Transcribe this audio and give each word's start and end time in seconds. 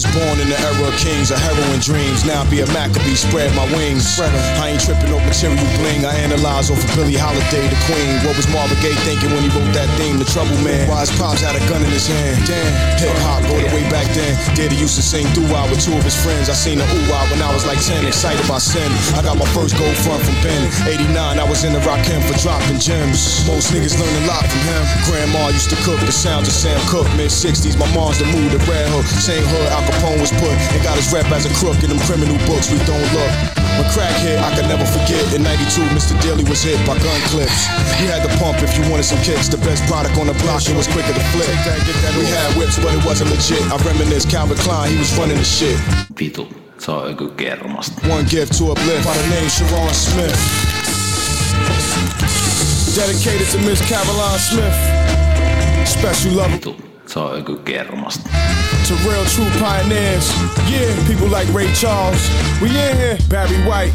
was 0.00 0.16
born 0.16 0.40
in 0.40 0.48
the 0.48 0.58
era 0.60 0.88
of 0.88 0.96
kings, 0.96 1.30
a 1.30 1.38
heroin 1.38 1.69
dreams. 1.80 2.24
Now 2.24 2.42
be 2.50 2.60
a 2.60 2.68
Maccabee, 2.74 3.14
spread 3.14 3.54
my 3.54 3.64
wings. 3.70 4.18
I 4.18 4.74
ain't 4.74 4.80
tripping 4.82 5.12
over 5.12 5.24
material 5.24 5.62
bling. 5.78 6.04
I 6.04 6.12
analyze 6.26 6.70
over 6.70 6.82
Billie 6.98 7.16
Holiday, 7.16 7.64
the 7.70 7.78
queen. 7.86 8.18
What 8.26 8.34
was 8.34 8.50
Marvin 8.50 8.76
Gaye 8.82 8.98
thinking 9.06 9.30
when 9.30 9.46
he 9.46 9.50
wrote 9.54 9.70
that 9.78 9.86
theme, 9.94 10.18
The 10.18 10.26
Trouble 10.26 10.58
Man? 10.66 10.90
Why 10.90 11.06
his 11.06 11.14
pops 11.14 11.46
had 11.46 11.54
a 11.54 11.62
gun 11.70 11.86
in 11.86 11.90
his 11.94 12.10
hand? 12.10 12.42
Damn, 12.46 12.66
hip 12.98 13.14
hop 13.22 13.46
go 13.46 13.54
the 13.54 13.70
way 13.70 13.86
back 13.86 14.10
then. 14.12 14.34
Daddy 14.58 14.74
used 14.74 14.98
to 14.98 15.04
sing 15.04 15.26
doo 15.32 15.46
with 15.70 15.78
two 15.78 15.94
of 15.94 16.02
his 16.02 16.18
friends. 16.18 16.50
I 16.50 16.56
seen 16.58 16.82
a 16.82 16.86
ooh 16.86 17.08
when 17.30 17.42
I 17.42 17.52
was 17.54 17.66
like 17.66 17.78
10, 17.78 18.06
excited 18.06 18.42
by 18.50 18.58
sin. 18.58 18.90
I 19.14 19.22
got 19.22 19.38
my 19.38 19.46
first 19.54 19.78
gold 19.78 19.96
front 20.02 20.22
from 20.26 20.36
Ben. 20.42 20.62
89, 20.86 21.14
I 21.14 21.46
was 21.46 21.64
in 21.64 21.72
the 21.72 21.80
rock 21.86 22.00
Rakim 22.00 22.22
for 22.24 22.36
dropping 22.40 22.78
gems. 22.80 23.44
Most 23.46 23.72
niggas 23.72 23.98
learn 24.00 24.14
a 24.22 24.26
lot 24.26 24.46
from 24.46 24.62
him. 24.72 24.82
Grandma 25.04 25.48
used 25.52 25.68
to 25.70 25.76
cook 25.84 26.00
the 26.00 26.12
sounds 26.12 26.48
of 26.48 26.54
Sam 26.54 26.80
Cooke, 26.88 27.08
mid 27.16 27.28
60s. 27.28 27.76
My 27.76 27.88
mom's 27.94 28.18
the 28.18 28.26
mood, 28.26 28.52
the 28.52 28.62
red 28.64 28.88
hook. 28.88 29.04
Same 29.04 29.44
hood 29.44 29.68
Al 29.68 29.84
Capone 29.84 30.20
was 30.20 30.32
put 30.40 30.54
and 30.72 30.80
got 30.82 30.96
his 30.96 31.12
rep 31.12 31.26
as 31.30 31.44
a 31.44 31.52
crook 31.60 31.69
in 31.78 31.90
them 31.94 32.02
criminal 32.02 32.34
books. 32.50 32.70
We 32.72 32.78
don't 32.82 33.06
look. 33.14 33.32
When 33.78 33.86
crack 33.94 34.12
hit, 34.18 34.38
I 34.42 34.50
could 34.56 34.66
never 34.66 34.84
forget. 34.84 35.22
In 35.30 35.46
92, 35.46 35.86
Mr. 35.94 36.18
Daly 36.20 36.42
was 36.44 36.62
hit 36.62 36.76
by 36.82 36.98
gun 36.98 37.20
clips. 37.30 37.70
You 38.02 38.10
had 38.10 38.26
the 38.26 38.32
pump 38.42 38.58
if 38.60 38.74
you 38.76 38.82
wanted 38.90 39.06
some 39.06 39.22
kicks. 39.22 39.48
The 39.48 39.56
best 39.62 39.86
product 39.86 40.18
on 40.18 40.26
the 40.26 40.36
block, 40.42 40.66
it 40.66 40.76
was 40.76 40.90
quicker 40.90 41.14
to 41.14 41.24
flip. 41.32 41.48
We 42.18 42.26
had 42.26 42.50
whips, 42.58 42.76
but 42.82 42.92
it 42.92 43.02
wasn't 43.06 43.30
legit. 43.30 43.62
I 43.70 43.76
reminisce 43.86 44.26
Calvin 44.26 44.58
Klein, 44.58 44.90
he 44.90 44.98
was 44.98 45.14
running 45.16 45.38
the 45.38 45.44
shit. 45.44 45.78
Vitu, 46.18 46.44
se 46.78 46.92
on 46.92 47.16
joku 47.16 47.30
kermasta. 47.38 47.96
One 48.08 48.26
gift 48.26 48.58
to 48.58 48.72
uplift 48.72 49.04
by 49.06 49.14
the 49.16 49.26
name 49.30 49.48
Sharon 49.48 49.94
Smith. 49.94 50.36
Dedicated 52.94 53.48
to 53.54 53.58
Miss 53.64 53.80
Caroline 53.88 54.38
Smith. 54.38 54.76
Special 55.88 56.32
love. 56.32 56.50
Vitu, 56.50 56.74
se 57.06 57.20
on 57.20 57.40
joku 57.40 57.62
kermasta. 57.64 58.28
To 58.90 58.96
real 59.06 59.22
true 59.26 59.46
pioneers. 59.62 60.26
Yeah, 60.66 60.90
people 61.06 61.28
like 61.30 61.46
Ray 61.54 61.70
Charles. 61.78 62.26
We 62.58 62.74
in 62.74 62.98
here. 62.98 63.18
Barry 63.30 63.62
White. 63.62 63.94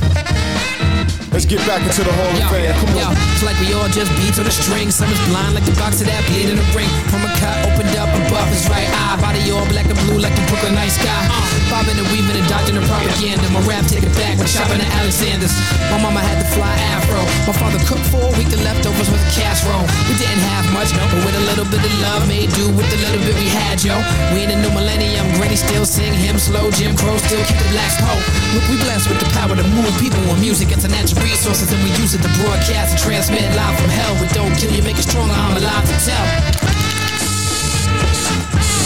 Let's 1.36 1.44
get 1.44 1.60
back 1.68 1.84
into 1.84 2.00
the 2.00 2.16
Hall 2.16 2.32
of 2.32 2.48
Fame. 2.48 2.72
Come 2.80 2.96
yo, 2.96 3.12
on. 3.12 3.16
it's 3.36 3.44
like 3.44 3.60
we 3.60 3.76
all 3.76 3.92
just 3.92 4.08
beats 4.16 4.40
on 4.40 4.48
a 4.48 4.56
string. 4.56 4.88
Some 4.88 5.12
is 5.12 5.20
blind 5.28 5.52
like 5.52 5.68
the 5.68 5.76
box 5.76 6.00
of 6.00 6.08
that 6.08 6.24
bleed 6.32 6.48
in 6.48 6.56
the 6.56 6.64
ring. 6.72 6.88
From 7.12 7.28
a 7.28 7.32
cut 7.44 7.60
opened 7.68 7.92
up 8.00 8.08
above 8.08 8.48
his 8.48 8.64
right 8.72 8.88
eye. 8.88 9.20
Body 9.20 9.44
all 9.52 9.68
black 9.68 9.84
and 9.92 10.00
blue 10.08 10.16
like 10.16 10.32
the 10.32 10.48
Brooklyn 10.48 10.80
night 10.80 10.96
sky. 10.96 11.12
Uh, 11.28 11.44
bobbing 11.68 12.00
and 12.00 12.08
weaving 12.16 12.40
and 12.40 12.48
dodging 12.48 12.80
the 12.80 12.86
propaganda. 12.88 13.44
My 13.52 13.60
rap 13.68 13.84
take 13.92 14.08
it 14.08 14.16
back 14.16 14.40
when 14.40 14.48
shopping 14.48 14.80
at 14.80 14.88
Alexander's. 14.96 15.52
My 15.92 16.00
mama 16.00 16.24
had 16.24 16.40
the 16.40 16.45
fly 16.56 16.72
afro. 16.96 17.20
My 17.44 17.54
father 17.60 17.80
cooked 17.84 18.08
for 18.08 18.24
a 18.24 18.32
week. 18.40 18.48
The 18.48 18.60
leftovers 18.64 19.12
was 19.12 19.20
a 19.20 19.32
casserole. 19.36 19.84
We 20.08 20.16
didn't 20.16 20.42
have 20.56 20.66
much, 20.72 20.96
but 20.96 21.12
with 21.12 21.36
a 21.36 21.44
little 21.52 21.68
bit 21.68 21.84
of 21.84 21.94
love, 22.00 22.24
made 22.32 22.50
do 22.56 22.72
with 22.72 22.88
the 22.88 23.00
little 23.04 23.20
bit 23.28 23.36
we 23.36 23.52
had, 23.52 23.84
yo. 23.84 24.00
We 24.32 24.48
in 24.48 24.50
the 24.56 24.60
new 24.64 24.72
millennium. 24.72 25.28
Granny 25.36 25.60
still 25.60 25.84
sing 25.84 26.16
him 26.16 26.40
slow. 26.40 26.72
Jim 26.72 26.96
Crow 26.96 27.20
still 27.20 27.44
keep 27.44 27.60
the 27.60 27.70
blacks 27.76 28.00
po. 28.00 28.16
Look, 28.56 28.66
we 28.72 28.80
blessed 28.80 29.12
with 29.12 29.20
the 29.20 29.30
power 29.36 29.54
to 29.54 29.66
move 29.76 29.92
people 30.00 30.24
on 30.32 30.40
music 30.40 30.72
and 30.72 30.80
natural 30.88 31.22
resources, 31.28 31.68
and 31.76 31.80
we 31.84 31.92
use 32.00 32.16
it 32.16 32.24
to 32.24 32.32
broadcast 32.40 32.96
and 32.96 33.00
transmit 33.04 33.44
live 33.54 33.76
from 33.76 33.92
hell. 33.92 34.16
We 34.24 34.32
don't 34.32 34.56
kill 34.56 34.72
you, 34.72 34.82
make 34.82 34.98
it 34.98 35.06
stronger. 35.06 35.36
I'm 35.36 35.60
alive 35.60 35.86
to 35.92 35.98
tell. 36.08 36.26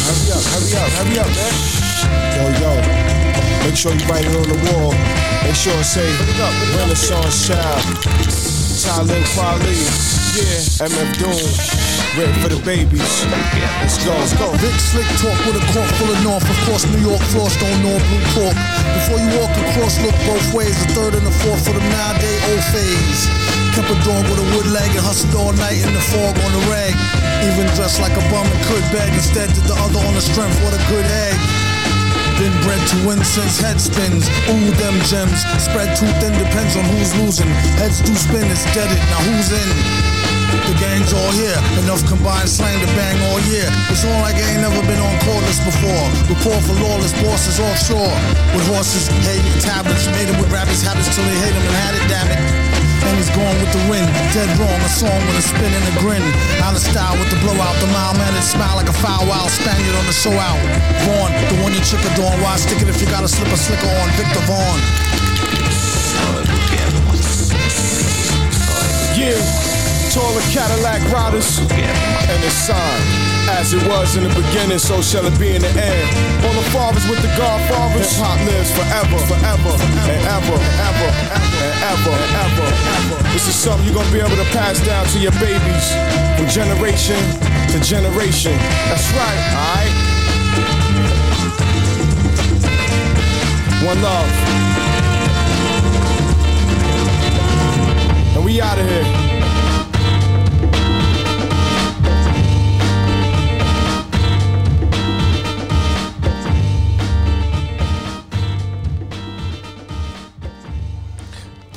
Hurry 0.09 0.25
up, 0.33 0.43
hurry 0.57 0.73
up, 0.73 0.89
hurry 0.97 1.15
up, 1.21 1.29
man. 1.37 1.53
Yo, 2.33 2.43
yo. 2.65 2.71
Make 3.61 3.77
sure 3.77 3.93
you 3.93 4.05
write 4.09 4.25
it 4.25 4.33
on 4.33 4.47
the 4.49 4.57
wall. 4.65 5.28
Make 5.43 5.55
sure 5.55 5.73
it 5.79 5.85
say 5.85 6.09
Renaissance 6.75 7.47
Child. 7.47 7.83
Talib 8.79 9.23
Kweli. 9.35 9.75
Yeah. 10.35 10.87
MF 10.87 11.09
Doom. 11.19 11.79
Written 12.15 12.37
for 12.39 12.49
the 12.49 12.61
babies. 12.63 13.27
Let's 13.27 13.99
go. 14.03 14.15
Let's 14.15 14.35
go. 14.39 14.51
Big 14.63 14.75
slick 14.79 15.07
talk 15.19 15.35
with 15.43 15.59
a 15.59 15.65
court 15.75 15.89
full 15.99 16.11
of 16.11 16.19
north. 16.23 16.47
Across 16.47 16.87
New 16.91 17.03
York 17.03 17.21
floors 17.31 17.55
don't 17.59 17.79
know 17.83 17.97
blue 18.07 18.23
pork. 18.35 18.57
Before 19.03 19.19
you 19.19 19.29
walk 19.39 19.51
across, 19.67 19.99
look 19.99 20.15
both 20.23 20.47
ways. 20.55 20.75
The 20.79 20.87
third 20.95 21.13
and 21.19 21.25
the 21.27 21.35
fourth 21.43 21.67
for 21.67 21.75
the 21.75 21.83
nowadays 21.91 22.39
old 22.49 22.63
phase. 22.71 23.27
Kept 23.75 23.91
a 23.91 23.97
dog 24.07 24.23
with 24.31 24.39
a 24.39 24.47
wood 24.55 24.71
leg 24.71 24.89
and 24.95 25.03
hustled 25.03 25.35
all 25.35 25.53
night 25.59 25.83
in 25.83 25.91
the 25.91 26.05
fog 26.15 26.39
on 26.39 26.51
the 26.55 26.63
rag. 26.71 26.95
Even 27.43 27.67
dressed 27.75 27.99
like 27.99 28.15
a 28.15 28.23
bum 28.31 28.47
and 28.47 28.61
could 28.65 28.85
beg. 28.95 29.11
Instead, 29.11 29.51
did 29.51 29.67
the 29.67 29.75
other 29.75 29.99
on 29.99 30.15
the 30.15 30.23
strength. 30.23 30.55
What 30.63 30.71
a 30.71 30.81
good 30.87 31.05
egg. 31.05 31.58
Been 32.39 32.55
bred 32.63 32.79
to 32.79 32.97
win 33.03 33.19
since 33.19 33.59
head 33.59 33.81
spins. 33.81 34.31
Ooh, 34.47 34.71
them 34.79 34.95
gems. 35.11 35.43
Spread 35.59 35.91
too 35.99 36.07
thin, 36.23 36.31
depends 36.39 36.79
on 36.79 36.87
who's 36.87 37.11
losing. 37.19 37.51
Heads 37.75 37.99
do 37.99 38.15
spin, 38.15 38.47
it's 38.47 38.63
deaded. 38.71 38.95
Now 39.11 39.19
who's 39.27 39.51
in? 39.51 39.69
The 40.71 40.75
gang's 40.79 41.11
all 41.11 41.31
here. 41.35 41.59
Enough 41.83 42.07
combined 42.07 42.47
slang 42.47 42.79
to 42.79 42.87
bang 42.95 43.19
all 43.27 43.41
year. 43.51 43.67
It's 43.91 44.05
all 44.05 44.21
like 44.23 44.35
I 44.39 44.55
ain't 44.55 44.63
never 44.63 44.79
been 44.87 45.03
on 45.03 45.15
cordless 45.27 45.59
before. 45.67 46.05
Report 46.31 46.63
for 46.63 46.79
lawless 46.79 47.11
bosses 47.19 47.59
offshore. 47.59 48.15
With 48.55 48.65
horses, 48.71 49.11
hay, 49.27 49.43
tablets. 49.59 50.07
Made 50.07 50.31
them 50.31 50.39
with 50.39 50.49
rabbits' 50.49 50.81
habits 50.81 51.13
till 51.13 51.25
they 51.25 51.37
hate 51.43 51.51
them 51.51 51.65
and 51.67 51.75
had 51.75 51.93
it, 51.99 52.05
damn 52.07 52.29
it. 52.31 52.78
And 52.99 53.17
going 53.35 53.57
with 53.59 53.71
the 53.71 53.83
wind. 53.89 54.07
Dead 54.35 54.49
wrong, 54.59 54.79
a 54.81 54.91
song 54.91 55.19
with 55.27 55.39
a 55.39 55.45
spin 55.45 55.71
and 55.71 55.85
a 55.87 55.95
grin. 55.99 56.23
Out 56.63 56.75
of 56.75 56.81
style 56.81 57.15
with 57.17 57.29
the 57.29 57.39
blowout. 57.39 57.75
The 57.79 57.87
mild 57.87 58.17
mannered 58.17 58.43
smile 58.43 58.75
like 58.75 58.89
a 58.89 58.97
foul 58.99 59.25
wild 59.27 59.49
Spaniard 59.49 59.95
on 59.95 60.05
the 60.05 60.13
show 60.15 60.33
out. 60.33 60.59
Vaughn, 61.07 61.31
the 61.47 61.57
one 61.63 61.73
you 61.73 61.81
chick 61.81 62.03
adorn. 62.13 62.39
Why 62.41 62.57
stick 62.57 62.81
it 62.81 62.89
if 62.89 63.01
you 63.01 63.07
got 63.07 63.23
a 63.23 63.27
slipper 63.27 63.57
slicker 63.57 63.87
on? 63.87 64.09
Victor 64.19 64.43
Vaughn. 64.47 64.79
Yeah. 69.15 69.39
Taller 70.11 70.41
Cadillac 70.51 71.01
riders. 71.11 71.59
And 71.59 72.43
it's 72.43 72.55
sign. 72.55 73.28
As 73.57 73.73
it 73.73 73.81
was 73.89 74.15
in 74.15 74.23
the 74.23 74.29
beginning, 74.29 74.79
so 74.79 75.01
shall 75.01 75.25
it 75.25 75.37
be 75.39 75.55
in 75.55 75.61
the 75.61 75.73
end. 75.73 76.07
All 76.45 76.53
the 76.53 76.67
fathers 76.69 77.07
with 77.09 77.21
the 77.21 77.31
godfathers. 77.35 78.11
Hip 78.13 78.21
hop 78.21 78.37
lives 78.45 78.71
forever, 78.71 79.17
forever, 79.25 79.73
and 80.05 80.21
ever, 80.29 80.57
ever, 80.57 81.09
and 81.33 81.75
ever, 81.89 82.13
and 82.13 82.33
ever, 82.45 82.67
ever. 82.67 83.17
This 83.33 83.47
is 83.47 83.55
something 83.55 83.85
you're 83.85 83.95
gonna 83.95 84.11
be 84.13 84.19
able 84.19 84.37
to 84.37 84.49
pass 84.53 84.79
down 84.85 85.05
to 85.13 85.19
your 85.19 85.33
babies 85.41 85.85
from 86.37 86.47
generation 86.47 87.17
to 87.73 87.79
generation. 87.81 88.53
That's 88.87 89.09
right, 89.13 89.41
alright? 89.57 89.93
One 93.85 94.01
love. 94.01 94.29
And 98.35 98.45
we 98.45 98.61
out 98.61 98.79
of 98.79 98.87
here. 98.87 99.28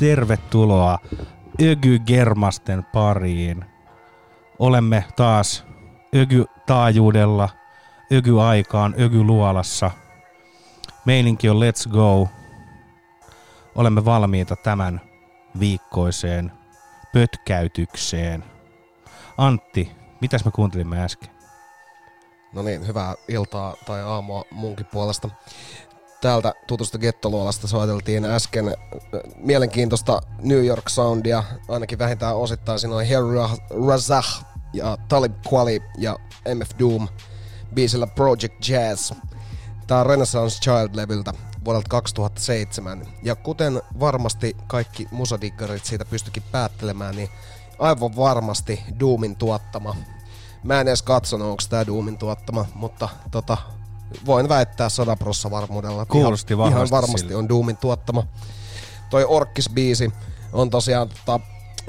Tervetuloa 0.03 0.99
Ögy-germasten 1.63 2.85
pariin. 2.85 3.65
Olemme 4.59 5.05
taas 5.17 5.65
Ögy-taajuudella, 6.17 7.49
Ögy-aikaan, 8.12 8.95
Ögy-luolassa. 8.95 9.91
Meininki 11.05 11.51
on 11.51 11.57
let's 11.57 11.91
go. 11.93 12.29
Olemme 13.75 14.05
valmiita 14.05 14.56
tämän 14.56 15.00
viikkoiseen 15.59 16.53
pötkäytykseen. 17.12 18.44
Antti, 19.38 19.93
mitäs 20.21 20.44
me 20.44 20.50
kuuntelimme 20.50 21.05
äsken? 21.05 21.31
No 22.53 22.62
niin, 22.62 22.87
hyvää 22.87 23.15
iltaa 23.29 23.75
tai 23.87 24.03
aamua 24.03 24.44
munkin 24.50 24.87
puolesta. 24.87 25.29
Täältä 26.23 26.55
tutusta 26.67 26.99
gettoluolasta 26.99 27.67
soiteltiin 27.69 28.25
äsken 28.25 28.69
äh, 28.69 28.75
mielenkiintoista 29.37 30.21
New 30.43 30.65
York 30.65 30.89
Soundia, 30.89 31.45
ainakin 31.69 31.99
vähintään 31.99 32.37
osittain. 32.37 32.79
Siinä 32.79 32.97
oli 32.97 33.09
Harry 33.13 33.59
Razah 33.89 34.45
ja 34.73 34.99
Talib 35.09 35.33
Kweli 35.49 35.81
ja 35.99 36.17
MF 36.55 36.71
Doom 36.79 37.09
biisillä 37.75 38.07
Project 38.07 38.69
Jazz. 38.69 39.13
Tää 39.87 40.01
on 40.01 40.07
Renaissance 40.07 40.61
Child-levyltä 40.61 41.33
vuodelta 41.65 41.89
2007. 41.89 43.07
Ja 43.23 43.37
kuten 43.37 43.83
varmasti 44.01 44.57
kaikki 44.67 45.09
musadiggarit 45.11 45.85
siitä 45.85 46.05
pystyikin 46.05 46.43
päättelemään, 46.53 47.17
niin 47.17 47.29
aivan 47.79 48.17
varmasti 48.17 48.83
Doomin 49.01 49.37
tuottama. 49.37 49.97
Mä 50.63 50.81
en 50.81 50.89
edes 50.89 51.03
katsonut, 51.03 51.49
onko 51.49 51.63
tää 51.69 51.87
Doomin 51.87 52.19
tuottama, 52.19 52.67
mutta 52.75 53.09
tota, 53.31 53.57
voin 54.26 54.49
väittää 54.49 54.88
sadaprossa 54.88 55.50
varmuudella. 55.50 56.06
Kuulosti 56.06 56.55
ihan, 56.55 56.69
ihan 56.69 56.88
varmasti 56.91 57.19
siltä. 57.20 57.38
on 57.38 57.49
Doomin 57.49 57.76
tuottama. 57.76 58.26
Toi 59.11 59.25
Orkkis-biisi 59.25 60.12
on 60.53 60.70
tosiaan 60.70 61.09
tota, 61.09 61.41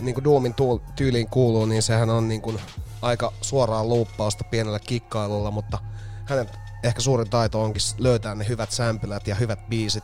niin 0.02 0.14
kuin 0.16 0.24
Doomin 0.24 0.54
tuul- 0.54 0.92
tyyliin 0.96 1.28
kuuluu, 1.30 1.66
niin 1.66 1.82
sehän 1.82 2.10
on 2.10 2.28
niin 2.28 2.42
kuin 2.42 2.60
aika 3.02 3.34
suoraan 3.42 3.90
luuppausta 3.90 4.44
pienellä 4.44 4.80
kikkailulla, 4.80 5.52
mutta 5.52 5.78
hänen 6.26 6.50
ehkä 6.84 7.02
suurin 7.02 7.30
taito 7.30 7.64
onkin 7.64 7.82
löytää 7.98 8.36
ne 8.36 8.48
hyvät 8.48 8.72
sämpylät 8.72 9.28
ja 9.28 9.36
hyvät 9.36 9.70
biisit, 9.70 10.04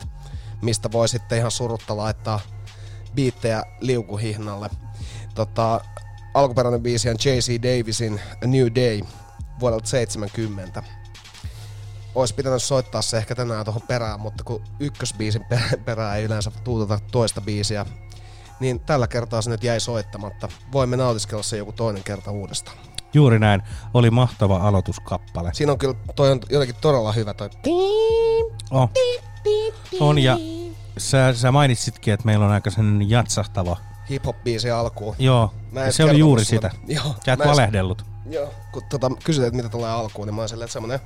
mistä 0.61 0.91
voi 0.91 1.07
sitten 1.07 1.37
ihan 1.37 1.51
surutta 1.51 1.97
laittaa 1.97 2.39
biittejä 3.15 3.63
liukuhihnalle. 3.79 4.69
Tota, 5.35 5.81
alkuperäinen 6.33 6.81
biisi 6.81 7.09
on 7.09 7.15
J.C. 7.25 7.61
Davisin 7.61 8.21
A 8.43 8.47
New 8.47 8.67
Day 8.75 9.01
vuodelta 9.59 9.87
70. 9.87 10.83
Ois 12.19 12.33
pitänyt 12.33 12.63
soittaa 12.63 13.01
se 13.01 13.17
ehkä 13.17 13.35
tänään 13.35 13.65
tuohon 13.65 13.81
perään, 13.87 14.19
mutta 14.19 14.43
kun 14.43 14.63
ykkösbiisin 14.79 15.45
pe- 15.49 15.77
perään 15.85 16.17
ei 16.17 16.23
yleensä 16.23 16.51
tuuteta 16.63 16.99
toista 17.11 17.41
biisiä, 17.41 17.85
niin 18.59 18.79
tällä 18.79 19.07
kertaa 19.07 19.41
se 19.41 19.49
nyt 19.49 19.63
jäi 19.63 19.79
soittamatta. 19.79 20.49
Voimme 20.71 20.97
nautiskella 20.97 21.43
se 21.43 21.57
joku 21.57 21.71
toinen 21.71 22.03
kerta 22.03 22.31
uudestaan. 22.31 22.77
Juuri 23.13 23.39
näin. 23.39 23.61
Oli 23.93 24.09
mahtava 24.11 24.57
aloituskappale. 24.57 25.53
Siinä 25.53 25.71
on 25.71 25.77
kyllä, 25.77 25.95
toi 26.15 26.31
on 26.31 26.39
jotenkin 26.49 26.75
todella 26.81 27.11
hyvä 27.11 27.33
toi. 27.33 27.49
Oh. 28.71 28.89
On 29.99 30.19
ja 30.19 30.37
sä, 30.97 31.33
sä 31.33 31.51
mainitsitkin, 31.51 32.13
että 32.13 32.25
meillä 32.25 32.45
on 32.45 32.51
aika 32.51 32.69
sellainen 32.69 33.09
jatsahtava. 33.09 33.77
Hip-hop-biisi 34.09 34.71
alkuun. 34.71 35.15
Joo, 35.19 35.53
se 35.89 36.03
oli 36.03 36.19
juuri 36.19 36.45
sulle. 36.45 36.61
sitä. 36.61 36.71
Joo, 36.87 37.15
Sä 37.25 37.33
et 37.33 37.39
valehdellut. 37.39 38.05
Joo, 38.29 38.53
kun 38.71 38.83
tota, 38.89 39.11
kysyt, 39.23 39.43
että 39.45 39.57
mitä 39.57 39.69
tulee 39.69 39.91
alkuun, 39.91 40.27
niin 40.27 40.35
mä 40.35 40.41
oon 40.41 40.49
silleen, 40.49 40.65
että 40.65 40.73
semmonen 40.73 40.99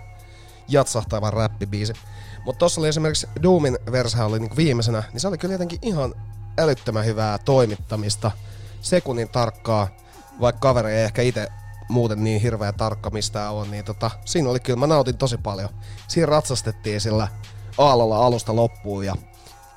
jatsahtava 0.68 1.31
räppibiisi. 1.31 1.94
Mutta 2.45 2.60
tossa 2.60 2.81
oli 2.81 2.88
esimerkiksi 2.88 3.27
Doomin 3.44 3.77
versa 3.92 4.25
oli 4.25 4.39
niinku 4.39 4.56
viimeisenä, 4.56 5.04
niin 5.13 5.21
se 5.21 5.27
oli 5.27 5.38
kyllä 5.38 5.54
jotenkin 5.54 5.80
ihan 5.81 6.13
älyttömän 6.57 7.06
hyvää 7.06 7.38
toimittamista. 7.38 8.31
Sekunnin 8.81 9.30
tarkkaa, 9.30 9.88
vaikka 10.42 10.60
kaveri 10.60 10.94
ei 10.94 11.04
ehkä 11.04 11.21
itse 11.21 11.48
muuten 11.89 12.24
niin 12.24 12.42
hirveä 12.42 12.74
tarkka 12.74 13.10
mistään 13.10 13.54
on, 13.54 13.71
niin 13.71 13.86
tota, 13.86 14.12
siinä 14.25 14.50
oli 14.50 14.60
kyllä, 14.60 14.80
mä 14.80 14.88
nautin 14.88 15.18
tosi 15.18 15.38
paljon. 15.38 15.69
Siinä 16.07 16.25
ratsastettiin 16.25 17.01
sillä 17.01 17.27
aallolla 17.77 18.25
alusta 18.25 18.56
loppuun 18.56 19.06
ja 19.06 19.15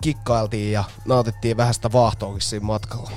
kikkailtiin 0.03 0.73
ja 0.73 0.85
nautittiin 1.05 1.57
vähän 1.57 1.75
sitä 1.75 1.93
vaahtoakin 1.93 2.41
siinä 2.41 2.67
matkalla. 2.67 3.11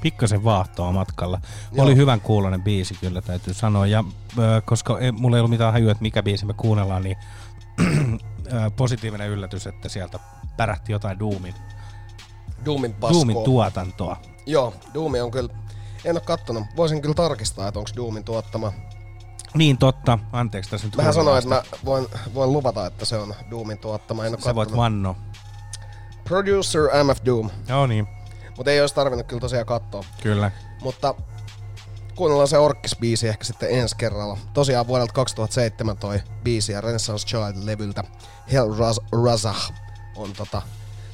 Pikkasen 0.00 0.44
vaahtoa 0.44 0.92
matkalla. 0.92 1.40
Joo. 1.72 1.84
Oli 1.86 1.96
hyvän 1.96 2.20
kuulonen 2.20 2.62
biisi 2.62 2.94
kyllä 3.00 3.22
täytyy 3.22 3.54
sanoa. 3.54 3.86
Ja 3.86 4.04
ö, 4.38 4.62
koska 4.64 4.98
ei, 4.98 5.12
mulla 5.12 5.36
ei 5.36 5.40
ollut 5.40 5.50
mitään 5.50 5.72
hajua, 5.72 5.90
että 5.92 6.02
mikä 6.02 6.22
biisi 6.22 6.46
me 6.46 6.52
kuunnellaan, 6.52 7.02
niin 7.02 7.16
ö, 8.52 8.70
positiivinen 8.76 9.28
yllätys, 9.28 9.66
että 9.66 9.88
sieltä 9.88 10.18
pärähti 10.56 10.92
jotain 10.92 11.18
Doomin, 11.18 11.54
Doomin 12.64 12.94
paskoa. 12.94 13.18
Doomin 13.18 13.44
tuotantoa. 13.44 14.16
Joo, 14.46 14.74
Doomi 14.94 15.20
on 15.20 15.30
kyllä, 15.30 15.54
en 16.04 16.16
oo 16.16 16.20
kattonut, 16.26 16.64
voisin 16.76 17.02
kyllä 17.02 17.14
tarkistaa, 17.14 17.68
että 17.68 17.78
onko 17.80 17.90
Doomin 17.96 18.24
tuottama. 18.24 18.72
Niin 19.54 19.78
totta, 19.78 20.18
anteeksi 20.32 20.70
tässä 20.70 20.86
nyt 20.86 20.96
Mähän 20.96 21.14
sanoin, 21.14 21.38
että 21.38 21.48
mä 21.48 21.62
voin, 21.84 22.06
voin 22.34 22.52
luvata, 22.52 22.86
että 22.86 23.04
se 23.04 23.16
on 23.16 23.34
Doomin 23.50 23.78
tuottama, 23.78 24.24
en 24.26 24.34
oo 24.34 24.40
Sä 24.40 24.54
voit 24.54 24.66
kattonut. 24.68 24.84
vannoa. 24.84 25.14
Producer 26.24 26.82
MF 27.04 27.18
Doom, 27.26 27.50
Joo 27.68 27.86
niin, 27.86 28.08
mutta 28.56 28.70
ei 28.70 28.80
olisi 28.80 28.94
tarvinnut 28.94 29.26
kyllä 29.26 29.40
tosiaan 29.40 29.66
katsoa. 29.66 30.04
kyllä. 30.22 30.50
Mutta 30.82 31.14
kuunnellaan 32.14 32.48
se 32.48 32.56
Orkkis-biisi 32.58 33.28
ehkä 33.28 33.44
sitten 33.44 33.70
ensi 33.70 33.96
kerralla. 33.96 34.38
Tosiaan 34.54 34.86
vuodelta 34.86 35.12
2007 35.12 35.96
toi 35.96 36.20
biisi 36.44 36.72
ja 36.72 36.80
Renaissance 36.80 37.26
Child-levyltä 37.26 38.04
Hell 38.52 38.72
Raz- 38.72 39.24
Razah 39.24 39.72
on 40.16 40.32
tota, 40.32 40.62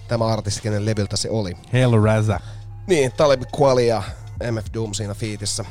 tämä 0.08 0.26
artisti, 0.26 0.60
kenen 0.62 0.84
levyltä 0.86 1.16
se 1.16 1.30
oli. 1.30 1.56
Hell 1.72 2.02
Raza. 2.04 2.40
Niin, 2.86 3.12
Talib 3.12 3.42
Kweli 3.56 3.86
ja 3.86 4.02
MF 4.50 4.66
Doom 4.74 4.94
siinä 4.94 5.14
fiitissä. 5.14 5.64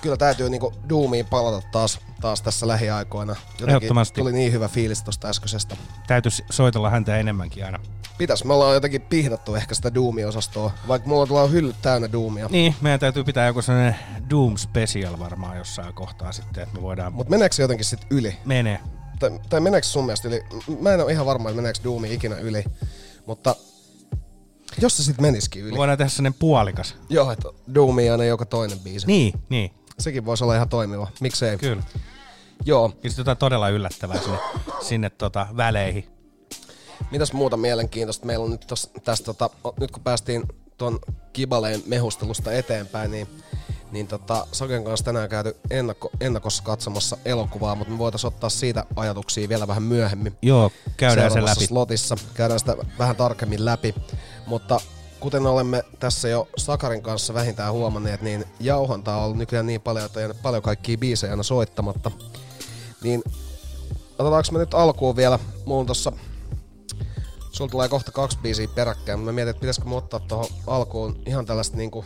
Kyllä 0.00 0.16
täytyy 0.16 0.50
niinku 0.50 0.72
Doomiin 0.88 1.26
palata 1.26 1.66
taas, 1.72 1.98
taas 2.20 2.42
tässä 2.42 2.68
lähiaikoina. 2.68 3.32
Jotenkin 3.32 3.68
Ehdottomasti. 3.68 4.20
Tuli 4.20 4.32
niin 4.32 4.52
hyvä 4.52 4.68
fiilis 4.68 5.02
tosta 5.02 5.28
äskeisestä. 5.28 5.76
Täytyisi 6.06 6.44
soitella 6.50 6.90
häntä 6.90 7.16
enemmänkin 7.16 7.64
aina. 7.64 7.78
Pitäis, 8.18 8.44
me 8.44 8.52
ollaan 8.52 8.74
jotenkin 8.74 9.02
pihdattu 9.02 9.54
ehkä 9.54 9.74
sitä 9.74 9.94
Doom-osastoa, 9.94 10.70
vaikka 10.88 11.08
mulla 11.08 11.26
tulee 11.26 11.50
hyllyt 11.50 11.76
täynnä 11.82 12.12
Doomia. 12.12 12.48
Niin, 12.50 12.74
meidän 12.80 13.00
täytyy 13.00 13.24
pitää 13.24 13.46
joku 13.46 13.62
sellainen 13.62 13.96
Doom 14.30 14.56
Special 14.56 15.18
varmaan 15.18 15.56
jossain 15.56 15.94
kohtaa 15.94 16.32
sitten, 16.32 16.62
että 16.62 16.76
me 16.76 16.82
voidaan... 16.82 17.12
Mut 17.12 17.28
meneekö 17.28 17.54
se 17.54 17.62
jotenkin 17.62 17.84
sit 17.84 18.00
yli? 18.10 18.36
Mene. 18.44 18.80
Tai, 19.18 19.40
tai 19.48 19.60
meneekö 19.60 19.86
sun 19.86 20.06
mielestä 20.06 20.28
yli? 20.28 20.44
Mä 20.80 20.92
en 20.92 21.00
ole 21.00 21.12
ihan 21.12 21.26
varma, 21.26 21.48
että 21.48 21.56
meneekö 21.56 21.78
Doomi 21.84 22.14
ikinä 22.14 22.36
yli. 22.36 22.64
Mutta 23.26 23.56
jos 24.80 24.96
se 24.96 25.02
sit 25.02 25.20
menisikin 25.20 25.62
yli. 25.62 25.72
Me 25.72 25.78
voidaan 25.78 25.98
tehdä 25.98 26.08
sellainen 26.08 26.38
puolikas. 26.38 26.96
Joo, 27.08 27.30
että 27.32 27.48
Doomia 27.74 28.12
aina 28.12 28.24
joka 28.24 28.44
toinen 28.46 28.78
biisi. 28.78 29.06
Niin, 29.06 29.34
niin. 29.48 29.70
Sekin 29.98 30.24
voisi 30.24 30.44
olla 30.44 30.54
ihan 30.54 30.68
toimiva. 30.68 31.08
Miksei? 31.20 31.58
Kyllä. 31.58 31.82
Joo. 32.64 32.88
Sitten 32.88 33.12
jotain 33.18 33.38
todella 33.38 33.68
yllättävää 33.68 34.18
sinne, 34.20 34.38
sinne 34.80 35.10
tota, 35.10 35.46
väleihin. 35.56 36.08
Mitäs 37.10 37.32
muuta 37.32 37.56
mielenkiintoista 37.56 38.26
meillä 38.26 38.44
on 38.44 38.50
nyt 38.50 38.66
tos, 38.66 38.90
tästä, 39.04 39.24
tota, 39.24 39.50
nyt 39.80 39.90
kun 39.90 40.02
päästiin 40.02 40.42
tuon 40.78 40.98
Kibaleen 41.32 41.82
mehustelusta 41.86 42.52
eteenpäin, 42.52 43.10
niin, 43.10 43.28
niin 43.92 44.06
tota, 44.06 44.46
Saken 44.52 44.84
kanssa 44.84 45.04
tänään 45.04 45.28
käyty 45.28 45.56
ennakko, 45.70 46.10
ennakossa 46.20 46.62
katsomassa 46.62 47.16
elokuvaa, 47.24 47.74
mutta 47.74 47.92
me 47.92 47.98
voitaisiin 47.98 48.28
ottaa 48.28 48.50
siitä 48.50 48.84
ajatuksia 48.96 49.48
vielä 49.48 49.68
vähän 49.68 49.82
myöhemmin. 49.82 50.36
Joo, 50.42 50.70
käydään 50.96 51.30
se 51.30 51.44
läpi. 51.44 51.66
slotissa. 51.66 52.16
Käydään 52.34 52.60
sitä 52.60 52.76
vähän 52.98 53.16
tarkemmin 53.16 53.64
läpi. 53.64 53.94
Mutta 54.46 54.80
kuten 55.26 55.46
olemme 55.46 55.84
tässä 56.00 56.28
jo 56.28 56.48
Sakarin 56.56 57.02
kanssa 57.02 57.34
vähintään 57.34 57.72
huomanneet, 57.72 58.22
niin 58.22 58.44
jauhantaa 58.60 59.18
on 59.18 59.24
ollut 59.24 59.38
nykyään 59.38 59.66
niin 59.66 59.80
paljon, 59.80 60.06
että 60.06 60.18
on 60.18 60.22
jäänyt 60.22 60.42
paljon 60.42 60.62
kaikkia 60.62 60.98
biisejä 60.98 61.32
aina 61.32 61.42
soittamatta. 61.42 62.10
Niin 63.02 63.22
otetaanko 64.18 64.48
me 64.52 64.58
nyt 64.58 64.74
alkuun 64.74 65.16
vielä, 65.16 65.38
mulla 65.64 65.80
on 65.80 65.86
tossa 65.86 66.12
Sulla 67.52 67.70
tulee 67.70 67.88
kohta 67.88 68.12
kaksi 68.12 68.38
biisiä 68.42 68.68
peräkkäin, 68.74 69.18
mutta 69.18 69.32
mä 69.32 69.34
mietin, 69.34 69.50
että 69.50 69.60
pitäisikö 69.60 69.88
me 69.88 69.96
ottaa 69.96 70.20
tuohon 70.20 70.46
alkuun 70.66 71.22
ihan 71.26 71.46
tällaista 71.46 71.76
niinku 71.76 72.04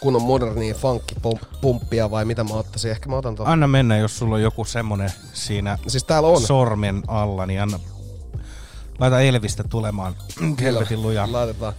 kunnon 0.00 0.22
modernia 0.22 0.74
funkkipumppia 0.74 2.10
vai 2.10 2.24
mitä 2.24 2.44
mä 2.44 2.54
ottaisin. 2.54 2.90
Ehkä 2.90 3.08
mä 3.08 3.16
otan 3.16 3.34
tuon. 3.34 3.48
Anna 3.48 3.68
mennä, 3.68 3.96
jos 3.96 4.18
sulla 4.18 4.34
on 4.34 4.42
joku 4.42 4.64
semmonen 4.64 5.12
siinä 5.32 5.78
Siis 5.86 6.04
täällä 6.04 6.28
on. 6.28 6.40
sormen 6.40 7.02
alla, 7.06 7.46
niin 7.46 7.62
anna... 7.62 7.80
Laita 8.98 9.20
Elvistä 9.20 9.64
tulemaan. 9.64 10.14
Helvetin 10.60 11.02
lujaa. 11.02 11.32
Laitetaan. 11.32 11.72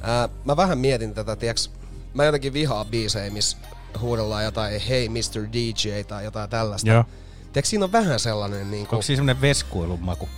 Ää, 0.00 0.28
mä 0.44 0.56
vähän 0.56 0.78
mietin 0.78 1.14
tätä, 1.14 1.36
tiiäks, 1.36 1.70
mä 2.14 2.24
jotenkin 2.24 2.52
vihaan 2.52 2.86
biisejä, 2.86 3.30
missä 3.30 3.56
huudellaan 4.00 4.44
jotain 4.44 4.80
Hey 4.88 5.08
Mr. 5.08 5.48
DJ 5.52 6.02
tai 6.08 6.24
jotain 6.24 6.50
tällaista. 6.50 6.90
Joo. 6.90 7.04
Tiiäks, 7.52 7.70
siinä 7.70 7.84
on 7.84 7.92
vähän 7.92 8.20
sellainen 8.20 8.70
niinku... 8.70 8.94
Onko 8.94 9.02
siinä 9.02 9.16
semmonen 9.16 9.40
veskuilun 9.40 10.00
maku? 10.00 10.28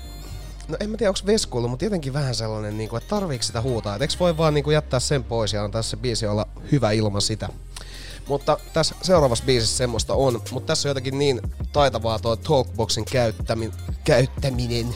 No 0.69 0.77
en 0.81 0.91
mä 0.91 0.97
tiedä, 0.97 1.11
onko 1.11 1.21
veskuilu, 1.27 1.69
mutta 1.69 1.85
jotenkin 1.85 2.13
vähän 2.13 2.35
sellainen, 2.35 2.79
niinku, 2.79 2.97
että 2.97 3.09
tarviiko 3.09 3.43
sitä 3.43 3.61
huutaa. 3.61 3.97
Et 3.97 4.03
eikö 4.03 4.15
voi 4.21 4.37
vaan 4.37 4.55
niinku, 4.55 4.71
jättää 4.71 5.01
sen 5.01 5.25
pois 5.25 5.53
ja 5.53 5.65
antaa 5.65 5.83
se 5.83 5.97
biisi 5.97 6.27
olla 6.27 6.49
hyvä 6.73 6.91
ilman 6.91 7.23
sitä. 7.23 7.49
Mutta 8.29 8.59
tässä 8.73 8.95
seuraavassa 9.03 9.45
biisissä 9.45 9.77
semmoista 9.77 10.15
on, 10.15 10.43
mutta 10.51 10.67
tässä 10.67 10.89
on 10.89 10.91
jotenkin 10.91 11.19
niin 11.19 11.41
taitavaa 11.73 12.19
tuo 12.19 12.37
Talkboxin 12.37 13.05
käyttämi- 13.05 13.73
käyttäminen. 14.05 14.95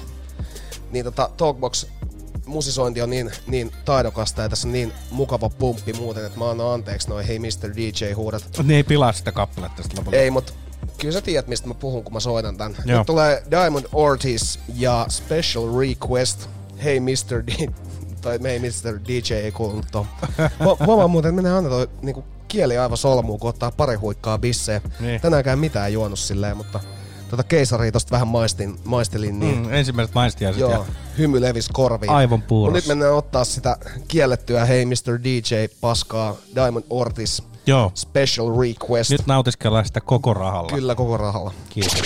Niin 0.91 1.05
tota, 1.05 1.31
Talkbox 1.37 1.87
musisointi 2.47 3.03
on 3.03 3.11
niin, 3.11 3.31
niin 3.47 3.73
taidokasta 3.85 4.43
ja 4.43 4.49
tässä 4.49 4.69
on 4.69 4.73
niin 4.73 4.93
mukava 5.11 5.51
pumppi 5.51 5.93
muuten, 5.93 6.27
että 6.27 6.39
mä 6.39 6.51
annan 6.51 6.73
anteeksi 6.73 7.09
noin 7.09 7.27
Hey 7.27 7.39
Mr. 7.39 7.77
DJ 7.77 8.13
huudat. 8.13 8.45
Ne 8.63 8.77
ei 8.77 8.85
pilaa 8.85 9.13
sitä 9.13 9.33
kappaletta 9.33 9.83
sitten 9.83 9.99
lopulla. 9.99 10.17
Ei, 10.17 10.31
mutta 10.31 10.53
kyllä 10.99 11.13
sä 11.13 11.21
tiedät, 11.21 11.47
mistä 11.47 11.69
mä 11.69 11.75
puhun, 11.75 12.05
kun 12.05 12.13
mä 12.13 12.21
soitan 12.21 12.57
tän. 12.57 12.77
Joo. 12.85 12.99
Nyt 12.99 13.07
tulee 13.07 13.43
Diamond 13.51 13.85
Ortiz 13.93 14.59
ja 14.75 15.07
Special 15.09 15.79
Request. 15.79 16.49
Hey 16.85 17.01
Mr. 17.01 17.43
D... 17.47 17.73
tai 18.23 18.39
Hey 18.43 18.59
Mr. 18.59 19.01
DJ 19.09 19.35
ei 19.35 19.53
kuulunut 19.53 19.87
tuon. 19.93 20.07
Huomaa 20.87 21.09
muuten, 21.13 21.29
että 21.29 21.43
menee 21.43 21.53
aina 21.53 21.69
toi 21.69 21.89
niinku, 22.03 22.25
kieli 22.49 22.79
aivan 22.79 22.99
solmuun, 22.99 23.41
kun 23.41 23.51
ottaa 23.51 23.71
pari 23.71 23.97
huikkaa 23.97 24.39
bissejä. 24.39 24.81
Niin. 25.01 25.21
Tänäänkään 25.21 25.59
mitään 25.59 25.93
juonut 25.93 26.19
silleen, 26.19 26.57
mutta 26.57 26.81
tota 27.31 27.43
keisaria 27.43 27.93
tosta 27.93 28.11
vähän 28.11 28.29
maistin, 28.29 28.79
maistelin, 28.85 29.41
niin 29.41 29.57
Mm, 29.59 29.73
ensimmäiset 29.75 30.15
maistiaiset 30.15 30.61
Joo, 30.61 30.71
ja 30.71 30.85
hymy 31.19 31.41
levisi 31.41 31.71
korviin. 31.73 32.13
Aivan 32.13 32.39
Mut 32.39 32.47
puurossa. 32.49 32.77
Nyt 32.77 32.87
mennään 32.87 33.15
ottaa 33.15 33.45
sitä 33.45 33.77
kiellettyä 34.09 34.65
Hey 34.65 34.85
Mr. 34.85 35.19
DJ 35.25 35.55
paskaa 35.81 36.37
Diamond 36.55 36.85
Ortiz 36.91 37.41
Joo. 37.67 37.93
Special 37.95 38.61
Request. 38.61 39.11
Nyt 39.11 39.27
nautiskellaan 39.27 39.85
sitä 39.85 40.01
koko 40.01 40.35
rahalla. 40.35 40.71
Kyllä 40.73 40.95
koko 40.95 41.17
rahalla. 41.17 41.53
Kiitos. 41.69 42.03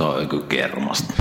On 0.00 0.20
joku 0.20 0.40
kermasta. 0.48 1.14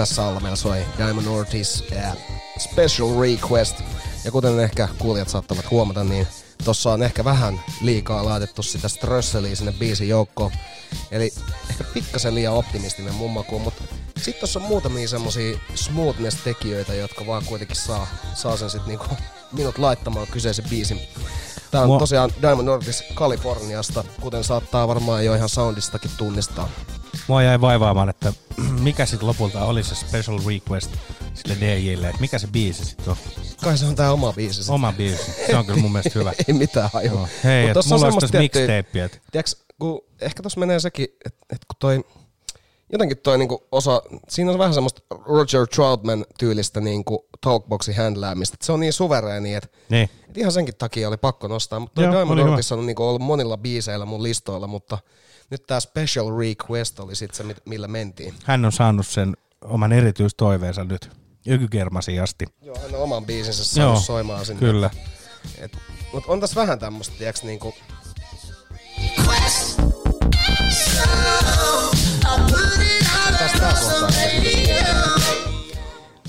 Tässä 0.00 0.26
alla 0.26 0.40
meillä 0.40 0.56
soi 0.56 0.86
Diamond 0.98 1.26
Ortiz 1.26 1.82
äh, 1.96 2.16
Special 2.58 3.20
Request. 3.20 3.76
Ja 4.24 4.30
kuten 4.30 4.60
ehkä 4.60 4.88
kuulijat 4.98 5.28
saattavat 5.28 5.70
huomata, 5.70 6.04
niin 6.04 6.26
tossa 6.64 6.92
on 6.92 7.02
ehkä 7.02 7.24
vähän 7.24 7.60
liikaa 7.80 8.24
laitettu 8.24 8.62
sitä 8.62 8.88
strösseliä 8.88 9.56
sinne 9.56 9.72
biisin 9.72 10.08
joukkoon. 10.08 10.52
Eli 11.10 11.32
ehkä 11.70 11.84
pikkasen 11.84 12.34
liian 12.34 12.54
optimistinen 12.54 13.14
mun 13.14 13.30
makuun, 13.30 13.62
mutta 13.62 13.82
sitten 14.16 14.40
tossa 14.40 14.58
on 14.58 14.66
muutamia 14.66 15.08
semmosia 15.08 15.58
smoothness-tekijöitä, 15.74 16.94
jotka 16.94 17.26
vaan 17.26 17.44
kuitenkin 17.44 17.76
saa, 17.76 18.06
saa 18.34 18.56
sen 18.56 18.70
sit 18.70 18.86
niinku 18.86 19.06
minut 19.52 19.78
laittamaan 19.78 20.26
kyseisen 20.26 20.68
biisin. 20.70 21.00
Tää 21.70 21.82
on 21.82 21.86
Mua- 21.86 21.98
tosiaan 21.98 22.30
Diamond 22.42 22.68
Ortiz 22.68 23.02
Kaliforniasta, 23.14 24.04
kuten 24.20 24.44
saattaa 24.44 24.88
varmaan 24.88 25.24
jo 25.24 25.34
ihan 25.34 25.48
soundistakin 25.48 26.10
tunnistaa. 26.16 26.68
Mua 27.28 27.42
jäi 27.42 27.60
vaivaamaan, 27.60 28.08
että 28.08 28.32
mikä 28.82 29.06
sitten 29.06 29.28
lopulta 29.28 29.64
oli 29.64 29.82
se 29.82 29.94
special 29.94 30.40
request 30.46 30.90
sille 31.34 31.56
DJlle, 31.60 32.08
että 32.08 32.20
mikä 32.20 32.38
se 32.38 32.46
biisi 32.46 32.84
sitten 32.84 33.08
on. 33.10 33.16
Kai 33.64 33.78
se 33.78 33.86
on 33.86 33.96
tää 33.96 34.12
oma 34.12 34.32
biisi. 34.32 34.62
sit. 34.64 34.74
Oma 34.74 34.92
biisi. 34.92 35.32
Se 35.46 35.56
on 35.56 35.66
kyllä 35.66 35.80
mun 35.80 35.92
mielestä 35.92 36.18
hyvä. 36.18 36.32
Ei 36.48 36.54
mitään 36.54 36.90
hajua. 36.92 37.20
No, 37.20 37.28
hei, 37.44 37.62
Mut 37.62 37.70
et 37.70 37.74
tossa 37.74 37.94
on 37.94 38.00
mulla 38.00 38.12
olisi 38.12 38.20
tässä 38.20 38.38
mixtapeä, 38.38 39.04
että 39.04 39.18
Tiedätkö, 39.32 39.56
kun 39.78 40.00
ehkä 40.20 40.42
tossa 40.42 40.60
menee 40.60 40.80
sekin, 40.80 41.08
että 41.24 41.46
et 41.52 41.64
kun 41.64 41.76
toi, 41.78 42.04
jotenkin 42.92 43.18
toi 43.18 43.38
niinku 43.38 43.66
osa, 43.72 44.02
siinä 44.28 44.52
on 44.52 44.58
vähän 44.58 44.74
semmoista 44.74 45.02
Roger 45.26 45.66
Troutman 45.66 46.24
tyylistä 46.38 46.80
niinku 46.80 47.26
talkboxin 47.40 47.96
handläämistä. 47.96 48.54
Et 48.54 48.62
se 48.62 48.72
on 48.72 48.80
niin 48.80 48.92
suvereeni, 48.92 49.54
että 49.54 49.68
niin. 49.88 50.10
et 50.28 50.38
ihan 50.38 50.52
senkin 50.52 50.74
takia 50.78 51.08
oli 51.08 51.16
pakko 51.16 51.48
nostaa. 51.48 51.80
Mutta 51.80 52.02
Joo, 52.02 52.12
Diamond. 52.12 52.40
Ortiz 52.40 52.72
on 52.72 52.86
niinku 52.86 53.04
ollut 53.04 53.22
monilla 53.22 53.56
biiseillä 53.56 54.04
mun 54.04 54.22
listoilla, 54.22 54.66
mutta 54.66 54.98
nyt 55.50 55.66
tää 55.66 55.80
Special 55.80 56.38
Request 56.38 57.00
oli 57.00 57.16
sit 57.16 57.34
se, 57.34 57.44
millä 57.64 57.88
mentiin. 57.88 58.34
Hän 58.44 58.64
on 58.64 58.72
saanut 58.72 59.06
sen 59.06 59.36
oman 59.64 59.92
erityistoiveensa 59.92 60.84
nyt 60.84 61.10
Ykykermasiin 61.46 62.22
asti. 62.22 62.46
Joo, 62.62 62.78
hän 62.82 62.94
on 62.94 63.02
oman 63.02 63.26
biisinsä 63.26 63.64
saanut 63.64 63.94
Joo, 63.94 64.00
soimaan 64.00 64.46
sinne. 64.46 64.60
Kyllä. 64.60 64.90
Et, 65.58 65.76
mut 66.12 66.24
on 66.26 66.40
tässä 66.40 66.60
vähän 66.60 66.78
tämmöstä, 66.78 67.14
tiiäks, 67.18 67.42
niinku, 67.42 67.74
tää 73.58 73.74
kohtaa, 73.80 74.08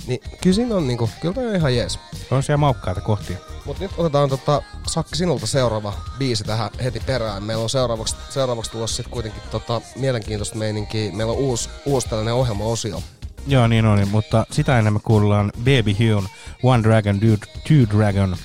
niin 0.08 0.22
kyllä 0.42 0.56
siinä 0.56 0.76
on 0.76 0.88
niinku, 0.88 1.10
kyllä 1.22 1.34
toi 1.34 1.48
on 1.48 1.56
ihan 1.56 1.76
jees. 1.76 2.00
On 2.32 2.44
siellä 2.44 2.58
maukkaita 2.58 3.02
kohtia. 3.02 3.51
Mut 3.72 3.80
nyt 3.80 3.92
otetaan 3.98 4.30
tota, 4.30 4.62
Sakki 4.88 5.16
sinulta 5.16 5.48
seuraava 5.48 5.94
biisi 6.18 6.44
tähän 6.44 6.70
heti 6.84 7.00
perään. 7.00 7.44
Meillä 7.44 7.64
on 7.64 7.70
seuraavaksi, 7.70 8.16
seuraavaksi 8.30 8.72
tulossa 8.72 8.96
sit 8.96 9.08
kuitenkin 9.08 9.42
tota, 9.52 9.82
mielenkiintoista 9.96 10.56
meininkiä. 10.56 11.12
Meillä 11.12 11.34
on 11.34 11.40
uusi, 11.40 11.70
uusi 11.86 12.10
tällainen 12.10 12.34
ohjelmaosio. 12.34 13.04
Joo, 13.48 13.68
niin 13.68 13.86
on, 13.86 14.08
mutta 14.08 14.46
sitä 14.52 14.78
ennen 14.78 14.94
me 14.94 15.00
kuullaan 15.04 15.52
Baby 15.58 15.96
Hune 16.00 16.30
One 16.64 16.84
Dragon, 16.84 17.22
Dude, 17.22 17.46
Two 17.68 17.98
Dragon 17.98 18.36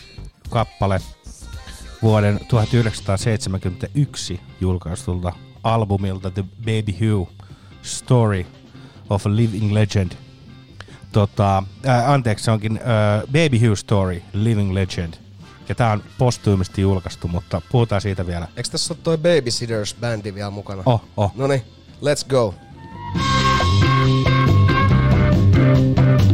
kappale 0.50 1.00
vuoden 2.02 2.40
1971 2.48 4.40
julkaistulta 4.60 5.32
albumilta 5.62 6.30
The 6.30 6.44
Baby 6.58 6.92
Hugh 7.06 7.28
Story 7.82 8.46
of 9.10 9.26
a 9.26 9.36
Living 9.36 9.72
Legend. 9.72 10.12
Tota, 11.16 11.62
ää, 11.84 12.12
anteeksi, 12.12 12.44
se 12.44 12.50
onkin 12.50 12.80
ää, 12.84 13.20
Baby 13.20 13.68
Hugh 13.68 13.78
Story, 13.78 14.22
Living 14.32 14.72
Legend. 14.72 15.14
Ja 15.68 15.74
tää 15.74 15.92
on 15.92 16.02
postuumisesti 16.18 16.82
julkaistu, 16.82 17.28
mutta 17.28 17.62
puhutaan 17.72 18.00
siitä 18.00 18.26
vielä. 18.26 18.48
Eikö 18.56 18.68
tässä 18.68 18.94
ole 18.94 18.98
toi 19.02 19.16
Babysitters-bändi 19.16 20.34
vielä 20.34 20.50
mukana? 20.50 20.82
Oh, 20.86 21.02
oh. 21.16 21.32
Noniin, 21.34 21.62
let's 22.02 22.28
go. 22.28 22.54
Quest. 25.56 26.25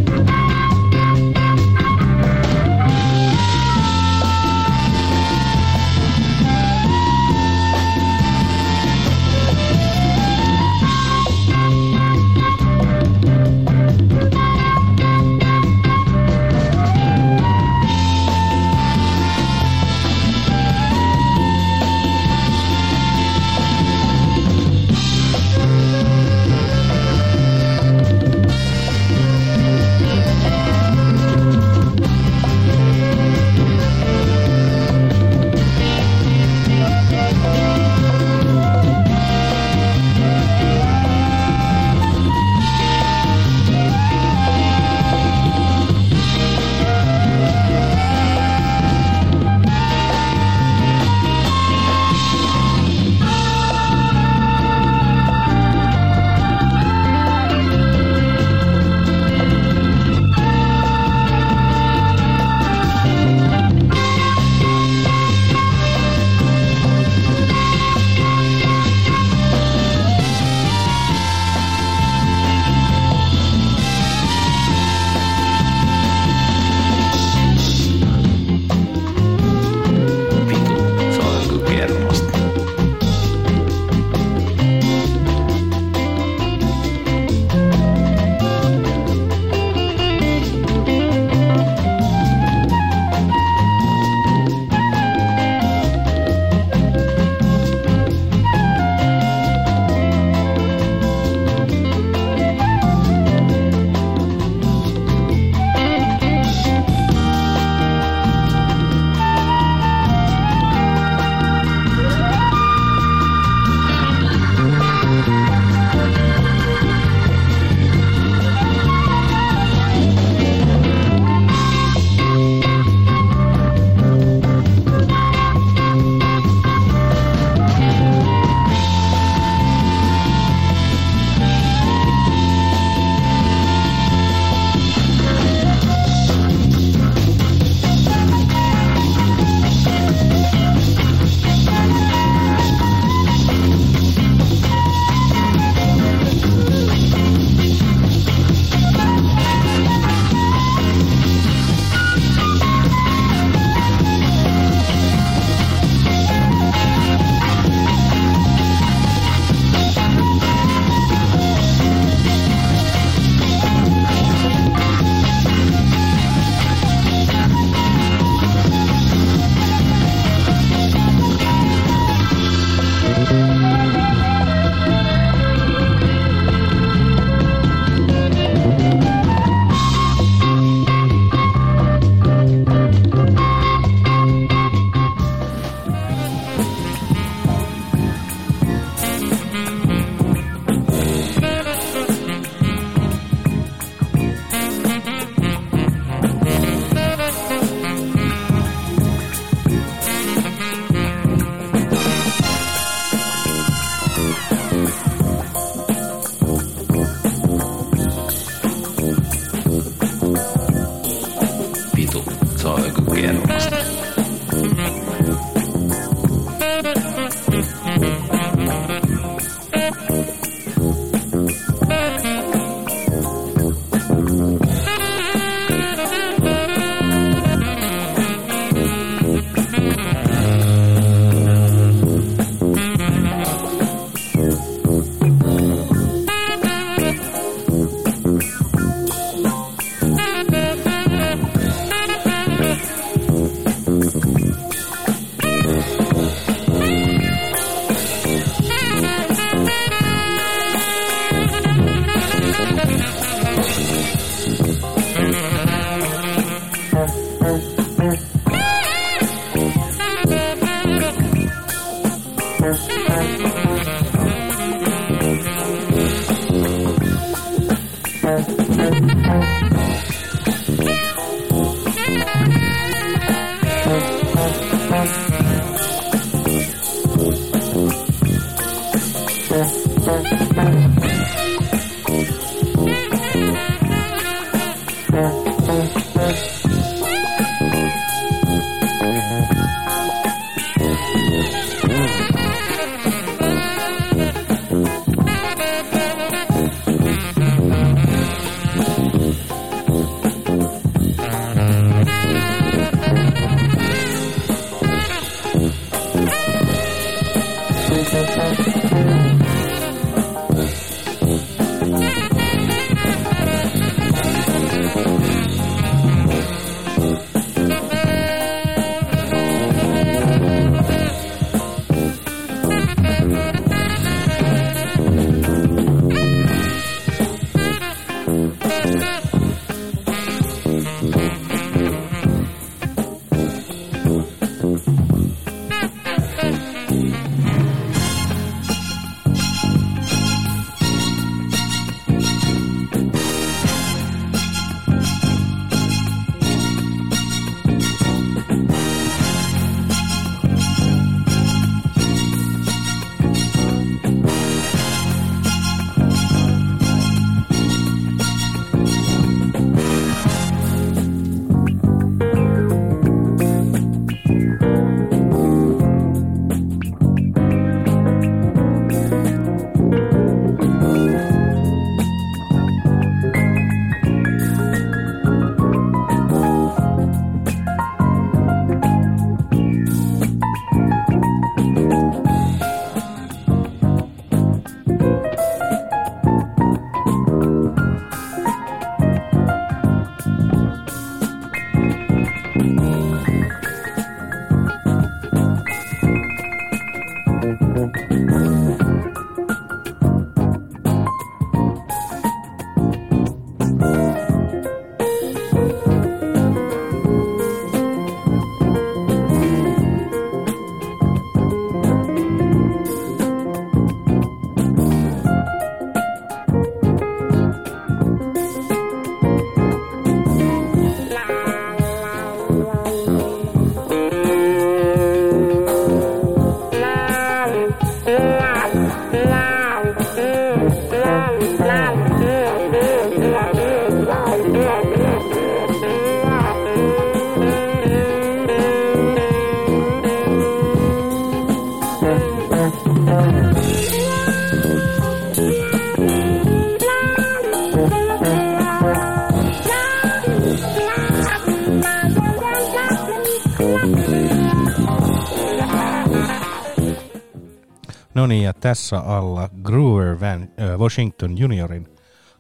No 458.14 458.26
niin, 458.26 458.42
ja 458.42 458.52
tässä 458.54 458.98
alla 458.98 459.48
Groover 459.62 460.20
Van, 460.20 460.42
äh, 460.42 460.78
Washington 460.78 461.38
juniorin 461.38 461.88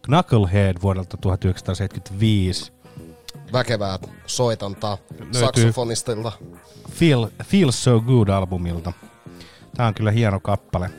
Knucklehead 0.02 0.76
vuodelta 0.82 1.16
1975. 1.16 2.72
Väkevää 3.52 3.98
soitantaa 4.26 4.98
saksofonistilta. 5.32 6.32
Feel, 6.90 7.28
Feels 7.44 7.84
So 7.84 8.00
Good-albumilta. 8.00 8.92
Tää 9.76 9.86
on 9.86 9.94
kyllä 9.94 10.10
hieno 10.10 10.40
kappale. 10.40 10.90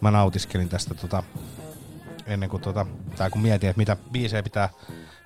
Mä 0.00 0.10
nautiskelin 0.10 0.68
tästä 0.68 0.94
tota, 0.94 1.22
ennen 2.26 2.48
kuin 2.48 2.62
tota, 2.62 2.86
tai 3.16 3.30
kun 3.30 3.42
mietin, 3.42 3.70
että 3.70 3.78
mitä 3.78 3.96
biisejä 4.12 4.42
pitää, 4.42 4.68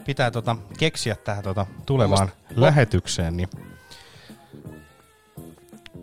pitää 0.05 0.31
tota, 0.31 0.57
keksiä 0.79 1.17
tähän 1.17 1.45
tota, 1.45 1.67
tulevaan 1.87 2.29
Musta- 2.29 2.53
lähetykseen, 2.57 3.37
niin 3.37 3.49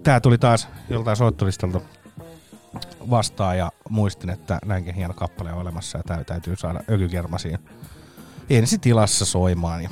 tää 0.03 0.19
tuli 0.19 0.37
taas 0.37 0.67
joltain 0.89 1.17
soittolistalta 1.17 1.81
vastaan 3.09 3.57
ja 3.57 3.71
muistin, 3.89 4.29
että 4.29 4.59
näinkin 4.65 4.95
hieno 4.95 5.13
kappale 5.13 5.53
on 5.53 5.61
olemassa 5.61 5.97
ja 5.97 6.03
tää 6.03 6.23
täytyy 6.23 6.55
saada 6.55 6.79
ökykermasiin 6.91 7.59
ensi 8.49 8.77
tilassa 8.77 9.25
soimaan. 9.25 9.83
Ja 9.83 9.89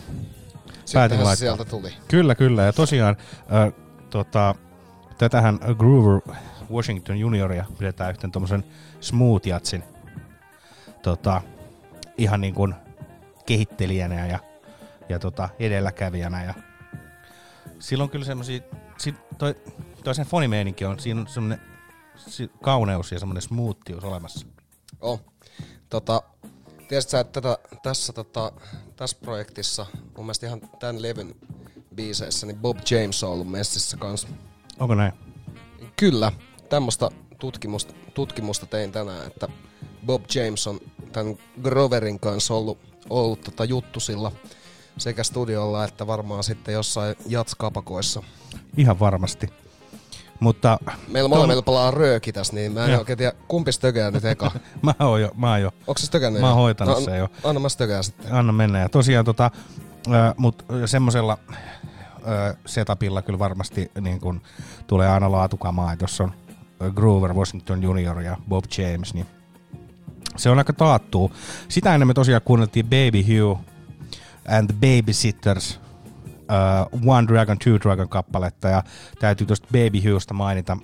se 0.86 1.00
laittaa. 1.00 1.36
sieltä 1.36 1.66
tuli. 1.66 1.94
Kyllä, 2.08 2.36
kyllä. 2.36 2.64
Ja 2.64 2.74
tosiaan 2.74 3.18
äh, 3.40 3.74
tota, 4.10 4.56
tätähän 5.18 5.60
Groover 5.78 6.22
Washington 6.72 7.18
junioria 7.18 7.66
pidetään 7.78 8.10
yhten 8.10 8.32
tommosen 8.32 8.64
smooth 9.00 9.48
jatsin 9.48 9.84
tota, 11.02 11.42
ihan 12.18 12.42
niin 12.42 12.54
kuin 12.54 12.76
kehittelijänä 13.46 14.28
ja, 14.28 14.40
ja 15.10 15.20
tota, 15.20 15.50
edelläkävijänä. 15.60 16.44
Ja 16.44 16.54
silloin 17.80 18.10
kyllä 18.10 18.26
semmosia, 18.26 18.60
si, 18.98 19.16
toi, 19.38 19.56
toi 20.04 20.16
sen 20.16 20.26
fonimeininki 20.26 20.86
on, 20.86 21.00
siinä 21.00 21.22
on 21.22 21.28
semmonen 21.28 21.62
si, 21.62 21.77
kauneus 22.64 23.12
ja 23.12 23.20
semmonen 23.20 23.42
smoothius 23.42 24.04
olemassa. 24.04 24.48
Oh. 25.02 25.22
Tota, 25.90 26.22
tiesitkö 26.88 27.12
sä, 27.12 27.20
että 27.20 27.42
tätä, 27.42 27.58
tässä, 27.84 28.14
tota, 28.14 28.52
tässä 28.96 29.18
projektissa, 29.22 29.86
mun 30.18 30.26
mielestä 30.26 30.48
ihan 30.48 30.62
tämän 30.80 31.02
levyn 31.02 31.36
biiseissä, 31.96 32.48
niin 32.48 32.58
Bob 32.58 32.78
James 32.92 33.24
on 33.24 33.32
ollut 33.32 33.52
messissä 33.52 33.98
kanssa. 33.98 34.28
Onko 34.80 34.96
näin? 34.96 35.14
Kyllä, 35.96 36.32
tämmöistä 36.70 37.10
tutkimusta, 37.40 37.94
tutkimusta 38.14 38.66
tein 38.66 38.92
tänään, 38.92 39.28
että 39.28 39.48
Bob 40.06 40.24
James 40.36 40.68
on 40.68 40.80
tämän 41.12 41.38
Groverin 41.64 42.20
kanssa 42.20 42.54
ollut, 42.54 42.78
ollut 43.10 43.42
tota 43.42 43.66
juttusilla 43.66 44.32
sekä 44.98 45.24
studiolla 45.24 45.84
että 45.84 46.08
varmaan 46.08 46.44
sitten 46.44 46.74
jossain 46.74 47.16
jatskapakoissa. 47.28 48.24
Ihan 48.78 49.00
varmasti. 49.00 49.48
Mutta 50.40 50.78
Meillä 51.08 51.30
molemmilla 51.30 51.62
palaa 51.62 51.92
rööki 51.92 52.34
tässä, 52.34 52.54
niin 52.54 52.72
mä 52.72 52.86
en 52.86 52.92
Joo. 52.92 53.00
oikein 53.00 53.18
tiedä, 53.18 53.32
kumpi 53.48 53.72
stökää 53.72 54.12
nyt 54.12 54.26
eka. 54.26 54.52
mä 54.82 54.94
oon 55.00 55.22
jo, 55.22 55.32
mä 55.36 55.50
oon 55.50 55.62
jo 55.62 55.72
Onko 55.88 55.98
se 55.98 56.06
stökännyt 56.06 56.42
Mä 56.42 56.48
oon 56.48 56.56
hoitanut 56.56 56.96
no, 56.96 57.02
sen 57.02 57.18
jo. 57.18 57.30
Anna 57.44 57.60
mä 57.60 57.70
stökää 57.70 58.04
sitten. 58.04 58.34
Anna 58.34 58.54
mennä. 58.54 58.80
Ja 58.80 58.90
tosiaan 58.90 59.26
tota, 59.26 59.52
ää, 60.12 60.34
mut 60.38 60.66
semmosella 60.86 61.38
ää, 62.26 62.56
setupilla 62.66 63.22
kyllä 63.22 63.40
varmasti 63.40 63.92
niin 64.02 64.20
kun 64.20 64.42
tulee 64.88 65.10
aina 65.10 65.32
laatukamaa, 65.32 65.94
että 65.94 66.04
jos 66.04 66.22
on 66.22 66.34
Groover, 66.96 67.34
Washington 67.34 67.84
Junior 67.84 68.22
ja 68.22 68.38
Bob 68.50 68.64
James, 68.78 69.14
niin 69.14 69.26
Se 70.36 70.50
on 70.50 70.58
aika 70.58 70.74
taattu. 70.74 71.32
Sitä 71.70 71.94
ennen 71.94 72.08
me 72.08 72.14
tosiaan 72.14 72.42
kuunneltiin 72.46 72.86
Baby 72.86 73.22
Hugh 73.22 73.60
and 74.48 74.74
the 74.74 74.76
Babysitters 74.98 75.80
uh, 76.50 77.14
One 77.16 77.28
Dragon, 77.28 77.58
Two 77.58 77.80
Dragon 77.80 78.10
kappaletta 78.10 78.68
ja 78.68 78.84
täytyy 79.20 79.48
tuosta 79.48 79.68
Baby 79.68 80.12
Hughsta 80.12 80.34
mainita 80.34 80.78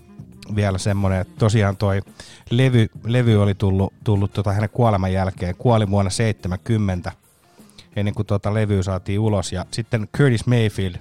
vielä 0.56 0.78
semmonen, 0.78 1.22
että 1.22 1.34
tosiaan 1.40 1.78
toi 1.78 2.02
levy, 2.50 2.88
levy 3.06 3.42
oli 3.42 3.56
tullut, 3.56 3.94
tullut 4.04 4.34
tota 4.34 4.54
hänen 4.54 4.70
kuoleman 4.70 5.14
jälkeen. 5.14 5.56
Kuoli 5.56 5.90
vuonna 5.90 6.12
70 6.12 7.12
ennen 7.96 8.14
kuin 8.14 8.26
tota 8.26 8.54
levyä 8.54 8.84
saatiin 8.84 9.20
ulos 9.20 9.52
ja 9.52 9.66
sitten 9.72 10.08
Curtis 10.18 10.48
Mayfield 10.48 10.96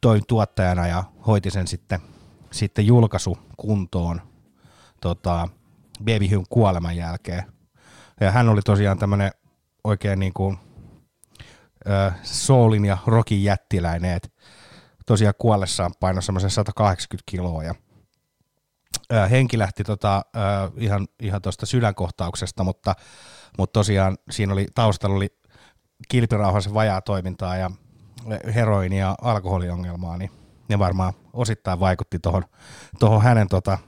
toi 0.00 0.20
tuottajana 0.28 0.86
ja 0.86 1.04
hoiti 1.26 1.50
sen 1.50 1.66
sitten, 1.66 2.00
sitten 2.50 2.86
julkaisu 2.86 3.38
kuntoon 3.56 4.20
tota, 5.00 5.48
Baby 5.98 6.36
Hugh 6.36 6.46
kuoleman 6.50 6.96
jälkeen. 6.96 7.42
Ja 8.20 8.30
hän 8.30 8.48
oli 8.48 8.62
tosiaan 8.62 8.98
tämmönen 8.98 9.30
oikein 9.84 10.18
niin 10.18 10.32
kuin, 10.32 10.58
soulin 12.22 12.84
ja 12.84 12.98
rockin 13.06 13.42
jättiläinen, 13.44 14.14
että 14.16 14.28
tosiaan 15.06 15.34
kuollessaan 15.38 15.92
painoi 16.00 16.22
semmoisen 16.22 16.50
180 16.50 17.22
kiloa 17.30 17.64
ja 17.64 17.74
ö, 19.12 19.28
henki 19.28 19.58
lähti 19.58 19.84
tota, 19.84 20.22
ihan, 20.76 21.08
ihan 21.20 21.42
tuosta 21.42 21.66
sydänkohtauksesta, 21.66 22.64
mutta, 22.64 22.94
mutta 23.58 23.72
tosiaan 23.72 24.18
siinä 24.30 24.52
oli, 24.52 24.66
taustalla 24.74 25.16
oli 25.16 25.38
kilpirauhasen 26.08 26.74
vajaa 26.74 27.00
toimintaa 27.00 27.56
ja 27.56 27.70
heroini- 28.54 28.98
ja 28.98 29.14
alkoholiongelmaa, 29.22 30.16
niin 30.16 30.30
ne 30.68 30.78
varmaan 30.78 31.12
osittain 31.32 31.80
vaikutti 31.80 32.18
tuohon 32.18 32.44
tohon 32.98 33.22
hänen 33.22 33.48
tota, 33.48 33.78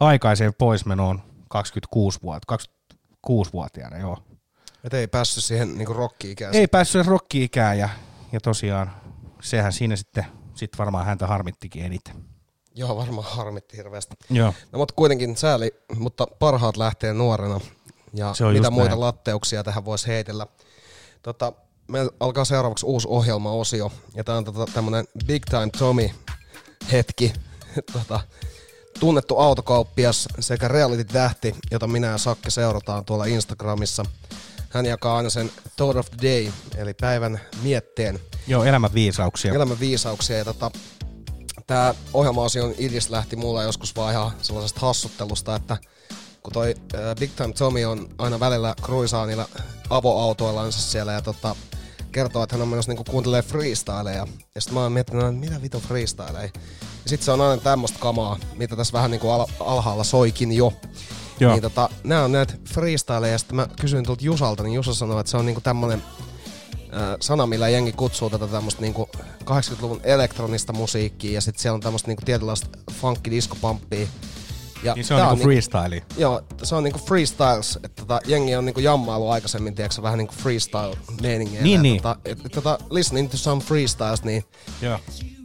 aikaiseen 0.00 0.52
poismenoon 0.58 1.22
26-vuotiaana, 1.54 2.66
26-vuotiaana, 3.28 3.98
joo. 3.98 4.18
Et 4.84 4.94
ei 4.94 5.06
päässyt 5.06 5.44
siihen 5.44 5.78
niinku 5.78 5.92
rokki-ikään. 5.92 6.54
Ei 6.54 6.66
päässyt 6.66 7.06
rokki-ikään 7.06 7.78
ja, 7.78 7.88
ja 8.32 8.40
tosiaan 8.40 8.90
sehän 9.42 9.72
siinä 9.72 9.96
sitten 9.96 10.26
sit 10.54 10.70
varmaan 10.78 11.06
häntä 11.06 11.26
harmittikin 11.26 11.84
eniten. 11.84 12.14
Joo, 12.74 12.96
varmaan 12.96 13.26
harmitti 13.30 13.76
hirveästi. 13.76 14.14
Joo. 14.30 14.54
No, 14.72 14.78
mutta 14.78 14.94
kuitenkin 14.94 15.36
sääli, 15.36 15.74
mutta 15.96 16.26
parhaat 16.38 16.76
lähtee 16.76 17.12
nuorena. 17.12 17.60
Ja 18.14 18.34
Se 18.34 18.44
on 18.44 18.52
mitä 18.52 18.70
muita 18.70 18.88
näin. 18.88 19.00
latteuksia 19.00 19.64
tähän 19.64 19.84
voisi 19.84 20.06
heitellä. 20.06 20.46
Tota, 21.22 21.52
meillä 21.88 22.12
alkaa 22.20 22.44
seuraavaksi 22.44 22.86
uusi 22.86 23.08
ohjelmaosio. 23.10 23.92
Ja 24.14 24.24
tämä 24.24 24.38
on 24.38 24.44
tota, 24.44 24.72
tämmönen 24.74 25.04
Big 25.26 25.42
Time 25.44 25.70
Tommy 25.78 26.10
hetki. 26.92 27.32
tota, 27.92 28.20
tunnettu 29.00 29.38
autokauppias 29.38 30.28
sekä 30.40 30.68
reality-tähti, 30.68 31.54
jota 31.70 31.86
minä 31.86 32.06
ja 32.06 32.18
Sakke 32.18 32.50
seurataan 32.50 33.04
tuolla 33.04 33.24
Instagramissa. 33.24 34.04
Hän 34.72 34.86
jakaa 34.86 35.16
aina 35.16 35.30
sen 35.30 35.50
Thought 35.76 35.98
of 35.98 36.10
the 36.10 36.28
Day, 36.28 36.52
eli 36.76 36.94
päivän 36.94 37.40
mietteen 37.62 38.20
Joo, 38.46 38.64
elämän 38.64 38.94
viisauksia. 38.94 39.54
elämän 39.54 39.80
viisauksia. 39.80 40.38
Ja 40.38 40.44
tota, 40.44 40.70
tämä 41.66 41.94
ohjelmaosion 42.14 42.74
idis 42.78 43.10
lähti 43.10 43.36
mulla 43.36 43.62
joskus 43.62 43.96
vaan 43.96 44.12
ihan 44.12 44.32
sellaisesta 44.42 44.80
hassuttelusta, 44.80 45.56
että 45.56 45.76
kun 46.42 46.52
toi 46.52 46.74
äh, 46.94 47.00
Big 47.20 47.30
Time 47.36 47.52
Tommy 47.52 47.84
on 47.84 48.08
aina 48.18 48.40
välillä 48.40 48.74
kruisaa 48.82 49.26
niillä 49.26 49.46
avoautoillansa 49.90 50.80
siellä 50.80 51.12
ja 51.12 51.22
tota, 51.22 51.56
kertoo, 52.12 52.42
että 52.42 52.56
hän 52.56 52.62
on 52.62 52.68
menossa 52.68 52.90
niinku 52.90 53.04
kuuntelee 53.04 53.42
freestyleja. 53.42 54.26
Ja 54.54 54.60
sitten 54.60 54.74
mä 54.74 54.80
oon 54.82 54.92
miettinyt, 54.92 55.22
että 55.24 55.32
mitä 55.40 55.62
vitu 55.62 55.80
freestyleja. 55.80 56.42
Ja 56.42 56.50
sit 57.06 57.22
se 57.22 57.30
on 57.32 57.40
aina 57.40 57.62
tämmöstä 57.62 57.98
kamaa, 57.98 58.38
mitä 58.56 58.76
tässä 58.76 58.92
vähän 58.92 59.10
niinku 59.10 59.30
al- 59.30 59.46
alhaalla 59.60 60.04
soikin 60.04 60.52
jo. 60.52 60.72
Joo. 61.40 61.52
Niin 61.52 61.62
tota, 61.62 61.88
nää 62.04 62.24
on 62.24 62.32
näitä 62.32 62.54
freestyleja, 62.72 63.32
ja 63.32 63.38
sitten 63.38 63.56
mä 63.56 63.66
kysyin 63.80 64.04
tuolta 64.04 64.24
Jusalta, 64.24 64.62
niin 64.62 64.74
Jusa 64.74 64.94
sanoi, 64.94 65.20
että 65.20 65.30
se 65.30 65.36
on 65.36 65.46
niinku 65.46 65.60
tämmönen 65.60 66.02
sana, 67.20 67.46
millä 67.46 67.68
jengi 67.68 67.92
kutsuu 67.92 68.30
tätä 68.30 68.46
tämmöstä 68.46 68.80
niinku 68.80 69.08
80-luvun 69.44 70.00
elektronista 70.04 70.72
musiikkia, 70.72 71.32
ja 71.32 71.40
sitten 71.40 71.62
siellä 71.62 71.74
on 71.74 71.80
tämmöstä 71.80 72.08
niinku 72.08 72.22
tietynlaista 72.24 72.68
funky 72.92 73.30
discopamppia. 73.30 74.06
Ja 74.82 74.94
Niin 74.94 75.04
se 75.04 75.14
on 75.14 75.20
tää 75.20 75.28
niinku 75.30 75.44
freestyle. 75.44 76.02
Joo, 76.16 76.42
se 76.62 76.74
on 76.74 76.84
niinku 76.84 76.98
freestyles, 76.98 77.76
että 77.76 78.02
tota, 78.02 78.20
jengi 78.26 78.56
on 78.56 78.64
niinku 78.64 78.80
jammailu 78.80 79.30
aikaisemmin, 79.30 79.74
tiedätkö, 79.74 80.02
vähän 80.02 80.18
niinku 80.18 80.34
freestyle 80.34 80.96
meiningeillä. 81.22 81.62
Niin, 81.62 81.82
niin. 81.82 81.96
Tota, 81.96 82.16
et, 82.24 82.46
et, 82.46 82.52
tota, 82.52 82.78
listening 82.90 83.30
to 83.30 83.36
some 83.36 83.62
freestyles, 83.62 84.24
niin 84.24 84.44
Joo. 84.82 84.98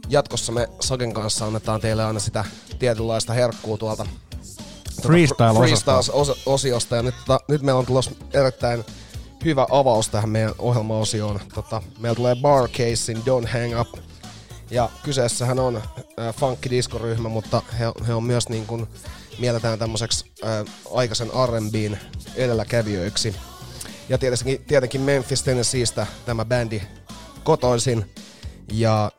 jatkossa 0.08 0.52
me 0.52 0.68
Saken 0.80 1.12
kanssa 1.12 1.46
annetaan 1.46 1.80
teille 1.80 2.04
aina 2.04 2.20
sitä 2.20 2.44
tietynlaista 2.78 3.32
herkkuu 3.32 3.78
tuolta. 3.78 4.06
Freestyle-osiosta. 5.02 6.96
Ja 6.96 7.02
nyt, 7.02 7.14
tota, 7.26 7.40
nyt 7.48 7.62
meillä 7.62 7.78
on 7.78 7.86
tulossa 7.86 8.10
erittäin 8.32 8.84
hyvä 9.44 9.66
avaus 9.70 10.08
tähän 10.08 10.30
meidän 10.30 10.54
ohjelmaosioon. 10.58 11.40
Tota, 11.54 11.82
meillä 11.98 12.16
tulee 12.16 12.36
Bar 12.36 12.68
Casein 12.68 13.18
Don't 13.18 13.48
Hang 13.48 13.80
Up. 13.80 13.88
Ja 14.70 14.88
kyseessähän 15.02 15.58
on 15.58 15.76
äh, 15.76 16.34
funky 16.34 16.70
diskoryhmä, 16.70 17.28
mutta 17.28 17.62
he, 17.78 17.84
he 18.06 18.14
on 18.14 18.24
myös 18.24 18.48
niin 18.48 18.66
kuin, 18.66 18.86
mielletään 19.38 19.78
tämmöiseksi 19.78 20.32
äh, 20.44 20.74
aikaisen 20.94 21.28
R&Bn 21.28 21.96
edelläkävijöiksi. 22.36 23.36
Ja 24.08 24.18
tietenkin, 24.18 24.64
tietenkin 24.64 25.00
Memphis, 25.00 25.42
Tennesseeistä 25.42 26.06
tämä 26.26 26.44
bändi 26.44 26.82
kotoisin. 27.44 28.10
Ja 28.72 29.10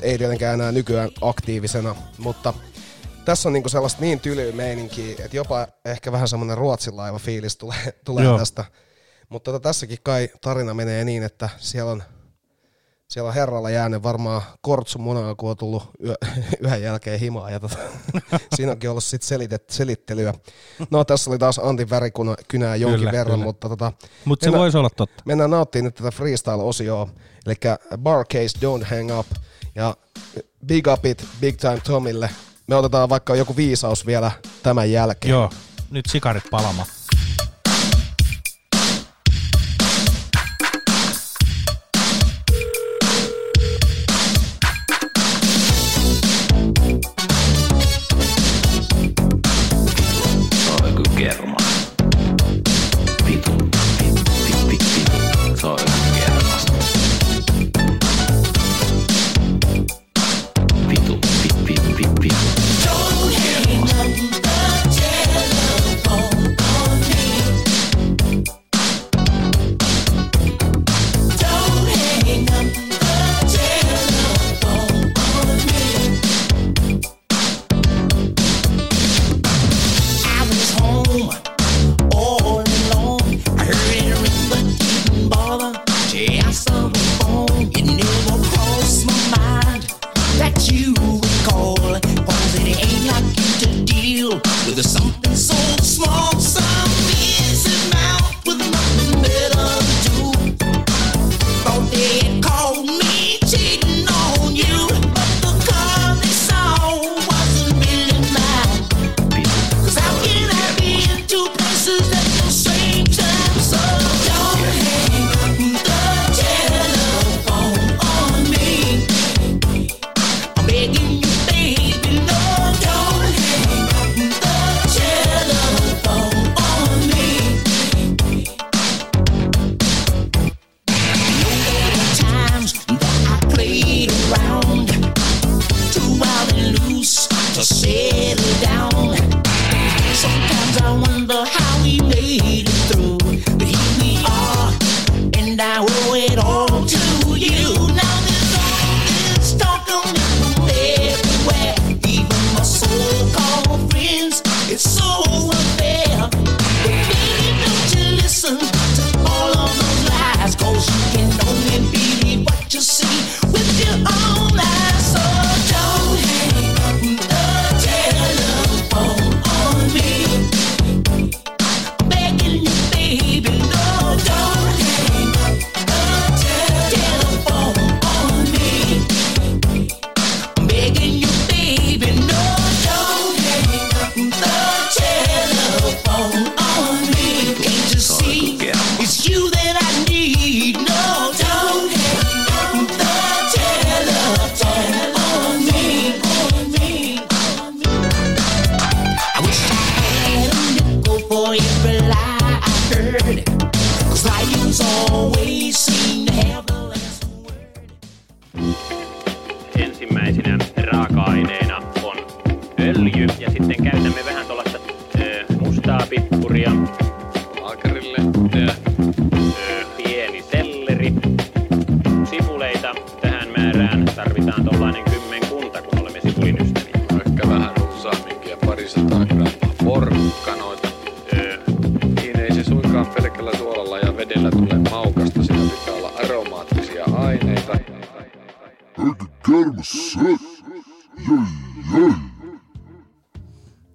ei 0.00 0.18
tietenkään 0.18 0.54
enää 0.54 0.72
nykyään 0.72 1.10
aktiivisena, 1.20 1.96
mutta 2.18 2.54
tässä 3.24 3.48
on 3.48 3.52
niinku 3.52 3.68
sellaista 3.68 4.00
niin 4.00 4.20
tylyä 4.20 4.52
meininkiä, 4.52 5.16
että 5.24 5.36
jopa 5.36 5.66
ehkä 5.84 6.12
vähän 6.12 6.28
semmoinen 6.28 6.58
ruotsinlaiva 6.58 7.18
fiilis 7.18 7.56
tulee, 7.56 7.94
tulee 8.04 8.24
Joo. 8.24 8.38
tästä. 8.38 8.64
Mutta 9.28 9.52
tota, 9.52 9.62
tässäkin 9.62 9.98
kai 10.02 10.28
tarina 10.40 10.74
menee 10.74 11.04
niin, 11.04 11.22
että 11.22 11.48
siellä 11.58 11.92
on, 11.92 12.02
siellä 13.08 13.28
on 13.28 13.34
herralla 13.34 13.70
jäänyt 13.70 14.02
varmaan 14.02 14.42
kortsu 14.60 14.98
munaa, 14.98 15.34
kun 15.34 15.50
on 15.50 15.56
tullut 15.56 15.82
yö, 16.04 16.14
yhden 16.60 16.82
jälkeen 16.82 17.20
himaa. 17.20 17.50
Ja 17.50 17.60
tota, 17.60 17.76
siinä 18.54 18.72
onkin 18.72 18.90
ollut 18.90 19.04
sit 19.04 19.22
selitet, 19.22 19.70
selittelyä. 19.70 20.34
No 20.90 21.04
tässä 21.04 21.30
oli 21.30 21.38
taas 21.38 21.58
Antin 21.58 21.90
värikynää 21.90 22.76
jonkin 22.76 22.98
Kyllä, 22.98 23.12
verran, 23.12 23.34
kyllä. 23.34 23.44
mutta 23.44 23.68
tota, 23.68 23.92
se 24.00 24.30
mennään- 24.46 24.60
voisi 24.60 24.78
olla 24.78 24.90
totta. 24.90 25.22
Mennään 25.26 25.50
nauttimaan 25.50 25.84
nyt 25.84 25.94
tätä 25.94 26.10
freestyle-osioa, 26.10 27.08
eli 27.46 27.54
Bar 27.98 28.26
Case 28.26 28.58
Don't 28.58 28.84
Hang 28.84 29.18
Up, 29.18 29.26
ja 29.74 29.96
Big 30.66 30.86
Up 30.92 31.06
It 31.06 31.24
Big 31.40 31.56
Time 31.56 31.80
Tomille. 31.84 32.30
Me 32.70 32.76
otetaan 32.76 33.08
vaikka 33.08 33.36
joku 33.36 33.56
viisaus 33.56 34.06
vielä 34.06 34.30
tämän 34.62 34.92
jälkeen. 34.92 35.30
Joo. 35.30 35.50
Nyt 35.90 36.06
sikarit 36.08 36.44
palama. 36.50 36.86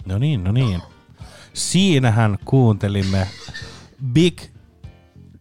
No 0.05 0.17
niin, 0.17 0.43
no 0.43 0.51
niin. 0.51 0.81
Siinähän 1.53 2.37
kuuntelimme 2.45 3.27
Big 4.13 4.41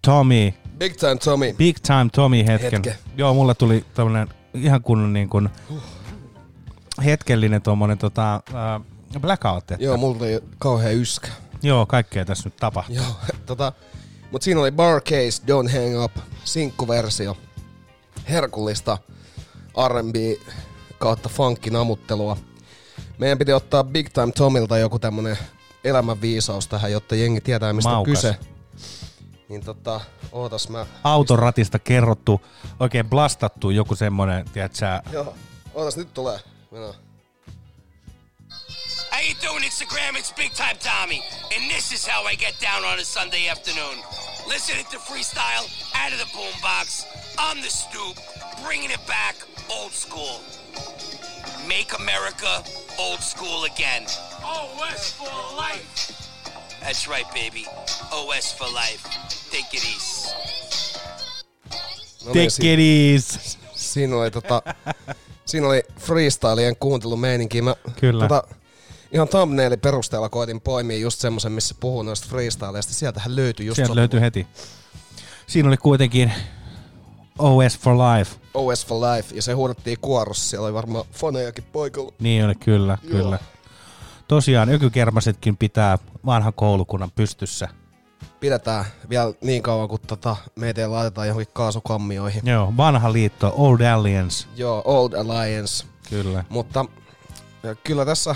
Tommy, 0.04 0.52
Big 0.78 0.96
Time 0.96 1.16
Tommy. 1.16 1.52
Big 1.52 1.76
Time 1.78 2.08
Tommy 2.12 2.46
hetken. 2.46 2.72
Hetken. 2.72 2.94
Joo, 3.16 3.34
mulla 3.34 3.54
tuli 3.54 3.84
tämmönen 3.94 4.28
ihan 4.54 4.82
kunnon 4.82 5.12
niin 5.12 5.28
kuin 5.28 5.48
hetkellinen 7.04 7.62
tuommoinen 7.62 7.98
tota, 7.98 8.34
äh, 8.34 9.20
blackout. 9.20 9.70
Että, 9.70 9.84
Joo, 9.84 9.96
mulla 9.96 10.16
oli 10.16 10.40
kauhea 10.58 10.90
yskä. 10.90 11.28
joo, 11.62 11.86
kaikkea 11.86 12.24
tässä 12.24 12.46
nyt 12.46 12.56
tapahtuu. 12.56 12.96
Joo, 12.96 13.16
tota, 13.46 13.72
mut 14.30 14.42
siinä 14.42 14.60
oli 14.60 14.70
Bar 14.70 15.00
Case, 15.00 15.42
Don't 15.42 15.72
Hang 15.72 16.04
Up, 16.04 16.16
sinkkuversio. 16.44 17.36
Herkullista 18.28 18.98
R&B 19.88 20.40
kautta 20.98 21.28
funkin 21.28 21.76
amuttelua. 21.76 22.36
Meidän 23.18 23.38
piti 23.38 23.52
ottaa 23.52 23.84
Big 23.84 24.08
Time 24.08 24.32
Tomilta 24.32 24.78
joku 24.78 24.98
tämmönen 24.98 25.38
elämänviisaus 25.84 26.68
tähän, 26.68 26.92
jotta 26.92 27.14
jengi 27.14 27.40
tietää 27.40 27.72
mistä 27.72 27.90
Maukas. 27.90 28.24
on 28.24 28.34
kyse. 28.34 28.38
Niin 29.48 29.64
tota, 29.64 30.00
ootas 30.32 30.68
mä... 30.68 30.86
Autoratista 31.04 31.78
kerrottu, 31.78 32.40
oikein 32.80 33.08
blastattu 33.08 33.70
joku 33.70 33.94
semmonen, 33.94 34.44
tiedät 34.52 34.74
sä, 34.74 35.02
Joo, 35.12 35.34
ootas 35.74 35.96
nyt 35.96 36.14
tulee. 36.14 36.38
Mennään. 36.70 36.94
How 39.12 39.22
you 39.22 39.34
doing, 39.42 39.64
Instagram? 39.64 40.14
It's 40.16 40.34
Big 40.36 40.52
Time 40.52 40.74
Tommy, 40.74 41.20
and 41.56 41.70
this 41.70 41.92
is 41.92 42.08
how 42.08 42.26
I 42.32 42.36
get 42.36 42.54
down 42.60 42.84
on 42.84 42.98
a 42.98 43.04
Sunday 43.04 43.50
afternoon. 43.50 43.96
Listening 44.46 44.86
to 44.88 44.98
freestyle 44.98 45.66
out 45.94 46.12
of 46.12 46.18
the 46.18 46.30
boombox 46.36 47.06
on 47.50 47.60
the 47.62 47.70
stoop, 47.70 48.16
bringing 48.64 48.90
it 48.90 49.06
back 49.06 49.53
old 49.68 49.92
school. 49.92 50.40
Make 51.66 51.96
America 51.96 52.62
old 52.98 53.20
school 53.20 53.64
again. 53.64 54.04
OS 54.42 55.14
for 55.18 55.56
life. 55.56 56.12
That's 56.80 57.08
right, 57.08 57.26
baby. 57.28 57.66
OS 58.10 58.56
for 58.58 58.68
life. 58.68 59.02
Take 59.50 59.76
it 59.76 59.84
easy. 59.84 60.28
No 62.26 62.32
niin, 62.32 62.50
take 62.50 62.74
it 62.74 62.80
easy. 62.80 63.58
Siinä 63.74 64.16
oli, 64.16 64.30
tota, 64.30 64.62
siinä 65.46 65.66
oli 65.68 65.82
freestylien 65.98 66.76
kuuntelumeininki. 66.76 67.62
Mä, 67.62 67.74
Kyllä. 68.00 68.28
Tota, 68.28 68.48
ihan 69.12 69.28
thumbnailin 69.28 69.80
perusteella 69.80 70.28
koitin 70.28 70.60
poimia 70.60 70.98
just 70.98 71.20
semmosen, 71.20 71.52
missä 71.52 71.74
puhuu 71.80 72.02
noista 72.02 72.28
freestyleista. 72.28 72.94
Sieltähän 72.94 73.36
löytyi 73.36 73.66
just 73.66 73.76
Sieltä 73.76 73.88
sopiva 73.88 74.00
löytyy 74.00 74.20
heti. 74.20 74.46
Siinä 75.46 75.68
oli 75.68 75.76
kuitenkin 75.76 76.32
OS 77.38 77.78
for 77.78 77.94
Life. 77.96 78.36
OS 78.54 78.86
for 78.86 78.96
Life, 79.00 79.34
ja 79.34 79.42
se 79.42 79.52
huudettiin 79.52 79.98
kuorossa. 80.00 80.50
Siellä 80.50 80.64
oli 80.64 80.74
varmaan 80.74 81.04
fanejakin 81.12 81.64
paikalla. 81.72 82.12
Niin 82.18 82.44
oli, 82.44 82.54
kyllä, 82.54 82.98
Joo. 83.02 83.10
kyllä. 83.10 83.38
Tosiaan 84.28 84.68
ökykermasetkin 84.68 85.56
pitää 85.56 85.98
vanhan 86.26 86.52
koulukunnan 86.52 87.10
pystyssä. 87.14 87.68
Pidetään 88.40 88.84
vielä 89.08 89.32
niin 89.40 89.62
kauan, 89.62 89.88
kun 89.88 89.98
tota, 90.06 90.36
meitä 90.56 90.80
ei 90.80 90.88
laitetaan 90.88 91.28
johonkin 91.28 91.54
kaasukammioihin. 91.54 92.42
Joo, 92.44 92.72
vanha 92.76 93.12
liitto, 93.12 93.54
Old 93.56 93.80
Alliance. 93.80 94.46
Joo, 94.56 94.82
Old 94.84 95.12
Alliance. 95.12 95.86
Kyllä. 96.10 96.44
Mutta 96.48 96.84
kyllä 97.84 98.04
tässä 98.04 98.34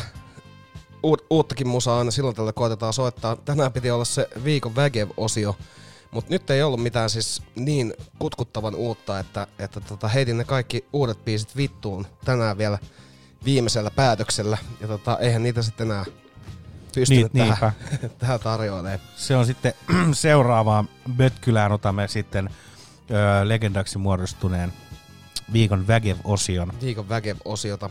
uut, 1.02 1.26
uuttakin 1.30 1.68
musaa 1.68 1.98
aina 1.98 2.10
silloin 2.10 2.36
tällä 2.36 2.52
koitetaan 2.52 2.92
soittaa. 2.92 3.36
Tänään 3.36 3.72
piti 3.72 3.90
olla 3.90 4.04
se 4.04 4.28
viikon 4.44 4.76
Vägev-osio, 4.76 5.56
mutta 6.10 6.30
nyt 6.30 6.50
ei 6.50 6.62
ollut 6.62 6.82
mitään 6.82 7.10
siis 7.10 7.42
niin 7.54 7.94
kutkuttavan 8.18 8.74
uutta, 8.74 9.18
että, 9.18 9.46
että 9.58 9.80
tota, 9.80 10.08
heitin 10.08 10.38
ne 10.38 10.44
kaikki 10.44 10.84
uudet 10.92 11.24
biisit 11.24 11.56
vittuun 11.56 12.06
tänään 12.24 12.58
vielä 12.58 12.78
viimeisellä 13.44 13.90
päätöksellä. 13.90 14.58
Ja 14.80 14.88
tota, 14.88 15.18
eihän 15.18 15.42
niitä 15.42 15.62
sitten 15.62 15.90
enää 15.90 16.04
pystynyt 16.94 17.34
Niin, 17.34 17.48
tähän, 17.48 17.72
tähän 18.18 18.40
tarjoilemaan. 18.40 19.00
Se 19.16 19.36
on 19.36 19.46
sitten 19.46 19.72
seuraavaan 20.12 20.88
Bötkylään 21.16 21.72
otamme 21.72 22.08
sitten 22.08 22.50
ö, 23.10 23.48
legendaksi 23.48 23.98
muodostuneen 23.98 24.72
viikon 25.52 25.86
Vägev-osion. 25.86 26.72
Viikon 26.80 27.08
Vägev-osiota. 27.08 27.90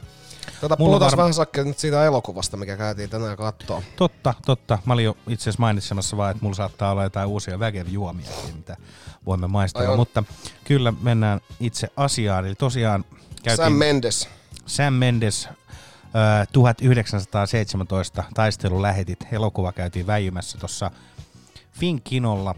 Tota, 0.61 0.77
puhutaan 0.77 1.11
var- 1.11 1.17
vähän 1.17 1.33
sakkia 1.33 1.63
nyt 1.63 1.79
siitä 1.79 2.05
elokuvasta, 2.05 2.57
mikä 2.57 2.77
käytiin 2.77 3.09
tänään 3.09 3.37
kattoon. 3.37 3.83
Totta, 3.95 4.33
totta. 4.45 4.79
Mä 4.85 4.93
olin 4.93 5.05
jo 5.05 5.17
itse 5.29 5.43
asiassa 5.43 5.59
mainitsemassa 5.61 6.17
vaan, 6.17 6.31
että 6.31 6.43
mulla 6.43 6.55
saattaa 6.55 6.91
olla 6.91 7.03
jotain 7.03 7.27
uusia 7.27 7.59
Vägev-juomiakin, 7.59 8.55
mitä 8.55 8.77
voimme 9.25 9.45
Ai 9.45 9.49
maistella. 9.49 9.89
on. 9.91 9.97
Mutta 9.99 10.23
kyllä 10.63 10.93
mennään 11.01 11.41
itse 11.59 11.87
asiaan. 11.97 12.45
Eli 12.45 12.55
tosiaan 12.55 13.05
käytiin 13.43 13.65
Sam 13.65 13.73
Mendes. 13.73 14.29
Sam 14.65 14.93
Mendes 14.93 15.49
ö, 15.49 16.45
1917 16.53 18.23
taistelulähetit 18.33 19.19
elokuva 19.31 19.71
käytiin 19.71 20.07
väijymässä 20.07 20.57
tuossa 20.57 20.91
Finkinolla 21.71 22.55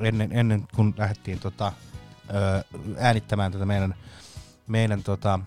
ennen, 0.00 0.30
ennen 0.32 0.66
kuin 0.76 0.94
lähdettiin 0.96 1.38
tota, 1.40 1.72
ö, 2.34 2.64
äänittämään 2.98 3.52
tätä 3.52 3.64
meidän, 3.66 3.94
meidän 4.66 5.02
tota, 5.02 5.38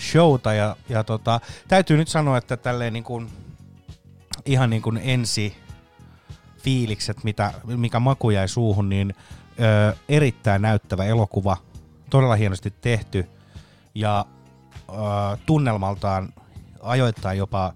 showta. 0.00 0.52
Ja, 0.52 0.76
ja 0.88 1.04
tota, 1.04 1.40
täytyy 1.68 1.96
nyt 1.96 2.08
sanoa, 2.08 2.38
että 2.38 2.56
tälleen 2.56 2.92
niin 2.92 3.04
kuin, 3.04 3.30
ihan 4.44 4.70
niin 4.70 4.82
kuin 4.82 5.00
ensi 5.02 5.56
fiilikset, 6.58 7.24
mitä, 7.24 7.52
mikä 7.64 8.00
maku 8.00 8.30
jäi 8.30 8.48
suuhun, 8.48 8.88
niin 8.88 9.14
ö, 9.60 9.96
erittäin 10.08 10.62
näyttävä 10.62 11.04
elokuva, 11.04 11.56
todella 12.10 12.36
hienosti 12.36 12.74
tehty 12.80 13.26
ja 13.94 14.24
ö, 14.88 14.92
tunnelmaltaan 15.46 16.32
ajoittain 16.82 17.38
jopa 17.38 17.72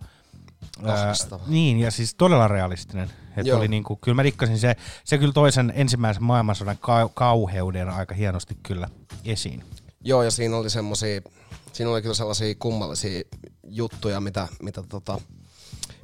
ö, 0.83 1.39
niin, 1.47 1.79
ja 1.79 1.91
siis 1.91 2.15
todella 2.15 2.49
realistinen. 2.49 3.11
Että 3.37 3.57
oli 3.57 3.69
niinku, 3.69 3.97
kyllä 3.97 4.15
mä 4.15 4.25
dikkasin 4.25 4.59
se, 4.59 4.77
se 5.05 5.19
kyllä 5.19 5.33
toisen 5.33 5.73
ensimmäisen 5.77 6.23
maailmansodan 6.23 6.77
kau- 6.77 7.11
kauheuden 7.15 7.89
aika 7.89 8.15
hienosti 8.15 8.59
kyllä 8.63 8.89
esiin. 9.25 9.65
Joo, 10.01 10.23
ja 10.23 10.31
siinä 10.31 10.57
oli 10.57 10.71
semmosia, 10.71 11.21
siinä 11.75 11.91
oli 11.91 12.03
kyllä 12.03 12.15
sellaisia 12.15 12.55
kummallisia 12.59 13.23
juttuja, 13.69 14.21
mitä, 14.21 14.49
mitä 14.63 14.83
tota, 14.89 15.21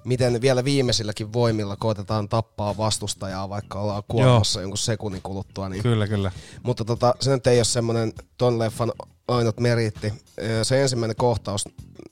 miten 0.04 0.40
vielä 0.40 0.64
viimeisilläkin 0.64 1.33
voimilla 1.33 1.76
koitetaan 1.76 2.28
tappaa 2.28 2.76
vastustajaa, 2.76 3.48
vaikka 3.48 3.80
ollaan 3.80 4.02
kuolemassa 4.09 4.61
jonkun 4.61 4.78
sekunnin 4.78 5.22
kuluttua. 5.22 5.68
Niin. 5.68 5.83
Kyllä, 5.83 6.09
kyllä. 6.09 6.33
Mutta 6.62 6.85
tota, 6.85 7.14
se 7.20 7.30
nyt 7.30 7.46
ei 7.46 7.59
ole 7.59 7.64
semmoinen 7.64 8.12
ton 8.38 8.59
leffan 8.59 8.92
ainut 9.28 9.61
meriitti. 9.61 10.12
Ö, 10.42 10.64
Se 10.64 10.83
ensimmäinen 10.83 11.16
kohtaus, 11.16 11.64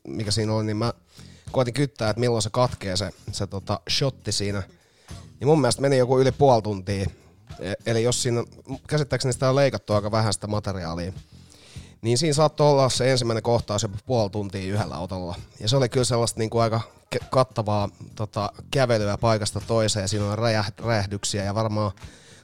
mikä 0.08 0.30
siinä 0.30 0.54
oli, 0.54 0.64
niin 0.64 0.76
mä 0.76 0.92
koitin 1.52 1.74
kyttää, 1.74 2.10
että 2.10 2.20
milloin 2.20 2.42
se 2.42 2.50
katkee 2.50 2.96
se, 2.96 3.10
se 3.32 3.46
tota, 3.46 3.80
shotti 3.90 4.32
siinä. 4.32 4.62
Niin 5.40 5.48
mun 5.48 5.60
mielestä 5.60 5.82
meni 5.82 5.98
joku 5.98 6.18
yli 6.20 6.32
puoli 6.32 6.62
tuntia. 6.62 7.06
E- 7.60 7.72
Eli 7.86 8.02
jos 8.02 8.22
siinä, 8.22 8.44
käsittääkseni 8.88 9.32
sitä 9.32 9.48
on 9.48 9.56
leikattu 9.56 9.92
aika 9.92 10.10
vähän 10.10 10.32
sitä 10.32 10.46
materiaalia, 10.46 11.12
niin 12.02 12.18
siinä 12.18 12.34
saattoi 12.34 12.70
olla 12.70 12.88
se 12.88 13.12
ensimmäinen 13.12 13.42
kohtaus 13.42 13.82
jopa 13.82 13.98
puoli 14.06 14.30
tuntia 14.30 14.74
yhdellä 14.74 14.98
otolla. 14.98 15.34
Ja 15.60 15.68
se 15.68 15.76
oli 15.76 15.88
kyllä 15.88 16.04
sellaista 16.04 16.40
niin 16.40 16.50
kuin 16.50 16.62
aika 16.62 16.80
kattavaa 17.30 17.88
tota, 18.14 18.52
kävelyä 18.70 19.18
paikasta 19.18 19.60
toiseen. 19.66 20.08
Siinä 20.08 20.26
on 20.26 20.38
räjäh- 20.38 20.84
räjähdyksiä 20.84 21.44
ja 21.44 21.54
varmaan 21.54 21.92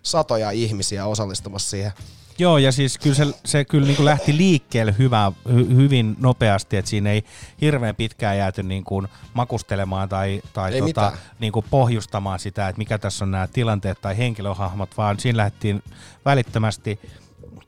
satoja 0.02 0.50
ihmisiä 0.50 1.06
osallistumassa 1.06 1.70
siihen. 1.70 1.92
Joo, 2.38 2.58
ja 2.58 2.72
siis 2.72 2.98
kyllä 2.98 3.16
se, 3.16 3.26
se 3.44 3.64
kyllä 3.64 3.86
niin 3.86 3.96
kuin 3.96 4.04
lähti 4.04 4.36
liikkeelle 4.36 4.94
hyvä, 4.98 5.32
hy, 5.52 5.76
hyvin 5.76 6.16
nopeasti, 6.18 6.76
että 6.76 6.88
siinä 6.88 7.10
ei 7.10 7.24
hirveän 7.60 7.96
pitkään 7.96 8.38
jääty 8.38 8.62
niin 8.62 8.84
kuin 8.84 9.08
makustelemaan 9.34 10.08
tai, 10.08 10.42
tai 10.52 10.72
Ei 10.72 10.80
tota, 10.80 10.86
mitään. 10.86 11.12
niin 11.38 11.52
kuin 11.52 11.66
pohjustamaan 11.70 12.38
sitä, 12.38 12.68
että 12.68 12.78
mikä 12.78 12.98
tässä 12.98 13.24
on 13.24 13.30
nämä 13.30 13.46
tilanteet 13.46 14.00
tai 14.00 14.18
henkilöhahmot, 14.18 14.96
vaan 14.96 15.20
siinä 15.20 15.36
lähdettiin 15.36 15.82
välittömästi 16.24 17.00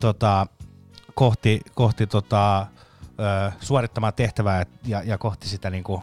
tota, 0.00 0.46
kohti, 1.16 1.60
kohti 1.74 2.06
tota, 2.06 2.60
ö, 2.60 3.52
suorittamaan 3.60 4.14
tehtävää 4.14 4.66
ja, 4.86 5.02
ja 5.02 5.18
kohti 5.18 5.48
sitä 5.48 5.70
niin 5.70 5.84
kuin 5.84 6.02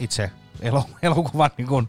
itse 0.00 0.30
elo, 0.60 0.84
elokuvan 1.02 1.50
niin 1.56 1.68
kuin 1.68 1.88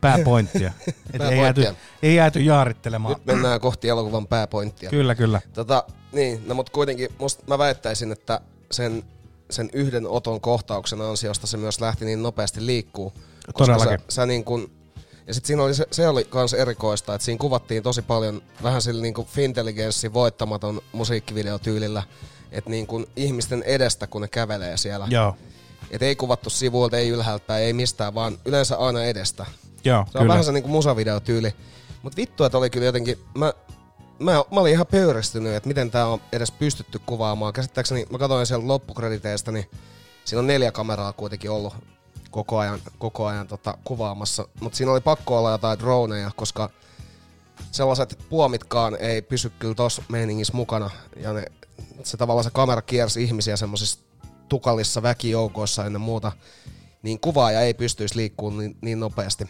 pääpointtia. 0.00 0.72
Et 1.12 1.22
ei, 1.22 1.38
jääty, 1.38 1.66
ei 2.02 2.14
jääty 2.14 2.40
jaarittelemaan. 2.40 3.14
Nyt 3.14 3.26
mennään 3.26 3.60
kohti 3.60 3.88
elokuvan 3.88 4.26
pääpointtia. 4.26 4.90
Kyllä, 4.90 5.14
kyllä. 5.14 5.40
Tota, 5.52 5.84
niin, 6.12 6.42
no 6.46 6.54
mutta 6.54 6.72
kuitenkin 6.72 7.08
musta 7.18 7.44
mä 7.46 7.58
väittäisin, 7.58 8.12
että 8.12 8.40
sen, 8.70 9.04
sen 9.50 9.70
yhden 9.72 10.06
oton 10.06 10.40
kohtauksen 10.40 11.00
ansiosta 11.00 11.46
se 11.46 11.56
myös 11.56 11.80
lähti 11.80 12.04
niin 12.04 12.22
nopeasti 12.22 12.66
liikkuu. 12.66 13.12
Koska 13.52 13.74
Todellakin. 13.74 13.98
Sä, 13.98 14.14
sä 14.14 14.26
niin 14.26 14.44
kun, 14.44 14.70
ja 15.26 15.34
sitten 15.34 15.46
siinä 15.46 15.62
oli 15.62 15.74
se, 15.74 15.86
se 15.90 16.08
oli 16.08 16.24
kans 16.24 16.54
erikoista, 16.54 17.14
että 17.14 17.24
siinä 17.24 17.38
kuvattiin 17.38 17.82
tosi 17.82 18.02
paljon 18.02 18.42
vähän 18.62 18.82
sillä 18.82 19.02
niin 19.02 19.14
kuin 19.14 19.26
Fintelligenssin 19.26 20.14
voittamaton 20.14 20.80
musiikkivideotyylillä, 20.92 22.02
että 22.52 22.70
niin 22.70 22.86
kuin 22.86 23.06
ihmisten 23.16 23.62
edestä, 23.62 24.06
kun 24.06 24.20
ne 24.22 24.28
kävelee 24.28 24.76
siellä. 24.76 25.06
Joo, 25.10 25.36
Et 25.90 26.02
ei 26.02 26.16
kuvattu 26.16 26.50
sivuilta, 26.50 26.96
ei 26.96 27.08
ylhäältä 27.08 27.58
ei 27.58 27.72
mistään, 27.72 28.14
vaan 28.14 28.38
yleensä 28.44 28.76
aina 28.76 29.04
edestä. 29.04 29.46
joo, 29.84 30.04
Se 30.04 30.18
on 30.18 30.22
kyllä. 30.22 30.28
vähän 30.28 30.44
se 30.44 30.52
niinku 30.52 30.68
musavideotyyli. 30.68 31.52
Mutta 32.02 32.16
vittu, 32.16 32.44
että 32.44 32.58
oli 32.58 32.70
kyllä 32.70 32.86
jotenkin... 32.86 33.18
Mä, 33.38 33.52
mä, 34.18 34.32
mä 34.32 34.60
olin 34.60 34.72
ihan 34.72 34.86
pöyristynyt, 34.86 35.54
että 35.54 35.68
miten 35.68 35.90
tää 35.90 36.06
on 36.06 36.20
edes 36.32 36.50
pystytty 36.50 37.00
kuvaamaan. 37.06 37.52
Käsittääkseni, 37.52 38.06
mä 38.10 38.18
katsoin 38.18 38.46
sieltä 38.46 38.68
loppukrediteistä, 38.68 39.52
niin 39.52 39.70
siinä 40.24 40.38
on 40.38 40.46
neljä 40.46 40.72
kameraa 40.72 41.12
kuitenkin 41.12 41.50
ollut 41.50 41.74
koko 42.34 42.58
ajan, 42.58 42.80
koko 42.98 43.26
ajan 43.26 43.46
tota, 43.46 43.78
kuvaamassa. 43.84 44.48
Mutta 44.60 44.76
siinä 44.76 44.92
oli 44.92 45.00
pakko 45.00 45.38
olla 45.38 45.50
jotain 45.50 45.78
droneja, 45.78 46.30
koska 46.36 46.70
sellaiset 47.70 48.18
puomitkaan 48.28 48.96
ei 49.00 49.22
pysy 49.22 49.52
kyllä 49.58 49.74
tossa 49.74 50.02
meiningissä 50.08 50.56
mukana. 50.56 50.90
Ja 51.16 51.32
ne, 51.32 51.44
se 52.02 52.16
tavallaan 52.16 52.44
se 52.44 52.50
kamera 52.50 52.82
kiersi 52.82 53.22
ihmisiä 53.22 53.56
semmoisissa 53.56 53.98
tukalissa 54.48 55.02
väkijoukoissa 55.02 55.86
ennen 55.86 56.00
muuta. 56.00 56.32
Niin 57.02 57.20
kuvaaja 57.20 57.60
ei 57.60 57.74
pystyisi 57.74 58.16
liikkumaan 58.16 58.58
niin, 58.58 58.76
niin 58.80 59.00
nopeasti. 59.00 59.44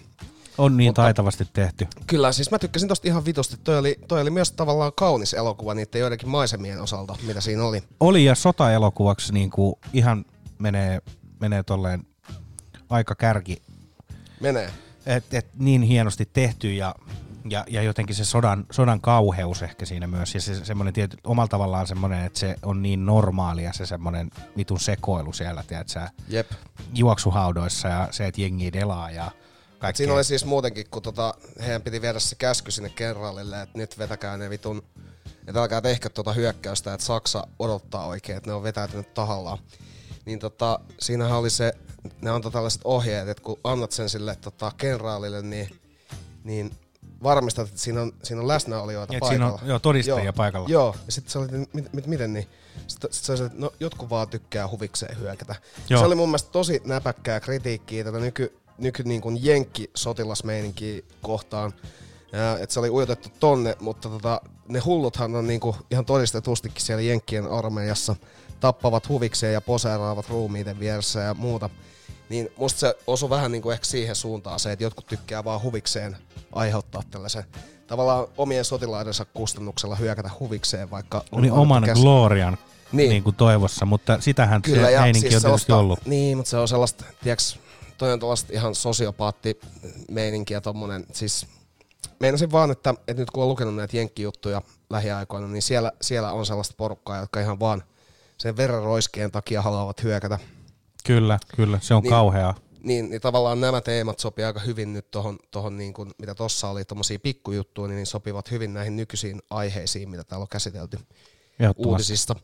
On 0.58 0.76
niin 0.76 0.88
Mutta- 0.88 1.02
taitavasti 1.02 1.44
tehty. 1.52 1.86
Kyllä, 2.06 2.32
siis 2.32 2.50
mä 2.50 2.58
tykkäsin 2.58 2.88
tosta 2.88 3.08
ihan 3.08 3.24
vitusti. 3.24 3.56
Toi 3.64 3.78
oli, 3.78 3.98
toi 4.08 4.20
oli 4.20 4.30
myös 4.30 4.52
tavallaan 4.52 4.92
kaunis 4.96 5.34
elokuva 5.34 5.74
niiden 5.74 6.00
joidenkin 6.00 6.28
maisemien 6.28 6.80
osalta, 6.82 7.16
mitä 7.26 7.40
siinä 7.40 7.64
oli. 7.64 7.82
Oli 8.00 8.24
ja 8.24 8.34
sotaelokuvaksi 8.34 9.32
niin 9.32 9.50
kuin 9.50 9.74
ihan 9.92 10.24
menee, 10.58 11.00
menee 11.40 11.62
tolleen 11.62 12.06
aika 12.94 13.14
kärki. 13.14 13.62
Menee. 14.40 14.70
Et, 15.06 15.34
et 15.34 15.46
niin 15.58 15.82
hienosti 15.82 16.28
tehty 16.32 16.72
ja, 16.72 16.94
ja, 17.50 17.64
ja 17.68 17.82
jotenkin 17.82 18.16
se 18.16 18.24
sodan, 18.24 18.66
sodan 18.70 19.00
kauheus 19.00 19.62
ehkä 19.62 19.84
siinä 19.84 20.06
myös. 20.06 20.34
Ja 20.34 20.40
se 20.40 20.64
semmoinen 20.64 20.94
tietty, 20.94 21.16
omalla 21.24 21.48
tavallaan 21.48 21.86
semmoinen, 21.86 22.24
että 22.24 22.38
se 22.38 22.56
on 22.62 22.82
niin 22.82 23.06
normaalia 23.06 23.72
se 23.72 23.86
semmoinen 23.86 24.30
vitun 24.56 24.80
sekoilu 24.80 25.32
siellä, 25.32 25.62
tiedät 25.62 25.88
sä, 25.88 26.10
Jep. 26.28 26.50
juoksuhaudoissa 26.94 27.88
ja 27.88 28.08
se, 28.10 28.26
että 28.26 28.40
jengi 28.40 28.72
delaa 28.72 29.10
ja 29.10 29.30
kaikkea. 29.78 29.96
Siinä 29.96 30.14
oli 30.14 30.24
siis 30.24 30.44
muutenkin, 30.44 30.86
kun 30.90 31.02
tota, 31.02 31.34
heidän 31.60 31.82
piti 31.82 32.02
viedä 32.02 32.18
se 32.18 32.36
käsky 32.36 32.70
sinne 32.70 32.90
kenraalille, 32.90 33.62
että 33.62 33.78
nyt 33.78 33.98
vetäkää 33.98 34.36
ne 34.36 34.50
vitun, 34.50 34.82
että 35.46 35.62
älkää 35.62 35.80
tehkö 35.80 36.08
tuota 36.08 36.32
hyökkäystä, 36.32 36.94
että 36.94 37.06
Saksa 37.06 37.46
odottaa 37.58 38.06
oikein, 38.06 38.36
että 38.36 38.50
ne 38.50 38.54
on 38.54 38.62
vetäytynyt 38.62 39.14
tahallaan. 39.14 39.58
Niin 40.24 40.38
tota, 40.38 40.80
siinähän 41.00 41.38
oli 41.38 41.50
se, 41.50 41.72
ne 42.20 42.30
antoi 42.30 42.52
tällaiset 42.52 42.80
ohjeet, 42.84 43.28
että 43.28 43.42
kun 43.42 43.60
annat 43.64 43.92
sen 43.92 44.08
sille 44.08 44.36
tota, 44.36 44.72
kenraalille, 44.76 45.42
niin, 45.42 45.80
niin 46.44 46.70
varmistat, 47.22 47.68
että 47.68 47.80
siinä 47.80 48.02
on, 48.02 48.12
siinä 48.22 48.40
on 48.40 48.48
läsnäolijoita 48.48 49.16
Et 49.16 49.24
siinä 49.28 49.46
on, 49.46 49.50
paikalla. 49.50 49.70
joo, 49.70 49.78
todistajia 49.78 50.32
paikalla. 50.32 50.68
Joo, 50.68 50.96
ja 51.06 51.12
sitten 51.12 51.32
se 51.32 51.38
oli, 51.38 51.46
että 51.46 51.68
mit, 51.72 51.92
mit, 51.92 52.06
miten 52.06 52.32
niin? 52.32 52.48
Sitten 52.86 53.12
sit 53.12 53.24
se 53.24 53.32
oli, 53.32 53.46
että 53.46 53.58
no, 53.58 53.72
jotkut 53.80 54.10
vaan 54.10 54.28
tykkää 54.28 54.68
huvikseen 54.68 55.18
hyökätä. 55.18 55.54
Joo. 55.88 56.00
Se 56.00 56.06
oli 56.06 56.14
mun 56.14 56.28
mielestä 56.28 56.50
tosi 56.52 56.82
näpäkkää 56.84 57.40
kritiikkiä 57.40 58.04
tätä 58.04 58.18
nyky, 58.18 58.58
nyky 58.78 59.02
niin 59.02 59.20
kuin 59.20 59.44
jenkki 59.44 59.90
sotilasmeininkiä 59.94 61.02
kohtaan. 61.22 61.72
Ja, 62.32 62.58
että 62.58 62.74
se 62.74 62.80
oli 62.80 62.90
ujotettu 62.90 63.28
tonne, 63.40 63.76
mutta 63.80 64.08
tota, 64.08 64.40
ne 64.68 64.78
hulluthan 64.78 65.34
on 65.34 65.46
niin 65.46 65.60
kuin 65.60 65.76
ihan 65.90 66.04
todistetustikin 66.04 66.82
siellä 66.82 67.02
jenkkien 67.02 67.46
armeijassa. 67.46 68.16
Tappavat 68.60 69.08
huvikseen 69.08 69.52
ja 69.52 69.60
poseeraavat 69.60 70.28
ruumiiden 70.28 70.80
vieressä 70.80 71.20
ja 71.20 71.34
muuta. 71.34 71.70
Niin 72.28 72.48
musta 72.56 72.80
se 72.80 72.94
osui 73.06 73.30
vähän 73.30 73.52
niin 73.52 73.62
kuin 73.62 73.72
ehkä 73.72 73.84
siihen 73.86 74.16
suuntaan 74.16 74.60
se, 74.60 74.72
että 74.72 74.84
jotkut 74.84 75.06
tykkää 75.06 75.44
vaan 75.44 75.62
huvikseen 75.62 76.16
aiheuttaa 76.52 77.02
tällaisen 77.10 77.44
tavallaan 77.86 78.26
omien 78.36 78.64
sotilaidensa 78.64 79.24
kustannuksella 79.24 79.96
hyökätä 79.96 80.30
huvikseen, 80.40 80.90
vaikka 80.90 81.18
on 81.32 81.38
annettu 81.38 81.60
oman 81.60 81.84
käs- 81.84 82.00
glorian 82.00 82.52
Niin. 82.52 82.96
niin. 82.96 83.10
Niin 83.10 83.22
kuin 83.22 83.36
toivossa, 83.36 83.86
mutta 83.86 84.20
sitähän 84.20 84.62
Kyllä, 84.62 84.86
se 84.86 84.92
ja 84.92 85.00
meininki 85.00 85.30
siis 85.30 85.44
on 85.44 85.50
tietysti 85.50 85.72
ollut. 85.72 86.06
Niin, 86.06 86.36
mutta 86.36 86.50
se 86.50 86.56
on 86.56 86.68
sellaista, 86.68 87.04
tiiäks, 87.22 87.58
toi 87.98 88.12
on 88.12 88.20
tuollaista 88.20 88.52
ihan 88.52 88.74
sosiopaatti 88.74 89.60
meininkiä 90.10 90.60
tommonen, 90.60 91.06
siis 91.12 91.46
meinasin 92.20 92.52
vaan, 92.52 92.70
että, 92.70 92.94
että 93.08 93.22
nyt 93.22 93.30
kun 93.30 93.42
on 93.42 93.48
lukenut 93.48 93.74
näitä 93.74 93.96
jenkkijuttuja 93.96 94.62
lähiaikoina, 94.90 95.48
niin 95.48 95.62
siellä, 95.62 95.92
siellä 96.02 96.32
on 96.32 96.46
sellaista 96.46 96.74
porukkaa, 96.76 97.18
jotka 97.18 97.40
ihan 97.40 97.60
vaan 97.60 97.82
sen 98.38 98.56
verenroiskeen 98.56 99.30
takia 99.30 99.62
haluavat 99.62 100.02
hyökätä. 100.02 100.38
Kyllä, 101.06 101.38
kyllä, 101.56 101.78
se 101.82 101.94
on 101.94 102.02
Niin. 102.02 102.04
niin. 102.04 102.10
kauheaa. 102.10 102.54
Niin, 102.82 103.10
niin 103.10 103.20
tavallaan 103.20 103.60
nämä 103.60 103.80
teemat 103.80 104.18
sopii 104.18 104.44
aika 104.44 104.60
hyvin 104.60 104.92
nyt 104.92 105.10
tohon, 105.10 105.38
tohon 105.50 105.76
niin 105.76 105.94
kuin, 105.94 106.10
mitä 106.18 106.34
tossa 106.34 106.68
oli, 106.68 106.84
tommosia 106.84 107.18
pikkujuttuja, 107.18 107.88
niin 107.88 108.06
sopivat 108.06 108.50
hyvin 108.50 108.74
näihin 108.74 108.96
nykyisiin 108.96 109.42
aiheisiin, 109.50 110.10
mitä 110.10 110.24
täällä 110.24 110.42
on 110.42 110.48
käsitelty 110.48 110.98
uutisista. 111.76 112.36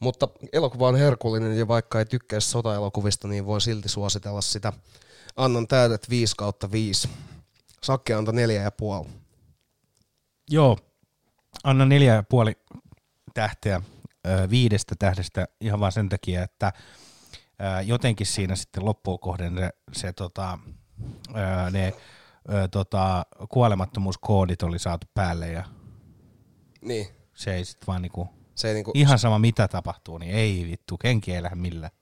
Mutta 0.00 0.28
elokuva 0.52 0.88
on 0.88 0.96
herkullinen 0.96 1.58
ja 1.58 1.68
vaikka 1.68 1.98
ei 1.98 2.06
tykkäisi 2.06 2.50
sotaelokuvista, 2.50 3.28
niin 3.28 3.46
voin 3.46 3.60
silti 3.60 3.88
suositella 3.88 4.40
sitä. 4.40 4.72
Annan 5.36 5.68
täydet 5.68 6.10
5 6.10 6.34
kautta 6.36 6.70
5. 6.70 7.08
Sakke 7.82 8.14
antoi 8.14 8.54
ja 8.54 8.70
puoli. 8.70 9.06
Joo, 10.50 10.78
anna 11.64 11.84
neljä 11.84 12.14
ja 12.14 12.22
puoli 12.22 12.56
tähteä 13.34 13.82
ö, 14.26 14.50
viidestä 14.50 14.94
tähdestä 14.98 15.48
ihan 15.60 15.80
vaan 15.80 15.92
sen 15.92 16.08
takia, 16.08 16.42
että 16.42 16.72
jotenkin 17.84 18.26
siinä 18.26 18.56
sitten 18.56 18.84
loppuun 18.84 19.18
kohden 19.18 19.58
se, 19.58 19.70
se 19.92 20.12
tota, 20.12 20.58
ne 21.70 21.92
tota, 22.70 23.26
kuolemattomuuskoodit 23.48 24.62
oli 24.62 24.78
saatu 24.78 25.06
päälle 25.14 25.48
ja 25.48 25.64
Niin. 26.80 27.06
se 27.34 27.54
ei 27.54 27.64
sitten 27.64 27.86
vaan 27.86 28.02
niinku, 28.02 28.28
Se 28.54 28.68
ei 28.68 28.74
niinku, 28.74 28.90
ihan 28.94 29.18
sama 29.18 29.38
mitä 29.38 29.68
tapahtuu, 29.68 30.18
niin 30.18 30.32
ei 30.34 30.66
vittu, 30.70 30.98
kenki 30.98 31.34
ei 31.34 31.42
lähde 31.42 31.56
millään. 31.56 31.92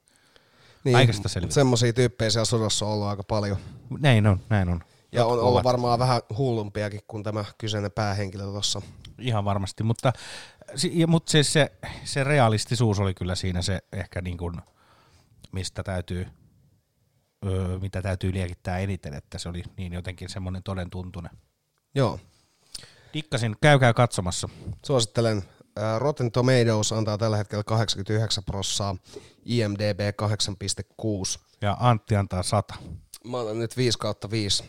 niin, 0.84 0.96
aikaista 0.96 1.28
selvitä. 1.28 1.54
Semmoisia 1.54 1.92
tyyppejä 1.92 2.30
siellä 2.30 2.44
sodassa 2.44 2.86
on 2.86 2.92
ollut 2.92 3.06
aika 3.08 3.22
paljon. 3.22 3.56
Näin 4.00 4.26
on, 4.26 4.40
näin 4.48 4.68
on. 4.68 4.80
Ja 5.12 5.24
on 5.26 5.32
ollut 5.32 5.44
ovat 5.44 5.64
varmaan 5.64 5.98
vähän 5.98 6.20
hullumpiakin 6.38 7.00
kuin 7.08 7.22
tämä 7.22 7.44
kyseinen 7.58 7.92
päähenkilö 7.92 8.44
tuossa. 8.44 8.82
Ihan 9.18 9.44
varmasti, 9.44 9.82
mutta, 9.82 10.12
mutta 11.06 11.32
se, 11.32 11.42
se, 11.42 11.72
se 12.04 12.24
realistisuus 12.24 13.00
oli 13.00 13.14
kyllä 13.14 13.34
siinä 13.34 13.62
se 13.62 13.78
ehkä 13.92 14.20
niin 14.22 14.38
kuin, 14.38 14.56
mistä 15.56 15.82
täytyy, 15.82 16.26
öö, 17.46 17.78
mitä 17.78 18.02
täytyy 18.02 18.32
liekittää 18.32 18.78
eniten, 18.78 19.14
että 19.14 19.38
se 19.38 19.48
oli 19.48 19.62
niin 19.76 19.92
jotenkin 19.92 20.28
semmoinen 20.28 20.62
toden 20.62 20.90
tuntunen. 20.90 21.30
Joo. 21.94 22.20
Dikkasin, 23.14 23.56
käykää 23.60 23.94
katsomassa. 23.94 24.48
Suosittelen. 24.86 25.42
Rotten 25.98 26.32
Tomatoes 26.32 26.92
antaa 26.92 27.18
tällä 27.18 27.36
hetkellä 27.36 27.64
89 27.64 28.44
prossaa, 28.44 28.96
IMDB 29.44 30.00
8,6. 30.00 31.40
Ja 31.60 31.76
Antti 31.80 32.16
antaa 32.16 32.42
sata. 32.42 32.74
Mä 33.24 33.40
annan 33.40 33.58
nyt 33.58 33.76
5 33.76 33.98
kautta 33.98 34.30
5. 34.30 34.64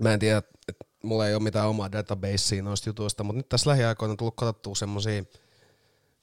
Mä 0.00 0.12
en 0.12 0.18
tiedä, 0.18 0.42
että 0.68 0.84
mulla 1.02 1.26
ei 1.26 1.34
ole 1.34 1.42
mitään 1.42 1.68
omaa 1.68 1.92
databasea 1.92 2.62
noista 2.62 2.88
jutuista, 2.88 3.24
mutta 3.24 3.36
nyt 3.36 3.48
tässä 3.48 3.70
lähiaikoina 3.70 4.10
on 4.10 4.16
tullut 4.16 4.36
katsottua 4.36 4.74
semmosia 4.74 5.22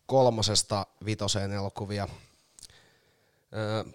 kolmosesta 0.05 0.87
vitoseen 1.05 1.51
elokuvia. 1.51 2.07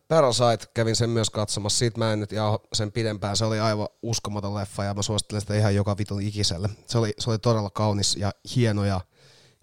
Parasite 0.08 0.66
kävin 0.74 0.96
sen 0.96 1.10
myös 1.10 1.30
katsomassa, 1.30 1.78
siitä 1.78 1.98
mä 1.98 2.12
en 2.12 2.20
nyt 2.20 2.32
jaa 2.32 2.58
sen 2.72 2.92
pidempään, 2.92 3.36
se 3.36 3.44
oli 3.44 3.60
aivan 3.60 3.88
uskomaton 4.02 4.54
leffa 4.54 4.84
ja 4.84 4.94
mä 4.94 5.02
suosittelen 5.02 5.40
sitä 5.40 5.54
ihan 5.56 5.74
joka 5.74 5.98
vitun 5.98 6.22
ikiselle. 6.22 6.68
Se 6.86 6.98
oli, 6.98 7.12
se 7.18 7.30
oli 7.30 7.38
todella 7.38 7.70
kaunis 7.70 8.16
ja 8.16 8.32
hieno 8.56 8.84
ja 8.84 9.00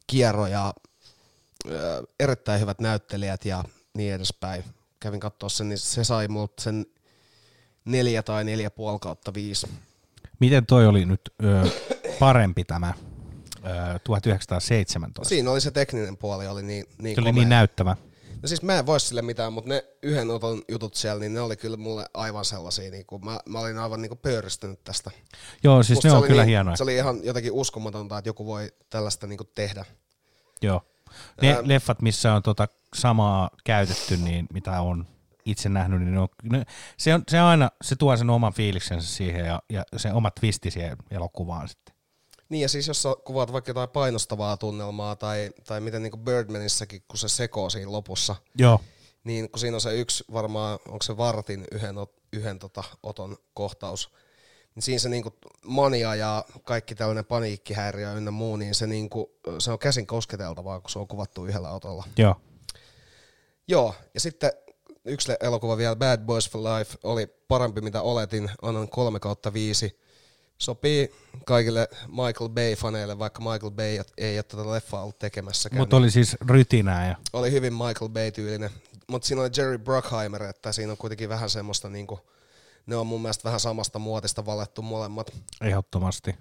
kierro 0.07 0.47
ja 0.47 0.73
öö, 1.69 2.01
erittäin 2.19 2.61
hyvät 2.61 2.79
näyttelijät 2.79 3.45
ja 3.45 3.63
niin 3.93 4.13
edespäin. 4.13 4.63
Kävin 4.99 5.19
katsoa 5.19 5.49
sen, 5.49 5.69
niin 5.69 5.77
se 5.79 6.03
sai 6.03 6.27
multa 6.27 6.63
sen 6.63 6.85
neljä 7.85 8.23
tai 8.23 8.43
neljä 8.43 8.69
puoli 8.69 8.99
kautta 8.99 9.33
viisi. 9.33 9.67
Miten 10.39 10.65
toi 10.65 10.87
oli 10.87 11.05
nyt 11.05 11.21
ö, 11.43 11.69
parempi 12.19 12.63
tämä 12.63 12.93
ö, 13.65 13.99
1917? 14.03 15.29
Siinä 15.29 15.51
oli 15.51 15.61
se 15.61 15.71
tekninen 15.71 16.17
puoli, 16.17 16.47
oli 16.47 16.63
niin, 16.63 16.85
niin 16.97 17.15
Se 17.15 17.21
oli 17.21 17.29
komea. 17.29 17.41
niin 17.41 17.49
näyttävä. 17.49 17.95
No 18.41 18.47
siis 18.47 18.61
mä 18.61 18.79
en 18.79 18.85
voi 18.85 18.99
sille 18.99 19.21
mitään, 19.21 19.53
mutta 19.53 19.69
ne 19.69 19.83
yhden 20.03 20.29
oton 20.29 20.61
jutut 20.67 20.95
siellä, 20.95 21.19
niin 21.19 21.33
ne 21.33 21.41
oli 21.41 21.55
kyllä 21.55 21.77
mulle 21.77 22.05
aivan 22.13 22.45
sellaisia, 22.45 22.91
niin 22.91 23.05
kuin, 23.05 23.25
mä, 23.25 23.39
mä 23.49 23.59
olin 23.59 23.77
aivan 23.77 24.01
niin 24.01 24.09
kuin 24.09 24.19
pöyristynyt 24.19 24.83
tästä. 24.83 25.11
Joo, 25.63 25.83
siis 25.83 25.97
Musta 25.97 26.07
ne 26.07 26.13
on 26.13 26.23
kyllä 26.23 26.41
niin, 26.41 26.49
hienoja. 26.49 26.77
Se 26.77 26.83
oli 26.83 26.95
ihan 26.95 27.19
jotenkin 27.23 27.51
uskomatonta, 27.51 28.17
että 28.17 28.29
joku 28.29 28.45
voi 28.45 28.71
tällaista 28.89 29.27
niin 29.27 29.37
kuin 29.37 29.49
tehdä. 29.55 29.85
Joo. 30.61 30.81
Ne 31.41 31.53
Ää- 31.53 31.61
leffat, 31.63 32.01
missä 32.01 32.33
on 32.33 32.43
tota 32.43 32.67
samaa 32.95 33.49
käytetty, 33.63 34.17
niin 34.17 34.47
mitä 34.53 34.81
on 34.81 35.05
itse 35.45 35.69
nähnyt, 35.69 36.01
niin 36.01 36.13
ne 36.13 36.19
on, 36.19 36.27
ne, 36.43 36.65
se, 36.97 37.13
on, 37.13 37.23
se 37.27 37.39
aina, 37.39 37.71
se 37.81 37.95
tuo 37.95 38.17
sen 38.17 38.29
oman 38.29 38.53
fiiliksensä 38.53 39.15
siihen 39.15 39.45
ja, 39.45 39.61
ja 39.69 39.83
se 39.97 40.13
oma 40.13 40.31
twisti 40.31 40.71
siihen 40.71 40.97
elokuvaan 41.11 41.67
sitten. 41.67 41.96
Niin 42.49 42.61
ja 42.61 42.69
siis 42.69 42.87
jos 42.87 43.01
sä 43.01 43.09
kuvaat 43.25 43.53
vaikka 43.53 43.69
jotain 43.69 43.89
painostavaa 43.89 44.57
tunnelmaa 44.57 45.15
tai, 45.15 45.51
tai 45.67 45.81
miten 45.81 46.03
niin 46.03 46.11
kuin 46.11 46.23
Birdmanissakin, 46.23 47.03
kun 47.07 47.17
se 47.17 47.29
sekoo 47.29 47.69
siinä 47.69 47.91
lopussa, 47.91 48.35
Joo. 48.57 48.81
niin 49.23 49.51
kun 49.51 49.59
siinä 49.59 49.77
on 49.77 49.81
se 49.81 49.95
yksi 49.95 50.23
varmaan, 50.33 50.79
onko 50.87 51.03
se 51.03 51.17
vartin 51.17 51.65
yhden, 51.71 51.95
yhden 52.33 52.59
tota, 52.59 52.83
oton 53.03 53.37
kohtaus, 53.53 54.11
niin 54.75 54.83
siinä 54.83 54.99
se 54.99 55.09
niinku 55.09 55.33
mania 55.65 56.15
ja 56.15 56.45
kaikki 56.63 56.95
tällainen 56.95 57.25
paniikkihäiriö 57.25 58.13
ynnä 58.13 58.31
muu, 58.31 58.55
niin 58.55 58.75
se, 58.75 58.87
niinku, 58.87 59.31
se 59.59 59.71
on 59.71 59.79
käsin 59.79 60.07
kosketeltavaa, 60.07 60.79
kun 60.79 60.89
se 60.89 60.99
on 60.99 61.07
kuvattu 61.07 61.45
yhdellä 61.45 61.71
otolla. 61.71 62.03
Joo. 62.17 62.35
Joo, 63.67 63.95
ja 64.13 64.19
sitten 64.19 64.51
yksi 65.05 65.31
elokuva 65.39 65.77
vielä, 65.77 65.95
Bad 65.95 66.21
Boys 66.25 66.49
for 66.49 66.61
Life, 66.61 66.97
oli 67.03 67.27
parempi 67.47 67.81
mitä 67.81 68.01
oletin, 68.01 68.51
annan 68.61 68.89
3 68.89 69.19
kautta 69.19 69.53
5. 69.53 69.99
Sopii 70.57 71.11
kaikille 71.45 71.87
Michael 72.07 72.49
Bay-faneille, 72.49 73.19
vaikka 73.19 73.39
Michael 73.41 73.71
Bay 73.71 73.99
ei 74.17 74.37
ole 74.37 74.43
tätä 74.43 74.71
leffaa 74.71 75.01
ollut 75.01 75.19
tekemässäkään. 75.19 75.79
Mutta 75.79 75.97
oli 75.97 76.11
siis 76.11 76.37
rytinää 76.49 77.07
ja 77.07 77.15
oli 77.33 77.51
hyvin 77.51 77.73
Michael 77.73 78.09
Bay-tyylinen. 78.09 78.69
Mutta 79.07 79.27
siinä 79.27 79.41
oli 79.41 79.49
Jerry 79.57 79.77
Bruckheimer, 79.77 80.43
että 80.43 80.71
siinä 80.71 80.91
on 80.91 80.97
kuitenkin 80.97 81.29
vähän 81.29 81.49
semmoista, 81.49 81.89
niinku, 81.89 82.19
ne 82.85 82.95
on 82.95 83.07
mun 83.07 83.21
mielestä 83.21 83.43
vähän 83.43 83.59
samasta 83.59 83.99
muotista 83.99 84.45
valettu 84.45 84.81
molemmat. 84.81 85.33
ehdottomasti. 85.61 86.35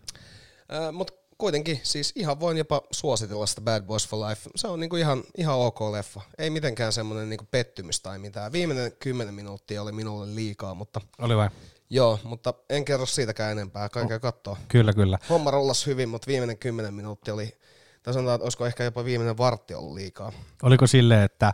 Mutta 0.92 1.12
kuitenkin, 1.38 1.80
siis 1.82 2.12
ihan 2.16 2.40
voin 2.40 2.56
jopa 2.56 2.82
suositella 2.90 3.46
sitä 3.46 3.60
Bad 3.60 3.82
Boys 3.82 4.08
for 4.08 4.28
Life. 4.28 4.50
Se 4.56 4.68
on 4.68 4.80
niinku 4.80 4.96
ihan, 4.96 5.22
ihan 5.38 5.56
ok 5.56 5.80
leffa. 5.80 6.20
Ei 6.38 6.50
mitenkään 6.50 6.92
semmoinen 6.92 7.28
niinku 7.28 7.46
pettymys 7.50 8.00
tai 8.00 8.18
mitään. 8.18 8.52
Viimeinen 8.52 8.92
kymmenen 8.92 9.34
minuuttia 9.34 9.82
oli 9.82 9.92
minulle 9.92 10.34
liikaa, 10.34 10.74
mutta 10.74 11.00
Oli 11.18 11.36
vai? 11.36 11.48
Joo, 11.90 12.18
mutta 12.24 12.54
en 12.70 12.84
kerro 12.84 13.06
siitäkään 13.06 13.52
enempää. 13.52 13.88
Kaikkea 13.88 14.20
katsoa. 14.20 14.56
Kyllä, 14.68 14.92
kyllä. 14.92 15.18
Homma 15.30 15.50
rollas 15.50 15.86
hyvin, 15.86 16.08
mutta 16.08 16.26
viimeinen 16.26 16.58
kymmenen 16.58 16.94
minuuttia 16.94 17.34
oli, 17.34 17.56
tai 18.02 18.14
sanotaan, 18.14 18.34
että 18.34 18.44
olisiko 18.44 18.66
ehkä 18.66 18.84
jopa 18.84 19.04
viimeinen 19.04 19.38
vartti 19.38 19.74
ollut 19.74 19.94
liikaa. 19.94 20.32
Oliko 20.62 20.86
silleen, 20.86 21.22
että 21.22 21.52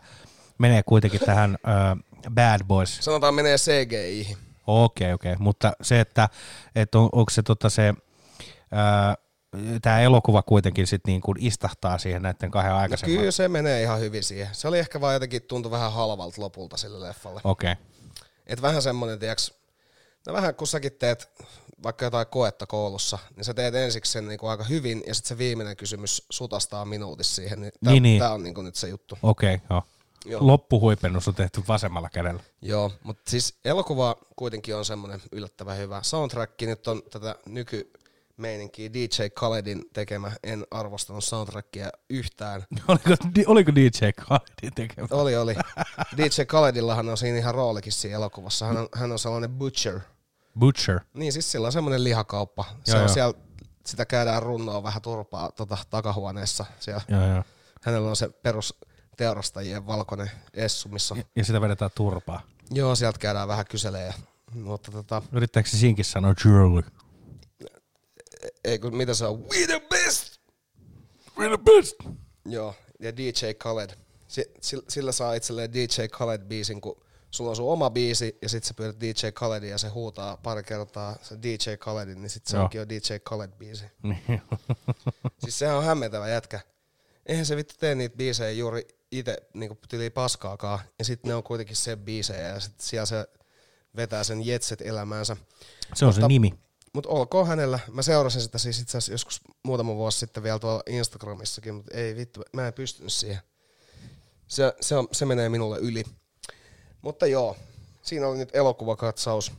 menee 0.58 0.82
kuitenkin 0.82 1.20
tähän 1.20 1.58
ö, 1.66 2.30
Bad 2.30 2.64
Boys? 2.64 2.98
Sanotaan 3.00 3.34
menee 3.34 3.56
CGI-hin. 3.56 4.36
Okei, 4.66 5.12
okei. 5.12 5.36
Mutta 5.38 5.72
se, 5.82 6.00
että, 6.00 6.28
että 6.74 6.98
on, 6.98 7.08
onko 7.12 7.30
se 7.30 7.42
tota 7.42 7.70
se, 7.70 7.94
tämä 9.82 10.00
elokuva 10.00 10.42
kuitenkin 10.42 10.86
sit 10.86 11.00
niin 11.06 11.20
kuin 11.20 11.38
istahtaa 11.40 11.98
siihen 11.98 12.22
näiden 12.22 12.50
kahden 12.50 12.72
No 12.72 12.78
aikaisemman. 12.78 13.18
kyllä 13.18 13.30
se 13.30 13.48
menee 13.48 13.82
ihan 13.82 14.00
hyvin 14.00 14.22
siihen. 14.22 14.48
Se 14.52 14.68
oli 14.68 14.78
ehkä 14.78 15.00
vaan 15.00 15.14
jotenkin 15.14 15.42
tuntui 15.42 15.70
vähän 15.70 15.92
halvalta 15.92 16.42
lopulta 16.42 16.76
sille 16.76 17.06
leffalle. 17.08 17.40
Okei. 17.44 17.74
Et 18.46 18.62
vähän 18.62 18.82
semmonen, 18.82 19.18
tiiäks, 19.18 19.54
no 20.26 20.32
vähän 20.32 20.54
kun 20.54 20.66
säkin 20.66 20.92
teet 20.92 21.28
vaikka 21.82 22.04
jotain 22.04 22.26
koetta 22.26 22.66
koulussa, 22.66 23.18
niin 23.36 23.44
sä 23.44 23.54
teet 23.54 23.74
ensiksi 23.74 24.12
sen 24.12 24.28
niinku 24.28 24.46
aika 24.46 24.64
hyvin, 24.64 25.02
ja 25.06 25.14
sitten 25.14 25.28
se 25.28 25.38
viimeinen 25.38 25.76
kysymys 25.76 26.26
sutastaa 26.30 26.84
minuutissa 26.84 27.34
siihen. 27.34 27.60
Niin 27.60 27.72
tää, 27.84 27.92
Niin, 27.92 28.02
niin. 28.02 28.22
on 28.22 28.42
niinku 28.42 28.62
nyt 28.62 28.74
se 28.74 28.88
juttu. 28.88 29.18
Okei, 29.22 29.58
joo. 29.70 29.82
Joo. 30.24 30.46
Loppuhuipennus 30.46 31.28
on 31.28 31.34
tehty 31.34 31.62
vasemmalla 31.68 32.10
kädellä. 32.10 32.42
Joo, 32.62 32.92
mutta 33.02 33.30
siis 33.30 33.54
elokuva 33.64 34.16
kuitenkin 34.36 34.76
on 34.76 34.84
semmoinen 34.84 35.22
yllättävän 35.32 35.78
hyvä. 35.78 36.02
Soundtrack 36.02 36.60
nyt 36.60 36.88
on 36.88 37.02
tätä 37.10 37.34
nyky 37.46 37.90
meininkiä 38.36 38.92
DJ 38.92 39.28
Khaledin 39.34 39.82
tekemä. 39.92 40.32
En 40.42 40.66
arvostanut 40.70 41.24
soundtrackia 41.24 41.90
yhtään. 42.10 42.64
Oliko, 42.88 43.10
di- 43.34 43.44
oliko 43.46 43.74
DJ 43.74 44.10
Khaledin 44.16 44.74
tekemä? 44.74 45.08
Oli, 45.10 45.36
oli. 45.36 45.54
DJ 46.16 46.42
Khaledillahan 46.48 47.08
on 47.08 47.18
siinä 47.18 47.38
ihan 47.38 47.54
roolikin 47.54 47.92
siinä 47.92 48.16
elokuvassa. 48.16 48.66
Hän 48.66 48.76
on, 48.76 48.88
hän 48.94 49.12
on 49.12 49.18
sellainen 49.18 49.50
butcher. 49.50 50.00
Butcher. 50.58 51.00
Niin 51.14 51.32
siis 51.32 51.52
sillä 51.52 51.66
on 51.66 51.72
semmoinen 51.72 52.04
lihakauppa. 52.04 52.64
Se 52.84 52.92
Joo, 52.92 52.98
on 53.02 53.06
joo. 53.08 53.14
siellä, 53.14 53.34
sitä 53.86 54.04
käydään 54.04 54.42
runnoa 54.42 54.82
vähän 54.82 55.02
turpaa 55.02 55.50
tota, 55.52 55.78
takahuoneessa. 55.90 56.64
Siellä. 56.80 57.02
Joo, 57.08 57.26
joo. 57.26 57.42
Hänellä 57.82 58.08
on 58.10 58.16
se 58.16 58.28
perus 58.28 58.74
teurastajien 59.16 59.86
valkoinen 59.86 60.30
essu, 60.54 60.88
missä 60.88 61.14
on. 61.14 61.18
Ja- 61.18 61.24
Ja 61.36 61.44
sitä 61.44 61.60
vedetään 61.60 61.90
turpaa. 61.94 62.42
Joo, 62.70 62.94
sieltä 62.94 63.18
käydään 63.18 63.48
vähän 63.48 63.64
kyselee. 63.70 64.14
Mutta 64.54 64.90
tota, 64.92 65.22
Yrittääkö 65.32 65.68
se 65.68 65.76
sinkin 65.76 66.04
sanoa 66.04 66.34
Jurley? 66.44 66.82
ei 68.64 68.78
kun 68.78 68.96
mitä 68.96 69.14
se 69.14 69.26
on? 69.26 69.38
We 69.40 69.66
the 69.66 69.82
best! 69.90 70.40
We 71.38 71.48
the 71.48 71.58
best! 71.58 71.94
Joo, 72.46 72.74
ja 73.00 73.16
DJ 73.16 73.52
Khaled. 73.58 73.90
Sillä- 74.60 74.84
Sillä 74.88 75.12
saa 75.12 75.34
itselleen 75.34 75.72
DJ 75.72 76.02
Khaled-biisin, 76.16 76.80
kun 76.80 77.02
sulla 77.32 77.50
on 77.50 77.56
sun 77.56 77.72
oma 77.72 77.90
biisi, 77.90 78.38
ja 78.42 78.48
sit 78.48 78.64
sä 78.64 78.74
pyydät 78.74 79.00
DJ 79.00 79.28
Khaledin, 79.34 79.70
ja 79.70 79.78
se 79.78 79.88
huutaa 79.88 80.36
pari 80.36 80.62
kertaa 80.62 81.16
se 81.22 81.38
DJ 81.42 81.76
Khaledin, 81.80 82.22
niin 82.22 82.30
sit 82.30 82.46
se 82.46 82.56
Joo. 82.56 82.64
onkin 82.64 82.78
jo 82.78 82.88
DJ 82.88 83.14
Khaled-biisi. 83.30 83.84
Niin. 84.02 84.42
Siis 85.38 85.58
sehän 85.58 85.76
on 85.76 85.84
hämmentävä 85.84 86.28
jätkä. 86.28 86.60
Eihän 87.26 87.46
se 87.46 87.56
vittu 87.56 87.74
tee 87.78 87.94
niitä 87.94 88.16
biisejä 88.16 88.50
juuri 88.50 88.88
itse 89.10 89.36
niinku 89.54 89.78
tyli 89.88 90.10
paskaakaan, 90.10 90.78
ja 90.98 91.04
sitten 91.04 91.28
ne 91.28 91.34
on 91.34 91.42
kuitenkin 91.42 91.76
se 91.76 91.96
biisejä, 91.96 92.48
ja 92.48 92.60
sit 92.60 92.80
siellä 92.80 93.06
se 93.06 93.26
vetää 93.96 94.24
sen 94.24 94.46
jetset-elämäänsä. 94.46 95.36
Se 95.94 96.04
on 96.04 96.14
se 96.14 96.28
nimi. 96.28 96.54
Mutta 96.92 97.10
olkoon 97.10 97.46
hänellä. 97.46 97.78
Mä 97.92 98.02
seurasin 98.02 98.42
sitä 98.42 98.58
siis 98.58 98.80
itse 98.80 98.98
asiassa 98.98 99.12
joskus 99.12 99.40
muutama 99.62 99.94
vuosi 99.94 100.18
sitten 100.18 100.42
vielä 100.42 100.58
tuolla 100.58 100.82
Instagramissakin, 100.86 101.74
mutta 101.74 101.96
ei 101.96 102.16
vittu, 102.16 102.42
mä 102.52 102.66
en 102.66 102.72
pystynyt 102.72 103.12
siihen. 103.12 103.40
Se, 104.46 104.74
se, 104.80 104.96
on, 104.96 105.08
se 105.12 105.26
menee 105.26 105.48
minulle 105.48 105.78
yli. 105.78 106.04
Mutta 107.02 107.26
joo, 107.26 107.56
siinä 108.02 108.26
oli 108.28 108.38
nyt 108.38 108.54
elokuvakatsaus. 108.56 109.52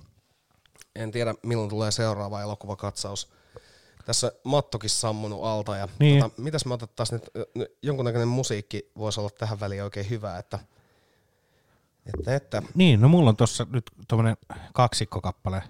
En 0.95 1.11
tiedä 1.11 1.35
milloin 1.43 1.69
tulee 1.69 1.91
seuraava 1.91 2.41
elokuvakatsaus. 2.41 3.29
Tässä 4.05 4.31
mattokin 4.43 4.89
sammunut 4.89 5.43
alta 5.43 5.77
ja 5.77 5.87
Niin. 5.99 6.23
tota, 6.23 6.41
mitäs 6.41 6.65
me 6.65 6.73
otettaisiin 6.73 7.21
nyt, 7.55 7.67
jonkunnäköinen 7.81 8.27
musiikki 8.27 8.91
voisi 8.97 9.19
olla 9.19 9.29
tähän 9.29 9.59
väliin 9.59 9.83
oikein 9.83 10.09
hyvä, 10.09 10.37
että, 10.37 10.59
että, 12.05 12.35
että 12.35 12.61
Niin, 12.75 13.01
no 13.01 13.07
mulla 13.07 13.29
on 13.29 13.35
tossa 13.37 13.65
nyt 13.69 13.91
tommonen 14.07 14.37
kaksikkokappale, 14.73 15.63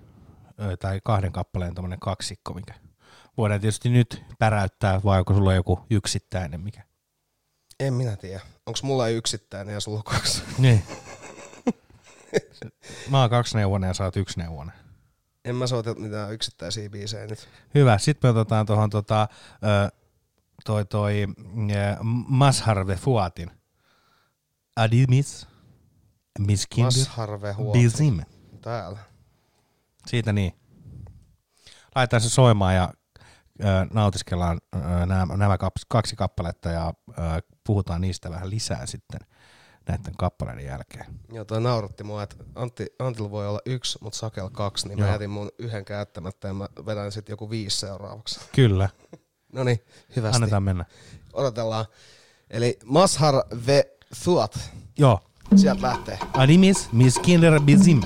tai 0.80 1.02
kahden 1.04 1.32
kappaleen 1.32 1.76
tommonen 1.76 2.00
kaksikko, 2.00 2.54
mikä 2.54 2.74
voidaan 3.38 3.62
tietysti 3.62 3.90
nyt 3.90 4.24
päräyttää, 4.40 5.02
vai 5.04 5.20
onko 5.20 5.34
sulla 5.34 5.54
joku 5.54 5.80
yksittäinen 5.90 6.62
mikä? 6.62 6.84
en 7.80 7.94
minä 7.94 8.16
tiedä. 8.16 8.42
Onko 8.66 8.80
mulla 8.84 9.08
yksittäinen 9.08 9.74
ja 9.74 9.80
sulla 9.80 10.04
kaksi? 10.04 10.44
Niin. 10.58 10.84
Mä 13.12 13.22
oon 13.22 13.30
kaksi 13.30 13.58
neuvonen 13.58 13.88
ja 13.88 13.94
sä 13.94 14.04
oot 14.04 14.18
yksi 14.18 14.40
neuvonen. 14.40 14.76
En 15.46 15.56
mä 15.56 15.68
soita 15.68 15.94
mitään 15.96 16.34
yksittäisiä 16.34 16.90
biisejä 16.90 17.28
nyt. 17.28 17.50
Hyvä, 17.76 17.98
sitten 17.98 18.34
me 18.34 18.40
otetaan 18.40 18.66
tuohon 18.66 18.90
tota, 18.90 19.28
toi, 20.66 20.86
toi 20.86 21.28
Masharve 22.28 22.96
Fuatin. 22.96 23.52
Adimis, 24.76 25.48
Miskinder, 26.40 26.92
Masharve. 26.98 27.56
Bizim. 27.74 28.20
Täällä. 28.62 29.00
Siitä 30.08 30.34
niin. 30.34 30.54
Laitetaan 31.96 32.22
se 32.22 32.30
soimaan 32.30 32.76
ja 32.76 32.94
ö, 33.64 33.66
nautiskellaan 33.94 34.62
ö, 34.76 34.80
nämä, 35.38 35.58
kaksi 35.88 36.16
kappaletta 36.16 36.70
ja 36.70 36.94
ö, 37.10 37.14
puhutaan 37.64 38.02
niistä 38.02 38.30
vähän 38.30 38.50
lisää 38.50 38.86
sitten 38.86 39.20
näiden 39.88 40.14
kappaleiden 40.18 40.66
jälkeen. 40.66 41.06
Joo, 41.32 41.46
toi 41.46 41.62
nauratti 41.62 42.04
mua, 42.04 42.24
että 42.24 42.36
Antti, 42.56 42.86
Antilla 43.00 43.32
voi 43.32 43.48
olla 43.48 43.60
yksi, 43.66 43.98
mutta 44.02 44.20
Sakel 44.20 44.50
kaksi, 44.50 44.88
niin 44.88 44.98
Joo. 45.00 45.08
mä 45.08 45.14
jätin 45.14 45.30
mun 45.30 45.52
yhden 45.60 45.86
käyttämättä 45.86 46.48
ja 46.48 46.54
mä 46.54 46.68
vedän 46.86 47.12
sitten 47.12 47.34
joku 47.34 47.50
viisi 47.50 47.78
seuraavaksi. 47.80 48.40
Kyllä, 48.56 48.90
No 49.54 49.64
niin, 49.64 49.80
hyvästi. 50.16 50.36
annetaan 50.36 50.64
mennä. 50.64 50.86
Odotellaan. 51.34 51.86
Eli 52.50 52.80
Mashar 52.86 53.36
ve 53.68 53.84
Thuat. 54.24 54.60
Joo, 54.98 55.20
Sieltä 55.56 55.82
lähtee. 55.82 56.20
Animes 56.34 56.90
mis 56.92 57.20
kinder 57.20 57.60
bizim. 57.66 58.02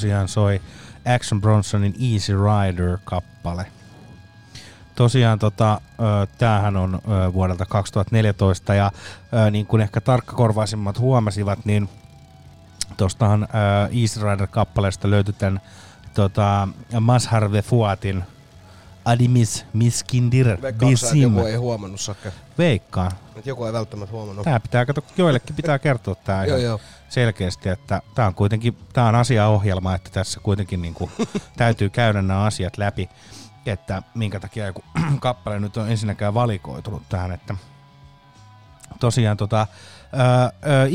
Tosiaan 0.00 0.28
soi 0.28 0.60
Action 1.14 1.40
Bronsonin 1.40 1.94
Easy 2.12 2.32
Rider-kappale. 2.32 3.66
Tosiaan 4.94 5.38
tota, 5.38 5.80
tämähän 6.38 6.76
on 6.76 7.00
vuodelta 7.32 7.66
2014 7.66 8.74
ja 8.74 8.92
niin 9.50 9.66
kuin 9.66 9.82
ehkä 9.82 10.00
tarkkakorvaisimmat 10.00 10.98
huomasivat, 10.98 11.64
niin 11.64 11.88
tuostahan 12.96 13.48
Easy 14.00 14.20
Rider-kappaleesta 14.20 15.10
löytyi 15.10 15.34
tämän 15.38 15.60
tota, 16.14 16.68
Masharve 17.00 17.62
Fuatin 17.62 18.24
Adimis 19.04 19.66
Miskindir 19.72 20.48
että 20.48 20.72
Bisim. 20.72 21.22
joku 21.22 21.46
ei 21.46 21.56
huomannut 21.56 22.00
Sakke? 22.00 22.32
Veikkaan. 22.58 23.12
Että 23.36 23.50
joku 23.50 23.64
ei 23.64 23.72
välttämättä 23.72 24.12
huomannut. 24.12 24.44
Tää 24.44 24.60
pitää, 24.60 24.86
kato, 24.86 25.04
joillekin 25.16 25.56
pitää 25.56 25.78
kertoa 25.78 26.14
tää 26.14 26.44
Joo, 26.46 26.56
ihan 26.56 26.68
joo. 26.68 26.80
selkeästi, 27.08 27.68
että 27.68 28.02
tää 28.14 28.26
on 28.26 28.34
kuitenkin, 28.34 28.78
tää 28.92 29.04
on 29.04 29.14
asiaohjelma, 29.14 29.94
että 29.94 30.10
tässä 30.10 30.40
kuitenkin 30.40 30.82
niinku 30.82 31.10
täytyy 31.56 31.90
käydä 31.90 32.22
nämä 32.22 32.44
asiat 32.44 32.78
läpi, 32.78 33.08
että 33.66 34.02
minkä 34.14 34.40
takia 34.40 34.66
joku 34.66 34.84
kappale 35.20 35.60
nyt 35.60 35.76
on 35.76 35.90
ensinnäkään 35.90 36.34
valikoitunut 36.34 37.02
tähän, 37.08 37.32
että 37.32 37.54
tosiaan 39.00 39.36
tota, 39.36 39.66
ää, 40.12 40.50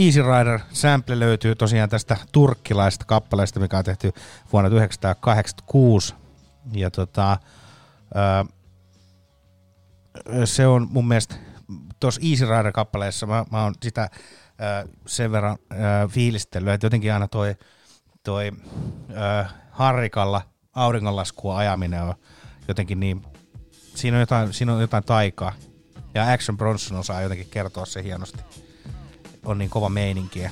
Easy 0.06 0.22
Rider 0.22 0.60
sample 0.72 1.20
löytyy 1.20 1.56
tosiaan 1.56 1.89
tästä 1.89 2.18
turkkilaista 2.32 3.06
kappaleesta, 3.06 3.60
mikä 3.60 3.78
on 3.78 3.84
tehty 3.84 4.14
vuonna 4.53 4.70
1986, 4.70 6.16
ja 6.74 6.91
tota, 6.91 7.38
se 10.45 10.68
on 10.68 10.88
mun 10.91 11.07
mielestä 11.07 11.36
tuossa 11.99 12.22
Easy 12.30 12.45
Rider-kappaleessa, 12.45 13.26
mä, 13.26 13.45
mä 13.51 13.63
oon 13.63 13.76
sitä 13.84 14.01
äh, 14.01 14.09
sen 15.07 15.32
verran 15.32 15.57
fiilistellyt, 16.09 16.74
että 16.74 16.86
jotenkin 16.86 17.13
aina 17.13 17.28
toi, 17.28 17.55
toi 18.24 18.51
harrikalla 19.72 20.41
auringonlaskua 20.74 21.57
ajaminen 21.57 22.01
on 22.01 22.13
jotenkin 22.68 22.99
niin, 22.99 23.22
siinä 23.95 24.18
on 24.18 24.22
jotain, 24.22 24.53
siinä 24.53 24.74
on 24.74 24.82
jotain 24.82 25.03
taikaa. 25.03 25.53
Ja 26.13 26.32
Action 26.32 26.57
Bronson 26.57 26.97
osaa 26.97 27.22
jotenkin 27.22 27.47
kertoa 27.51 27.86
se 27.86 28.03
hienosti. 28.03 28.43
On 29.45 29.57
niin 29.57 29.70
kova 29.70 29.89
meininki 29.89 30.39
ja 30.39 30.49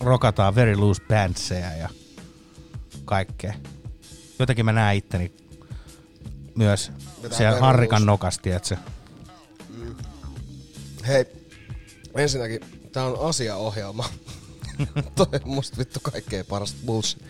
rokataan 0.00 0.54
very 0.54 0.76
loose 0.76 1.02
bandseja 1.08 1.76
ja 1.76 1.88
kaikkea. 3.04 3.54
Jotenkin 4.38 4.64
mä 4.64 4.72
näen 4.72 4.96
itteni 4.96 5.32
myös 6.54 6.92
Vetää 7.22 7.38
siellä 7.38 7.52
very 7.52 7.60
harrikan 7.60 8.06
nokasti, 8.06 8.50
että 8.50 8.68
se 8.68 8.78
Hei, 11.06 11.26
ensinnäkin 12.14 12.60
tää 12.92 13.04
on 13.04 13.28
asiaohjelma. 13.28 14.04
Toi 15.16 15.26
on 15.32 15.40
musta 15.44 15.78
vittu 15.78 16.00
kaikkein 16.02 16.46
parasta 16.46 16.78
bullshit. 16.86 17.22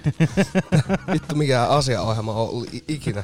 vittu 1.12 1.34
mikä 1.34 1.62
asiaohjelma 1.62 2.32
on 2.32 2.48
ollut 2.48 2.68
ikinä. 2.88 3.22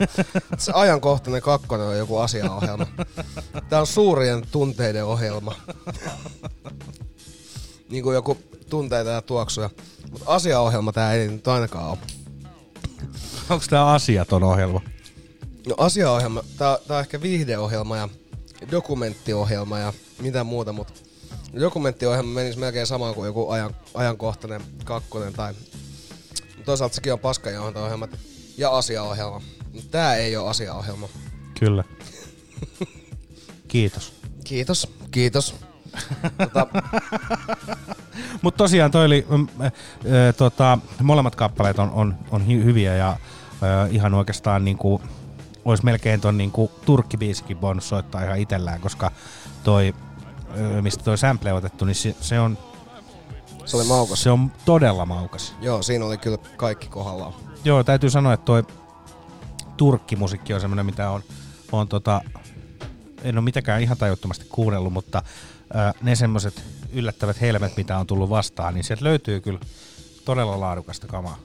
Se 0.58 0.72
ajankohtainen 0.74 1.42
kakkonen 1.42 1.86
on 1.86 1.98
joku 1.98 2.18
asiaohjelma. 2.18 2.86
Tää 3.68 3.80
on 3.80 3.86
suurien 3.86 4.46
tunteiden 4.50 5.04
ohjelma. 5.04 5.54
niin 7.90 8.02
kuin 8.02 8.14
joku 8.14 8.38
tunteita 8.70 9.10
ja 9.10 9.22
tuoksuja. 9.22 9.70
Mutta 10.10 10.34
asiaohjelma 10.34 10.92
tää 10.92 11.12
ei 11.12 11.28
nyt 11.28 11.48
ainakaan 11.48 11.90
ole. 11.90 11.98
Onko 13.50 13.64
tämä 13.70 13.86
asiaton 13.86 14.42
ohjelma? 14.42 14.80
No 15.68 15.74
asiaohjelma, 15.78 16.42
tää, 16.58 16.78
tää 16.88 16.96
on 16.96 17.00
ehkä 17.00 17.22
viihdeohjelma 17.22 17.96
ja 17.96 18.08
dokumenttiohjelma 18.70 19.78
ja 19.78 19.92
mitä 20.20 20.44
muuta, 20.44 20.72
mutta 20.72 20.92
dokumenttiohjelma 21.60 22.32
menisi 22.32 22.58
melkein 22.58 22.86
samaan 22.86 23.14
kuin 23.14 23.26
joku 23.26 23.50
ajan, 23.50 23.74
ajankohtainen 23.94 24.62
kakkonen 24.84 25.32
tai 25.32 25.54
toisaalta 26.64 26.94
sekin 26.94 27.12
on 27.12 27.18
paskajohonto-ohjelma 27.18 28.08
ja 28.58 28.70
asiaohjelma. 28.76 29.40
Tää 29.90 30.14
ei 30.14 30.36
ole 30.36 30.50
asiaohjelma. 30.50 31.08
Kyllä. 31.60 31.84
Kiitos. 33.68 34.12
Kiitos, 34.44 34.92
kiitos. 35.10 35.54
tota, 36.38 36.66
Mutta 38.42 38.58
tosiaan 38.58 38.90
toi 38.90 39.06
oli, 39.06 39.26
äh, 39.64 39.72
tota, 40.36 40.78
molemmat 41.02 41.36
kappaleet 41.36 41.78
on, 41.78 41.90
on, 41.90 42.14
on 42.30 42.42
hy- 42.42 42.64
hyviä 42.64 42.96
ja 42.96 43.08
äh, 43.10 43.18
ihan 43.94 44.14
oikeastaan 44.14 44.64
niinku, 44.64 45.00
olisi 45.70 45.84
melkein 45.84 46.20
ton 46.20 46.38
niinku 46.38 46.70
turkkibiisikin 46.86 47.60
voinut 47.60 47.84
soittaa 47.84 48.24
ihan 48.24 48.38
itellään, 48.38 48.80
koska 48.80 49.10
toi, 49.64 49.94
äh, 50.50 50.82
mistä 50.82 51.04
toi 51.04 51.18
sample 51.18 51.52
on 51.52 51.58
otettu, 51.58 51.84
niin 51.84 51.94
se, 51.94 52.16
se 52.20 52.40
on 52.40 52.58
se 53.64 53.76
oli 53.76 53.84
maukas. 53.84 54.22
se 54.22 54.30
on 54.30 54.52
todella 54.64 55.06
maukas. 55.06 55.54
Joo, 55.60 55.82
siinä 55.82 56.04
oli 56.04 56.18
kyllä 56.18 56.38
kaikki 56.56 56.88
kohdallaan. 56.88 57.34
Joo, 57.64 57.84
täytyy 57.84 58.10
sanoa, 58.10 58.32
että 58.32 58.44
toi 58.44 58.64
turkkimusiikki 59.76 60.54
on 60.54 60.60
semmoinen, 60.60 60.86
mitä 60.86 61.10
on, 61.10 61.22
on 61.72 61.88
tota, 61.88 62.20
en 63.22 63.38
ole 63.38 63.44
mitenkään 63.44 63.82
ihan 63.82 63.96
tajuttomasti 63.96 64.46
kuunnellut, 64.48 64.92
mutta 64.92 65.22
ää, 65.74 65.92
ne 66.02 66.14
semmoiset 66.14 66.62
yllättävät 66.92 67.40
helmet, 67.40 67.76
mitä 67.76 67.98
on 67.98 68.06
tullut 68.06 68.30
vastaan, 68.30 68.74
niin 68.74 68.84
sieltä 68.84 69.04
löytyy 69.04 69.40
kyllä 69.40 69.60
todella 70.24 70.60
laadukasta 70.60 71.06
kamaa. 71.06 71.38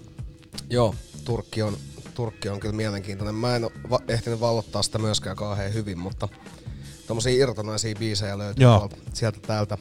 Joo, 0.70 0.96
Turkki 1.26 1.62
on, 1.62 1.78
Turkki 2.16 2.50
on 2.50 2.60
kyllä 2.60 2.76
mielenkiintoinen. 2.76 3.36
Mä 3.36 3.56
en 3.56 3.64
ole 3.64 3.72
va- 3.90 4.00
ehtinyt 4.08 4.40
vallottaa 4.40 4.84
sitä 4.84 4.98
myöskään 4.98 5.36
kauhean 5.36 5.74
hyvin, 5.74 5.98
mutta 5.98 6.28
tommosia 7.08 7.44
irtonaisia 7.44 7.96
biisejä 8.00 8.38
löytyy 8.38 8.64
Joo. 8.64 8.90
sieltä 9.14 9.40
täältä. 9.48 9.78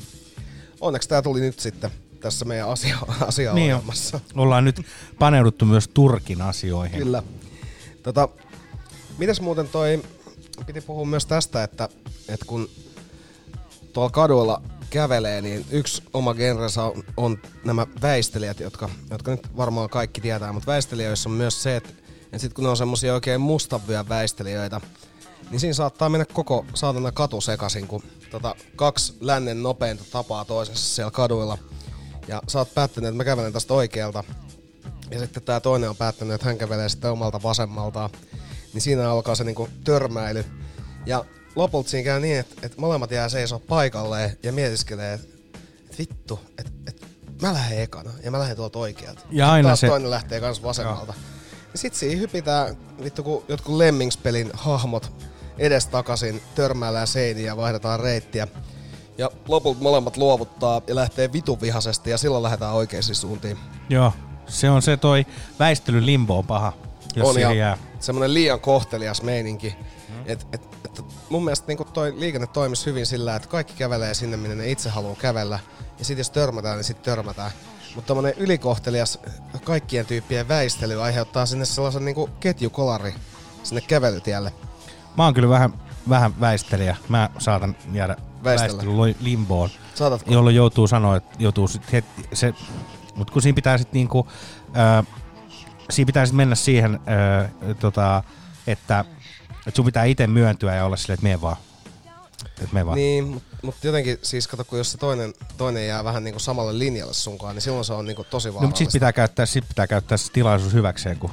Onneksi 0.80 1.08
tää 1.08 1.22
tuli 1.22 1.40
nyt 1.40 1.60
sitten 1.60 1.90
tässä 2.20 2.44
meidän 2.44 2.68
asia, 2.68 2.96
Niin 3.08 3.22
asiaohjelmassa. 3.28 4.20
on. 4.34 4.40
ollaan 4.40 4.64
nyt 4.64 4.86
paneuduttu 5.18 5.64
myös 5.64 5.88
Turkin 5.88 6.42
asioihin. 6.42 6.98
Kyllä. 6.98 7.22
Tota, 8.02 8.28
mitäs 9.18 9.40
muuten 9.40 9.68
toi, 9.68 10.02
piti 10.66 10.80
puhua 10.80 11.04
myös 11.06 11.26
tästä, 11.26 11.64
että, 11.64 11.88
että 12.28 12.46
kun 12.46 12.68
tuolla 13.92 14.10
kaduilla 14.10 14.62
kävelee, 14.90 15.40
niin 15.42 15.64
yksi 15.70 16.02
oma 16.12 16.34
genrensä 16.34 16.82
on, 16.82 17.02
on 17.16 17.38
nämä 17.64 17.86
väistelijät, 18.02 18.60
jotka, 18.60 18.90
jotka 19.10 19.30
nyt 19.30 19.56
varmaan 19.56 19.88
kaikki 19.88 20.20
tietää, 20.20 20.52
mutta 20.52 20.72
väistelijöissä 20.72 21.28
on 21.28 21.34
myös 21.34 21.62
se, 21.62 21.76
että, 21.76 21.90
että 22.34 22.42
sit 22.42 22.54
kun 22.54 22.64
ne 22.64 22.70
on 22.70 22.76
semmosia 22.76 23.14
oikein 23.14 23.40
mustavia 23.40 24.08
väistelijöitä, 24.08 24.80
niin 25.50 25.60
siinä 25.60 25.74
saattaa 25.74 26.08
mennä 26.08 26.24
koko 26.24 26.66
saatana 26.74 27.12
katu 27.12 27.40
sekaisin, 27.40 27.86
kun 27.86 28.02
tota, 28.30 28.54
kaksi 28.76 29.16
lännen 29.20 29.62
nopeinta 29.62 30.04
tapaa 30.10 30.44
toisessa 30.44 30.94
siellä 30.94 31.10
kaduilla. 31.10 31.58
Ja 32.28 32.42
sä 32.48 32.58
oot 32.58 32.74
päättänyt, 32.74 33.08
että 33.08 33.16
mä 33.16 33.24
kävelen 33.24 33.52
tästä 33.52 33.74
oikealta. 33.74 34.24
Ja 35.10 35.18
sitten 35.18 35.42
tää 35.42 35.60
toinen 35.60 35.90
on 35.90 35.96
päättänyt, 35.96 36.34
että 36.34 36.46
hän 36.46 36.58
kävelee 36.58 36.88
sitten 36.88 37.10
omalta 37.10 37.42
vasemmaltaan. 37.42 38.10
Niin 38.72 38.82
siinä 38.82 39.10
alkaa 39.10 39.34
se 39.34 39.44
niinku 39.44 39.68
törmäily. 39.84 40.44
Ja 41.06 41.24
lopulta 41.56 41.90
siinä 41.90 42.04
käy 42.04 42.20
niin, 42.20 42.38
että, 42.38 42.54
että 42.62 42.80
molemmat 42.80 43.10
jää 43.10 43.28
seisoo 43.28 43.58
paikalleen 43.58 44.38
ja 44.42 44.52
mietiskelee, 44.52 45.14
että, 45.14 45.26
että 45.84 45.96
vittu, 45.98 46.40
että, 46.58 46.72
että 46.88 47.06
mä 47.42 47.52
lähden 47.52 47.82
ekana 47.82 48.10
ja 48.24 48.30
mä 48.30 48.38
lähden 48.38 48.56
tuolta 48.56 48.78
oikealta. 48.78 49.20
Ja 49.20 49.26
Sitten 49.26 49.46
aina 49.46 49.68
taas 49.68 49.80
se- 49.80 49.86
toinen 49.88 50.10
lähtee 50.10 50.40
kans 50.40 50.62
vasemmalta. 50.62 51.14
Ja 51.16 51.43
sit 51.74 51.94
siinä 51.94 52.20
hypitään 52.20 52.76
vittu 53.04 53.22
kun 53.22 53.44
jotkut 53.48 53.76
Lemmings-pelin 53.76 54.50
hahmot 54.54 55.12
edestakaisin, 55.58 56.42
törmäillään 56.54 57.06
seiniä 57.06 57.46
ja 57.46 57.56
vaihdetaan 57.56 58.00
reittiä. 58.00 58.48
Ja 59.18 59.30
lopulta 59.48 59.82
molemmat 59.82 60.16
luovuttaa 60.16 60.82
ja 60.86 60.94
lähtee 60.94 61.32
vitun 61.32 61.60
vihaisesti 61.60 62.10
ja 62.10 62.18
silloin 62.18 62.42
lähdetään 62.42 62.74
oikeisiin 62.74 63.16
suuntiin. 63.16 63.58
Joo, 63.88 64.12
se 64.46 64.70
on 64.70 64.82
se 64.82 64.96
toi 64.96 65.26
väistelyn 65.58 66.06
limbo 66.06 66.38
on 66.38 66.46
paha, 66.46 66.72
jos 67.16 67.28
on 67.28 67.34
siihen 67.34 67.58
jää. 67.58 67.78
semmonen 68.00 68.34
liian 68.34 68.60
kohtelias 68.60 69.22
meininki. 69.22 69.76
Mm. 70.08 70.22
Et, 70.26 70.46
et, 70.52 70.62
et, 70.84 71.04
mun 71.28 71.44
mielestä 71.44 71.66
niinku 71.66 71.84
toi 71.84 72.14
liikenne 72.16 72.46
toimisi 72.46 72.86
hyvin 72.86 73.06
sillä, 73.06 73.36
että 73.36 73.48
kaikki 73.48 73.74
kävelee 73.74 74.14
sinne, 74.14 74.36
minne 74.36 74.56
ne 74.56 74.70
itse 74.70 74.88
haluaa 74.88 75.16
kävellä. 75.16 75.58
Ja 75.98 76.04
sit 76.04 76.18
jos 76.18 76.30
törmätään, 76.30 76.76
niin 76.76 76.84
sit 76.84 77.02
törmätään. 77.02 77.50
Mutta 77.94 78.06
tommonen 78.08 78.34
ylikohtelias 78.36 79.18
kaikkien 79.64 80.06
tyyppien 80.06 80.48
väistely 80.48 81.02
aiheuttaa 81.02 81.46
sinne 81.46 81.64
sellaisen 81.64 82.04
niinku 82.04 82.30
ketjukolari 82.40 83.14
sinne 83.62 83.80
kävelytielle. 83.80 84.52
Mä 85.16 85.24
oon 85.24 85.34
kyllä 85.34 85.48
vähän, 85.48 85.72
vähän 86.08 86.40
väistelijä. 86.40 86.96
Mä 87.08 87.30
saatan 87.38 87.76
jäädä 87.92 88.16
Väistellä. 88.44 88.76
väistelyn 88.76 89.16
limboon. 89.20 89.70
Saatatko? 89.94 90.32
Jolloin 90.32 90.56
joutuu 90.56 90.86
sanoa, 90.86 91.16
että 91.16 91.36
joutuu 91.38 91.68
sit 91.68 91.92
heti, 91.92 92.08
se, 92.32 92.54
mutta 93.14 93.32
kun 93.32 93.42
siinä 93.42 93.56
pitää 93.56 93.78
sit 93.78 93.92
niinku, 93.92 94.28
ää, 94.74 95.04
siinä 95.90 96.06
pitää 96.06 96.26
sit 96.26 96.34
mennä 96.36 96.54
siihen, 96.54 97.00
ää, 97.06 97.48
tota, 97.80 98.22
että, 98.66 99.04
että 99.66 99.76
sun 99.76 99.84
pitää 99.84 100.04
itse 100.04 100.26
myöntyä 100.26 100.74
ja 100.74 100.84
olla 100.84 100.96
silleen, 100.96 101.14
että 101.14 101.24
mene 101.24 101.40
vaan. 101.40 101.56
Että 102.46 102.68
mene 102.72 102.86
vaan. 102.86 102.96
Niin, 102.96 103.24
mutta 103.24 103.53
mut 103.64 103.74
jotenkin 103.82 104.18
siis 104.22 104.48
kato, 104.48 104.64
kun 104.64 104.78
jos 104.78 104.92
se 104.92 104.98
toinen, 104.98 105.34
toinen 105.56 105.86
jää 105.86 106.04
vähän 106.04 106.24
niinku 106.24 106.40
samalle 106.40 106.78
linjalle 106.78 107.14
sunkaan, 107.14 107.54
niin 107.54 107.62
silloin 107.62 107.84
se 107.84 107.92
on 107.92 108.04
niinku 108.04 108.24
tosi 108.24 108.48
no, 108.48 108.54
vaarallista. 108.54 108.66
mutta 108.66 108.78
sit 108.90 108.92
pitää 108.92 109.12
käyttää, 109.12 109.46
sit 109.46 109.68
pitää 109.68 109.86
käyttää 109.86 110.18
se 110.18 110.32
tilaisuus 110.32 110.72
hyväkseen, 110.72 111.18
kun 111.18 111.30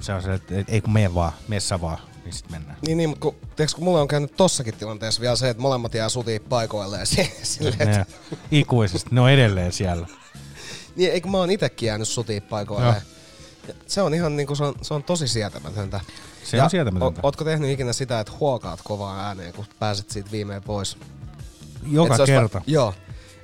se 0.00 0.12
on 0.12 0.22
se, 0.22 0.34
että 0.34 0.58
et- 0.58 0.68
ei 0.68 0.80
kun 0.80 0.92
mene 0.92 1.14
vaan, 1.14 1.32
mene 1.48 1.60
vaan, 1.80 1.98
niin 2.24 2.32
sit 2.32 2.50
mennään. 2.50 2.76
Niin, 2.86 2.98
niin, 2.98 3.08
mutta 3.08 3.22
kun, 3.22 3.34
tiedätkö, 3.56 3.74
kun 3.76 3.84
mulla 3.84 4.00
on 4.00 4.08
käynyt 4.08 4.36
tossakin 4.36 4.74
tilanteessa 4.74 5.20
vielä 5.20 5.36
se, 5.36 5.48
että 5.50 5.60
molemmat 5.62 5.94
jää 5.94 6.08
sutiin 6.08 6.42
paikoilleen 6.48 7.06
si- 7.06 7.32
silleen, 7.42 7.88
että, 7.88 8.06
ikuisesti, 8.50 9.10
ne 9.12 9.20
on 9.20 9.30
edelleen 9.30 9.72
siellä. 9.72 10.06
niin, 10.96 11.12
eikö 11.12 11.28
mä 11.28 11.38
oon 11.38 11.50
itekin 11.50 11.86
jäänyt 11.86 12.08
sutiin 12.08 12.42
paikoilleen. 12.42 13.02
Ja 13.68 13.74
Se 13.86 14.02
on 14.02 14.14
ihan 14.14 14.36
niinku, 14.36 14.54
se 14.54 14.64
on, 14.64 14.74
se 14.82 14.94
on 14.94 15.02
tosi 15.02 15.28
sietämätöntä. 15.28 16.00
Se 16.44 16.62
on 16.62 16.70
sietämätöntä. 16.70 17.20
O, 17.20 17.26
ootko 17.26 17.44
tehnyt 17.44 17.70
ikinä 17.70 17.92
sitä, 17.92 18.20
että 18.20 18.32
huokaat 18.40 18.80
kovaa 18.84 19.26
ääneen, 19.26 19.52
kun 19.52 19.64
pääset 19.78 20.10
siitä 20.10 20.30
viimein 20.30 20.62
pois? 20.62 20.96
Joka 21.90 22.14
Et 22.14 22.20
se 22.20 22.26
kerta. 22.26 22.58
Va- 22.58 22.64
joo. 22.66 22.94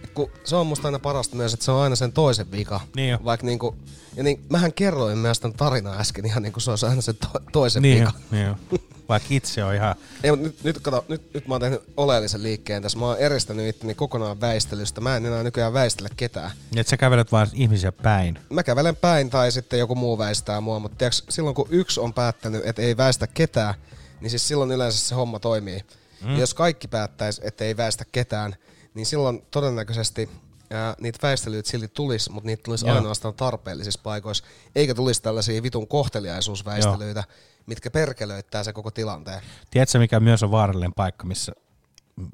Et 0.04 0.10
kun 0.10 0.30
se 0.44 0.56
on 0.56 0.66
musta 0.66 0.88
aina 0.88 0.98
parasta 0.98 1.36
myös, 1.36 1.54
että 1.54 1.64
se 1.64 1.70
on 1.72 1.82
aina 1.82 1.96
sen 1.96 2.12
toisen 2.12 2.50
vika. 2.50 2.80
Niin 2.96 3.10
jo. 3.10 3.18
Vaikka 3.24 3.46
niinku, 3.46 3.76
ja 4.16 4.22
niin, 4.22 4.44
mähän 4.50 4.72
kerroin 4.72 5.18
myös 5.18 5.40
tämän 5.40 5.56
tarinan 5.56 6.00
äsken 6.00 6.26
ihan 6.26 6.42
niinku 6.42 6.60
se 6.60 6.70
olisi 6.70 6.86
aina 6.86 7.00
sen 7.02 7.16
to- 7.16 7.40
toisen 7.52 7.82
Niin, 7.82 7.98
vika. 8.06 8.12
jo, 8.18 8.36
niin 8.36 8.46
jo. 8.46 8.78
Vaikka 9.08 9.28
itse 9.30 9.64
on 9.64 9.74
ihan... 9.74 9.94
Ei, 10.24 10.30
mutta 10.30 10.46
nyt, 10.46 10.64
nyt, 10.64 10.78
kato, 10.80 11.04
nyt, 11.08 11.34
nyt 11.34 11.48
mä 11.48 11.54
oon 11.54 11.60
tehnyt 11.60 11.82
oleellisen 11.96 12.42
liikkeen 12.42 12.82
tässä. 12.82 12.98
Mä 12.98 13.06
oon 13.06 13.18
eristänyt 13.18 13.68
itteni 13.68 13.94
kokonaan 13.94 14.40
väistelystä. 14.40 15.00
Mä 15.00 15.16
en 15.16 15.26
enää 15.26 15.42
nykyään 15.42 15.72
väistele 15.72 16.08
ketään. 16.16 16.50
Että 16.76 16.90
sä 16.90 16.96
kävelet 16.96 17.32
vaan 17.32 17.48
ihmisiä 17.54 17.92
päin. 17.92 18.38
Mä 18.50 18.62
kävelen 18.62 18.96
päin 18.96 19.30
tai 19.30 19.52
sitten 19.52 19.78
joku 19.78 19.94
muu 19.94 20.18
väistää 20.18 20.60
mua, 20.60 20.78
mutta 20.78 20.98
tiiäks, 20.98 21.24
silloin 21.28 21.54
kun 21.54 21.68
yksi 21.70 22.00
on 22.00 22.14
päättänyt, 22.14 22.62
että 22.66 22.82
ei 22.82 22.96
väistä 22.96 23.26
ketään, 23.26 23.74
niin 24.20 24.30
siis 24.30 24.48
silloin 24.48 24.70
yleensä 24.72 24.98
se 25.08 25.14
homma 25.14 25.38
toimii. 25.38 25.80
Mm. 26.24 26.30
Ja 26.30 26.38
jos 26.38 26.54
kaikki 26.54 26.88
päättäisi, 26.88 27.40
että 27.44 27.64
ei 27.64 27.76
väistä 27.76 28.04
ketään, 28.12 28.54
niin 28.94 29.06
silloin 29.06 29.42
todennäköisesti 29.50 30.30
ää, 30.70 30.94
niitä 31.00 31.18
väistelyitä 31.22 31.70
silti 31.70 31.88
tulisi, 31.88 32.32
mutta 32.32 32.46
niitä 32.46 32.62
tulisi 32.62 32.86
Joo. 32.86 32.96
ainoastaan 32.96 33.34
tarpeellisissa 33.34 34.00
paikoissa, 34.02 34.44
eikä 34.74 34.94
tulisi 34.94 35.22
tällaisia 35.22 35.62
vitun 35.62 35.88
kohteliaisuusväistelyitä, 35.88 37.24
mitkä 37.66 37.90
perkelöittää 37.90 38.64
se 38.64 38.72
koko 38.72 38.90
tilanteen. 38.90 39.40
Tiedätkö, 39.70 39.98
mikä 39.98 40.20
myös 40.20 40.42
on 40.42 40.50
vaarallinen 40.50 40.94
paikka, 40.94 41.26
missä, 41.26 41.52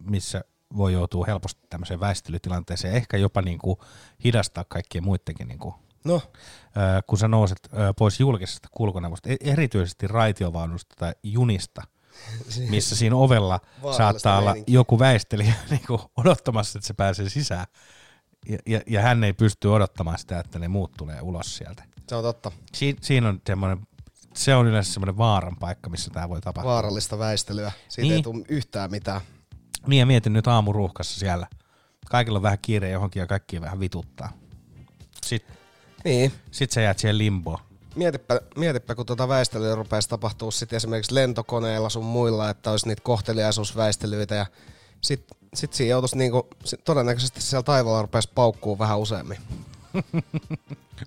missä 0.05 0.45
voi 0.77 0.93
joutua 0.93 1.25
helposti 1.27 1.61
tämmöiseen 1.71 2.01
väistelytilanteeseen, 2.01 2.95
ehkä 2.95 3.17
jopa 3.17 3.43
niin 3.43 3.59
kuin 3.59 3.77
hidastaa 4.25 4.65
kaikkien 4.69 5.05
muidenkin, 5.05 5.49
niin 5.49 5.59
kuin, 5.59 5.75
No, 6.05 6.23
kun 7.07 7.19
sä 7.19 7.29
nouset 7.29 7.59
pois 7.99 8.21
julkisesta 8.21 8.69
kulkuneuvosta, 8.73 9.29
e- 9.31 9.37
erityisesti 9.41 10.07
raitiovaunusta 10.07 10.95
tai 10.99 11.15
junista, 11.23 11.83
missä 12.69 12.97
siinä 12.97 13.17
ovella 13.17 13.61
saattaa 13.97 14.39
olla 14.39 14.51
meininkiä. 14.51 14.75
joku 14.75 14.99
väistelijä 14.99 15.55
niin 15.71 15.83
kuin 15.87 16.01
odottamassa, 16.17 16.79
että 16.79 16.87
se 16.87 16.95
pääsee 16.95 17.29
sisään. 17.29 17.67
Ja, 18.49 18.59
ja, 18.67 18.81
ja 18.87 19.03
hän 19.03 19.25
ei 19.25 19.33
pysty 19.33 19.69
odottamaan 19.69 20.19
sitä, 20.19 20.39
että 20.41 20.59
ne 20.59 20.69
muut 20.69 20.93
tulee 20.93 21.21
ulos 21.21 21.57
sieltä. 21.57 21.85
se 22.09 22.15
on 22.15 22.23
totta. 22.23 22.53
Si, 22.73 22.97
siinä 23.01 23.29
on 23.29 23.41
semmoinen, 23.47 23.87
se 24.35 24.55
on 24.55 24.67
yleensä 24.67 24.93
semmoinen 24.93 25.19
vaaran 25.19 25.57
paikka, 25.57 25.91
missä 25.91 26.11
tämä 26.11 26.29
voi 26.29 26.41
tapahtua. 26.41 26.73
Vaarallista 26.73 27.19
väistelyä. 27.19 27.73
Siitä 27.89 28.03
Niin. 28.03 28.13
ei 28.17 28.23
tule 28.23 28.45
yhtään 28.49 28.91
mitään. 28.91 29.21
Niin 29.87 30.01
ja 30.01 30.07
mietin 30.07 30.33
nyt 30.33 30.47
aamuruuhkassa 30.47 31.21
siellä. 31.21 31.47
Kaikilla 32.11 32.39
on 32.39 32.43
vähän 32.43 32.59
kiire 32.63 32.91
johonkin 32.91 33.21
ja 33.21 33.27
kaikki 33.27 33.61
vähän 33.61 33.81
vituttaa. 33.81 34.33
Sitten 35.23 35.57
Niin, 36.05 36.33
sit 36.51 36.71
sä 36.71 36.81
jäät 36.81 36.99
siihen 36.99 37.19
limboon. 37.19 37.59
Mietipä, 37.95 38.41
mietipä 38.57 38.95
kun 38.95 39.07
tuota 39.07 39.29
väistelyä 39.29 39.75
rupeaisi 39.75 40.09
tapahtuu 40.09 40.51
sitten 40.51 40.77
esimerkiksi 40.77 41.15
lentokoneilla 41.15 41.89
sun 41.89 42.05
muilla, 42.05 42.51
että 42.51 42.71
olisi 42.71 42.89
niitä 42.89 43.03
kohteliaisuusväistelyitä 43.03 44.35
ja 44.35 44.47
sit, 45.01 45.25
sit 45.55 45.73
siinä 45.75 45.91
joutuisi 45.91 46.19
niinku, 46.19 46.49
sit 46.65 46.85
todennäköisesti 46.85 47.41
siellä 47.43 47.63
taivaalla 47.63 48.03
rupeaisi 48.03 48.31
paukkuu 48.35 48.79
vähän 48.79 48.99
useammin. 48.99 49.39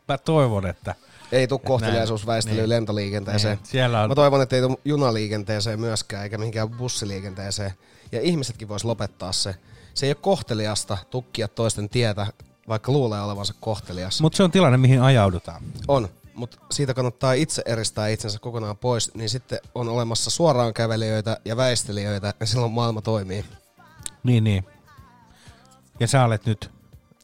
Mä 0.08 0.18
toivon, 0.18 0.66
että 0.66 0.96
Ei 1.32 1.48
tule 1.48 1.60
kohteliaisuusväistelyä 1.66 2.62
Niin. 2.62 2.70
lentoliikenteeseen. 2.70 3.58
Niin, 3.58 3.66
siellä 3.66 4.02
on- 4.04 4.10
Mä 4.10 4.16
toivon, 4.16 4.42
että 4.42 4.56
ei 4.56 4.62
tule 4.62 4.78
junaliikenteeseen 4.86 5.80
myöskään, 5.80 6.24
eikä 6.24 6.38
mihinkään 6.38 6.70
bussiliikenteeseen. 6.70 7.74
Ja 8.12 8.22
ihmisetkin 8.22 8.68
vois 8.68 8.86
lopettaa 8.86 9.32
se. 9.32 9.56
Se 9.94 10.06
ei 10.06 10.10
ole 10.10 10.16
kohteliasta 10.22 10.98
tukkia 11.10 11.48
toisten 11.48 11.90
tietä, 11.90 12.28
vaikka 12.68 12.92
luulee 12.92 13.22
olevansa 13.22 13.54
kohtelias. 13.60 14.22
Mutta 14.22 14.38
se 14.38 14.44
on 14.44 14.52
tilanne, 14.52 14.78
mihin 14.78 15.02
ajaudutaan. 15.02 15.62
On, 15.88 16.10
mutta 16.38 16.58
siitä 16.72 16.94
kannattaa 16.94 17.34
itse 17.34 17.62
eristää 17.66 18.08
itsensä 18.08 18.40
kokonaan 18.40 18.78
pois, 18.78 19.16
niin 19.16 19.30
sitten 19.30 19.60
on 19.76 19.90
olemassa 19.90 20.30
suoraan 20.30 20.74
kävelijöitä 20.74 21.38
ja 21.46 21.58
väistelijöitä, 21.58 22.34
ja 22.40 22.46
silloin 22.46 22.72
maailma 22.72 23.02
toimii. 23.02 23.46
Niin, 24.24 24.44
niin. 24.44 24.66
Ja 26.00 26.08
sä 26.08 26.24
olet 26.26 26.46
nyt... 26.46 26.72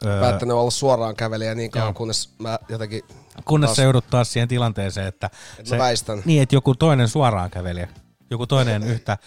Öö, 0.05 0.21
Päättänyt 0.21 0.55
olla 0.57 0.71
suoraan 0.71 1.15
kävelijä 1.15 1.55
niin 1.55 1.71
kauan, 1.71 1.87
Joo. 1.87 1.93
kunnes 1.93 2.29
mä 2.39 2.59
jotenkin... 2.69 3.01
kunnes 3.45 3.67
taas- 3.67 3.75
sä 3.75 3.83
joudut 3.83 4.05
taas 4.09 4.33
siihen 4.33 4.47
tilanteeseen, 4.49 5.07
että... 5.07 5.29
Et 5.59 5.69
mä 5.69 5.77
väistän. 5.77 6.21
Niin, 6.25 6.43
että 6.43 6.55
joku 6.55 6.75
toinen 6.75 7.07
suoraan 7.07 7.49
kävelijä, 7.51 7.87
joku 8.29 8.47
toinen 8.47 8.83
yhtä, 8.83 9.17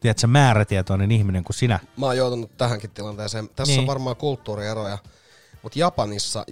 tiedätkö, 0.00 0.26
määrätietoinen 0.26 1.12
ihminen 1.12 1.44
kuin 1.44 1.54
sinä. 1.56 1.78
Mä 1.96 2.06
oon 2.06 2.16
joutunut 2.16 2.56
tähänkin 2.56 2.90
tilanteeseen. 2.90 3.48
Tässä 3.48 3.72
Niin. 3.72 3.80
on 3.80 3.86
varmaan 3.86 4.16
kulttuurieroja. 4.16 4.98
Mutta 5.66 5.78
Japanissa, 5.78 6.44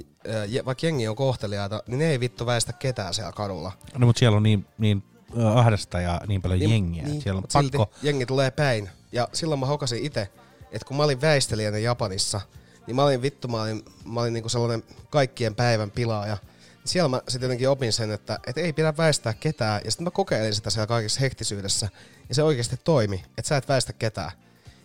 je- 0.47 0.65
vaikka 0.65 0.87
jengi 0.87 1.09
on 1.09 1.17
kohteliaita, 1.17 1.83
niin 1.87 1.99
ne 1.99 2.11
ei 2.11 2.21
vittu 2.21 2.47
väistä 2.47 2.73
ketään 2.73 3.15
siellä 3.15 3.33
kadulla. 3.33 3.73
No, 3.99 4.07
mutta 4.07 4.19
siellä 4.19 4.37
on 4.37 4.43
niin, 4.43 4.67
niin 4.79 5.03
ö, 5.39 5.49
ahdasta 5.49 6.01
ja 6.01 6.21
niin 6.27 6.43
paljon 6.43 6.59
Niin, 6.61 6.71
jengiä. 6.71 7.03
Niin, 7.05 7.23
siellä 7.23 7.39
on 7.39 7.45
pakko... 7.53 7.91
jengi 8.03 8.27
tulee 8.27 8.51
päin. 8.51 8.91
Ja 9.13 9.29
silloin 9.33 9.61
mä 9.61 9.67
hokasin 9.67 10.05
itse, 10.05 10.29
että 10.73 10.87
kun 10.89 10.97
mä 10.97 11.03
olin 11.03 11.21
väistelijänä 11.21 11.79
Japanissa, 11.79 12.41
niin 12.87 12.97
mä 12.97 13.05
olin 13.05 13.23
vittu, 13.23 13.49
mä 13.49 13.63
olin, 13.63 13.85
mä 14.05 14.21
olin 14.21 14.33
niinku 14.33 14.49
sellainen 14.49 14.85
kaikkien 15.11 15.55
päivän 15.55 15.91
pilaaja. 15.91 16.37
Siellä 16.85 17.09
mä 17.09 17.21
sitten 17.29 17.47
jotenkin 17.47 17.69
opin 17.69 17.93
sen, 17.93 18.11
että, 18.11 18.39
että 18.47 18.61
ei 18.61 18.73
pidä 18.73 18.97
väistää 18.97 19.35
ketään. 19.35 19.81
Ja 19.85 19.91
sitten 19.91 20.05
mä 20.05 20.11
kokeilin 20.11 20.55
sitä 20.55 20.71
siellä 20.71 20.87
kaikessa 20.87 21.21
hektisyydessä. 21.21 21.89
Ja 22.29 22.35
se 22.35 22.43
oikeasti 22.43 22.77
toimi, 22.85 23.25
että 23.39 23.49
sä 23.49 23.57
et 23.57 23.69
väistä 23.69 23.93
ketään. 23.93 24.31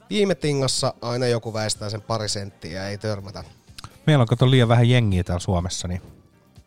Viime 0.09 0.35
tingassa 0.35 0.93
aina 1.01 1.27
joku 1.27 1.53
väistää 1.53 1.89
sen 1.89 2.01
pari 2.01 2.29
senttiä 2.29 2.81
ja 2.83 2.89
ei 2.89 2.97
törmätä. 2.97 3.43
Meillä 4.09 4.21
on 4.21 4.27
kato 4.27 4.51
liian 4.51 4.67
vähän 4.67 4.89
jengiä 4.89 5.23
täällä 5.23 5.39
Suomessa, 5.39 5.87
niin, 5.87 6.01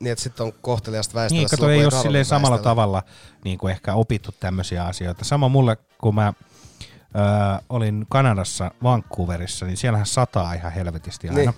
Niin, 0.01 0.13
että 0.13 0.23
sitten 0.23 0.47
on 0.47 0.53
kohteliasta 0.61 1.15
väistellä. 1.15 1.41
niin 1.41 1.51
kato 1.51 1.71
ei 1.71 1.85
ole 1.85 1.91
silleen 2.03 2.25
samalla 2.25 2.51
väistellä. 2.57 2.71
tavalla 2.71 3.03
niin 3.45 3.59
kuin 3.59 3.71
ehkä 3.73 3.95
opittu 3.95 4.31
tämmöisiä 4.41 4.85
asioita. 4.85 5.25
Sama 5.25 5.49
mulle, 5.49 5.77
kun 5.99 6.15
mä 6.15 6.33
ö, 6.79 7.63
olin 7.69 8.07
Kanadassa 8.09 8.71
Vancouverissa, 8.83 9.67
niin 9.67 9.77
siellähän 9.77 10.07
sataa 10.07 10.55
ihan 10.55 10.73
helvetisti 10.73 11.29
aina. 11.29 11.41
Niin. 11.41 11.55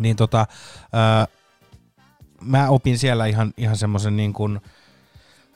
Niin, 0.00 0.16
tota, 0.16 0.46
ö, 0.84 1.26
mä 2.40 2.68
opin 2.68 2.98
siellä 2.98 3.26
ihan, 3.26 3.52
ihan 3.56 3.76
semmoisen 3.76 4.16
niin 4.16 4.32
kuin, 4.32 4.60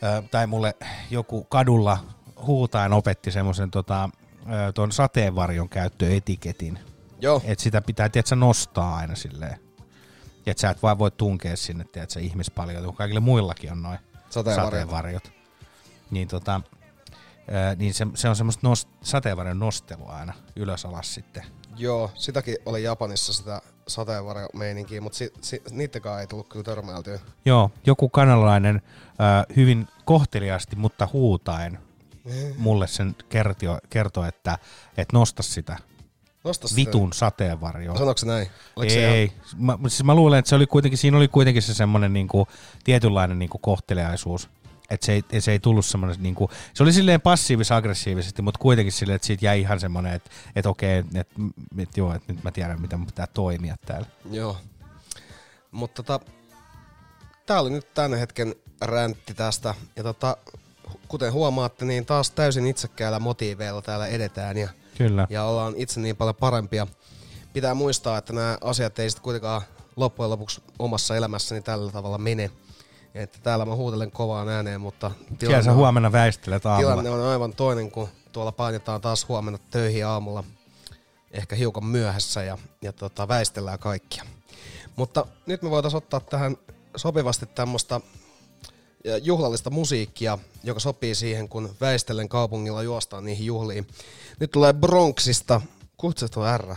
ö, 0.02 0.22
tai 0.30 0.46
mulle 0.46 0.74
joku 1.10 1.44
kadulla 1.44 1.98
huutaen 2.46 2.92
opetti 2.92 3.30
semmoisen 3.30 3.70
tota, 3.70 4.10
ö, 4.68 4.72
ton 4.72 4.92
sateenvarjon 4.92 5.68
käyttöetiketin. 5.68 6.78
Joo. 7.20 7.42
Että 7.44 7.62
sitä 7.62 7.80
pitää, 7.80 8.08
tiedätkö, 8.08 8.36
nostaa 8.36 8.96
aina 8.96 9.14
silleen. 9.14 9.60
Että 10.46 10.60
sä 10.60 10.70
et 10.70 10.82
vaan 10.82 10.98
voi 10.98 11.10
tunkea 11.10 11.56
sinne, 11.56 11.84
tiedätkö, 11.84 12.20
ihmispaljoita, 12.20 12.86
kun 12.86 12.96
kaikille 12.96 13.20
muillakin 13.20 13.72
on 13.72 13.82
noin 13.82 13.98
Sateenvarjot. 14.30 14.70
sateenvarjot. 14.70 15.32
Niin, 16.10 16.28
tota, 16.28 16.60
ää, 17.50 17.74
niin 17.74 17.94
se, 17.94 18.06
se 18.14 18.28
on 18.28 18.36
semmoista 18.36 18.68
nost, 18.68 18.88
sateenvarjon 19.02 19.58
nostelua 19.58 20.12
aina 20.12 20.32
ylös 20.56 20.84
alas 20.84 21.14
sitten. 21.14 21.44
Joo, 21.76 22.10
sitäkin 22.14 22.56
oli 22.66 22.82
Japanissa 22.82 23.32
sitä 23.32 23.62
sateenvarjomeininkiä, 23.88 25.00
mutta 25.00 25.18
si, 25.18 25.32
si, 25.40 25.62
niittenkaan 25.70 26.20
ei 26.20 26.26
tullut 26.26 26.48
kyllä 26.48 26.64
törmäiltyä. 26.64 27.18
Joo, 27.44 27.70
joku 27.86 28.08
kanalainen 28.08 28.82
ää, 29.18 29.44
hyvin 29.56 29.88
kohteliaasti, 30.04 30.76
mutta 30.76 31.08
huutaen 31.12 31.78
mulle 32.58 32.86
sen 32.86 33.16
kertoi, 33.90 34.28
että 34.28 34.58
et 34.96 35.12
nosta 35.12 35.42
sitä 35.42 35.76
Nosta 36.48 36.68
vitun 36.76 37.12
sateenvarjoa. 37.12 37.98
Sanoiko 37.98 38.18
se 38.18 38.26
näin? 38.26 38.48
Oliko 38.76 38.92
se 38.92 39.10
Ei, 39.10 39.32
mä, 39.56 39.78
siis 39.82 40.04
mä 40.04 40.14
luulen, 40.14 40.38
että 40.38 40.48
se 40.48 40.54
oli 40.54 40.66
kuitenkin, 40.66 40.98
siinä 40.98 41.16
oli 41.16 41.28
kuitenkin 41.28 41.62
se 41.62 41.74
semmoinen 41.74 42.12
niinku, 42.12 42.48
tietynlainen 42.84 43.38
niinku 43.38 43.58
kohteliaisuus. 43.58 44.48
Että 44.90 45.06
se 45.06 45.12
ei, 45.12 45.40
se 45.40 45.52
ei 45.52 45.58
tullut 45.58 45.86
semmoinen, 45.86 46.22
niinku, 46.22 46.50
se 46.74 46.82
oli 46.82 46.92
silleen 46.92 47.20
passiivis-aggressiivisesti, 47.20 48.42
mutta 48.42 48.58
kuitenkin 48.58 48.92
silleen, 48.92 49.16
että 49.16 49.26
siitä 49.26 49.44
jäi 49.44 49.60
ihan 49.60 49.80
semmoinen, 49.80 50.12
että 50.12 50.30
et 50.56 50.66
okei, 50.66 50.98
että 50.98 51.20
et, 51.20 51.28
et, 51.78 51.96
joo, 51.96 52.14
että 52.14 52.32
nyt 52.32 52.44
mä 52.44 52.50
tiedän, 52.50 52.80
miten 52.80 52.98
mun 52.98 53.06
pitää 53.06 53.26
toimia 53.26 53.76
täällä. 53.86 54.06
Joo. 54.30 54.56
Mutta 55.70 56.02
tota, 56.02 56.26
tää 57.46 57.60
oli 57.60 57.70
nyt 57.70 57.94
tämän 57.94 58.18
hetken 58.18 58.54
räntti 58.80 59.34
tästä. 59.34 59.74
Ja 59.96 60.02
tota, 60.02 60.36
kuten 61.08 61.32
huomaatte, 61.32 61.84
niin 61.84 62.06
taas 62.06 62.30
täysin 62.30 62.66
itsekkäällä 62.66 63.18
motiiveilla 63.18 63.82
täällä 63.82 64.06
edetään 64.06 64.56
ja, 64.56 64.68
Kyllä. 64.98 65.26
ja 65.30 65.44
ollaan 65.44 65.74
itse 65.76 66.00
niin 66.00 66.16
paljon 66.16 66.36
parempia. 66.36 66.86
Pitää 67.52 67.74
muistaa, 67.74 68.18
että 68.18 68.32
nämä 68.32 68.58
asiat 68.60 68.98
ei 68.98 69.10
sitten 69.10 69.24
kuitenkaan 69.24 69.62
loppujen 69.96 70.30
lopuksi 70.30 70.62
omassa 70.78 71.16
elämässäni 71.16 71.60
tällä 71.62 71.92
tavalla 71.92 72.18
mene. 72.18 72.50
Että 73.14 73.38
täällä 73.42 73.64
mä 73.64 73.74
huutelen 73.74 74.10
kovaan 74.10 74.48
ääneen, 74.48 74.80
mutta 74.80 75.10
Siellä 75.40 75.62
sä 75.62 75.70
on- 75.70 75.76
huomenna 75.76 76.12
väistelet 76.12 76.66
aamulla. 76.66 76.90
Tilanne 76.90 77.10
on 77.10 77.20
aivan 77.32 77.52
toinen, 77.52 77.90
kun 77.90 78.08
tuolla 78.32 78.52
painetaan 78.52 79.00
taas 79.00 79.28
huomenna 79.28 79.58
töihin 79.70 80.06
aamulla. 80.06 80.44
Ehkä 81.30 81.56
hiukan 81.56 81.84
myöhässä 81.84 82.42
ja, 82.42 82.58
ja 82.82 82.92
tota, 82.92 83.28
väistellään 83.28 83.78
kaikkia. 83.78 84.24
Mutta 84.96 85.26
nyt 85.46 85.62
me 85.62 85.70
voitaisiin 85.70 85.98
ottaa 85.98 86.20
tähän 86.20 86.56
sopivasti 86.96 87.46
tämmöistä 87.46 88.00
juhlallista 89.22 89.70
musiikkia, 89.70 90.38
joka 90.64 90.80
sopii 90.80 91.14
siihen, 91.14 91.48
kun 91.48 91.74
väistellen 91.80 92.28
kaupungilla 92.28 92.82
juostaan 92.82 93.24
niihin 93.24 93.46
juhliin. 93.46 93.86
Nyt 94.40 94.50
tulee 94.50 94.72
Bronxista, 94.72 95.60
kutsut 95.96 96.32
tuo 96.32 96.58
R. 96.58 96.74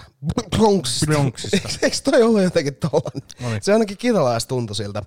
Bronxista. 0.49 1.05
Bronxista. 1.05 1.69
Eikö 1.81 1.97
toi 2.03 2.23
ollut 2.23 2.41
jotenkin 2.41 2.75
tollanen? 2.75 3.23
Oli. 3.43 3.57
Se 3.61 3.73
ainakin 3.73 3.97
kitalais 3.97 4.45
tuntui 4.45 4.75
siltä. 4.75 5.03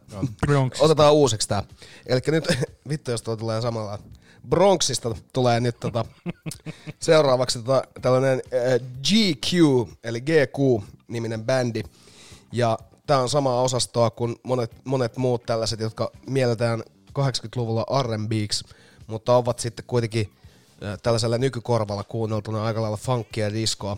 Bronxista. 0.47 0.85
Otetaan 0.85 1.13
uusiksi 1.13 1.49
tää. 1.49 1.63
Eli 2.07 2.21
nyt, 2.27 2.45
vittu 2.89 3.11
jos 3.11 3.23
tuo 3.23 3.37
tulee 3.37 3.61
samalla. 3.61 3.99
Bronxista 4.49 5.15
tulee 5.33 5.61
nyt 5.61 5.81
tota, 5.81 6.05
seuraavaksi 7.01 7.59
tota, 7.59 7.85
tällainen 8.03 8.43
äh, 8.55 8.89
GQ, 9.03 9.53
eli 10.05 10.21
GQ-niminen 10.21 11.45
bändi. 11.45 11.83
Ja 12.53 12.79
tää 13.07 13.21
on 13.21 13.29
samaa 13.29 13.63
osastoa 13.63 14.11
kuin 14.11 14.37
monet, 14.43 14.73
monet 14.85 15.17
muut 15.17 15.47
tällaiset, 15.47 15.81
jotka 15.81 16.13
mielletään 16.27 16.83
80-luvulla 17.19 18.03
R&Biksi, 18.03 18.65
mutta 19.07 19.37
ovat 19.37 19.59
sitten 19.59 19.85
kuitenkin 19.87 20.33
tällaisella 21.03 21.39
nykykorvalla 21.39 22.05
kuunneltuna 22.05 22.65
aika 22.65 22.83
lailla 22.83 22.97
funkia 22.97 23.47
ja 23.47 23.53
diskoa. 23.53 23.97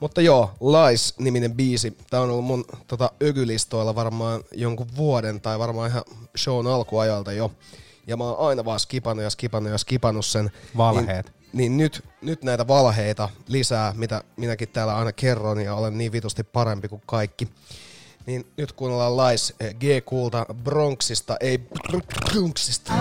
Mutta 0.00 0.20
joo, 0.20 0.50
Lies-niminen 0.60 1.54
biisi. 1.54 1.96
Tää 2.10 2.20
on 2.20 2.30
ollut 2.30 2.44
mun 2.44 2.64
tota, 2.86 3.10
ökylistoilla 3.22 3.94
varmaan 3.94 4.44
jonkun 4.52 4.86
vuoden 4.96 5.40
tai 5.40 5.58
varmaan 5.58 5.90
ihan 5.90 6.02
shown 6.38 6.66
alkuajalta 6.66 7.32
jo. 7.32 7.52
Ja 8.06 8.16
mä 8.16 8.24
oon 8.24 8.48
aina 8.48 8.64
vaan 8.64 8.80
skipannut 8.80 9.24
ja 9.24 9.30
skipannut 9.30 9.72
ja 9.72 9.78
skipannut 9.78 10.26
sen. 10.26 10.50
Valheet. 10.76 11.26
Niin, 11.26 11.32
niin 11.52 11.76
nyt, 11.76 12.04
nyt 12.22 12.44
näitä 12.44 12.68
valheita 12.68 13.28
lisää, 13.48 13.94
mitä 13.96 14.24
minäkin 14.36 14.68
täällä 14.68 14.96
aina 14.96 15.12
kerron 15.12 15.60
ja 15.60 15.74
olen 15.74 15.98
niin 15.98 16.12
vitusti 16.12 16.44
parempi 16.44 16.88
kuin 16.88 17.02
kaikki. 17.06 17.48
Niin 18.28 18.46
nyt 18.56 18.72
kuunnellaan 18.72 19.16
Lies 19.16 19.54
eh, 19.60 19.74
G-Kulta 19.74 20.46
Bronxista, 20.64 21.36
ei 21.40 21.58
Bronxista. 21.58 22.92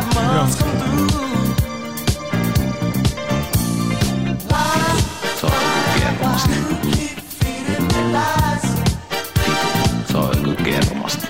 Joku 10.13 10.63
kermasta. 10.63 11.27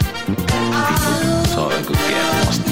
Joku 1.55 1.93
kermasta. 2.07 2.66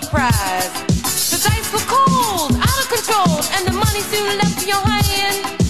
surprise. 0.00 0.72
The 1.30 1.38
dice 1.48 1.70
were 1.72 1.84
cold, 1.86 2.52
out 2.56 2.78
of 2.80 2.88
control, 2.88 3.36
and 3.54 3.66
the 3.66 3.72
money 3.72 4.00
soon 4.00 4.38
left 4.38 4.66
your 4.66 4.80
hand. 4.80 5.60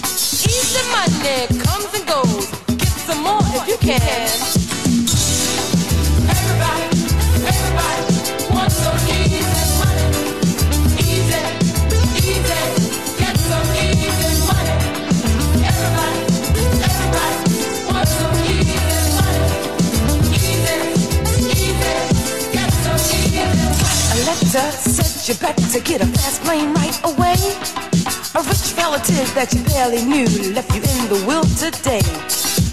Easter 0.46 0.84
Monday 0.94 1.46
comes 1.58 1.92
and 1.94 2.06
goes. 2.06 2.46
Get 2.78 2.94
some 3.08 3.22
more 3.22 3.42
if 3.42 3.68
you 3.68 3.78
can. 3.78 4.51
You 25.32 25.38
better 25.38 25.80
get 25.80 26.02
a 26.02 26.06
fast 26.06 26.42
plane 26.42 26.74
right 26.74 26.98
away. 27.04 27.36
A 28.36 28.40
rich 28.44 28.74
relative 28.76 29.28
that 29.34 29.48
you 29.54 29.62
barely 29.64 30.04
knew 30.04 30.28
left 30.52 30.70
you 30.74 30.82
in 30.82 31.02
the 31.08 31.24
will 31.26 31.46
today. 31.56 32.04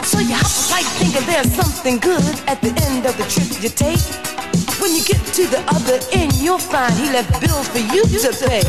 So 0.04 0.20
you 0.20 0.36
hop 0.36 0.46
a 0.46 0.64
flight 0.68 0.90
thinking 1.00 1.26
there's 1.26 1.52
something 1.56 2.00
good 2.00 2.36
at 2.48 2.60
the 2.62 2.74
end 2.90 3.06
of 3.06 3.16
the 3.18 3.24
trip 3.32 3.48
you 3.64 3.70
take. 3.70 4.04
When 4.82 4.92
you 4.92 5.04
get 5.04 5.22
to 5.38 5.48
the 5.48 5.62
other 5.72 6.00
end, 6.12 6.34
you'll 6.36 6.60
find 6.60 6.94
he 6.96 7.12
left 7.12 7.40
bills 7.40 7.68
for 7.70 7.80
you 7.80 8.04
to 8.04 8.32
pay. 8.48 8.64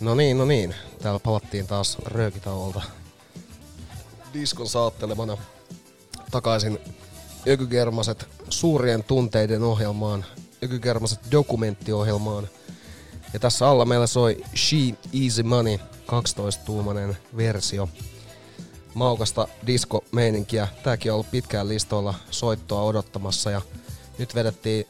No 0.00 0.14
niin, 0.14 0.38
no 0.38 0.44
niin. 0.44 0.74
Täällä 1.02 1.20
palattiin 1.20 1.66
taas 1.66 1.98
röökitauolta 2.04 2.82
diskon 4.32 4.68
saattelemana 4.68 5.36
takaisin 6.30 6.78
Ökygermaset 7.48 8.28
suurien 8.48 9.04
tunteiden 9.04 9.62
ohjelmaan, 9.62 10.24
Ökygermaset 10.64 11.20
dokumenttiohjelmaan. 11.32 12.48
Ja 13.32 13.38
tässä 13.40 13.68
alla 13.68 13.84
meillä 13.84 14.06
soi 14.06 14.44
She 14.56 14.76
Easy 15.22 15.42
Money, 15.42 15.78
12-tuumainen 16.06 17.16
versio. 17.36 17.88
Maukasta 18.94 19.48
disco-meininkiä. 19.66 20.68
Tääkin 20.82 21.12
on 21.12 21.14
ollut 21.14 21.30
pitkään 21.30 21.68
listoilla 21.68 22.14
soittoa 22.30 22.82
odottamassa 22.82 23.50
ja 23.50 23.60
nyt 24.18 24.34
vedettiin 24.34 24.86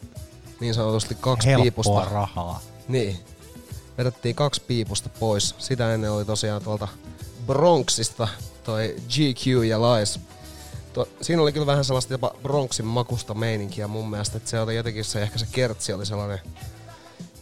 niin 0.61 0.75
sanotusti 0.75 1.17
kaksi 1.21 1.49
Helppoa 1.49 1.63
piipusta. 1.65 2.05
rahaa. 2.05 2.61
Niin. 2.89 3.19
Vedettiin 3.99 4.35
kaksi 4.35 4.63
piipusta 4.67 5.09
pois. 5.09 5.55
Sitä 5.59 5.95
ennen 5.95 6.13
oli 6.13 6.25
tosiaan 6.25 6.63
tuolta 6.63 6.89
Bronxista 7.47 8.29
toi 8.65 8.97
GQ 9.09 9.65
ja 9.69 9.79
Lies. 9.81 10.21
To, 10.93 11.09
siinä 11.23 11.43
oli 11.43 11.53
kyllä 11.53 11.67
vähän 11.67 11.85
sellaista 11.85 12.15
jopa 12.15 12.35
Bronxin 12.43 12.87
makusta 12.87 13.35
meininkiä 13.35 13.89
mun 13.89 14.11
mielestä, 14.11 14.37
että 14.37 14.51
se 14.51 14.61
oli 14.61 14.77
jotenkin 14.77 15.05
se, 15.05 15.23
ehkä 15.23 15.39
se 15.39 15.47
kertsi 15.53 15.93
oli 15.93 16.07
sellainen, 16.07 16.39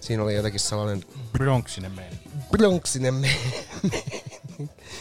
siinä 0.01 0.23
oli 0.23 0.35
jotenkin 0.35 0.61
sellainen 0.61 1.05
Bronxinen 1.33 1.93
meidän. 1.93 2.19
Bronxinen 2.51 3.15
me... 3.15 3.31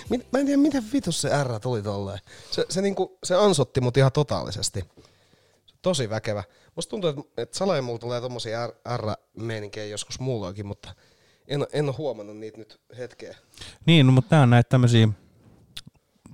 Mit- 0.10 0.28
Mä 0.32 0.40
en 0.40 0.46
tiedä, 0.46 0.62
miten 0.62 0.84
vitus 0.94 1.22
se 1.22 1.44
R 1.44 1.60
tuli 1.60 1.82
tolleen. 1.82 2.20
Se, 2.52 2.66
se, 2.70 2.82
niinku, 2.82 3.18
se 3.24 3.36
ansotti 3.36 3.82
mut 3.82 3.98
ihan 3.98 4.12
totaalisesti. 4.12 4.86
Tosi 5.82 6.10
väkevä. 6.10 6.44
Musta 6.76 6.90
tuntuu, 6.90 7.10
että, 7.10 7.22
että 7.38 7.58
salaja 7.58 7.82
mulla 7.82 8.00
tulee 8.00 8.22
tommosia 8.22 8.68
R-meininkejä 8.98 9.86
joskus 9.86 10.20
muulloinkin, 10.20 10.66
mutta 10.66 10.94
en, 11.48 11.68
en 11.74 11.86
ole 11.86 11.96
huomannut 11.98 12.38
niitä 12.38 12.58
nyt 12.58 12.82
hetkeä. 12.98 13.38
Niin, 13.86 14.06
no, 14.06 14.12
mutta 14.12 14.36
nämä 14.36 14.44
on 14.44 14.50
näitä 14.50 14.70
tämmöisiä, 14.70 15.08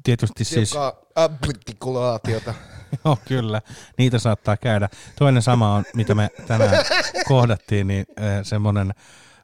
tietysti 0.04 0.46
siis, 0.46 0.74
Joka 1.16 1.36
artikulaatiota. 1.44 2.54
joo 3.06 3.18
kyllä, 3.28 3.62
niitä 3.98 4.20
saattaa 4.20 4.58
käydä. 4.58 4.90
Toinen 5.20 5.42
sama 5.42 5.76
on, 5.76 5.84
mitä 5.96 6.16
me 6.16 6.30
tänään 6.48 6.86
kohdattiin, 7.28 7.88
niin 7.88 8.06
äh, 8.20 8.26
semmoinen, 8.44 8.94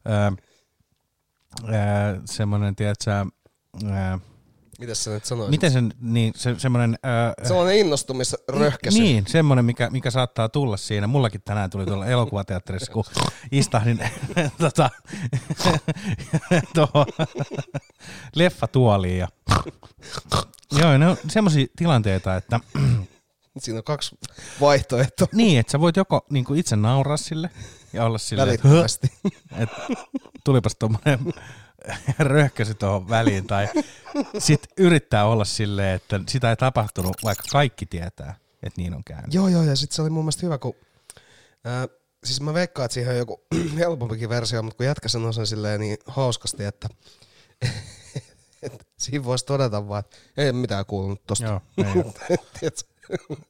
äh, 0.10 0.26
äh, 1.76 2.22
semmoinen, 2.26 2.76
tiedätkö, 2.76 3.12
äh, 3.12 4.20
Mitäs 4.80 5.04
sä 5.04 5.12
nyt 5.12 5.26
sanoisit? 5.26 5.52
miten 5.52 5.72
sen, 5.72 5.94
niin 6.02 6.34
se, 6.36 6.56
semmoinen, 6.58 7.00
äh, 7.06 7.48
Sellainen 7.48 7.78
innostumisröhkäsy. 7.78 9.00
Niin, 9.00 9.24
semmoinen, 9.28 9.66
mikä, 9.66 9.90
mikä 9.90 10.12
saattaa 10.12 10.50
tulla 10.50 10.78
siinä. 10.78 11.08
Mullakin 11.08 11.42
tänään 11.42 11.70
tuli 11.70 11.86
tuolla 11.86 12.06
elokuvateatterissa, 12.06 12.92
kun 12.92 13.04
istahdin 13.52 14.00
tota, 14.58 14.90
tuohon 16.76 17.06
leffatuoliin. 18.36 19.18
Ja, 19.18 19.28
joo, 20.72 20.98
ne 20.98 21.08
on 21.08 21.18
semmoisia 21.30 21.66
tilanteita, 21.76 22.36
että 22.36 22.60
Siinä 23.58 23.78
on 23.78 23.84
kaksi 23.84 24.18
vaihtoehtoa. 24.62 25.28
niin, 25.34 25.60
että 25.60 25.72
sä 25.72 25.80
voit 25.80 25.96
joko 25.96 26.26
niin 26.30 26.46
itse 26.56 26.76
nauraa 26.76 27.18
sille 27.18 27.50
ja 27.94 28.06
olla 28.06 28.18
silleen, 28.18 28.50
että 28.50 28.68
Välittömästi. 28.70 29.12
et, 29.58 29.70
tulipas 30.44 30.76
tuommoinen 30.76 31.20
röhkäsy 32.20 32.74
tuohon 32.74 33.10
väliin, 33.10 33.48
tai 33.48 33.68
sit 34.38 34.68
yrittää 34.78 35.26
olla 35.26 35.46
silleen, 35.46 35.96
että 35.96 36.20
sitä 36.28 36.50
ei 36.50 36.56
tapahtunut, 36.56 37.18
vaikka 37.24 37.44
kaikki 37.52 37.86
tietää, 37.86 38.36
että 38.64 38.82
niin 38.82 38.94
on 38.94 39.04
käynyt. 39.04 39.34
Joo, 39.34 39.48
joo, 39.48 39.64
ja 39.64 39.76
sitten 39.76 39.96
se 39.96 40.02
oli 40.02 40.10
mun 40.10 40.24
mielestä 40.24 40.46
hyvä, 40.46 40.58
kun... 40.58 40.76
Ää, 41.64 41.88
siis 42.24 42.42
mä 42.42 42.54
veikkaan, 42.54 42.86
että 42.86 42.94
siihen 42.94 43.12
on 43.12 43.18
joku 43.18 43.46
helpompikin 43.80 44.30
versio, 44.30 44.64
mutta 44.64 44.78
kun 44.78 44.86
jätkä 44.86 45.08
sanoi 45.08 45.34
sen 45.34 45.48
silleen 45.48 45.80
niin 45.80 45.98
hauskasti, 46.06 46.64
että 46.64 46.90
et 48.64 48.88
siinä 48.98 49.26
voisi 49.26 49.46
todeta 49.46 49.88
vaan, 49.88 50.00
että 50.00 50.18
ei 50.38 50.54
mitään 50.54 50.86
kuulunut 50.86 51.22
tosta. 51.28 51.46
Joo, 51.46 51.62
ei. 52.62 52.70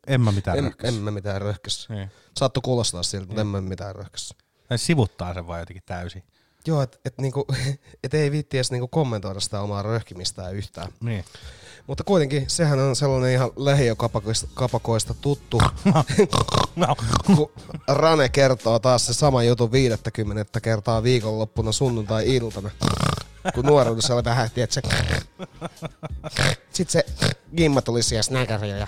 En 0.07 0.21
mä 0.21 0.31
mitään 0.31 0.57
en, 0.57 0.63
röhkäs. 0.63 0.93
en 0.93 1.01
mä 1.01 1.11
mitään 1.11 1.41
röhkäs. 1.41 1.89
Niin. 1.89 2.11
Saattoi 2.37 2.61
kuulostaa 2.61 3.03
siltä, 3.03 3.25
mutta 3.25 3.41
en 3.41 3.47
mä 3.47 3.61
mitään 3.61 3.95
röhkäs. 3.95 4.33
Tai 4.67 4.77
sivuttaa 4.77 5.33
sen 5.33 5.47
vaan 5.47 5.59
jotenkin 5.59 5.83
täysin. 5.85 6.23
Joo, 6.67 6.81
että 6.81 6.97
et 7.05 7.17
niinku, 7.17 7.45
et 8.03 8.13
ei 8.13 8.31
viitti 8.31 8.57
edes 8.57 8.71
niinku 8.71 8.87
kommentoida 8.87 9.39
sitä 9.39 9.61
omaa 9.61 9.81
röhkimistään 9.81 10.55
yhtään. 10.55 10.91
Niin. 10.99 11.25
Mutta 11.87 12.03
kuitenkin 12.03 12.43
sehän 12.47 12.79
on 12.79 12.95
sellainen 12.95 13.31
ihan 13.31 13.49
lähiökapakoista 13.55 14.47
kapakoista 14.53 15.13
tuttu, 15.13 15.61
No. 16.75 16.95
kun 17.25 17.51
Rane 17.87 18.29
kertoo 18.29 18.79
taas 18.79 19.05
se 19.05 19.13
sama 19.13 19.43
jutun 19.43 19.71
50 19.71 20.61
kertaa 20.61 21.03
viikonloppuna 21.03 21.71
sunnuntai-iltana. 21.71 22.69
Kun 23.55 23.65
nuoruudessa 23.65 24.15
oli 24.15 24.23
vähän, 24.23 24.49
tiedätkö, 24.51 24.81
Sitten 26.73 26.91
se 26.91 27.31
Gimma 27.57 27.81
tuli 27.81 28.03
siellä 28.03 28.23
snäkäriä 28.23 28.77
ja 28.77 28.87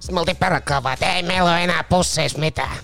Sitten 0.00 0.14
me 0.14 0.20
oltiin 0.20 0.36
peräkkaan 0.36 0.82
vaan, 0.82 0.94
että 0.94 1.12
ei 1.12 1.22
meillä 1.22 1.50
ole 1.50 1.64
enää 1.64 1.84
pusseissa 1.84 2.38
mitään. 2.38 2.76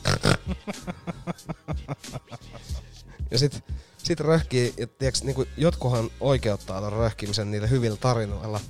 Ja 3.30 3.38
sit, 3.38 3.64
sit 4.08 4.20
röhkii, 4.20 4.74
ja 4.76 4.86
tiiäks, 4.86 5.22
niinku, 5.22 5.46
jotkuhan 5.56 6.10
oikeuttaa 6.20 6.80
ton 6.80 6.92
röhkimisen 6.92 7.50
niille 7.50 7.70
hyvillä 7.70 7.96
tarinoilla. 7.96 8.60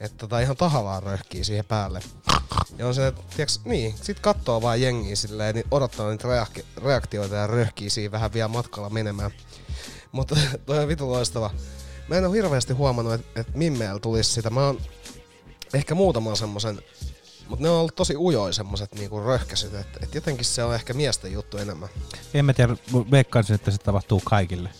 Että 0.00 0.18
tota 0.18 0.40
ihan 0.40 0.56
tahallaan 0.56 1.02
röhkii 1.02 1.44
siihen 1.44 1.64
päälle. 1.64 2.00
Ja 2.78 2.86
on 2.86 2.94
se, 2.94 3.06
että 3.06 3.22
tiiäks, 3.36 3.60
niin, 3.64 3.94
sit 4.02 4.20
kattoo 4.20 4.62
vaan 4.62 4.80
jengiä 4.80 5.16
silleen, 5.16 5.54
niin 5.54 5.66
odottaa 5.70 6.10
niitä 6.10 6.28
reak- 6.28 6.82
reaktioita 6.84 7.34
ja 7.34 7.46
röhkii 7.46 7.90
siinä 7.90 8.12
vähän 8.12 8.32
vielä 8.32 8.48
matkalla 8.48 8.90
menemään. 8.90 9.30
Mutta 10.12 10.36
toi 10.66 10.78
on 10.78 10.88
vitu 10.88 11.10
loistava. 11.10 11.50
Mä 12.08 12.16
en 12.16 12.24
oo 12.24 12.32
hirveästi 12.32 12.72
huomannut, 12.72 13.14
että 13.14 13.40
et 13.40 13.54
Mimmeellä 13.54 14.00
tulisi 14.00 14.30
sitä. 14.30 14.50
Mä 14.50 14.66
oon 14.66 14.80
ehkä 15.74 15.94
muutaman 15.94 16.36
semmosen, 16.36 16.82
mutta 17.48 17.62
ne 17.62 17.70
on 17.70 17.76
ollut 17.76 17.96
tosi 17.96 18.16
ujoja 18.16 18.52
semmoset 18.52 18.94
niinku 18.94 19.20
röhkäisyt, 19.20 19.74
että 19.74 19.98
et 20.02 20.14
jotenkin 20.14 20.44
se 20.44 20.64
on 20.64 20.74
ehkä 20.74 20.94
miesten 20.94 21.32
juttu 21.32 21.58
enemmän. 21.58 21.88
En 22.34 22.44
mä 22.44 22.52
tiedä, 22.52 22.76
veikkaisin, 23.10 23.54
että 23.54 23.70
se 23.70 23.78
tapahtuu 23.78 24.22
kaikille. 24.24 24.70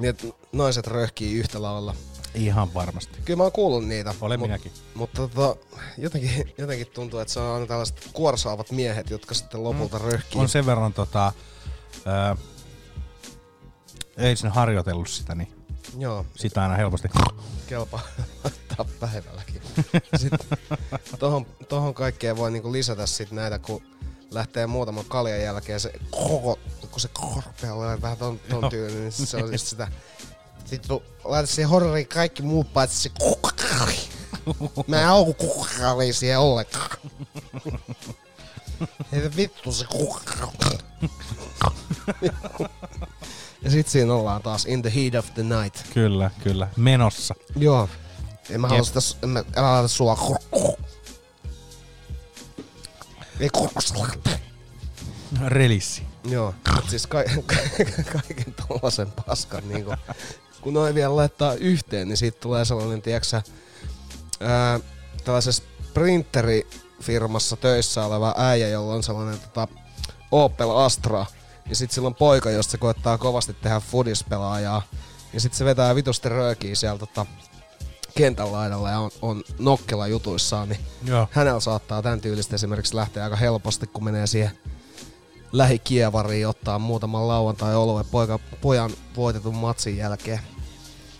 Niin, 0.00 0.10
että 0.10 0.26
naiset 0.52 0.86
röhkii 0.86 1.34
yhtä 1.34 1.62
lailla. 1.62 1.94
Ihan 2.34 2.74
varmasti. 2.74 3.18
Kyllä 3.24 3.36
mä 3.36 3.42
oon 3.42 3.52
kuullut 3.52 3.84
niitä. 3.84 4.14
Olen 4.20 4.38
mut, 4.38 4.48
minäkin. 4.48 4.72
Mutta 4.94 5.28
tota, 5.28 5.56
jotenkin, 5.98 6.30
jotenkin 6.58 6.86
tuntuu, 6.86 7.20
että 7.20 7.34
se 7.34 7.40
on 7.40 7.54
aina 7.54 7.66
tällaiset 7.66 8.08
kuorsaavat 8.12 8.70
miehet, 8.70 9.10
jotka 9.10 9.34
sitten 9.34 9.64
lopulta 9.64 9.98
mm. 9.98 10.04
röhkii. 10.04 10.40
On 10.40 10.48
sen 10.48 10.66
verran 10.66 10.92
tota, 10.92 11.32
ää, 12.04 12.36
ei 14.16 14.36
sen 14.36 14.50
harjoitellut 14.50 15.08
sitä, 15.08 15.34
niin 15.34 15.52
Joo. 15.98 16.26
sitä 16.34 16.62
aina 16.62 16.74
helposti. 16.74 17.08
Kelpaa 17.66 18.00
laittaa 18.44 18.86
päivälläkin. 19.00 19.61
Sitten 20.20 20.58
tohon, 21.18 21.46
tohon 21.68 21.94
kaikkeen 21.94 22.36
voi 22.36 22.50
niinku 22.50 22.72
lisätä 22.72 23.06
sit 23.06 23.30
näitä, 23.30 23.58
kun 23.58 23.82
lähtee 24.30 24.66
muutaman 24.66 25.04
kaljan 25.04 25.42
jälkeen 25.42 25.80
se 25.80 25.92
koko, 26.10 26.58
kun 26.90 27.00
se 27.00 27.08
korpea 27.12 27.74
on 27.74 28.02
vähän 28.02 28.18
ton, 28.18 28.40
ton 28.50 28.70
tyyli, 28.70 28.94
niin 28.94 29.12
se 29.12 29.36
on 29.36 29.52
just 29.52 29.66
sitä. 29.66 29.88
Sitten 30.64 31.00
laita 31.24 31.46
siihen 31.46 31.68
horroriin 31.68 32.08
kaikki 32.08 32.42
muut 32.42 32.72
paitsi 32.72 33.00
se 33.02 33.10
kukkakali. 33.20 33.98
Mä 34.86 35.00
en 35.00 35.08
oo 35.08 35.32
kukkakali 35.34 36.12
siihen 36.12 36.38
ollenkaan. 36.38 36.90
Heitä 39.12 39.36
vittu 39.36 39.72
se 39.72 39.84
kukkakali. 39.84 40.78
Ja 43.64 43.70
sit 43.70 43.88
siinä 43.88 44.14
ollaan 44.14 44.42
taas 44.42 44.64
in 44.66 44.82
the 44.82 44.92
heat 44.94 45.14
of 45.14 45.34
the 45.34 45.42
night. 45.42 45.76
Kyllä, 45.94 46.30
kyllä. 46.42 46.68
Menossa. 46.76 47.34
Joo. 47.56 47.88
En 48.52 48.60
mä 48.60 48.68
halua 48.68 48.84
sitä, 48.84 49.00
en 49.22 49.28
mä, 49.28 49.44
älä 49.56 49.72
laita 49.72 49.88
sua. 49.88 50.18
Ei 53.40 53.48
Relissi. 55.46 56.02
Joo, 56.24 56.54
siis 56.88 57.06
ka- 57.06 57.24
ka- 57.46 58.12
kaiken 58.12 58.54
tollasen 58.68 59.12
paskan 59.26 59.68
niinku, 59.68 59.94
kun 60.60 60.74
noin 60.74 60.94
vielä 60.94 61.16
laittaa 61.16 61.54
yhteen, 61.54 62.08
niin 62.08 62.16
siitä 62.16 62.40
tulee 62.40 62.64
sellainen, 62.64 63.02
tiiäksä, 63.02 63.42
ää, 64.40 64.80
tällaisessa 65.24 65.62
printerifirmassa 65.94 67.56
töissä 67.56 68.04
oleva 68.04 68.34
äijä, 68.38 68.68
jolla 68.68 68.94
on 68.94 69.02
sellainen 69.02 69.40
tota, 69.40 69.68
Opel 70.30 70.70
Astra, 70.70 71.26
ja 71.68 71.76
sit 71.76 71.90
sillä 71.90 72.06
on 72.06 72.14
poika, 72.14 72.50
josta 72.50 72.70
se 72.70 72.78
koettaa 72.78 73.18
kovasti 73.18 73.54
tehdä 73.54 73.80
fudispelaajaa, 73.80 74.82
ja 75.32 75.40
sit 75.40 75.54
se 75.54 75.64
vetää 75.64 75.94
vitusti 75.94 76.28
röökiä 76.28 76.74
siellä 76.74 76.98
tota, 76.98 77.26
kentän 78.14 78.52
laidalla 78.52 78.90
ja 78.90 78.98
on, 78.98 79.10
on 79.22 79.42
nokkela 79.58 80.06
jutuissaan, 80.06 80.68
niin 80.68 80.80
Joo. 81.04 81.28
hänellä 81.30 81.60
saattaa 81.60 82.02
tämän 82.02 82.20
tyylistä 82.20 82.54
esimerkiksi 82.54 82.96
lähteä 82.96 83.24
aika 83.24 83.36
helposti, 83.36 83.86
kun 83.86 84.04
menee 84.04 84.26
siihen 84.26 84.58
lähikievariin 85.52 86.48
ottaa 86.48 86.78
muutaman 86.78 87.28
lauantai 87.28 87.74
oluen 87.74 88.04
poika, 88.10 88.38
pojan 88.60 88.90
voitetun 89.16 89.54
matsin 89.54 89.96
jälkeen. 89.96 90.40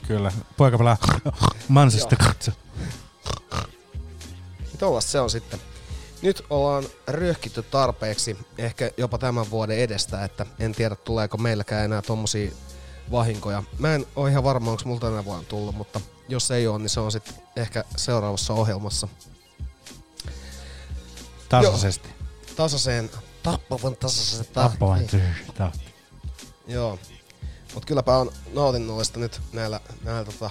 Kyllä. 0.06 0.32
Poika 0.56 0.78
pelaa 0.78 0.97
Manchester 1.69 2.19
katso. 2.19 2.51
Tuollaista 4.78 5.10
se 5.10 5.20
on 5.20 5.31
sitten. 5.31 5.60
Nyt 6.23 6.43
ollaan 6.51 6.85
ryöhkitty 7.09 7.62
tarpeeksi, 7.62 8.36
ehkä 8.59 8.90
jopa 8.97 9.19
tämän 9.19 9.51
vuoden 9.51 9.78
edestä, 9.78 10.24
että 10.24 10.47
en 10.59 10.73
tiedä 10.73 10.97
tuleeko 10.97 11.39
meilläkään 11.39 11.85
enää 11.85 12.02
tommosia 12.02 12.51
vahinkoja. 13.12 13.62
Mä 13.78 13.94
en 13.94 14.06
ole 14.16 14.30
ihan 14.30 14.44
varma, 14.44 14.70
onko 14.70 14.82
mulla 14.86 15.01
tänä 15.01 15.24
vuonna 15.24 15.44
tullut, 15.48 15.74
mutta 15.76 16.01
jos 16.28 16.51
ei 16.51 16.66
ole, 16.66 16.78
niin 16.78 16.89
se 16.89 17.01
on 17.01 17.12
sitten 17.12 17.34
ehkä 17.56 17.84
seuraavassa 17.97 18.52
ohjelmassa. 18.52 19.09
Tasaisesti. 21.48 22.09
Joo, 22.09 22.56
tasaiseen, 22.56 23.10
tappavan 23.43 23.97
tasaiseen 23.97 24.47
Tappavan 24.52 24.98
tahtiin. 25.01 25.34
tahti. 25.55 25.94
Joo. 26.66 26.98
Mut 27.74 27.84
kylläpä 27.84 28.16
on 28.16 28.32
nautinnollista 28.52 29.20
nyt 29.20 29.40
näillä, 29.52 29.80
näillä, 30.05 30.24
tota, 30.24 30.51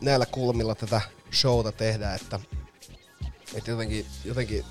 näillä 0.00 0.26
kulmilla 0.26 0.74
tätä 0.74 1.00
showta 1.34 1.72
tehdä, 1.72 2.14
että, 2.14 2.40
että 3.54 3.70
jotenkin, 3.70 4.06
jotenkin 4.24 4.64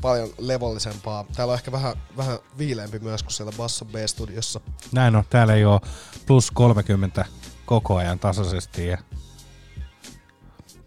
paljon 0.00 0.28
levollisempaa. 0.38 1.24
Täällä 1.36 1.52
on 1.52 1.58
ehkä 1.58 1.72
vähän, 1.72 1.96
vähän 2.16 2.38
viileämpi 2.58 2.98
myös 2.98 3.22
kuin 3.22 3.32
siellä 3.32 3.52
Basso 3.56 3.84
B-studiossa. 3.84 4.60
Näin 4.92 5.16
on. 5.16 5.24
Täällä 5.30 5.54
ei 5.54 5.64
ole 5.64 5.80
plus 6.26 6.50
30 6.50 7.24
koko 7.66 7.96
ajan 7.96 8.18
tasaisesti. 8.18 8.86
Ja, 8.86 8.98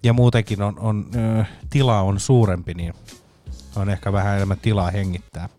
ja 0.04 0.14
muutenkin 0.14 0.62
on, 0.62 0.80
on, 0.80 1.06
ö, 1.40 1.46
tila 1.70 2.00
on 2.02 2.20
suurempi, 2.20 2.74
niin 2.74 2.94
on 3.76 3.90
ehkä 3.90 4.14
vähän 4.14 4.36
enemmän 4.36 4.60
tilaa 4.60 4.92
hengittää. 4.92 5.50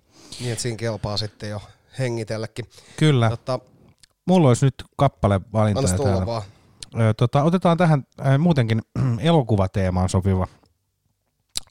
Niin, 0.41 0.53
että 0.53 0.63
siinä 0.63 0.77
kelpaa 0.77 1.17
sitten 1.17 1.51
jo 1.51 1.63
hengitellekin. 1.99 2.65
Kyllä. 2.97 3.31
Tota, 3.31 3.61
Mulla 4.27 4.49
olisi 4.49 4.67
nyt 4.67 4.75
kappale 4.97 5.35
Annas 5.35 5.53
valintoja 5.53 5.97
tulla 5.97 6.09
täällä. 6.11 6.27
vaan. 6.27 6.43
Ö, 7.01 7.15
Tota, 7.17 7.43
otetaan 7.43 7.77
tähän 7.77 8.07
äh, 8.27 8.39
muutenkin 8.39 8.83
elokuvateemaan 9.21 10.09
sopiva 10.09 10.47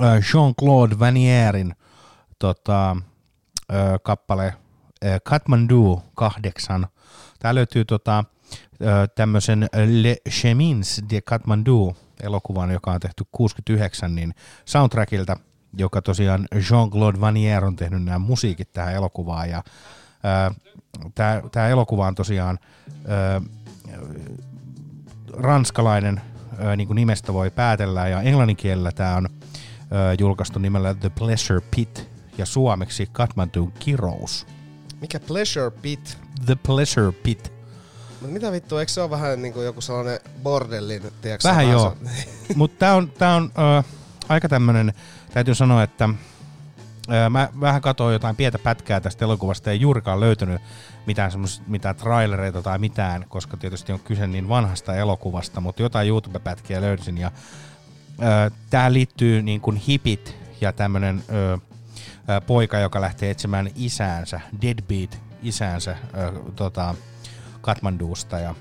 Jean-Claude 0.02 1.00
Vanierin 1.00 1.76
tota, 2.40 2.98
kappale 4.04 4.54
Kathmandu 5.24 6.02
8. 6.16 6.88
Tää 7.40 7.56
löytyy 7.56 7.86
tota, 7.86 8.24
tämmöisen 9.16 9.70
Le 10.02 10.18
Chemins 10.30 11.02
de 11.10 11.22
Kathmandu 11.22 11.96
elokuvan, 12.24 12.72
joka 12.72 12.92
on 12.92 13.00
tehty 13.00 13.24
69, 13.32 14.16
niin 14.16 14.36
soundtrackilta, 14.66 15.38
joka 15.78 16.02
tosiaan 16.02 16.48
Jean-Claude 16.56 17.22
Vanier 17.22 17.66
on 17.66 17.76
tehnyt 17.76 18.04
nämä 18.04 18.20
musiikit 18.20 18.74
tähän 18.74 18.94
elokuvaan. 18.94 19.50
Ja, 19.50 19.64
tämä 21.52 21.68
elokuva 21.68 22.08
on 22.08 22.16
tosiaan 22.16 22.60
ö, 23.06 23.42
ranskalainen, 25.34 26.22
ö, 26.64 26.76
niin 26.76 26.88
kuin 26.88 26.96
nimestä 26.96 27.34
voi 27.34 27.52
päätellä, 27.52 28.08
ja 28.08 28.22
englanninkielellä 28.22 28.92
tämä 28.92 29.16
on 29.16 29.30
julkaistu 30.20 30.60
nimellä 30.60 30.94
The 30.94 31.10
Pleasure 31.10 31.62
Pit, 31.76 32.10
ja 32.38 32.46
suomeksi 32.46 33.10
Kathmandu 33.12 33.72
kirous. 33.80 34.48
Mikä 35.02 35.20
Pleasure 35.20 35.72
Pit? 35.72 36.18
The 36.46 36.56
Pleasure 36.56 37.12
Pit. 37.12 37.54
Mut 38.22 38.32
mitä 38.32 38.52
vittu, 38.52 38.78
eikö 38.78 38.92
se 38.92 39.02
ole 39.02 39.10
vähän 39.10 39.42
niinku 39.42 39.62
joku 39.62 39.82
sellainen 39.82 40.20
bordellin, 40.44 41.02
tiedätkö 41.22 41.48
Vähän 41.48 41.70
joo, 41.70 41.98
mutta 42.56 42.80
tämä 42.80 42.94
on, 42.94 43.12
tää 43.12 43.36
on 43.36 43.52
ö, 43.80 43.84
aika 44.30 44.50
tämmöinen, 44.50 44.94
täytyy 45.34 45.56
sanoa, 45.56 45.84
että 45.84 46.10
ö, 47.10 47.30
mä 47.30 47.50
vähän 47.60 47.82
katsoin 47.82 48.14
jotain 48.14 48.36
pientä 48.36 48.60
pätkää 48.60 49.00
tästä 49.00 49.26
elokuvasta, 49.26 49.72
ei 49.72 49.82
juurikaan 49.82 50.20
löytynyt 50.20 50.62
mitään, 51.06 51.32
semmos, 51.32 51.62
mitään 51.68 51.96
trailereita 51.96 52.62
tai 52.62 52.80
mitään, 52.80 53.26
koska 53.30 53.58
tietysti 53.58 53.92
on 53.92 54.00
kyse 54.00 54.28
niin 54.28 54.50
vanhasta 54.50 54.96
elokuvasta, 54.96 55.62
mutta 55.62 55.82
jotain 55.82 56.08
YouTube-pätkiä 56.08 56.82
löysin 56.82 57.18
ja 57.18 57.32
tämä 58.70 58.94
liittyy 58.94 59.42
niin 59.42 59.62
kuin 59.62 59.78
hipit 59.78 60.36
ja 60.62 60.72
tämmöinen 60.74 61.24
poika, 62.48 62.80
joka 62.80 63.02
lähtee 63.02 63.32
etsimään 63.32 63.70
isäänsä, 63.76 64.42
deadbeat 64.62 65.20
isäänsä 65.44 65.98
tota, 66.56 66.96
Katmandusta 67.62 68.40
ja 68.40 68.56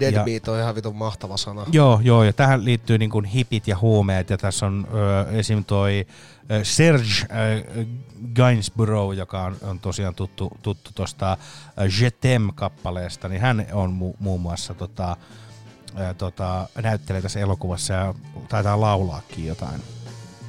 Deadbeat 0.00 0.48
on 0.48 0.58
ihan 0.58 0.74
vitun 0.74 0.96
mahtava 0.96 1.36
sana. 1.36 1.66
Joo, 1.72 2.00
joo, 2.02 2.24
ja 2.24 2.32
tähän 2.32 2.64
liittyy 2.64 2.98
niin 2.98 3.10
kuin 3.10 3.24
hipit 3.24 3.68
ja 3.68 3.78
huumeet, 3.78 4.30
ja 4.30 4.38
tässä 4.38 4.66
on 4.66 4.86
ö, 4.94 5.30
esim. 5.30 5.64
toi 5.64 6.06
ö, 6.50 6.64
Serge 6.64 7.26
ö, 7.74 7.84
Gainsborough, 8.34 9.16
joka 9.16 9.42
on, 9.42 9.56
on 9.62 9.80
tosiaan 9.80 10.14
tuttu, 10.14 10.50
tuttu 10.62 10.90
tuosta 10.94 11.36
Je 12.00 12.08
T'aime-kappaleesta, 12.08 13.28
niin 13.28 13.40
hän 13.40 13.66
on 13.72 13.90
mu- 13.90 14.16
muun 14.18 14.40
muassa 14.40 14.74
tota, 14.74 15.16
ö, 16.00 16.14
tota, 16.14 16.68
näyttelee 16.82 17.22
tässä 17.22 17.40
elokuvassa 17.40 17.94
ja 17.94 18.14
taitaa 18.48 18.80
laulaakin 18.80 19.46
jotain. 19.46 19.82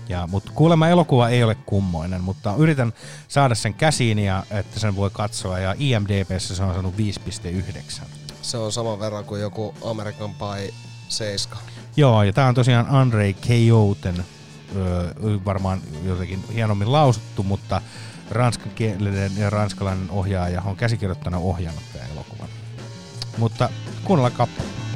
Ja, 0.10 0.28
mutta 0.28 0.52
kuulemma 0.56 0.88
elokuva 0.88 1.30
ei 1.30 1.44
ole 1.44 1.56
kummoinen, 1.56 2.22
mutta 2.22 2.56
yritän 2.58 2.94
saada 3.28 3.56
sen 3.56 3.74
käsiin, 3.74 4.20
ja 4.20 4.44
että 4.52 4.80
sen 4.80 4.96
voi 4.96 5.10
katsoa, 5.14 5.60
ja 5.60 5.76
IMDBssä 5.80 6.56
se 6.56 6.64
on 6.64 6.74
saanut 6.74 6.94
5,9. 6.98 8.04
Se 8.42 8.58
on 8.58 8.72
saman 8.72 9.00
verran 9.00 9.26
kuin 9.26 9.42
joku 9.42 9.76
American 9.86 10.32
Pie 10.36 10.74
7. 11.10 11.60
Joo, 11.98 12.24
ja 12.24 12.34
tää 12.34 12.48
on 12.48 12.56
tosiaan 12.56 12.88
Andrei 12.90 13.34
Kejouten, 13.34 14.26
öö, 14.76 15.14
varmaan 15.46 15.82
jotenkin 16.04 16.44
hienommin 16.54 16.92
lausuttu, 16.92 17.44
mutta 17.44 17.82
ranskankielinen 18.32 19.38
ja 19.38 19.50
ranskalainen 19.50 20.10
ohjaaja 20.10 20.62
on 20.62 20.76
käsikirjoittana 20.76 21.38
ohjannut 21.38 21.84
tämän 21.94 22.12
elokuvan. 22.12 22.50
Mutta 23.38 23.70
kuunnellaan 24.04 24.34
kappale. 24.34 24.89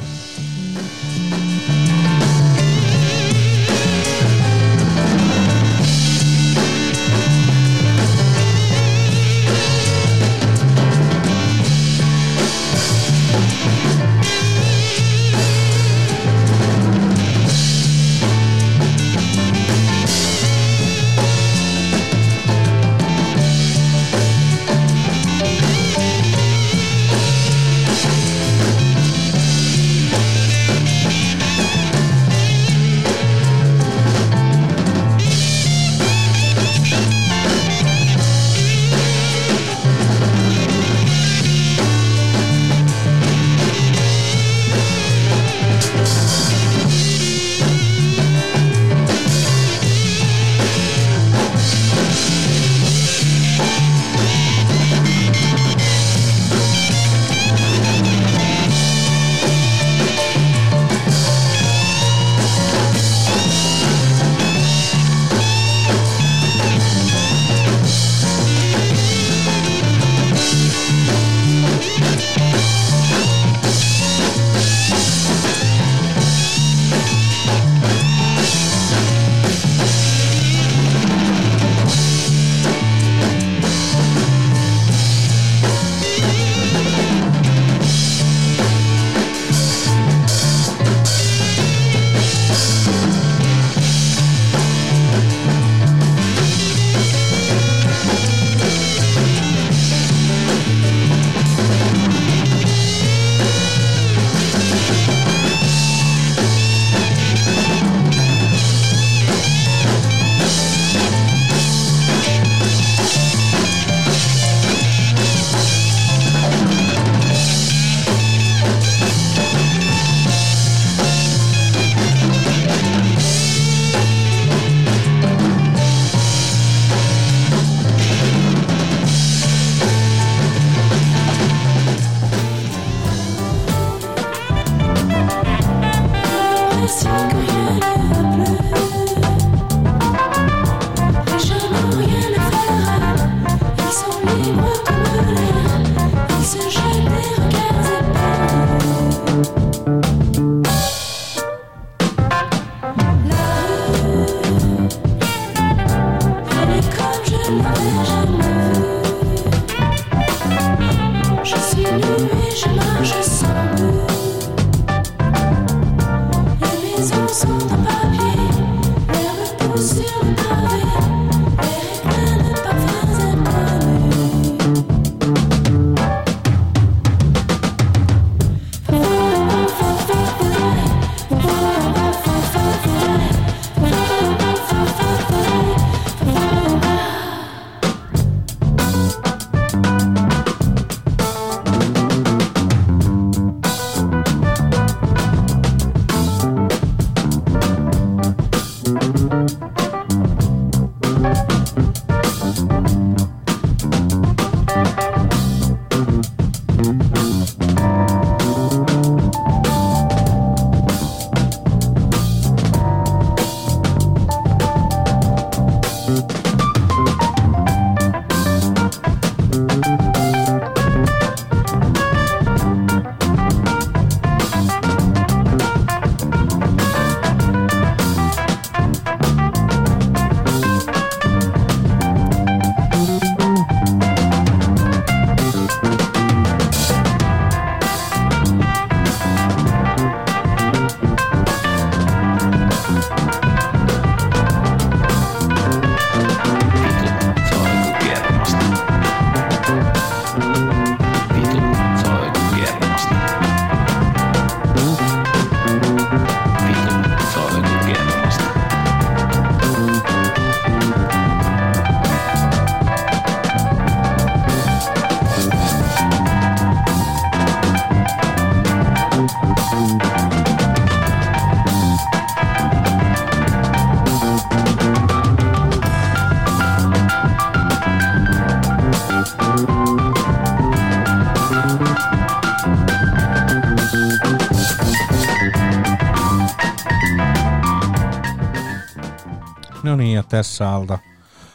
Tässä 290.33 290.71
alta 290.71 290.99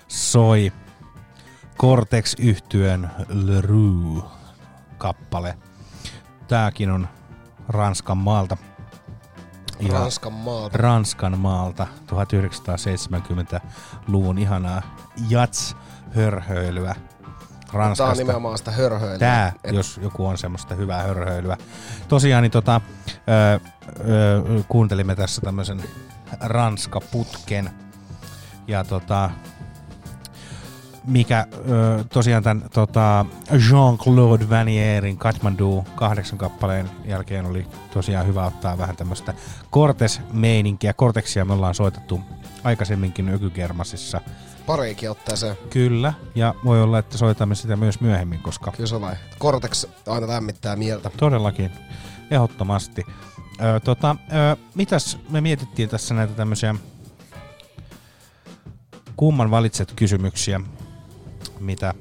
soi 0.09 0.73
Cortex 1.79 2.35
yhtyen 2.39 3.11
Le 3.29 3.61
Rue 3.61 4.23
kappale. 4.99 5.59
Tääkin 6.49 6.91
on 6.91 7.09
Ranskan 7.69 8.19
maalta. 8.19 8.57
Ranskan 9.89 10.33
maalta. 10.33 10.79
Ranskan 10.79 11.39
maalta 11.39 11.87
1970-luvun 12.07 14.39
ihanaa 14.39 14.83
jats-hörhöilyä. 15.29 16.95
Ranskasta. 17.73 18.05
Tää 18.05 18.11
on 18.11 18.17
nimenomaan 18.19 18.59
sitä 18.59 18.71
hörhöilyä. 18.71 19.19
Tää, 19.19 19.53
Et- 19.65 19.75
jos 19.75 20.01
joku 20.03 20.27
on 20.27 20.39
semmoista 20.39 20.75
hyvää 20.75 21.03
hörhöilyä. 21.03 21.57
Tosiaan 22.09 22.43
niin 22.43 22.51
tota, 22.51 22.81
ö, 23.09 23.11
ö, 23.55 23.61
kuuntelimme 24.69 25.17
tässä 25.17 25.41
tämmöisen 25.41 25.83
Ranska-putken. 26.41 27.71
Ja 28.69 28.85
tota, 28.85 29.31
mikä 31.09 31.47
ö, 31.53 32.05
tosiaan 32.13 32.43
tämän 32.43 32.69
tota, 32.75 33.27
Jean-Claude 33.51 34.51
Vanierin 34.51 35.19
Kathmandu 35.19 35.85
kahdeksan 35.95 36.39
kappaleen 36.39 36.91
jälkeen 37.05 37.47
oli 37.47 37.67
tosiaan 37.93 38.27
hyvä 38.27 38.47
ottaa 38.47 38.79
vähän 38.79 38.97
tämmöistä 38.97 39.35
Cortes-meininkiä. 39.73 40.95
Cortexia 40.95 41.45
me 41.45 41.53
ollaan 41.53 41.75
soitettu 41.75 42.21
aikaisemminkin 42.65 43.29
Ökygermasissa. 43.29 44.21
Pariikin 44.67 45.11
otteeseen. 45.11 45.57
Kyllä, 45.71 46.13
ja 46.35 46.55
voi 46.65 46.83
olla, 46.83 46.99
että 46.99 47.19
soitamme 47.19 47.55
sitä 47.55 47.77
myös 47.77 48.01
myöhemmin, 48.01 48.43
koska 48.43 48.73
Kyllä 48.73 48.89
se 48.89 49.01
vai. 49.01 49.15
Cortex 49.41 49.87
aina 50.07 50.29
lämmittää 50.29 50.77
mieltä. 50.77 51.11
Todellakin, 51.17 51.71
ehdottomasti. 52.31 53.05
Ö, 53.61 53.81
tota, 53.81 54.17
ö, 54.33 54.57
mitäs 54.75 55.19
me 55.31 55.41
mietittiin 55.41 55.89
tässä 55.89 56.15
näitä 56.15 56.33
tämmöisiä 56.33 56.75
kumman 59.19 59.51
valitset 59.51 59.93
kysymyksiä, 59.97 60.61
mitä, 61.61 61.95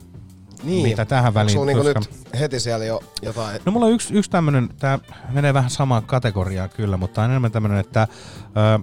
Niin. 0.64 0.84
mitä 0.84 1.06
tähän 1.06 1.34
väliin. 1.34 1.58
Onko 1.60 1.72
sulla 1.74 1.84
niinku 1.84 2.00
nyt 2.00 2.40
heti 2.40 2.60
siellä 2.60 2.86
jo 2.86 3.04
jotain? 3.22 3.62
No 3.66 3.72
mulla 3.72 3.86
on 3.86 3.92
yksi, 3.92 4.14
yksi 4.14 4.32
tämmönen, 4.32 4.70
tää 4.80 5.00
menee 5.30 5.54
vähän 5.54 5.70
samaan 5.70 6.04
kategoriaan 6.04 6.70
kyllä, 6.70 6.98
mutta 6.98 7.24
on 7.24 7.30
enemmän 7.30 7.52
tämmönen, 7.52 7.78
että 7.78 8.08
ö, 8.42 8.80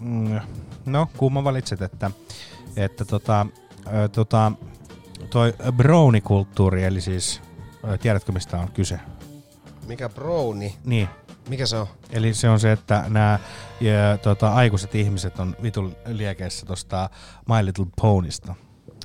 mm, 0.00 0.40
no 0.86 1.08
kumman 1.16 1.44
valitset, 1.44 1.82
että, 1.82 2.10
että 2.76 3.04
tota, 3.04 3.46
ö, 4.04 4.08
tota, 4.08 4.52
toi 5.30 5.54
brownikulttuuri, 5.76 6.84
eli 6.84 7.00
siis, 7.00 7.40
tiedätkö 8.02 8.32
mistä 8.32 8.58
on 8.58 8.68
kyse? 8.72 9.00
Mikä 9.86 10.08
brownie? 10.08 10.72
Niin. 10.84 11.08
Mikä 11.48 11.66
se 11.66 11.76
on? 11.76 11.86
Eli 12.10 12.34
se 12.34 12.48
on 12.48 12.60
se, 12.60 12.72
että 12.72 13.04
nämä 13.08 13.38
ja, 13.80 14.18
tota, 14.22 14.52
aikuiset 14.52 14.94
ihmiset 14.94 15.38
on 15.38 15.56
vitun 15.62 15.96
liekeissä 16.06 16.66
tosta 16.66 17.10
My 17.48 17.66
Little 17.66 17.86
Ponysta. 18.00 18.54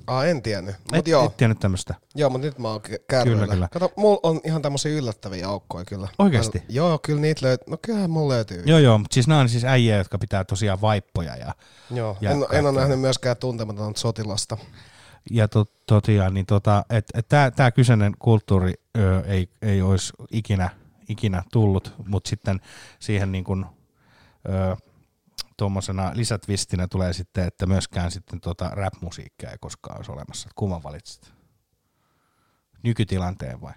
Aa, 0.07 0.25
en 0.25 0.41
tiennyt. 0.41 0.75
Mut 0.91 0.95
Et, 0.95 1.07
joo. 1.07 1.25
et 1.25 1.37
tiennyt 1.37 1.59
tämmöstä. 1.59 1.95
Joo, 2.15 2.29
mutta 2.29 2.47
nyt 2.47 2.59
mä 2.59 2.67
oon 2.69 2.81
kärryillä. 3.09 3.41
Kyllä, 3.41 3.53
kyllä. 3.53 3.67
Kato, 3.71 3.91
mulla 3.95 4.19
on 4.23 4.39
ihan 4.43 4.61
tämmöisiä 4.61 4.91
yllättäviä 4.91 5.47
aukkoja 5.47 5.85
kyllä. 5.85 6.07
Oikeesti? 6.19 6.57
Mä- 6.59 6.65
Joo, 6.69 6.99
kyllä 6.99 7.21
niitä 7.21 7.45
löytyy. 7.45 7.65
No 7.69 7.77
kyllähän 7.81 8.09
mulla 8.09 8.33
löytyy. 8.33 8.63
Joo 8.65 8.79
joo, 8.79 8.97
mutta 8.97 9.13
siis 9.13 9.27
nämä 9.27 9.41
on 9.41 9.49
siis 9.49 9.65
äijä, 9.65 9.97
jotka 9.97 10.17
pitää 10.17 10.43
tosiaan 10.43 10.81
vaippoja 10.81 11.35
ja, 11.35 11.53
Joo. 11.91 12.17
ja 12.21 12.29
en, 12.31 12.35
en 12.35 12.41
ole 12.41 12.47
kaikkea. 12.47 12.71
nähnyt 12.71 12.99
myöskään 12.99 13.37
tuntematonta 13.37 13.99
sotilasta. 13.99 14.57
ja 15.31 15.47
to, 15.47 15.65
totiaan, 15.85 16.33
niin 16.33 16.45
tota, 16.45 16.85
että 16.89 17.19
et 17.19 17.27
tämä 17.29 17.51
tää 17.51 17.71
kyseinen 17.71 18.13
kulttuuri 18.19 18.73
ö, 18.97 19.23
ei, 19.25 19.49
ei 19.61 19.81
olisi 19.81 20.13
ikinä, 20.31 20.69
ikinä 21.11 21.43
tullut, 21.51 21.93
mutta 22.07 22.29
sitten 22.29 22.61
siihen 22.99 23.31
niin 23.31 23.43
kuin, 23.43 23.65
ö, 24.49 24.75
tuommoisena 25.57 26.11
lisätvistinä 26.13 26.87
tulee 26.87 27.13
sitten, 27.13 27.47
että 27.47 27.65
myöskään 27.65 28.11
sitten 28.11 28.41
tota 28.41 28.69
rap-musiikkia 28.69 29.51
ei 29.51 29.57
koskaan 29.61 29.97
olisi 29.97 30.11
olemassa. 30.11 30.47
Et 30.47 30.53
Kumman 30.55 30.83
valitsit? 30.83 31.33
Nykytilanteen 32.83 33.61
vai? 33.61 33.73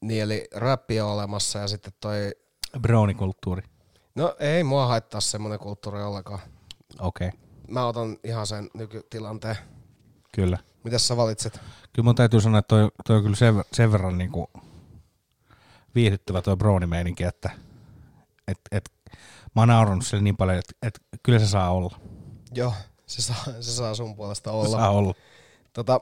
Niin, 0.00 0.22
eli 0.22 0.48
räppi 0.54 1.00
on 1.00 1.10
olemassa 1.10 1.58
ja 1.58 1.68
sitten 1.68 1.92
toi... 2.00 2.32
Brownikulttuuri. 2.80 3.62
No 4.14 4.36
ei 4.38 4.64
mua 4.64 4.86
haittaa 4.86 5.20
semmonen 5.20 5.58
kulttuuri 5.58 6.02
ollenkaan. 6.02 6.40
Okei, 6.98 7.28
okay, 7.28 7.40
Mä 7.68 7.86
otan 7.86 8.18
ihan 8.24 8.46
sen 8.46 8.70
nykytilanteen. 8.74 9.56
kyllä. 10.34 10.58
Mitäs 10.84 11.08
sä 11.08 11.16
valitset? 11.16 11.60
Kyllä 11.92 12.04
mun 12.04 12.14
täytyy 12.14 12.40
sanoa, 12.40 12.58
että 12.58 12.68
toi, 12.68 12.90
toi 13.06 13.16
on 13.16 13.22
kyllä 13.22 13.36
sen, 13.36 13.64
sen 13.72 13.92
verran 13.92 14.18
niinku 14.18 14.50
viihdyttävä 15.96 16.42
toi 16.42 16.56
brownie-meininki, 16.56 17.24
että 17.24 17.50
et, 18.48 18.58
et, 18.72 18.90
mä 19.54 19.62
oon 19.62 19.68
naurannut 19.68 20.06
sille 20.06 20.22
niin 20.22 20.36
paljon, 20.36 20.58
että, 20.58 20.72
että 20.82 21.00
kyllä 21.22 21.38
se 21.38 21.46
saa 21.46 21.70
olla. 21.70 21.98
Joo, 22.54 22.72
se 23.06 23.22
saa, 23.22 23.44
se 23.60 23.70
saa 23.72 23.94
sun 23.94 24.16
puolesta 24.16 24.50
Se 24.50 24.56
olla. 24.56 24.78
saa 24.78 24.90
olla. 24.90 25.14
Tota, 25.72 26.00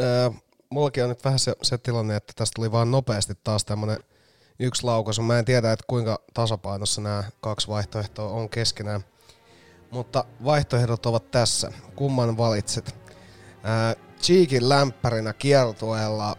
äh, 0.00 0.42
mullakin 0.70 1.02
on 1.02 1.08
nyt 1.08 1.24
vähän 1.24 1.38
se, 1.38 1.54
se 1.62 1.78
tilanne, 1.78 2.16
että 2.16 2.32
tästä 2.36 2.52
tuli 2.56 2.72
vaan 2.72 2.90
nopeasti 2.90 3.34
taas 3.44 3.64
tämmönen 3.64 3.98
yksi 4.58 4.84
laukaisu. 4.84 5.22
Mä 5.22 5.38
en 5.38 5.44
tiedä, 5.44 5.72
että 5.72 5.84
kuinka 5.86 6.20
tasapainossa 6.34 7.00
nämä 7.00 7.24
kaksi 7.40 7.68
vaihtoehtoa 7.68 8.30
on 8.30 8.48
keskenään. 8.48 9.04
Mutta 9.90 10.24
vaihtoehdot 10.44 11.06
ovat 11.06 11.30
tässä. 11.30 11.72
Kumman 11.96 12.36
valitset? 12.36 12.94
Cheekin 14.20 14.68
lämpärinä 14.68 15.32
kiertueella 15.32 16.36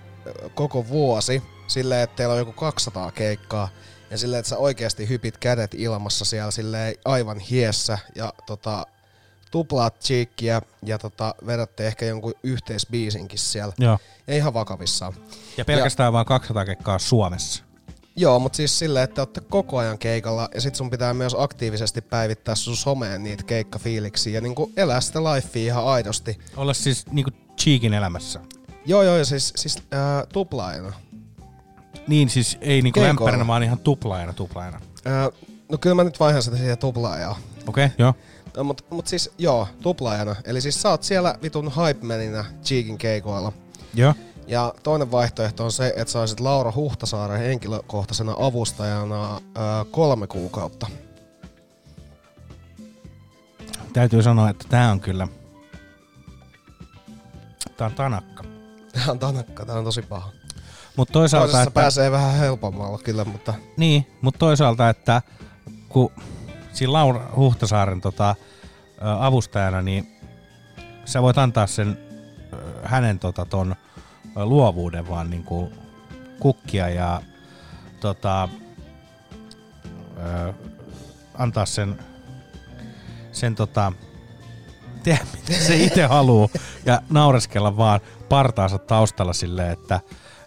koko 0.56 0.88
vuosi, 0.88 1.44
silleen, 1.72 2.02
että 2.02 2.16
teillä 2.16 2.34
on 2.34 2.40
joku 2.40 2.54
200 2.54 3.12
keikkaa, 3.12 3.70
ja 4.12 4.18
silleen, 4.18 4.40
että 4.40 4.50
sä 4.50 4.58
oikeasti 4.58 5.10
hypit 5.10 5.38
kädet 5.38 5.74
ilmassa 5.74 6.26
siellä 6.26 6.52
silleen 6.52 6.96
aivan 7.06 7.40
hiessä, 7.40 7.98
ja 8.16 8.34
tota, 8.46 8.88
tuplaat 9.52 10.00
Cheekkiä, 10.00 10.62
ja 10.86 10.98
tota, 10.98 11.36
vedätte 11.46 11.88
ehkä 11.88 12.06
jonkun 12.06 12.34
yhteisbiisinkin 12.44 13.40
siellä. 13.40 13.74
Joo. 13.80 14.00
Ja 14.28 14.36
ihan 14.36 14.54
vakavissaan. 14.54 15.14
Ja 15.58 15.66
pelkästään 15.66 16.08
ja, 16.08 16.14
vaan 16.14 16.26
200 16.26 16.66
kekkaa 16.66 17.00
Suomessa. 17.00 17.64
Joo, 18.16 18.40
mutta 18.40 18.58
siis 18.58 18.80
silleen, 18.80 19.04
että 19.04 19.22
olette 19.22 19.42
koko 19.42 19.78
ajan 19.78 19.98
keikalla 19.98 20.50
ja 20.54 20.62
sit 20.62 20.76
sun 20.76 20.90
pitää 20.90 21.14
myös 21.14 21.36
aktiivisesti 21.38 22.02
päivittää 22.02 22.56
sun 22.56 22.76
someen 22.76 23.24
niitä 23.24 23.44
keikkafiiliksiä 23.44 24.34
ja 24.34 24.42
niinku 24.42 24.72
elää 24.78 25.02
sitä 25.02 25.24
lifea 25.24 25.64
ihan 25.64 25.86
aidosti. 25.86 26.40
Olla 26.58 26.74
siis 26.74 27.06
niinku 27.12 27.32
Cheekin 27.58 27.94
elämässä. 27.94 28.40
Joo, 28.86 29.04
joo, 29.04 29.18
ja 29.18 29.26
siis, 29.26 29.54
siis 29.56 29.78
äh, 29.78 30.28
tuplaajana. 30.34 30.94
Niin 32.12 32.30
siis 32.30 32.58
ei 32.62 32.82
niinku 32.82 33.02
lämpärinä, 33.02 33.48
vaan 33.48 33.64
ihan 33.64 33.80
tuplaajana 33.80 34.34
tuplaajana. 34.34 34.82
Äh, 35.08 35.30
no 35.72 35.78
kyllä 35.78 35.96
mä 35.96 36.04
nyt 36.04 36.20
vaihan 36.20 36.44
sitä 36.44 36.58
siihen 36.58 36.78
tuplaajaa. 36.78 37.40
Okei, 37.68 37.86
okay, 37.86 37.96
joo. 37.98 38.14
No, 38.58 38.64
mut, 38.64 38.86
mut 38.90 39.08
siis 39.08 39.32
joo, 39.38 39.68
tuplaajana. 39.82 40.36
Eli 40.44 40.62
siis 40.62 40.82
sä 40.82 40.90
oot 40.90 41.04
siellä 41.04 41.36
vitun 41.42 41.72
hype-meninä 41.76 42.46
Cheekin 42.64 42.98
keikoilla. 42.98 43.52
Joo. 43.94 44.14
Ja 44.48 44.74
toinen 44.84 45.12
vaihtoehto 45.12 45.66
on 45.66 45.72
se, 45.72 45.94
että 45.96 46.12
sä 46.12 46.20
olisit 46.20 46.40
Laura 46.40 46.74
Huhtasaaren 46.76 47.40
henkilökohtaisena 47.40 48.36
avustajana 48.40 49.36
äh, 49.36 49.42
kolme 49.92 50.28
kuukautta. 50.28 50.88
Täytyy 53.94 54.24
sanoa, 54.24 54.50
että 54.50 54.66
tää 54.70 54.92
on 54.92 55.00
kyllä... 55.00 55.28
Tää 57.78 57.88
on 57.88 57.94
tanakka. 57.94 58.44
Tää 58.94 59.04
on 59.08 59.20
tanakka, 59.20 59.66
tää 59.66 59.78
on 59.78 59.84
tosi 59.84 60.02
paha. 60.02 60.32
Mut 61.02 61.10
toisaalta, 61.12 61.46
Toisessa 61.46 61.62
että... 61.62 61.82
pääsee 61.82 62.12
vähän 62.12 62.36
helpommalla 62.36 62.98
kyllä, 62.98 63.26
mutta... 63.26 63.54
Niin, 63.78 64.08
mutta 64.22 64.38
toisaalta, 64.38 64.90
että 64.90 65.22
kun 65.90 66.12
siinä 66.74 66.94
Laura 66.94 67.30
Huhtasaaren 67.36 68.02
tota, 68.02 68.36
avustajana, 69.20 69.82
niin 69.82 70.18
sä 71.06 71.22
voit 71.22 71.38
antaa 71.38 71.68
sen 71.68 71.98
hänen 72.84 73.20
tota, 73.20 73.46
ton 73.46 73.76
luovuuden 74.36 75.10
vaan 75.10 75.30
niinku 75.30 75.72
kukkia 76.40 76.90
ja 76.90 77.22
tota, 78.00 78.50
ö, 80.18 80.54
antaa 81.34 81.66
sen, 81.66 82.00
sen 83.32 83.56
tota, 83.56 83.94
tehdä 85.04 85.26
mitä 85.34 85.64
se 85.64 85.76
itse 85.76 86.06
haluaa 86.06 86.50
ja 86.86 87.02
naureskella 87.10 87.78
vaan 87.78 88.00
partaansa 88.30 88.78
taustalla 88.78 89.34
silleen, 89.34 89.72
että 89.72 90.00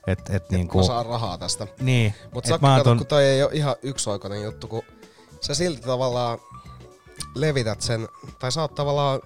et, 0.07 0.31
et 0.31 0.51
niinku, 0.51 0.79
Mä 0.79 0.85
saan 0.85 1.07
rahaa 1.07 1.39
tästä. 1.39 1.67
Niin, 1.81 2.15
Mutta 2.35 2.55
et 2.55 2.63
oon 2.63 2.77
kato, 2.79 2.91
ton- 2.95 2.99
kun 2.99 3.07
toi 3.07 3.25
ei 3.25 3.43
ole 3.43 3.51
ihan 3.53 3.77
yksioikoinen 3.83 4.43
juttu, 4.43 4.69
kun 4.69 4.83
sä 5.41 5.55
silti 5.55 5.83
tavallaan 5.83 6.39
levität 7.35 7.81
sen, 7.81 8.09
tai 8.39 8.53
sä 8.53 8.61
oot 8.61 8.75
tavallaan 8.75 9.21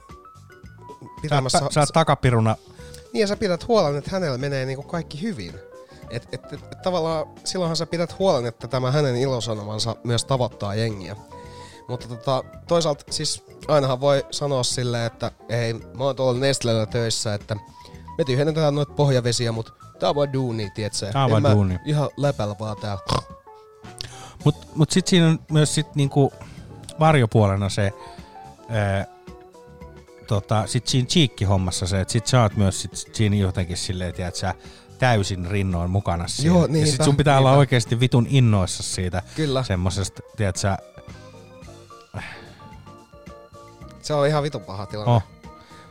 pitämässä... 1.22 1.58
Sä, 1.58 1.64
oot 1.64 1.70
ta- 1.70 1.74
sä 1.74 1.80
oot 1.80 1.88
takapiruna. 1.92 2.56
Niin 3.12 3.20
ja 3.20 3.26
sä 3.26 3.36
pidät 3.36 3.68
huolen, 3.68 3.96
että 3.96 4.10
hänellä 4.10 4.38
menee 4.38 4.66
niinku 4.66 4.82
kaikki 4.82 5.22
hyvin. 5.22 5.54
Et, 6.10 6.28
et, 6.32 6.52
et, 6.52 6.62
et 6.72 6.82
tavallaan 6.82 7.26
silloinhan 7.44 7.76
sä 7.76 7.86
pidät 7.86 8.18
huolen, 8.18 8.46
että 8.46 8.68
tämä 8.68 8.90
hänen 8.90 9.16
ilosanomansa 9.16 9.96
myös 10.04 10.24
tavoittaa 10.24 10.74
jengiä. 10.74 11.16
Mutta 11.88 12.08
tota, 12.08 12.44
toisaalta 12.68 13.04
siis 13.10 13.44
ainahan 13.68 14.00
voi 14.00 14.26
sanoa 14.30 14.62
silleen, 14.62 15.06
että 15.06 15.30
ei, 15.48 15.74
mä 15.74 16.04
oon 16.04 16.16
tuolla 16.16 16.40
Nestlellä 16.40 16.86
töissä, 16.86 17.34
että 17.34 17.56
me 18.18 18.24
tyhjennetään 18.24 18.74
noita 18.74 18.92
pohjavesiä, 18.92 19.52
mutta 19.52 19.72
tää 19.98 20.08
on 20.08 20.14
vaan 20.14 20.32
duuni, 20.32 20.70
tietsä. 20.74 21.12
Tää 21.12 21.24
on 21.24 21.30
vaan 21.30 21.54
duuni. 21.54 21.78
Ihan 21.84 22.08
läpällä 22.16 22.54
vaan 22.60 22.76
täällä. 22.76 23.02
Mut, 24.44 24.56
mut 24.74 24.90
sit 24.90 25.06
siinä 25.06 25.26
on 25.26 25.38
myös 25.50 25.74
sit 25.74 25.94
niinku 25.94 26.32
varjopuolena 27.00 27.68
se, 27.68 27.92
ää, 28.68 29.06
tota, 30.26 30.66
sit 30.66 30.86
siinä 30.86 31.06
cheekki-hommassa 31.08 31.86
se, 31.86 32.00
että 32.00 32.12
sit 32.12 32.26
sä 32.26 32.42
oot 32.42 32.56
myös 32.56 32.82
sit 32.82 33.14
siinä 33.14 33.36
jotenkin 33.36 33.76
silleen, 33.76 34.14
että 34.18 34.40
sä 34.40 34.54
täysin 34.98 35.46
rinnoin 35.50 35.90
mukana 35.90 36.28
siinä. 36.28 36.54
Joo, 36.54 36.60
ja 36.60 36.66
sit 36.66 36.72
niinpä, 36.72 37.04
sun 37.04 37.16
pitää 37.16 37.38
olla 37.38 37.50
niinpä. 37.50 37.58
oikeasti 37.58 38.00
vitun 38.00 38.26
innoissa 38.30 38.82
siitä 38.82 39.22
Kyllä. 39.36 39.62
semmosesta, 39.62 40.22
tiedät 40.36 40.56
sä, 40.56 40.78
Se 44.02 44.14
on 44.14 44.26
ihan 44.26 44.42
vitun 44.42 44.62
paha 44.62 44.86
tilanne. 44.86 45.12
Oh. 45.12 45.22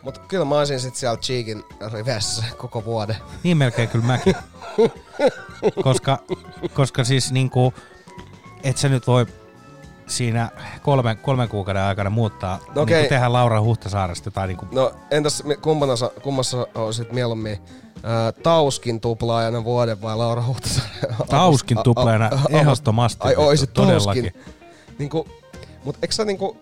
Mutta 0.07 0.19
kyllä 0.27 0.45
mä 0.45 0.55
olisin 0.57 0.79
sit 0.79 0.95
siellä 0.95 1.17
Cheekin 1.17 1.63
rivessä 1.93 2.43
koko 2.57 2.85
vuoden. 2.85 3.15
niin 3.43 3.57
melkein 3.57 3.89
kyllä 3.89 4.05
mäkin. 4.05 4.35
koska, 5.83 6.17
koska 6.73 7.03
siis 7.03 7.31
niinku, 7.31 7.73
et 8.63 8.77
sä 8.77 8.89
nyt 8.89 9.07
voi 9.07 9.25
siinä 10.07 10.49
kolmen, 10.83 11.17
kolmen 11.17 11.49
kuukauden 11.49 11.81
aikana 11.81 12.09
muuttaa, 12.09 12.59
No 12.75 12.81
okei. 12.81 12.97
niinku 12.97 13.09
tehdä 13.09 13.33
Laura 13.33 13.61
Huhtasaaresta 13.61 14.31
tai 14.31 14.47
niinku 14.47 14.65
No 14.71 14.91
entäs 15.11 15.43
mi- 15.43 15.55
kumpana, 15.55 15.95
sa- 15.95 16.11
kummassa 16.23 16.67
olisit 16.75 17.11
mieluummin 17.11 17.57
ää, 18.03 18.31
Tauskin 18.31 19.01
tuplaajana 19.01 19.63
vuoden 19.63 20.01
vai 20.01 20.17
Laura 20.17 20.43
Huhtasaaren? 20.45 21.15
Tauskin 21.29 21.77
tuplaajana 21.83 22.29
ehdottomasti, 22.49 23.27
Ai 23.27 23.35
oisit 23.35 23.73
todellakin. 23.73 24.23
Tauskin. 24.33 24.43
Niinku, 24.99 25.27
mut 25.83 25.97
eikö 26.01 26.13
sä, 26.15 26.25
niinku, 26.25 26.57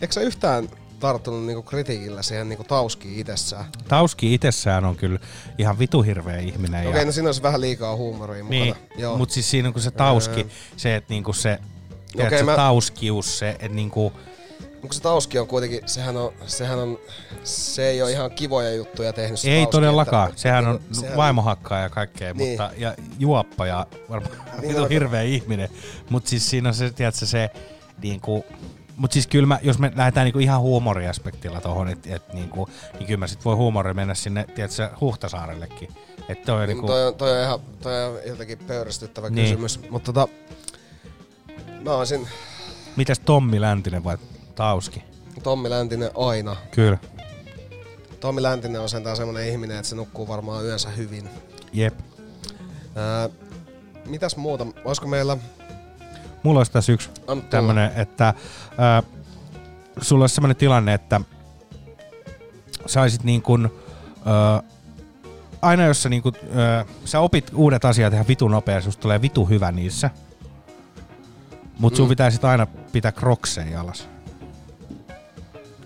eikö 0.00 0.12
sä 0.14 0.20
yhtään 0.20 0.68
tarttunut 1.00 1.44
niinku 1.46 1.62
kritiikillä 1.62 2.22
siihen 2.22 2.48
niinku 2.48 2.64
Tauskiin 2.64 3.20
itsessään? 3.20 3.64
Tauski 3.88 4.34
itsessään 4.34 4.84
on 4.84 4.96
kyllä 4.96 5.18
ihan 5.58 5.78
vitu 5.78 6.02
hirveä 6.02 6.38
ihminen. 6.38 6.88
Okei, 6.88 7.04
no 7.04 7.12
siinä 7.12 7.28
olisi 7.28 7.42
vähän 7.42 7.60
liikaa 7.60 7.96
huumoria 7.96 8.44
mukana. 8.44 8.64
niin, 8.64 8.74
Joo. 8.98 9.16
mutta 9.18 9.32
siis 9.34 9.50
siinä 9.50 9.68
on 9.68 9.72
kun 9.72 9.82
se 9.82 9.90
tauski, 9.90 10.40
Öö. 10.40 10.48
se, 10.76 10.96
että 10.96 11.12
niinku 11.14 11.32
se, 11.32 11.58
okay, 12.14 12.42
mä- 12.42 12.52
se 12.52 12.56
tauskius, 12.56 13.38
se, 13.38 13.50
että 13.50 13.68
niinku, 13.68 14.12
Onko 14.82 14.92
se 14.92 15.02
Tauski 15.02 15.38
on 15.38 15.46
kuitenkin, 15.46 15.80
sehän 15.86 16.16
on, 16.16 16.32
sehän 16.46 16.78
on, 16.78 16.98
se 17.44 17.88
ei 17.88 18.02
ole 18.02 18.12
ihan 18.12 18.30
kivoja 18.30 18.74
juttuja 18.74 19.12
tehnyt 19.12 19.40
se 19.40 19.50
ei 19.50 19.56
Tauski, 19.62 19.70
todellakaan, 19.72 20.28
että- 20.28 20.40
sehän 20.40 20.66
on 20.66 20.76
niinku, 20.76 20.94
sehän- 20.94 21.16
vaimohakkaa 21.16 21.80
ja 21.80 21.88
kaikkea, 21.88 22.34
Niin. 22.34 22.48
mutta, 22.50 22.70
ja 22.76 22.94
juoppa 23.18 23.66
ja 23.66 23.86
varmaan 24.10 24.34
Niin 24.60 24.68
vitu 24.70 24.82
on. 24.82 24.88
hirveä 24.88 25.22
ihminen. 25.22 25.68
Mutta 26.10 26.30
siis 26.30 26.50
siinä 26.50 26.68
on 26.68 26.74
se, 26.74 26.90
tiedätkö, 26.90 27.26
se 27.26 27.50
niinku, 28.02 28.44
mutta 29.00 29.14
siis 29.14 29.26
kyllä 29.26 29.46
mä, 29.46 29.58
jos 29.62 29.78
me 29.78 29.92
lähdetään 29.96 30.24
niinku 30.24 30.38
ihan 30.38 30.60
huumoriaspektilla 30.60 31.60
tohon, 31.60 31.88
että 31.88 32.16
et 32.16 32.32
niinku, 32.32 32.68
niin 32.98 33.06
kyllä 33.06 33.18
mä 33.18 33.26
sit 33.26 33.44
voi 33.44 33.54
huumori 33.56 33.94
mennä 33.94 34.14
sinne, 34.14 34.44
tiedätkö, 34.54 34.90
Huhtasaarellekin. 35.00 35.88
Että 36.28 36.46
toi 36.46 36.54
on 36.54 36.60
Niin, 36.60 36.68
niinku, 36.68 36.86
toi, 36.86 37.06
on, 37.06 37.14
toi, 37.14 37.38
on 37.38 37.44
ihan, 37.44 37.60
toi 37.82 38.04
on 38.04 38.18
jotenkin 38.26 38.58
pöyristyttävä 38.58 39.30
Niin. 39.30 39.46
kysymys. 39.46 39.80
Mutta 39.90 40.12
tota, 40.12 40.28
mä 41.84 41.92
olisin 41.92 42.28
mitäs 42.96 43.18
Tommi 43.18 43.60
Läntinen 43.60 44.04
vai 44.04 44.18
Tauski? 44.54 45.04
Tommi 45.42 45.70
Läntinen 45.70 46.10
aina. 46.16 46.56
Kyllä. 46.70 46.98
Tommi 48.20 48.42
Läntinen 48.42 48.80
on 48.80 48.88
sentään 48.88 49.16
semmonen 49.16 49.48
ihminen, 49.48 49.76
että 49.76 49.88
se 49.88 49.96
nukkuu 49.96 50.28
varmaan 50.28 50.64
yönsä 50.64 50.90
hyvin. 50.90 51.28
Jep. 51.72 51.94
Ää, 52.96 53.28
mitäs 54.06 54.36
muuta? 54.36 54.66
Olisiko 54.84 55.06
meillä... 55.08 55.36
Mulla 56.42 56.60
olisi 56.60 56.72
tässä 56.72 56.92
yksi 56.92 57.10
tämmönen, 57.50 57.92
että 57.96 58.34
ää, 58.78 59.02
sulla 60.00 60.22
olisi 60.22 60.34
semmoinen 60.34 60.56
tilanne, 60.56 60.94
että 60.94 61.20
saisit 62.86 63.24
niin 63.24 63.42
kuin, 63.42 63.68
ää, 64.24 64.62
aina 65.62 65.84
jos 65.84 66.02
sä, 66.02 66.08
niin 66.08 66.22
kuin, 66.22 66.34
ää, 66.54 66.84
sä 67.04 67.20
opit 67.20 67.50
uudet 67.54 67.84
asiat 67.84 68.12
ihan 68.12 68.28
vitu 68.28 68.48
nopeasti, 68.48 68.84
susta 68.84 69.02
tulee 69.02 69.22
vitu 69.22 69.44
hyvä 69.46 69.72
niissä, 69.72 70.10
mutta 71.78 71.96
sun 71.96 72.06
Mm. 72.06 72.08
pitää 72.08 72.30
sit 72.30 72.44
aina 72.44 72.66
pitää 72.92 73.12
krokseja 73.12 73.70
jalas. 73.70 74.08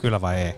Kyllä 0.00 0.20
vai 0.20 0.36
ei? 0.36 0.54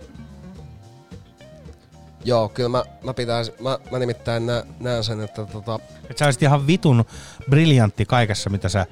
Joo, 2.25 2.49
kyllä 2.49 2.69
mä, 2.69 2.85
mä 3.05 3.15
pitäis, 3.15 3.53
mä, 3.61 3.79
mä 3.93 3.99
nimittäin 3.99 4.47
nä, 4.47 4.65
näen 4.81 5.05
sen, 5.05 5.21
että 5.21 5.47
tota, 5.47 5.79
Et 6.11 6.19
sä 6.19 6.25
olisit 6.25 6.43
ihan 6.43 6.67
vitun 6.67 7.05
briljantti 7.51 8.07
kaikessa, 8.07 8.51
mitä 8.51 8.69
sä, 8.69 8.87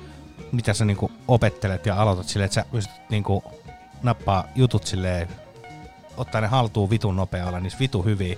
mitä 0.55 0.75
sä 0.75 0.85
niinku 0.85 1.11
opettelet 1.29 1.87
ja 1.87 2.03
aloitat 2.03 2.29
silleen, 2.29 2.47
että 2.47 2.55
sä 2.55 2.65
pystyt 2.73 3.11
niinku 3.11 3.45
nappaa 4.03 4.45
jutut 4.55 4.87
silleen, 4.87 5.29
ottaa 6.17 6.41
ne 6.41 6.47
haltuun 6.47 6.91
vitun 6.91 7.17
nopealla, 7.17 7.61
niin 7.61 7.73
vitu 7.81 8.03
hyviä. 8.03 8.37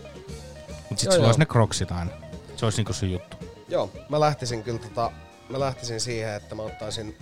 Mut 0.91 0.99
sit 0.99 1.07
Joo, 1.07 1.15
sulla 1.15 1.27
olisi 1.27 1.39
ne 1.39 1.47
kroksit 1.47 1.93
aina. 1.93 2.11
Se 2.57 2.67
olisi 2.67 2.79
niinku 2.79 2.93
sun 2.93 3.11
juttu. 3.11 3.37
joo, 3.69 3.91
mä 4.09 4.21
lähtisin 4.21 4.63
kyllä 4.63 4.79
tota, 4.79 5.11
mä 5.49 5.61
lähtisin 5.61 6.01
siihen, 6.01 6.35
että 6.35 6.55
mä 6.55 6.63
ottaisin 6.63 7.17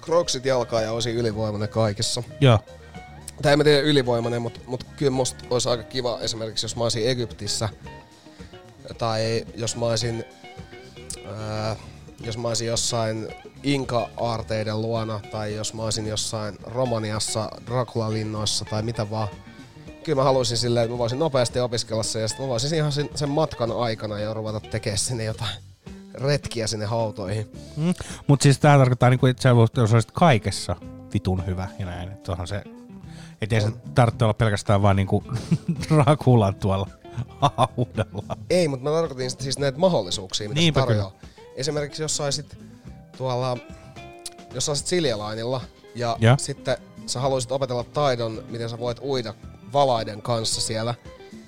Kroksit 0.00 0.44
jalkaa 0.44 0.80
ja 0.80 0.92
olisin 0.92 1.16
ylivoimainen 1.16 1.68
kaikessa. 1.68 2.22
Joo. 2.40 2.58
Tai 3.42 3.52
en 3.52 3.58
mä 3.58 3.64
tiedä 3.64 3.80
ylivoimainen, 3.80 4.42
mutta 4.42 4.60
mut 4.66 4.84
kyllä 4.96 5.10
musta 5.10 5.44
olisi 5.50 5.68
aika 5.68 5.82
kiva 5.82 6.18
esimerkiksi, 6.20 6.64
jos 6.64 6.76
mä 6.76 6.82
olisin 6.82 7.08
Egyptissä. 7.08 7.68
Tai 8.98 9.44
jos 9.54 9.76
mä 9.76 9.86
olisin, 9.86 10.24
ää, 11.26 11.76
jos 12.20 12.38
mä 12.38 12.48
olisin 12.48 12.66
jossain 12.66 13.28
Inka-aarteiden 13.62 14.82
luona, 14.82 15.20
tai 15.30 15.54
jos 15.54 15.74
mä 15.74 15.82
olisin 15.82 16.06
jossain 16.06 16.58
Romaniassa, 16.62 17.50
Dracula-linnoissa 17.66 18.64
tai 18.64 18.82
mitä 18.82 19.10
vaan. 19.10 19.28
Kyllä 20.04 20.20
mä 20.20 20.24
haluaisin 20.24 20.56
silleen, 20.56 20.84
että 20.84 20.94
mä 20.94 20.98
voisin 20.98 21.18
nopeasti 21.18 21.60
opiskella 21.60 22.02
se, 22.02 22.20
ja 22.20 22.28
sitten 22.28 22.46
mä 22.46 22.50
voisin 22.50 22.74
ihan 22.74 22.92
sen, 22.92 23.10
sen 23.14 23.28
matkan 23.28 23.72
aikana 23.72 24.18
jo 24.18 24.34
ruveta 24.34 24.60
tekemään 24.60 24.98
sinne 24.98 25.24
jotain 25.24 25.50
retkiä 26.14 26.66
sinne 26.66 26.86
hautoihin. 26.86 27.52
Mm. 27.76 27.94
Mutta 28.26 28.42
siis 28.42 28.58
tämä 28.58 28.78
tarkoittaa, 28.78 29.10
niinku, 29.10 29.26
että 29.26 29.42
sä 29.42 29.48
jos 29.76 29.94
olisit 29.94 30.10
kaikessa 30.10 30.76
vitun 31.14 31.46
hyvä 31.46 31.68
ja 31.78 31.86
näin. 31.86 32.12
Että 32.12 32.32
onhan 32.32 32.46
se, 32.46 32.62
et 33.40 33.52
ei 33.52 33.60
se 33.60 33.72
tarvitse 33.94 34.24
olla 34.24 34.34
pelkästään 34.34 34.82
vaan 34.82 34.96
niinku 34.96 35.24
Rakulan 36.06 36.54
tuolla 36.54 36.86
haudalla. 37.56 38.36
Ei, 38.50 38.68
mutta 38.68 38.90
mä 38.90 38.96
tarkoitin 38.96 39.30
siis 39.30 39.58
näitä 39.58 39.78
mahdollisuuksia, 39.78 40.48
mitä 40.48 40.60
Niinpä 40.60 40.80
se 40.80 40.86
tarjoaa. 40.86 41.12
Esimerkiksi 41.56 42.02
jos 42.02 42.16
saisit 42.16 42.58
tuolla, 43.20 43.56
jos 44.54 44.66
saisit 44.66 44.86
Siljalainilla 44.86 45.60
ja, 45.94 46.16
Ja. 46.20 46.36
sitten 46.38 46.76
sä 47.06 47.20
haluaisit 47.20 47.52
opetella 47.52 47.84
taidon, 47.84 48.44
miten 48.48 48.68
sä 48.70 48.78
voit 48.78 48.98
uida 49.02 49.34
valaiden 49.72 50.22
kanssa 50.22 50.60
siellä, 50.60 50.94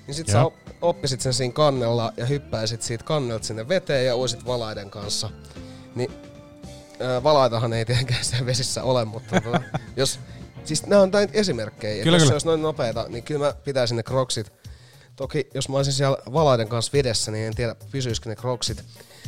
niin 0.07 0.15
sit 0.15 0.27
Ja. 0.27 0.31
sä 0.31 0.45
op- 0.45 0.53
oppisit 0.81 1.21
sen 1.21 1.33
siinä 1.33 1.53
kannella 1.53 2.13
ja 2.17 2.25
hyppäisit 2.25 2.81
siitä 2.81 3.03
kannelta 3.03 3.45
sinne 3.45 3.67
veteen 3.67 4.05
ja 4.05 4.17
uisit 4.17 4.45
valaiden 4.45 4.89
kanssa. 4.89 5.29
Niin 5.95 6.11
ää, 6.99 7.23
valaitahan 7.23 7.73
ei 7.73 7.85
tietenkään 7.85 8.25
siellä 8.25 8.45
vesissä 8.45 8.83
ole, 8.83 9.05
mutta 9.05 9.41
tota, 9.41 9.61
jos, 9.95 10.19
siis 10.63 10.85
nämä 10.85 11.01
on 11.01 11.11
näitä 11.11 11.33
esimerkkejä. 11.39 12.03
Kyllä, 12.03 12.15
jos 12.15 12.21
kyllä. 12.21 12.29
se 12.29 12.33
olisi 12.33 12.47
noin 12.47 12.61
nopeita, 12.61 13.05
niin 13.09 13.23
kyllä 13.23 13.45
mä 13.45 13.53
pitäisin 13.63 13.97
ne 13.97 14.03
kroksit 14.03 14.51
Toki 15.15 15.47
jos 15.53 15.69
mä 15.69 15.77
olisin 15.77 15.93
siellä 15.93 16.17
valaiden 16.33 16.67
kanssa 16.67 16.91
vedessä, 16.93 17.31
niin 17.31 17.47
en 17.47 17.55
tiedä 17.55 17.75
pysyisikö 17.91 18.29
ne 18.29 18.35
kroksit. 18.35 18.83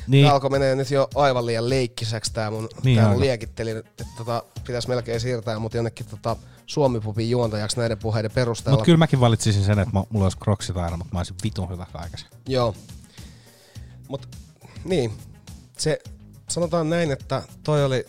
Niin. 0.08 0.26
Tää 0.26 0.34
alkoi 0.34 0.50
menee 0.50 0.76
nyt 0.76 0.92
jo 0.92 1.08
aivan 1.16 1.46
liian 1.46 1.70
leikkiseksi 1.70 2.34
tää 2.34 2.52
mun, 2.52 2.70
Niin 2.84 3.00
tää 3.00 3.10
mun 3.10 3.20
liekitteli, 3.20 3.72
että 3.72 4.06
tota, 4.18 4.44
pitäisi 4.68 4.88
melkein 4.88 5.20
siirtää 5.20 5.60
mut 5.60 5.74
jonnekin 5.74 6.06
tota, 6.06 6.36
Suomi-pupin 6.66 7.30
juontajaksi 7.30 7.78
näiden 7.78 7.98
puheiden 7.98 8.32
perusteella. 8.32 8.78
Mutta 8.78 8.86
kyllä 8.86 8.98
mäkin 8.98 9.20
valitsisin 9.20 9.64
sen, 9.64 9.80
että 9.80 9.92
mulla 10.10 10.26
olisi 10.26 10.38
kroksit 10.38 10.78
aina, 10.78 10.98
mutta 10.98 11.14
mä 11.14 11.20
olisin 11.20 11.36
vitun 11.44 11.70
hyvä 11.70 11.86
kaikessa. 11.94 12.28
Joo. 12.48 12.76
Mut 14.08 14.28
niin, 14.86 15.12
se 15.78 16.00
sanotaan 16.50 16.90
näin, 16.90 17.12
että 17.12 17.44
toi 17.64 17.86
oli, 17.86 18.06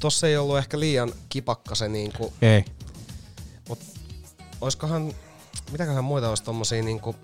tossa 0.00 0.26
ei 0.26 0.36
ollut 0.36 0.58
ehkä 0.58 0.80
liian 0.80 1.12
kipakka 1.28 1.74
se 1.74 1.88
niinku, 1.88 2.32
Ei. 2.42 2.64
mut 3.68 3.78
oiskohan, 4.60 5.12
mitäköhän 5.72 6.04
muita 6.04 6.28
olisi 6.28 6.44
tommosia 6.44 6.82
niinku, 6.82 7.16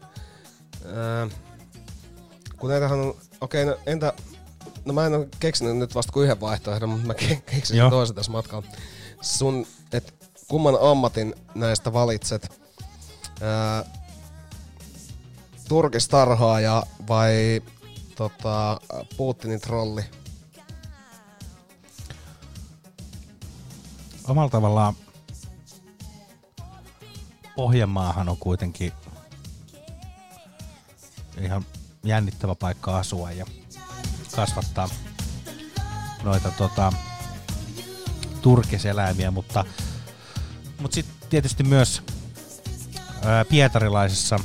kun 2.58 2.70
näitähän 2.70 3.00
on, 3.00 3.14
okei, 3.40 3.64
no 3.64 3.76
entä, 3.86 4.12
no 4.84 4.92
mä 4.92 5.06
en 5.06 5.14
ole 5.14 5.28
keksinyt 5.40 5.76
nyt 5.76 5.94
vasta 5.94 6.12
kuin 6.12 6.24
yhden 6.24 6.40
vaihtoehdon, 6.40 6.88
mutta 6.88 7.06
mä 7.06 7.12
ke- 7.12 7.42
keksin 7.46 7.76
Joo. 7.76 7.86
sen 7.86 7.90
toisen 7.90 8.16
tässä 8.16 8.32
matkalla. 8.32 8.66
Sun, 9.20 9.66
et 9.92 10.14
kumman 10.48 10.78
ammatin 10.80 11.34
näistä 11.54 11.92
valitset? 11.92 12.62
Ää, 13.40 13.84
turkistarhaaja 15.68 16.82
vai 17.08 17.62
tota, 18.16 18.80
Putinin 19.16 19.60
trolli? 19.60 20.02
Omalla 24.28 24.50
tavallaan 24.50 24.94
Pohjanmaahan 27.56 28.28
on 28.28 28.36
kuitenkin 28.36 28.92
ihan 31.40 31.66
jännittävä 32.04 32.54
paikka 32.54 32.98
asua 32.98 33.30
ja 33.30 33.46
kasvattaa 34.36 34.88
noita 36.22 36.50
tota, 36.50 36.92
turkiseläimiä, 38.42 39.30
mutta, 39.30 39.64
mutta 40.80 40.94
sitten 40.94 41.28
tietysti 41.30 41.62
myös 41.64 42.02
ää, 43.24 43.44
pietarilaisessa 43.44 44.38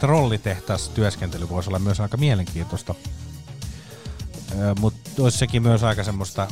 trollitehtaassa 0.00 0.92
työskentely 0.92 1.48
voisi 1.48 1.70
olla 1.70 1.78
myös 1.78 2.00
aika 2.00 2.16
mielenkiintoista. 2.16 2.94
Mutta 4.80 5.22
olisi 5.22 5.38
sekin 5.38 5.62
myös 5.62 5.82
aika 5.82 6.04
semmoista 6.04 6.48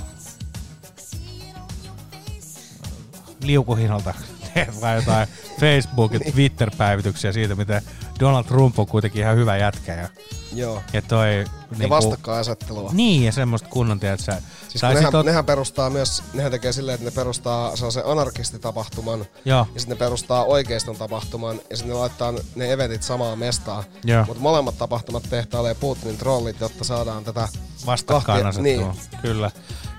liukuhinalta 3.42 4.14
teet 4.54 4.80
vaan 4.80 4.96
jotain 4.96 5.28
Facebook- 5.60 6.12
ja 6.12 6.32
Twitter-päivityksiä 6.32 7.32
siitä, 7.32 7.54
miten 7.54 7.82
Donald 8.20 8.44
Trump 8.44 8.78
on 8.78 8.86
kuitenkin 8.86 9.22
ihan 9.22 9.36
hyvä 9.36 9.56
jätkä. 9.56 9.94
Ja, 9.94 10.08
Joo. 10.52 10.82
ja 10.92 11.02
toi... 11.02 11.36
Ja 11.36 11.76
niinku- 11.78 11.94
vastakkainasettelua. 11.94 12.90
Niin, 12.92 13.24
ja 13.24 13.32
semmoista 13.32 13.68
kunnon, 13.68 14.00
tiedät 14.00 14.20
sä... 14.20 14.42
Siis 14.68 14.80
tai 14.80 14.92
kun 14.92 15.02
nehän, 15.02 15.12
oot- 15.12 15.26
nehän, 15.26 15.44
perustaa 15.44 15.90
myös, 15.90 16.22
nehän 16.34 16.50
tekee 16.50 16.72
silleen, 16.72 16.94
että 16.94 17.04
ne 17.04 17.10
perustaa 17.10 17.76
sellaisen 17.76 18.06
anarkistitapahtuman, 18.06 19.24
Joo. 19.44 19.66
ja 19.74 19.80
sitten 19.80 19.96
ne 19.96 19.98
perustaa 19.98 20.44
oikeiston 20.44 20.96
tapahtuman, 20.96 21.60
ja 21.70 21.76
sitten 21.76 21.94
ne 21.94 21.98
laittaa 22.00 22.34
ne 22.54 22.72
eventit 22.72 23.02
samaan 23.02 23.38
mestaan. 23.38 23.84
Joo. 24.04 24.24
Mutta 24.24 24.42
molemmat 24.42 24.78
tapahtumat 24.78 25.22
tehtailee 25.30 25.74
Putinin 25.74 26.18
trollit, 26.18 26.60
jotta 26.60 26.84
saadaan 26.84 27.24
tätä 27.24 27.48
vastakkainasettelua. 27.86 28.92
Niin. 28.92 29.20
Kyllä. 29.22 29.50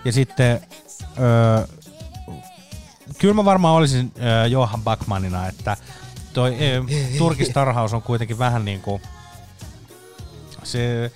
Ja 0.06 0.12
sitten... 0.12 0.62
Öö, 1.20 1.68
kyllä 3.18 3.34
mä 3.34 3.46
varmaan 3.46 3.76
olisin 3.76 4.12
öö, 4.22 4.48
Johan 4.48 4.84
Backmanina, 4.84 5.48
että 5.48 5.78
toi 6.34 6.58
öö, 6.62 6.84
turkistarhaus 7.18 7.94
on 7.94 8.02
kuitenkin 8.02 8.40
vähän 8.40 8.66
niin 8.66 8.82
kuin... 8.82 9.02
Se, 10.64 11.12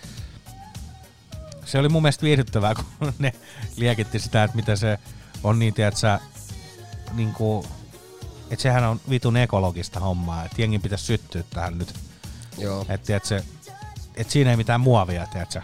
se 1.66 1.80
oli 1.80 1.90
mun 1.90 2.02
mielestä 2.02 2.24
viihdyttävää, 2.24 2.76
kun 2.76 2.86
ne 3.20 3.34
liekitti 3.76 4.20
sitä, 4.20 4.44
että 4.44 4.56
mitä 4.56 4.76
se 4.76 5.00
on 5.44 5.60
niin, 5.60 5.74
tiedät 5.74 5.98
sä, 5.98 6.20
niin 7.14 7.34
kuin, 7.34 7.68
että 8.52 8.64
sehän 8.64 8.84
on 8.84 9.02
vitun 9.10 9.38
ekologista 9.38 10.00
hommaa, 10.00 10.46
että 10.46 10.62
jengin 10.62 10.82
pitäisi 10.82 11.06
syttyä 11.06 11.44
tähän 11.50 11.78
nyt. 11.78 11.94
Joo. 12.58 12.86
Että 12.90 13.20
sä, 13.24 13.44
että 14.16 14.34
siinä 14.34 14.52
ei 14.52 14.58
mitään 14.58 14.82
muovia, 14.82 15.28
tiedät 15.28 15.52
sä. 15.52 15.62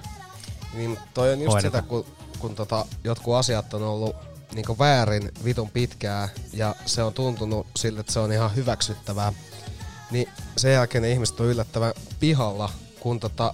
Niin, 0.73 0.99
toi 1.13 1.33
on 1.33 1.39
just 1.41 1.53
Hoideta. 1.53 1.77
sitä, 1.77 1.87
kun, 1.87 2.05
kun 2.39 2.55
tota, 2.55 2.85
jotkut 3.03 3.35
asiat 3.35 3.73
on 3.73 3.83
ollut 3.83 4.15
niinku 4.53 4.79
väärin 4.79 5.31
vitun 5.45 5.69
pitkää 5.69 6.29
ja 6.53 6.75
se 6.85 7.03
on 7.03 7.13
tuntunut 7.13 7.67
siltä, 7.75 7.99
että 7.99 8.13
se 8.13 8.19
on 8.19 8.31
ihan 8.31 8.55
hyväksyttävää. 8.55 9.33
Niin 10.11 10.29
sen 10.57 10.73
jälkeen 10.73 11.01
ne 11.01 11.11
ihmiset 11.11 11.39
on 11.39 11.45
yllättävän 11.45 11.93
pihalla, 12.19 12.69
kun 12.99 13.19
tota, 13.19 13.53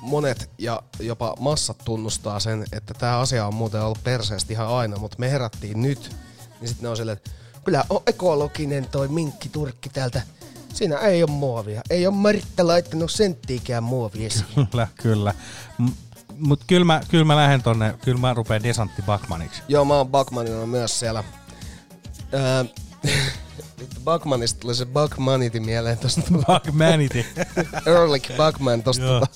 monet 0.00 0.50
ja 0.58 0.82
jopa 1.00 1.34
massat 1.40 1.78
tunnustaa 1.84 2.40
sen, 2.40 2.64
että 2.72 2.94
tämä 2.94 3.18
asia 3.18 3.46
on 3.46 3.54
muuten 3.54 3.82
ollut 3.82 4.04
perseesti 4.04 4.52
ihan 4.52 4.68
aina, 4.68 4.96
mutta 4.96 5.16
me 5.18 5.30
herättiin 5.30 5.82
nyt. 5.82 6.16
Niin 6.60 6.68
sitten 6.68 6.82
ne 6.82 6.88
on 6.88 6.96
silleen, 6.96 7.16
että 7.16 7.30
kyllä 7.64 7.84
on 7.90 8.02
ekologinen 8.06 8.88
toi 8.88 9.08
minkkiturkki 9.08 9.88
täältä. 9.88 10.22
Siinä 10.74 10.96
ei 10.96 11.22
ole 11.22 11.30
muovia. 11.30 11.82
Ei 11.90 12.06
ole 12.06 12.14
Maritta 12.14 12.66
laittanut 12.66 13.10
senttiikään 13.10 13.82
muovia. 13.82 14.28
Kyllä, 14.70 14.88
kyllä. 15.02 15.34
Mut 16.46 16.60
kyllä 16.66 16.84
mä, 16.84 17.00
kyllä 17.10 17.24
mä 17.24 17.36
lähden 17.36 17.62
tonne, 17.62 17.94
kyllä 18.04 18.18
mä 18.18 18.34
rupeen 18.34 18.62
Desantti 18.62 19.02
Backmaniksi. 19.02 19.62
Joo, 19.68 19.84
mä 19.84 19.94
oon 19.94 20.08
Buckmanina 20.08 20.66
myös 20.66 21.00
siellä. 21.00 21.24
Öö, 22.34 22.64
vittu, 23.80 24.00
Buckmanista 24.04 24.60
tuli 24.60 24.74
se 24.74 24.86
Buckmanity 24.86 25.60
mieleen 25.60 25.98
tosta. 25.98 26.20
Buckmanity. 26.46 27.24
Ehrlich 27.86 28.30
Buckman 28.36 28.82
tosta. 28.82 29.04
Joo. 29.04 29.26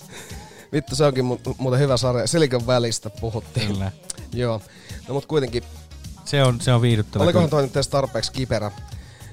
Vittu, 0.72 0.96
se 0.96 1.04
onkin 1.04 1.24
mu- 1.24 1.54
muuten 1.58 1.80
hyvä 1.80 1.96
sarja. 1.96 2.26
Silicon 2.26 2.66
välistä 2.66 3.10
puhuttiin. 3.10 3.66
Kyllä. 3.72 3.92
Joo. 4.32 4.60
No 5.08 5.14
mut 5.14 5.26
kuitenkin, 5.26 5.62
Se 6.24 6.42
on, 6.42 6.60
se 6.60 6.72
on 6.72 6.82
viihdyttävä. 6.82 7.24
olikohan 7.24 7.50
toi 7.50 7.62
nyt 7.62 7.76
edes 7.76 7.88
tarpeeksi 7.88 8.32
kiperä? 8.32 8.70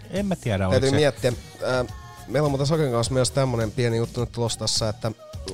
En 0.10 0.26
mä 0.26 0.36
tiedä, 0.36 0.70
Täytyy 0.70 0.90
se. 0.90 0.96
miettiä. 0.96 1.34
Ää, 1.66 1.86
meillä 2.28 2.46
on 2.46 2.52
muuten 2.52 2.68
Saken 2.68 2.92
kanssa 2.92 3.14
myös 3.14 3.32
tämmönen 3.32 3.72
pieni 3.72 3.98
juttu 3.98 4.20
nyt 4.20 4.32
tulossa 4.32 4.60
tässä, 4.60 4.90
että 4.90 5.12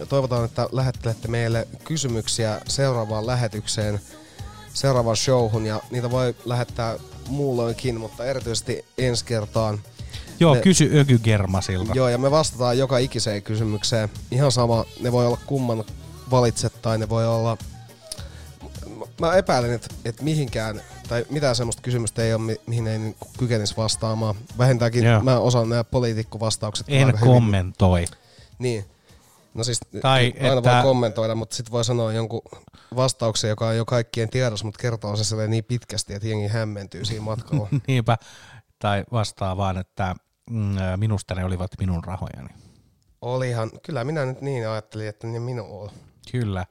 toivotaan, 0.09 0.45
että 0.45 0.69
lähettelette 0.71 1.27
meille 1.27 1.67
kysymyksiä 1.83 2.61
seuraavaan 2.67 3.27
lähetykseen, 3.27 3.99
seuraavaan 4.73 5.17
showhun, 5.17 5.65
ja 5.65 5.81
niitä 5.91 6.11
voi 6.11 6.35
lähettää 6.45 6.95
muulloinkin, 7.27 7.99
mutta 7.99 8.25
erityisesti 8.25 8.85
ensi 8.97 9.25
kertaan. 9.25 9.79
Joo, 10.39 10.53
Ne- 10.55 10.61
kysy 10.61 10.99
Ökygermasilta. 10.99 11.91
Joo, 11.95 12.09
ja 12.09 12.17
me 12.17 12.31
vastataan 12.31 12.77
joka 12.77 12.97
ikiseen 12.97 13.41
kysymykseen. 13.43 14.09
Ihan 14.31 14.51
sama, 14.51 14.85
ne 15.01 15.11
voi 15.11 15.25
olla 15.27 15.39
kumman 15.45 15.83
valitset 16.31 16.81
tai 16.81 16.97
ne 16.97 17.09
voi 17.09 17.27
olla... 17.27 17.57
Mä- 18.97 19.05
Mä 19.27 19.35
epäilen, 19.35 19.73
että, 19.73 19.87
että 20.05 20.23
mihinkään, 20.23 20.81
tai 21.09 21.25
mitään 21.29 21.55
semmoista 21.55 21.81
kysymystä 21.81 22.23
ei 22.23 22.33
ole, 22.33 22.41
mi- 22.41 22.61
mihin 22.67 22.87
ei 22.87 22.99
niinku 22.99 23.27
kykenisi 23.39 23.77
vastaamaan. 23.77 24.35
Vähintäänkin 24.57 25.03
Joo. 25.03 25.21
mä 25.23 25.39
osaan 25.39 25.69
nämä 25.69 25.83
poliitikkovastaukset 25.83 26.85
En 26.89 27.05
aika 27.07 27.17
hyvin. 27.17 27.33
kommentoi. 27.33 28.05
Niin. 28.59 28.85
No 29.53 29.63
siis 29.63 29.79
Tai 30.01 30.33
aina 30.41 30.57
että- 30.57 30.73
voi 30.75 30.81
kommentoida, 30.83 31.35
mutta 31.35 31.55
sitten 31.55 31.71
voi 31.71 31.85
sanoa 31.85 32.13
jonkun 32.13 32.41
vastauksen, 32.95 33.49
joka 33.49 33.67
on 33.67 33.77
jo 33.77 33.85
kaikkien 33.85 34.29
tiedossa, 34.29 34.65
mutta 34.65 34.79
kertoo 34.81 35.15
se 35.15 35.47
niin 35.47 35.63
pitkästi, 35.63 36.13
että 36.13 36.27
jengi 36.27 36.47
hämmentyy 36.47 37.05
siinä 37.05 37.21
matkalla. 37.23 37.67
Niinpä. 37.87 38.17
Tai 38.79 39.03
vastaa 39.11 39.57
vaan, 39.57 39.77
että 39.77 40.15
mm, 40.49 40.75
minusta 40.95 41.35
ne 41.35 41.45
olivat 41.45 41.71
minun 41.79 42.03
rahojani. 42.03 42.49
Olihan, 43.21 43.71
kyllä 43.83 44.03
minä 44.03 44.25
nyt 44.25 44.41
niin 44.41 44.69
ajattelin, 44.69 45.07
että 45.07 45.27
ne 45.27 45.39
minun 45.39 45.67
on. 45.69 45.89
Kyllä. 46.31 46.65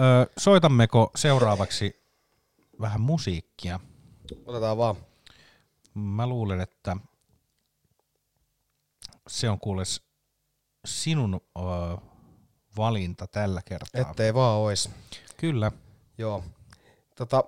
Ö, 0.00 0.30
soitammeko 0.38 1.10
seuraavaksi 1.16 1.99
vähän 2.80 3.00
musiikkia? 3.00 3.80
Otetaan 4.46 4.78
vaan. 4.78 4.96
Mä 5.94 6.26
luulen, 6.26 6.60
että 6.60 6.96
se 9.28 9.50
on 9.50 9.60
kuules 9.60 10.02
sinun 10.84 11.40
ö, 11.58 11.60
valinta 12.76 13.26
tällä 13.26 13.62
kertaa. 13.64 14.00
Ettei 14.00 14.34
vaan 14.34 14.58
ois. 14.58 14.90
Kyllä. 15.36 15.72
Joo. 16.18 16.44
Tota, 17.14 17.44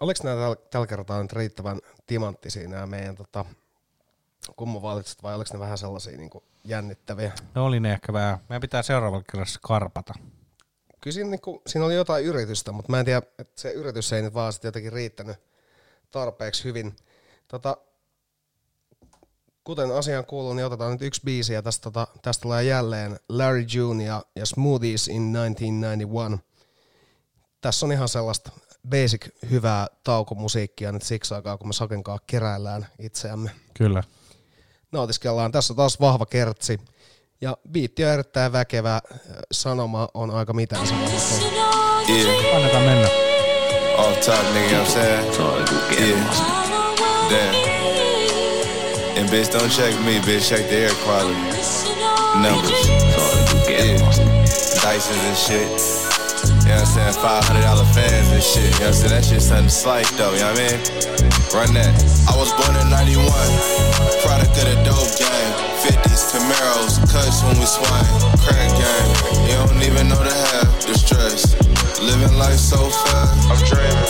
oliko 0.00 0.20
nämä 0.24 0.56
tällä, 0.70 0.86
kertaa 0.86 1.22
nyt 1.22 1.32
riittävän 1.32 1.78
timanttisia 2.06 2.68
nämä 2.68 2.86
meidän 2.86 3.16
tota, 3.16 3.44
kumman 4.56 4.82
valitset 4.82 5.22
vai 5.22 5.34
oliko 5.34 5.50
ne 5.52 5.60
vähän 5.60 5.78
sellaisia 5.78 6.16
niin 6.16 6.30
jännittäviä? 6.64 7.32
Ne 7.54 7.60
oli 7.60 7.80
ne 7.80 7.92
ehkä 7.92 8.12
vähän. 8.12 8.38
Meidän 8.48 8.60
pitää 8.60 8.82
seuraavalla 8.82 9.24
kerralla 9.24 9.50
skarpata. 9.50 10.14
Kyllä 11.00 11.14
siinä, 11.14 11.30
niin 11.30 11.40
kuin, 11.40 11.60
siinä 11.66 11.86
oli 11.86 11.94
jotain 11.94 12.24
yritystä, 12.24 12.72
mutta 12.72 12.90
mä 12.90 12.98
en 12.98 13.04
tiedä, 13.04 13.22
että 13.38 13.60
se 13.60 13.70
yritys 13.70 14.12
ei 14.12 14.22
nyt 14.22 14.34
vaan 14.34 14.52
sitten 14.52 14.68
jotenkin 14.68 14.92
riittänyt 14.92 15.36
tarpeeksi 16.10 16.64
hyvin. 16.64 16.96
Tota, 17.48 17.76
kuten 19.64 19.92
asiaan 19.92 20.26
kuuluu, 20.26 20.54
niin 20.54 20.66
otetaan 20.66 20.92
nyt 20.92 21.02
yksi 21.02 21.20
biisi 21.24 21.52
ja 21.52 21.62
tästä, 21.62 21.82
tota, 21.82 22.06
tästä 22.22 22.42
tulee 22.42 22.64
jälleen 22.64 23.20
Larry 23.28 23.64
June 23.74 24.04
ja, 24.04 24.22
ja 24.36 24.46
Smoothies 24.46 25.08
in 25.08 25.32
1991. 25.32 26.50
Tässä 27.60 27.86
on 27.86 27.92
ihan 27.92 28.08
sellaista 28.08 28.50
basic 28.88 29.28
hyvää 29.50 29.86
taukomusiikkia 30.04 30.92
nyt 30.92 31.02
siksi 31.02 31.34
aikaa, 31.34 31.56
kun 31.56 31.68
me 31.68 31.72
Sakenkaa 31.72 32.18
keräillään 32.26 32.86
itseämme. 32.98 33.50
Kyllä. 33.74 34.02
Nautiskellaan. 34.92 35.52
Tässä 35.52 35.72
on 35.72 35.76
taas 35.76 36.00
vahva 36.00 36.26
kertsi. 36.26 36.80
Ja 37.42 37.56
biitti 37.72 38.04
on 38.04 38.10
erittäin 38.10 38.52
väkevä. 38.52 39.00
Sanoma 39.52 40.08
on 40.14 40.30
aika 40.30 40.52
mitään 40.52 40.86
samalla. 40.86 41.10
Yeah. 42.08 42.56
Annetaan 42.56 42.82
mennä. 42.82 43.08
Off 43.98 44.20
top, 44.20 44.54
nigga, 44.54 44.58
you 44.58 44.68
know 44.68 44.78
what 44.78 44.88
I'm 44.88 44.92
saying? 44.92 45.24
Yeah. 46.00 46.18
Damn. 47.30 47.54
And 49.18 49.28
bitch, 49.30 49.52
don't 49.52 49.70
check 49.70 49.94
me, 50.04 50.20
bitch. 50.20 50.48
Check 50.48 50.68
the 50.68 50.76
air 50.76 50.94
quality. 51.04 51.34
Numbers. 52.34 52.88
Yeah. 53.68 54.00
Dysons 54.82 55.24
and 55.24 55.36
shit. 55.36 55.60
You 55.60 56.76
know 56.76 56.76
what 56.76 56.86
I'm 56.86 56.86
saying? 56.86 57.14
$500 57.14 57.94
fans 57.94 58.32
and 58.32 58.42
shit. 58.42 58.64
You 58.64 58.70
know 58.70 58.76
what 58.76 58.86
I'm 58.86 58.92
saying? 58.92 59.12
That 59.12 59.24
shit 59.24 59.42
something 59.42 59.68
slight 59.68 60.06
though, 60.16 60.32
you 60.32 60.40
know 60.40 60.52
what 60.52 60.60
I 60.60 60.68
mean? 60.70 60.80
Run 61.54 61.74
that. 61.74 61.94
I 62.28 62.36
was 62.36 62.52
born 62.52 62.76
in 62.76 62.90
91. 62.90 63.24
Product 64.22 64.56
of 64.56 64.64
the 64.64 64.74
dope 64.84 65.18
game. 65.18 65.69
50s, 66.20 66.32
Camaros, 66.32 67.00
cuts 67.10 67.42
when 67.42 67.56
we 67.58 67.66
swing. 67.66 67.88
Crack 68.44 68.70
game. 68.76 69.10
You 69.48 69.56
don't 69.56 69.82
even 69.82 70.08
know 70.08 70.22
the 70.22 70.32
half. 70.32 70.86
The 70.86 70.94
stress. 70.94 71.54
Living 72.00 72.36
life 72.38 72.58
so 72.58 72.76
fast. 72.90 73.48
I'm 73.48 73.58
dreaming. 73.64 74.06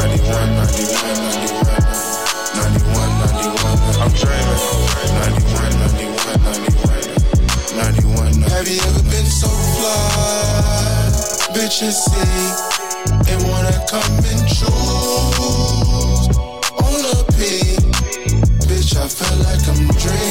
91, 0.00 0.56
91, 0.56 1.16
91. 1.24 1.68
91, 2.54 3.08
91. 3.20 3.68
I'm 4.00 4.12
dreaming. 4.12 4.60
91, 5.24 5.72
91, 5.80 6.42
91. 6.44 8.42
91. 8.42 8.50
Have 8.50 8.68
you 8.68 8.80
ever 8.80 9.02
been 9.08 9.26
so 9.26 9.48
fly? 9.48 9.96
Bitches 11.52 11.96
see 12.08 12.78
and 13.32 13.40
wanna 13.48 13.72
come 13.88 14.24
and 14.24 14.42
choose 14.48 14.68
on 16.76 17.00
a 17.04 17.24
P. 17.32 17.76
Bitch, 18.68 18.96
I 18.96 19.08
feel 19.08 19.36
like 19.44 19.64
I'm 19.68 19.86
dreaming. 19.96 20.27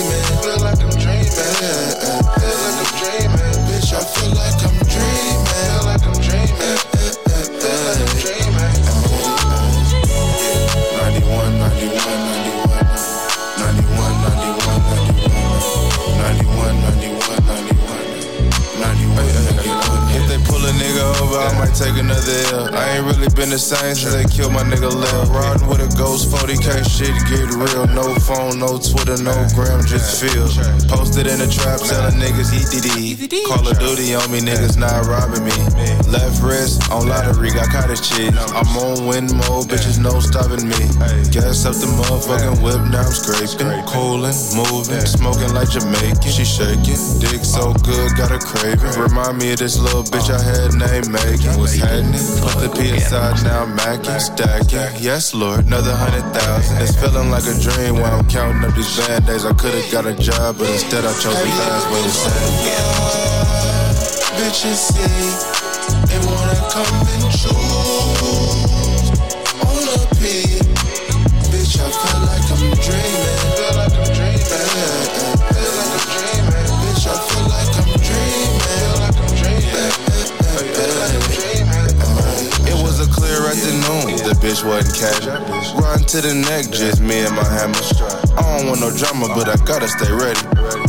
Over, 21.37 21.55
I 21.55 21.59
might 21.59 21.75
take 21.75 21.95
another 21.97 22.37
L. 22.53 22.75
I 22.75 22.97
ain't 22.97 23.05
really 23.05 23.29
been 23.29 23.49
the 23.49 23.59
same 23.59 23.95
since 23.95 24.13
they 24.13 24.25
killed 24.25 24.53
my 24.53 24.63
nigga 24.63 24.89
Lil. 24.89 25.25
Riding 25.31 25.67
with 25.67 25.81
a 25.81 25.89
ghost 25.97 26.29
40k, 26.31 26.85
shit 26.85 27.13
get 27.29 27.47
real. 27.53 27.85
No 27.93 28.15
phone, 28.25 28.59
no 28.59 28.77
Twitter, 28.77 29.17
no 29.21 29.33
gram, 29.53 29.85
just 29.85 30.21
feel. 30.21 30.47
Posted 30.89 31.27
in 31.27 31.39
the 31.39 31.47
trap, 31.49 31.79
selling 31.79 32.17
niggas 32.17 32.53
EDD. 32.53 33.47
Call 33.47 33.67
of 33.67 33.77
Duty 33.79 34.15
on 34.15 34.29
me, 34.31 34.39
niggas 34.41 34.77
not 34.77 35.05
robbing 35.05 35.45
me. 35.45 35.55
Left 36.09 36.41
wrist 36.41 36.89
on 36.91 37.07
lottery, 37.07 37.51
got 37.51 37.69
cottage 37.69 38.01
cheese. 38.01 38.33
I'm 38.33 38.69
on 38.77 39.05
win 39.05 39.27
mode, 39.47 39.69
bitches 39.69 39.99
no 39.99 40.19
stopping 40.19 40.65
me. 40.65 40.81
Gas 41.29 41.65
up 41.65 41.75
the 41.77 41.87
motherfucking 41.99 42.63
whip, 42.63 42.81
now 42.89 43.05
I'm 43.05 43.13
scraping. 43.13 43.69
Coolin', 43.87 44.35
moving, 44.55 45.05
smoking 45.05 45.53
like 45.53 45.69
Jamaican. 45.69 46.31
She 46.31 46.45
shaking, 46.45 46.99
dick 47.21 47.43
so 47.43 47.73
good, 47.85 48.15
got 48.17 48.31
a 48.31 48.39
craving. 48.39 48.95
Remind 48.97 49.37
me 49.37 49.53
of 49.53 49.59
this 49.59 49.77
little 49.79 50.03
bitch 50.03 50.29
I 50.29 50.39
had 50.41 50.73
named 50.73 51.11
What's 51.27 51.75
happening? 51.75 52.13
The 52.13 52.71
P 52.71 52.95
aside, 52.95 53.43
now 53.43 53.63
I'm 53.63 53.75
macking, 53.75 54.19
stacking. 54.19 55.03
Yes, 55.03 55.33
Lord, 55.33 55.65
another 55.65 55.93
hundred 55.93 56.23
thousand. 56.31 56.81
It's 56.81 56.95
feeling 56.95 57.29
like 57.29 57.43
a 57.43 57.53
dream 57.59 57.99
while 57.99 58.19
I'm 58.19 58.29
counting 58.29 58.63
up 58.63 58.73
these 58.75 58.95
bad 58.95 59.25
days. 59.25 59.43
I 59.43 59.51
could've 59.53 59.91
got 59.91 60.05
a 60.05 60.15
job, 60.15 60.57
but 60.57 60.69
instead 60.69 61.03
I 61.03 61.11
chose 61.19 61.35
the 61.35 61.51
fast 61.51 61.91
way 61.91 62.01
to 62.01 62.09
say. 62.09 62.39
Bitches 64.39 64.79
see 64.95 65.57
and 66.15 66.23
wanna 66.31 66.55
come 66.71 66.95
and 67.11 67.31
choose 67.35 67.66
bitch 84.47 84.63
wasn't 84.63 84.95
casual. 84.95 85.35
Run 85.75 85.99
to 86.07 86.21
the 86.23 86.33
neck, 86.33 86.71
just 86.71 87.01
me 87.01 87.19
and 87.19 87.35
my 87.35 87.43
hammer. 87.43 87.83
I 88.39 88.41
don't 88.55 88.67
want 88.71 88.79
no 88.79 88.95
drama, 88.95 89.27
but 89.35 89.51
I 89.51 89.59
gotta 89.67 89.89
stay 89.91 90.07
ready. 90.07 90.39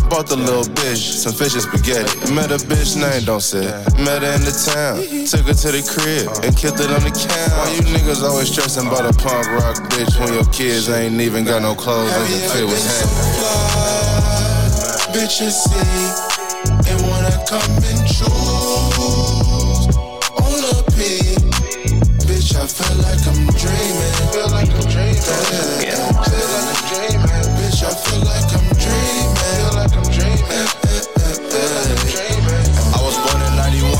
Bought 0.07 0.31
the 0.31 0.37
little 0.39 0.63
bitch 0.79 1.03
some 1.19 1.35
fish 1.35 1.55
and 1.59 1.67
spaghetti. 1.67 2.07
Met 2.33 2.55
a 2.55 2.59
bitch 2.63 2.95
name, 2.95 3.25
don't 3.27 3.43
say. 3.43 3.67
Met 3.99 4.23
her 4.23 4.33
in 4.39 4.47
the 4.47 4.55
town. 4.55 5.03
Took 5.27 5.51
her 5.51 5.59
to 5.59 5.69
the 5.75 5.83
crib 5.83 6.31
and 6.47 6.55
killed 6.55 6.79
it 6.79 6.91
on 6.95 7.03
the 7.03 7.11
couch. 7.11 7.51
Why 7.59 7.75
you 7.75 7.83
niggas 7.91 8.23
always 8.23 8.47
stressing 8.47 8.87
about 8.87 9.11
a 9.11 9.15
punk 9.19 9.51
rock 9.51 9.77
bitch 9.91 10.15
when 10.23 10.33
your 10.35 10.47
kids 10.55 10.89
ain't 10.89 11.21
even 11.21 11.43
got 11.43 11.63
no 11.63 11.75
clothes 11.75 12.15
and 12.15 12.27
the 12.31 12.39
fit 12.55 12.63
was 12.63 12.79
hanging? 12.87 13.11
Bitches 15.11 15.67
see 15.67 16.39
and 16.87 16.99
wanna 17.11 17.35
come 17.51 17.75
and 17.91 18.07
choose 18.07 19.91
on 20.47 20.63
a 20.63 20.79
P. 20.95 21.27
Bitch, 22.29 22.55
I 22.55 22.67
feel 22.67 22.97
like 23.03 23.27
I'm 23.27 23.38
I'm 23.59 23.67
dreaming. 23.67 24.15
Feel 24.31 24.51
like 24.55 24.71
I'm 24.71 24.87
dreaming. 24.87 25.19
I 25.19 25.51
feel 26.31 26.47
like 28.23 28.47
I'm 28.55 28.71
dreaming. 28.71 29.35
Feel 29.35 29.75
like 29.75 29.99
I'm 29.99 30.07
dreaming. 30.15 30.47
I'm 30.47 31.99
dreaming. 32.07 32.71
I 32.95 33.03
was 33.03 33.19
born 33.19 33.43
in 33.43 33.59
91. 33.59 33.91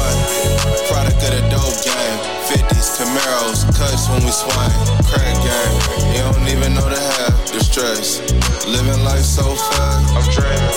Product 0.87 1.19
of 1.27 1.31
the 1.35 1.43
dope 1.51 1.75
game. 1.83 2.19
50s, 2.47 3.03
Camaros, 3.03 3.67
cuts 3.75 4.07
when 4.07 4.23
we 4.23 4.31
swing. 4.31 4.71
Crack 5.11 5.35
game. 5.43 5.75
You 6.15 6.23
don't 6.23 6.47
even 6.55 6.79
know 6.79 6.87
the 6.87 7.03
half. 7.19 7.35
The 7.51 7.59
stress. 7.59 8.23
Living 8.63 9.03
life 9.03 9.27
so 9.27 9.43
fast. 9.43 10.07
I'm 10.15 10.23
dreaming. 10.39 10.71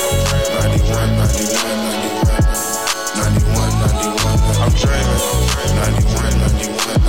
91, 0.57 1.21
91, 1.21 1.69
91. 2.17 3.29
91, 3.29 3.77
91. 4.09 4.41
I'm 4.57 4.73
dreaming. 4.73 5.21
91, 5.69 6.33
91, 6.41 6.49
91. 6.49 6.97
91, 6.97 7.00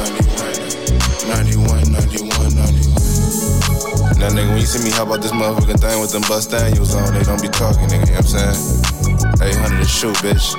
Now, 4.22 4.28
nigga, 4.28 4.50
when 4.50 4.58
you 4.58 4.66
see 4.66 4.84
me 4.84 4.90
hop 4.94 5.08
out 5.08 5.20
this 5.20 5.32
motherfucking 5.32 5.80
thing 5.80 6.00
with 6.00 6.12
them 6.12 6.22
bust 6.28 6.52
Daniels 6.52 6.94
on, 6.94 7.12
they 7.12 7.24
don't 7.24 7.42
be 7.42 7.48
talking, 7.48 7.88
nigga. 7.88 8.06
You 8.06 8.12
know 8.12 8.22
what 8.22 8.38
I'm 8.38 8.54
saying? 8.54 9.56
800 9.56 9.82
to 9.82 9.84
shoot, 9.84 10.14
bitch. 10.22 10.54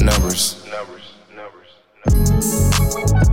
Numbers. 0.00 0.64
This 2.06 3.27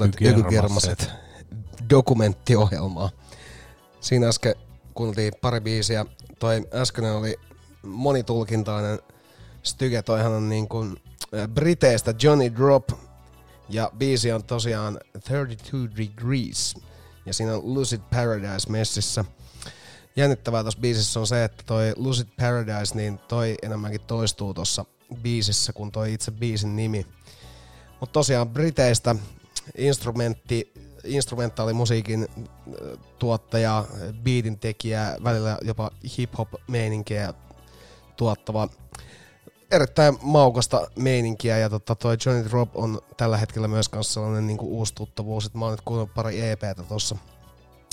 Kuuntelet 0.00 0.38
Ökykermaset. 0.38 1.10
Dokumenttiohjelmaa. 1.90 3.10
Siinä 4.00 4.28
äsken 4.28 4.54
kuunneltiin 4.94 5.32
pari 5.40 5.60
biisiä. 5.60 6.06
Toi 6.38 6.68
äskeinen 6.74 7.12
oli 7.12 7.36
monitulkintainen 7.82 8.98
styge. 9.62 10.02
Toihan 10.02 10.32
on 10.32 10.48
niin 10.48 10.68
kuin 10.68 10.96
Briteistä 11.54 12.14
Johnny 12.22 12.54
Drop. 12.56 12.88
Ja 13.68 13.90
biisi 13.98 14.32
on 14.32 14.44
tosiaan 14.44 15.00
32 15.12 15.96
Degrees. 15.96 16.74
Ja 17.26 17.32
siinä 17.34 17.54
on 17.54 17.74
Lucid 17.74 18.00
Paradise 18.10 18.70
messissä. 18.70 19.24
Jännittävää 20.16 20.62
tuossa 20.62 20.80
biisissä 20.80 21.20
on 21.20 21.26
se, 21.26 21.44
että 21.44 21.62
toi 21.66 21.92
Lucid 21.96 22.28
Paradise, 22.36 22.94
niin 22.94 23.18
toi 23.18 23.56
enemmänkin 23.62 24.00
toistuu 24.00 24.54
tuossa 24.54 24.84
biisissä 25.22 25.72
kuin 25.72 25.92
toi 25.92 26.12
itse 26.12 26.30
biisin 26.30 26.76
nimi. 26.76 27.06
Mutta 28.00 28.12
tosiaan 28.12 28.48
Briteistä 28.48 29.16
instrumentti, 29.78 30.72
instrumentaalimusiikin 31.04 32.28
äh, 32.30 32.98
tuottaja, 33.18 33.84
beatin 34.22 34.58
tekijä, 34.58 35.16
välillä 35.24 35.58
jopa 35.62 35.90
hip-hop-meininkiä 36.18 37.34
tuottava. 38.16 38.68
Erittäin 39.70 40.18
maukasta 40.22 40.90
meininkiä 40.96 41.58
ja 41.58 41.70
tota, 41.70 41.94
toi 41.94 42.16
Johnny 42.26 42.50
Drop 42.50 42.76
on 42.76 43.00
tällä 43.16 43.36
hetkellä 43.36 43.68
myös 43.68 43.88
kanssa 43.88 44.12
sellainen 44.12 44.46
niinku 44.46 44.78
uusi 44.78 44.94
tuttavuus. 44.94 45.46
Et 45.46 45.54
mä 45.54 45.64
oon 45.64 45.72
nyt 45.72 45.80
kuunnellut 45.84 46.14
pari 46.14 46.50
EPtä 46.50 46.82
tossa 46.88 47.16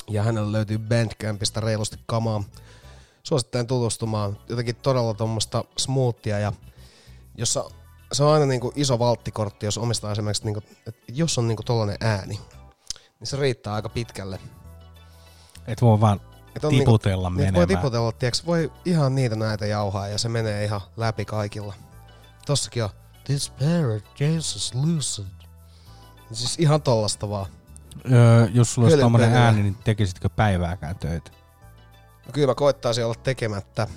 ja 0.09 0.23
hänellä 0.23 0.51
löytyy 0.51 0.77
Bandcampista 0.77 1.59
reilusti 1.59 1.97
kamaa. 2.05 2.43
Suosittelen 3.23 3.67
tutustumaan. 3.67 4.37
Jotenkin 4.49 4.75
todella 4.75 5.13
tuommoista 5.13 5.63
smoothia 5.77 6.39
ja 6.39 6.53
jossa 7.37 7.69
se 8.11 8.23
on 8.23 8.33
aina 8.33 8.45
niinku 8.45 8.73
iso 8.75 8.99
valttikortti, 8.99 9.65
jos 9.65 9.77
omistaa 9.77 10.11
esimerkiksi, 10.11 10.43
niinku, 10.43 10.63
että 10.87 11.01
jos 11.07 11.37
on 11.37 11.47
niinku 11.47 11.63
tollanen 11.63 11.97
ääni, 11.99 12.39
niin 13.19 13.27
se 13.27 13.37
riittää 13.37 13.73
aika 13.73 13.89
pitkälle. 13.89 14.39
Et 15.67 15.81
voi 15.81 16.01
vaan 16.01 16.21
Et 16.55 16.65
on 16.65 16.71
tiputella 16.71 17.29
niinku, 17.29 17.37
niin, 17.37 17.47
et 17.47 17.53
menemään. 17.53 17.67
Voi 17.67 17.75
tiputella, 17.75 18.11
tiiäks, 18.11 18.45
voi 18.45 18.71
ihan 18.85 19.15
niitä 19.15 19.35
näitä 19.35 19.65
jauhaa 19.65 20.07
ja 20.07 20.17
se 20.17 20.29
menee 20.29 20.63
ihan 20.63 20.81
läpi 20.97 21.25
kaikilla. 21.25 21.73
Tossakin 22.45 22.83
on 22.83 22.89
This 23.27 23.49
paradise 23.49 24.57
is 24.57 24.73
lucid. 24.73 25.25
Siis 26.31 26.59
ihan 26.59 26.81
tollasta 26.81 27.29
vaan. 27.29 27.45
Öö, 28.11 28.47
jos 28.53 28.73
sulla 28.73 28.87
olisi 28.87 29.01
tommonen 29.01 29.33
ääni, 29.33 29.63
niin 29.63 29.75
tekisitkö 29.83 30.29
päivääkään 30.29 30.95
töitä? 30.95 31.31
No 32.25 32.31
kyllä 32.33 32.47
mä 32.47 32.55
koittaisin 32.55 33.05
olla 33.05 33.15
tekemättä. 33.23 33.87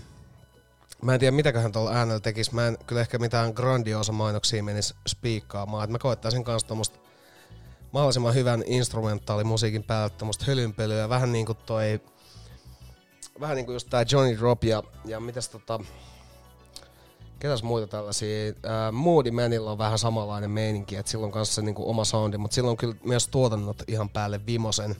Mä 1.02 1.14
en 1.14 1.20
tiedä 1.20 1.36
mitäköhän 1.36 1.72
tuolla 1.72 1.90
äänellä 1.90 2.20
tekis. 2.20 2.52
Mä 2.52 2.66
en 2.66 2.78
kyllä 2.86 3.00
ehkä 3.00 3.18
mitään 3.18 3.52
grandiosa 3.54 4.12
mainoksia 4.12 4.62
menis 4.62 4.94
spiikkaamaan. 5.08 5.84
Et 5.84 5.90
mä 5.90 5.98
koittaisin 5.98 6.44
kans 6.44 6.64
tommoista 6.64 6.98
mahdollisimman 7.92 8.34
hyvän 8.34 8.62
instrumentaalimusiikin 8.66 9.82
päälle 9.82 10.10
tommoista 10.10 10.44
hölynpölyä. 10.44 11.08
Vähän 11.08 11.32
niinku 11.32 11.54
toi 11.54 12.00
vähän 13.40 13.56
niinku 13.56 13.72
just 13.72 13.90
tää 13.90 14.04
Johnny 14.12 14.38
Drop 14.38 14.64
ja, 14.64 14.82
ja 15.04 15.20
mitäs 15.20 15.48
tota... 15.48 15.80
Ketäs 17.38 17.62
muita 17.62 17.86
tällaisia? 17.86 18.52
Ää, 18.62 18.92
Moody 18.92 19.30
Manilla 19.30 19.72
on 19.72 19.78
vähän 19.78 19.98
samanlainen 19.98 20.50
meininki, 20.50 20.96
että 20.96 21.10
silloin 21.10 21.32
kanssa 21.32 21.54
se 21.54 21.62
niinku 21.62 21.90
oma 21.90 22.04
soundi, 22.04 22.38
mutta 22.38 22.54
silloin 22.54 22.76
kyllä 22.76 22.94
myös 23.04 23.28
tuotannot 23.28 23.82
ihan 23.88 24.08
päälle 24.08 24.46
vimosen. 24.46 24.96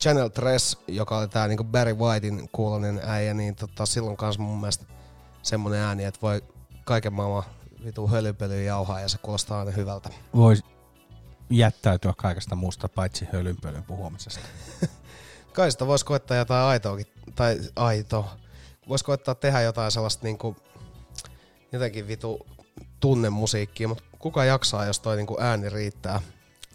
Channel 0.00 0.30
3, 0.30 0.56
joka 0.88 1.18
oli 1.18 1.28
tää 1.28 1.48
niinku 1.48 1.64
Barry 1.64 1.94
Whitein 1.94 2.48
kuulonen 2.52 3.00
äijä, 3.04 3.34
niin 3.34 3.56
tota, 3.56 3.86
silloin 3.86 4.16
kanssa 4.16 4.42
mun 4.42 4.60
mielestä 4.60 4.84
semmonen 5.42 5.80
ääni, 5.80 6.04
että 6.04 6.20
voi 6.22 6.42
kaiken 6.84 7.12
maailman 7.12 7.42
vitu 7.84 8.08
hölynpölyä 8.08 8.62
jauhaa 8.62 9.00
ja 9.00 9.08
se 9.08 9.18
kuulostaa 9.18 9.58
aina 9.58 9.70
hyvältä. 9.70 10.10
Voisi 10.34 10.64
jättäytyä 11.50 12.14
kaikesta 12.16 12.54
muusta 12.54 12.88
paitsi 12.88 13.28
hölynpölyn 13.32 13.82
puhumisesta. 13.82 14.40
Kai 15.52 15.70
sitä 15.70 15.86
voisi 15.86 16.04
koittaa 16.04 16.36
jotain 16.36 16.64
aitoakin, 16.64 17.06
tai 17.34 17.58
aito. 17.76 18.30
Voisi 18.88 19.04
koittaa 19.04 19.34
tehdä 19.34 19.60
jotain 19.60 19.90
sellaista 19.90 20.24
niinku, 20.24 20.56
jotenkin 21.72 22.08
vitu 22.08 22.46
tunnemusiikkia, 23.00 23.88
mutta 23.88 24.04
kuka 24.18 24.44
jaksaa, 24.44 24.86
jos 24.86 25.00
toi 25.00 25.16
niinku 25.16 25.36
ääni 25.40 25.68
riittää. 25.68 26.20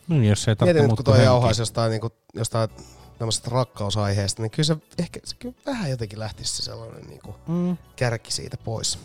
Niin, 0.07 0.23
jos 0.23 0.47
ei 0.47 0.55
Mietin 0.61 0.83
nyt, 0.83 0.95
kun 0.95 1.05
toi 1.05 1.23
jauhaisi 1.23 1.61
jostain, 1.61 1.89
niinku, 1.89 2.09
jostain 2.33 2.69
tämmöisestä 3.17 3.49
rakkausaiheesta, 3.51 4.41
niin 4.41 4.51
kyllä 4.51 4.63
se 4.67 4.77
ehkä 4.99 5.19
se 5.23 5.35
kyllä 5.35 5.55
vähän 5.65 5.89
jotenkin 5.89 6.19
lähtisi 6.19 6.55
se 6.55 6.63
sellainen 6.63 7.03
niinku 7.07 7.35
Mm. 7.47 7.77
kärki 7.95 8.31
siitä 8.31 8.57
pois. 8.57 8.99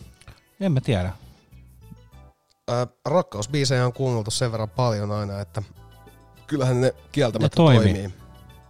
En 0.61 0.73
mä 0.73 0.81
tiedä. 0.81 1.13
Ö, 2.71 2.87
rakkausbiisejä 3.05 3.87
on 3.87 3.93
kuunneltu 3.93 4.31
sen 4.31 4.53
verran 4.53 4.71
paljon 4.71 5.11
aina, 5.13 5.41
että 5.41 5.63
kyllähän 6.47 6.81
ne 6.81 6.95
kieltämättä 7.13 7.55
Ne 7.63 7.65
toimii. 7.65 7.93
toimii. 7.93 8.15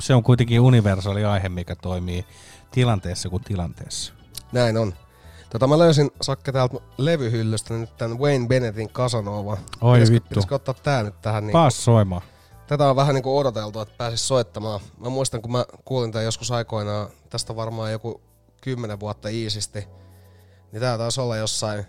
Se 0.00 0.14
on 0.14 0.22
kuitenkin 0.22 0.60
universaali 0.60 1.24
aihe, 1.24 1.48
mikä 1.48 1.76
toimii 1.76 2.24
tilanteessa 2.70 3.28
kuin 3.28 3.44
tilanteessa. 3.44 4.12
Näin 4.52 4.76
on. 4.76 4.94
Tota, 5.50 5.66
mä 5.66 5.78
löysin 5.78 6.10
Sakke 6.22 6.52
täältä 6.52 6.76
levyhyllystä 6.98 7.74
nyt 7.74 7.96
tän 7.96 8.18
Wayne 8.18 8.46
Bennettin 8.46 8.88
Casanova. 8.90 9.52
Oi 9.80 9.94
Pitäisikö- 9.96 10.14
vittu. 10.14 10.28
Pitäisikö 10.28 10.54
ottaa 10.54 10.74
tää 10.74 11.02
nyt 11.02 11.20
tähän? 11.22 11.46
Niin 11.46 11.52
Paas 11.52 11.84
soimaan. 11.84 12.22
Tätä 12.70 12.90
on 12.90 12.96
vähän 12.96 13.14
niinku 13.14 13.38
odoteltu, 13.38 13.80
että 13.80 13.94
pääsis 13.98 14.28
soittamaan. 14.28 14.80
Mä 14.98 15.08
muistan, 15.08 15.42
kun 15.42 15.52
mä 15.52 15.64
kuulin 15.84 16.12
tämän 16.12 16.24
joskus 16.24 16.50
aikoinaan, 16.50 17.08
tästä 17.30 17.56
varmaan 17.56 17.92
joku 17.92 18.20
kymmenen 18.60 19.00
vuotta 19.00 19.28
iisisti, 19.28 19.88
niin 20.72 20.80
tää 20.80 20.98
taisi 20.98 21.20
olla 21.20 21.36
jossain, 21.36 21.86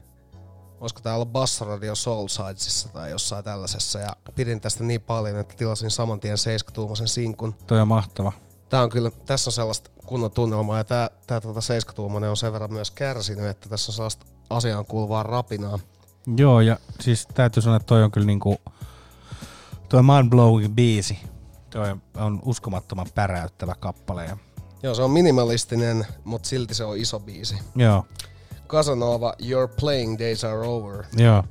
olisiko 0.79 1.01
tää 1.01 1.15
olla 1.15 1.25
Bass 1.25 1.61
Radio 1.61 1.95
Soulsidesissa 1.95 2.89
tai 2.89 3.11
jossain 3.11 3.43
tällaisessa, 3.43 3.99
ja 3.99 4.09
pidin 4.35 4.61
tästä 4.61 4.83
niin 4.83 5.01
paljon, 5.01 5.39
että 5.39 5.55
tilasin 5.57 5.91
saman 5.91 6.19
tien 6.19 6.37
7-tuumaisen 6.37 7.07
sinkun. 7.07 7.55
Toi 7.67 7.81
on 7.81 7.87
mahtava. 7.87 8.31
Tää 8.69 8.83
on 8.83 8.89
kyllä, 8.89 9.11
tässä 9.25 9.49
on 9.49 9.53
sellaista 9.53 9.89
kunnon 10.05 10.31
tunnelmaa, 10.31 10.77
ja 10.77 10.83
tää, 10.83 11.09
tää 11.27 11.41
tota 11.41 11.59
7-tuumainen 11.59 12.29
on 12.29 12.37
sen 12.37 12.53
verran 12.53 12.73
myös 12.73 12.91
kärsinyt, 12.91 13.45
että 13.45 13.69
tässä 13.69 13.91
on 13.91 13.93
sellaista 13.93 14.25
asiaan 14.49 14.85
kuuluvaa 14.85 15.23
rapinaa. 15.23 15.79
Joo, 16.37 16.61
ja 16.61 16.77
siis 16.99 17.27
täytyy 17.33 17.63
sanoa, 17.63 17.77
että 17.77 17.87
toi 17.87 18.03
on 18.03 18.11
kyllä 18.11 18.27
niinku, 18.27 18.57
toi 19.91 20.03
Mindblowing 20.03 20.75
biisi. 20.75 21.19
Toi 21.69 21.95
on 22.15 22.39
uskomattoman 22.45 23.07
päräyttävä 23.15 23.75
kappale. 23.79 24.37
Joo, 24.83 24.95
se 24.95 25.01
on 25.01 25.11
minimalistinen, 25.11 26.05
mutta 26.23 26.49
silti 26.49 26.73
se 26.73 26.83
on 26.83 26.97
iso 26.97 27.19
biisi. 27.19 27.55
joo, 27.75 28.05
Casanova, 28.67 29.33
Your 29.49 29.69
Playing 29.79 30.19
Days 30.19 30.43
Are 30.43 30.67
Over. 30.67 31.05
joo. 31.17 31.43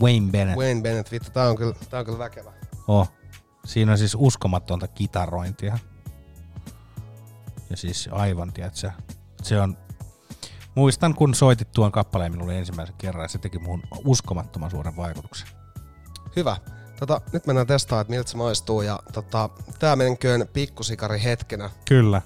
Wayne 0.00 0.30
Bennett. 0.30 0.58
Wayne 0.58 0.82
Bennett, 0.82 1.12
vittu, 1.12 1.30
tää 1.30 1.48
on 1.48 1.56
kyllä, 1.56 1.74
tää 1.90 2.00
on 2.00 2.06
kyllä 2.06 2.18
väkevä. 2.18 2.52
Oh. 2.88 3.12
Siinä 3.64 3.92
on 3.92 3.98
siis 3.98 4.16
uskomatonta 4.18 4.88
kitarointia. 4.88 5.78
Ja 7.70 7.76
siis 7.76 8.08
aivan, 8.12 8.52
tiedätkö, 8.52 8.90
se 9.42 9.60
on... 9.60 9.76
Muistan, 10.74 11.14
kun 11.14 11.34
soitit 11.34 11.72
tuon 11.72 11.92
kappaleen 11.92 12.32
minulle 12.32 12.58
ensimmäisen 12.58 12.94
kerran, 12.98 13.24
ja 13.24 13.28
se 13.28 13.38
teki 13.38 13.58
muun 13.58 13.82
uskomattoman 14.04 14.70
suuren 14.70 14.96
vaikutuksen. 14.96 15.48
Hyvä. 16.36 16.56
Tota, 16.98 17.20
nyt 17.32 17.46
mennään 17.46 17.66
testaamaan, 17.66 18.00
että 18.00 18.10
miltä 18.10 18.30
se 18.30 18.36
maistuu. 18.36 18.82
Ja 18.82 18.98
tota, 19.12 19.50
tää 19.78 19.96
menköön 19.96 20.48
pikkusikari 20.52 21.22
hetkenä. 21.22 21.70
Kyllä. 21.88 22.22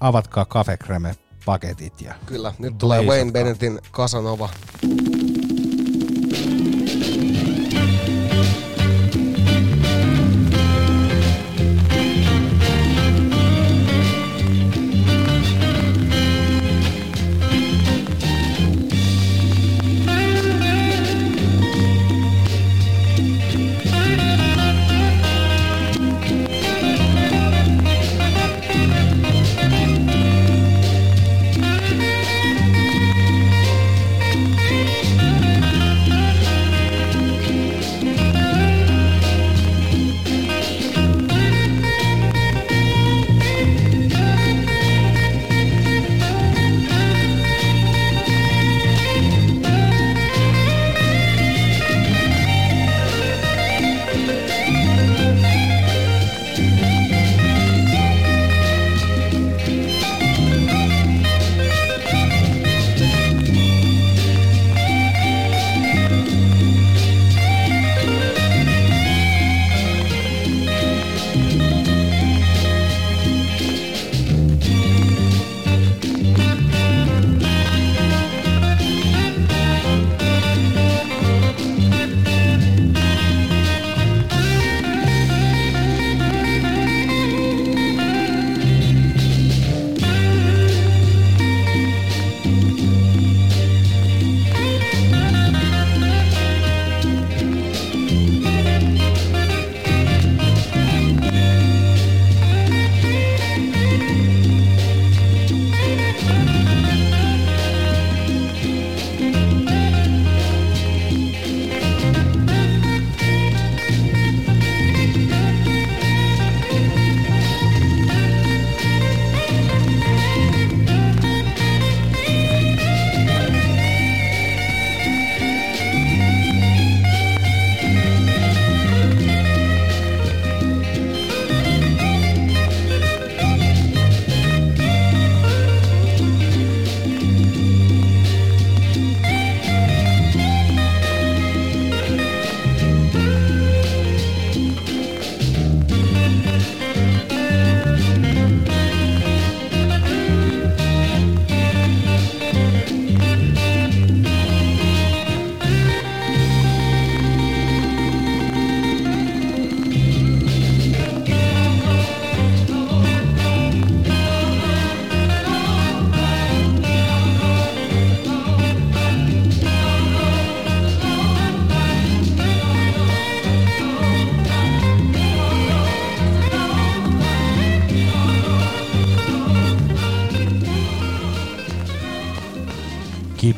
Avatkaa 0.00 0.44
kafekreme 0.44 1.16
paketit 1.44 2.00
ja 2.00 2.14
Kyllä, 2.26 2.54
nyt 2.58 2.78
tulee 2.78 3.02
Wayne 3.02 3.32
Bennettin 3.32 3.80
Casanova. 3.92 4.48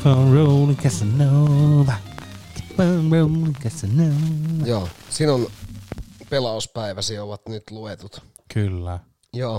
Keep 0.04 0.16
on 0.18 0.34
rolling 0.34 0.78
Casanova. 0.82 1.92
Keep 2.54 2.80
on 2.80 3.12
rolling 3.12 3.54
Casanova. 3.62 4.66
Joo, 4.66 4.88
sinun 5.10 5.50
pelauspäiväsi 6.30 7.18
ovat 7.18 7.48
nyt 7.48 7.70
luetut. 7.70 8.22
Kyllä. 8.54 8.98
Joo. 9.32 9.54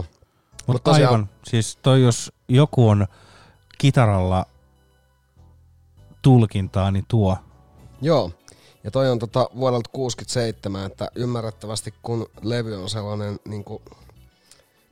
Mutta 0.68 0.72
Mut 0.72 0.84
tosiaan- 0.84 1.14
aivan, 1.14 1.30
siis 1.44 1.76
toi 1.82 2.02
jos 2.04 2.32
joku 2.48 2.90
on 2.90 3.08
kitaralla 3.78 4.46
tulkintaa, 6.22 6.92
niin 6.92 7.06
tuo. 7.08 7.38
Joo. 8.02 8.32
Ja 8.84 8.92
toi 8.92 9.10
on 9.10 9.20
tota 9.20 9.50
vuodelta 9.56 9.90
67, 9.94 10.86
että 10.86 11.08
ymmärrettävästi 11.16 11.94
kun 12.02 12.26
levy 12.42 12.84
on 12.84 12.90
sellainen, 12.90 13.40
niin 13.48 13.64
kuin, 13.64 13.84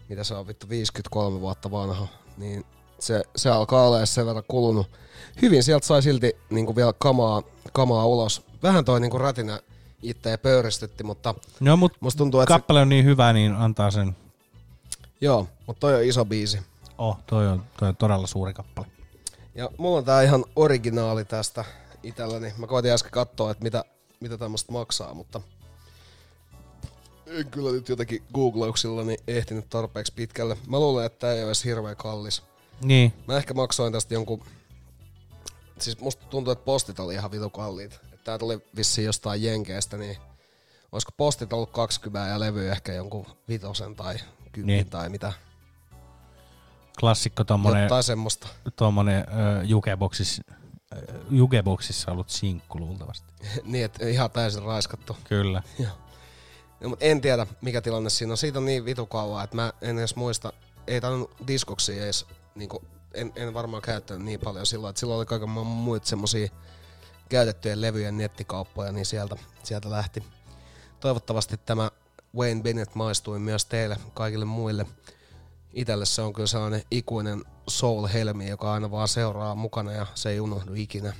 mitä 0.09 0.23
se 0.23 0.35
on 0.35 0.47
vittu, 0.47 0.69
53 0.69 1.39
vuotta 1.41 1.71
vanha, 1.71 2.07
niin 2.37 2.65
se, 2.99 3.23
se 3.35 3.49
alkaa 3.49 3.87
olla 3.87 4.05
sen 4.05 4.25
verran 4.25 4.43
kulunut. 4.47 5.02
Hyvin 5.41 5.63
sieltä 5.63 5.85
sai 5.87 6.01
silti 6.01 6.35
niin 6.49 6.65
kuin 6.65 6.75
vielä 6.75 6.93
kamaa, 6.97 7.43
kamaa 7.73 8.05
ulos. 8.05 8.45
Vähän 8.63 8.85
toi 8.85 8.99
niin 8.99 9.11
kuin 9.11 9.21
rätinä 9.21 9.59
itseä 10.01 10.37
pöyristytti, 10.37 11.03
mutta 11.03 11.35
No 11.59 11.77
mut 11.77 11.93
musta 11.99 12.17
tuntuu, 12.17 12.39
että 12.41 12.53
kappale 12.53 12.81
on 12.81 12.89
niin 12.89 13.05
hyvä, 13.05 13.33
niin 13.33 13.55
antaa 13.55 13.91
sen. 13.91 14.15
joo, 15.21 15.47
mutta 15.67 15.79
toi 15.79 15.95
on 15.95 16.03
iso 16.03 16.25
biisi. 16.25 16.59
Oh, 16.97 17.17
toi 17.27 17.47
on, 17.47 17.63
toi 17.79 17.89
on 17.89 17.95
todella 17.95 18.27
suuri 18.27 18.53
kappale. 18.53 18.87
Ja 19.55 19.69
mulla 19.77 19.97
on 19.97 20.05
tää 20.05 20.21
ihan 20.21 20.45
originaali 20.55 21.25
tästä 21.25 21.65
itselläni. 22.03 22.53
Mä 22.57 22.67
koitin 22.67 22.91
äsken 22.91 23.11
katsoa, 23.11 23.51
että 23.51 23.63
mitä, 23.63 23.85
mitä 24.19 24.37
tämmöstä 24.37 24.71
maksaa, 24.71 25.13
mutta 25.13 25.41
en 27.27 27.47
kyllä 27.51 27.71
nyt 27.71 27.89
jotenkin 27.89 28.23
googlauksillani 28.33 29.17
ehtinyt 29.27 29.69
tarpeeksi 29.69 30.13
pitkälle. 30.15 30.57
Mä 30.67 30.79
luulen, 30.79 31.05
että 31.05 31.19
tää 31.19 31.33
ei 31.33 31.39
ole 31.39 31.45
edes 31.45 31.65
hirveän 31.65 31.95
kallis. 31.95 32.43
Niin. 32.83 33.13
Mä 33.27 33.37
ehkä 33.37 33.53
maksoin 33.53 33.93
tästä 33.93 34.13
jonkun... 34.13 34.43
Siis 35.83 35.99
musta 35.99 36.25
tuntuu, 36.25 36.51
että 36.53 36.65
postit 36.65 36.99
oli 36.99 37.13
ihan 37.13 37.31
vitu 37.31 37.49
kalliit. 37.49 37.93
Että 37.93 38.17
tää 38.23 38.37
tuli 38.37 38.59
vissiin 38.75 39.05
jostain 39.05 39.43
jenkeestä, 39.43 39.97
niin 39.97 40.17
olisiko 40.91 41.11
postit 41.17 41.53
ollut 41.53 41.71
20 41.71 42.27
ja 42.29 42.39
levy 42.39 42.71
ehkä 42.71 42.93
jonkun 42.93 43.25
vitosen 43.49 43.95
tai 43.95 44.15
kympin 44.51 44.65
Niin. 44.67 44.89
tai 44.89 45.09
mitä. 45.09 45.33
Klassikko 46.99 47.43
tommonen, 47.43 47.83
Jotain 47.83 48.03
semmoista. 48.03 48.47
tommonen 48.75 49.17
äh, 49.19 49.63
jukeboxis, 49.63 50.41
äh, 50.93 51.15
jukeboxissa 51.31 52.11
ollut 52.11 52.29
sinkku 52.29 52.79
luultavasti. 52.79 53.33
niin, 53.63 53.85
että 53.85 54.07
ihan 54.07 54.31
täysin 54.31 54.63
raiskattu. 54.63 55.17
Kyllä. 55.29 55.61
No, 56.79 56.89
mutta 56.89 57.05
en 57.05 57.21
tiedä, 57.21 57.47
mikä 57.61 57.81
tilanne 57.81 58.09
siinä 58.09 58.33
on. 58.33 58.37
Siitä 58.37 58.59
on 58.59 58.65
niin 58.65 58.85
vitu 58.85 59.05
kauan, 59.05 59.43
että 59.43 59.55
mä 59.55 59.73
en 59.81 59.99
edes 59.99 60.15
muista, 60.15 60.53
ei 60.87 61.01
tainnut 61.01 61.31
diskoksia 61.47 62.03
edes, 62.03 62.25
niin 62.55 62.69
en, 63.13 63.33
en 63.35 63.53
varmaan 63.53 63.81
käyttänyt 63.81 64.25
niin 64.25 64.39
paljon 64.39 64.65
silloin, 64.65 64.89
että 64.89 64.99
silloin 64.99 65.17
oli 65.17 65.25
kaiken 65.25 65.49
maailman 65.49 65.77
muita 65.77 66.07
semmosia 66.07 66.49
käytettyjen 67.29 67.81
levyjen 67.81 68.17
nettikauppoja, 68.17 68.91
niin 68.91 69.05
sieltä, 69.05 69.35
sieltä 69.63 69.89
lähti. 69.89 70.23
Toivottavasti 70.99 71.57
tämä 71.57 71.91
Wayne 72.35 72.61
Bennett 72.61 72.95
maistui 72.95 73.39
myös 73.39 73.65
teille, 73.65 73.97
kaikille 74.13 74.45
muille. 74.45 74.85
Itelle 75.73 76.05
se 76.05 76.21
on 76.21 76.33
kyllä 76.33 76.47
sellainen 76.47 76.83
ikuinen 76.91 77.43
soul-helmi, 77.67 78.49
joka 78.49 78.73
aina 78.73 78.91
vaan 78.91 79.07
seuraa 79.07 79.55
mukana 79.55 79.91
ja 79.91 80.05
se 80.15 80.29
ei 80.29 80.39
unohdu 80.39 80.73
ikinä. 80.73 81.13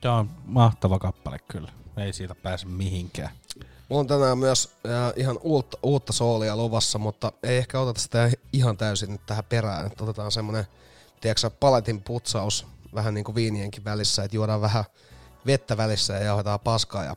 Tämä 0.00 0.16
on 0.16 0.30
mahtava 0.44 0.98
kappale 0.98 1.38
kyllä. 1.38 1.72
Ei 1.96 2.12
siitä 2.12 2.34
pääse 2.34 2.66
mihinkään. 2.66 3.30
Mulla 3.88 4.00
on 4.00 4.06
tänään 4.06 4.38
myös 4.38 4.76
äh, 4.86 5.12
ihan 5.16 5.38
uutta, 5.42 5.78
uutta 5.82 6.12
soolia 6.12 6.56
luvassa, 6.56 6.98
mutta 6.98 7.32
ei 7.42 7.56
ehkä 7.56 7.80
oteta 7.80 8.00
sitä 8.00 8.30
ihan 8.52 8.76
täysin 8.76 9.10
nyt 9.10 9.26
tähän 9.26 9.44
perään. 9.44 9.86
Että 9.86 10.04
otetaan 10.04 10.32
semmonen, 10.32 10.66
tiedätkö, 11.20 11.50
paletin 11.50 12.02
putsaus 12.02 12.66
vähän 12.94 13.14
niin 13.14 13.24
kuin 13.24 13.34
viinienkin 13.34 13.84
välissä, 13.84 14.24
että 14.24 14.36
juodaan 14.36 14.60
vähän 14.60 14.84
vettä 15.46 15.76
välissä 15.76 16.14
ja 16.14 16.24
jauhetaan 16.24 16.60
paskaa 16.60 17.04
ja 17.04 17.14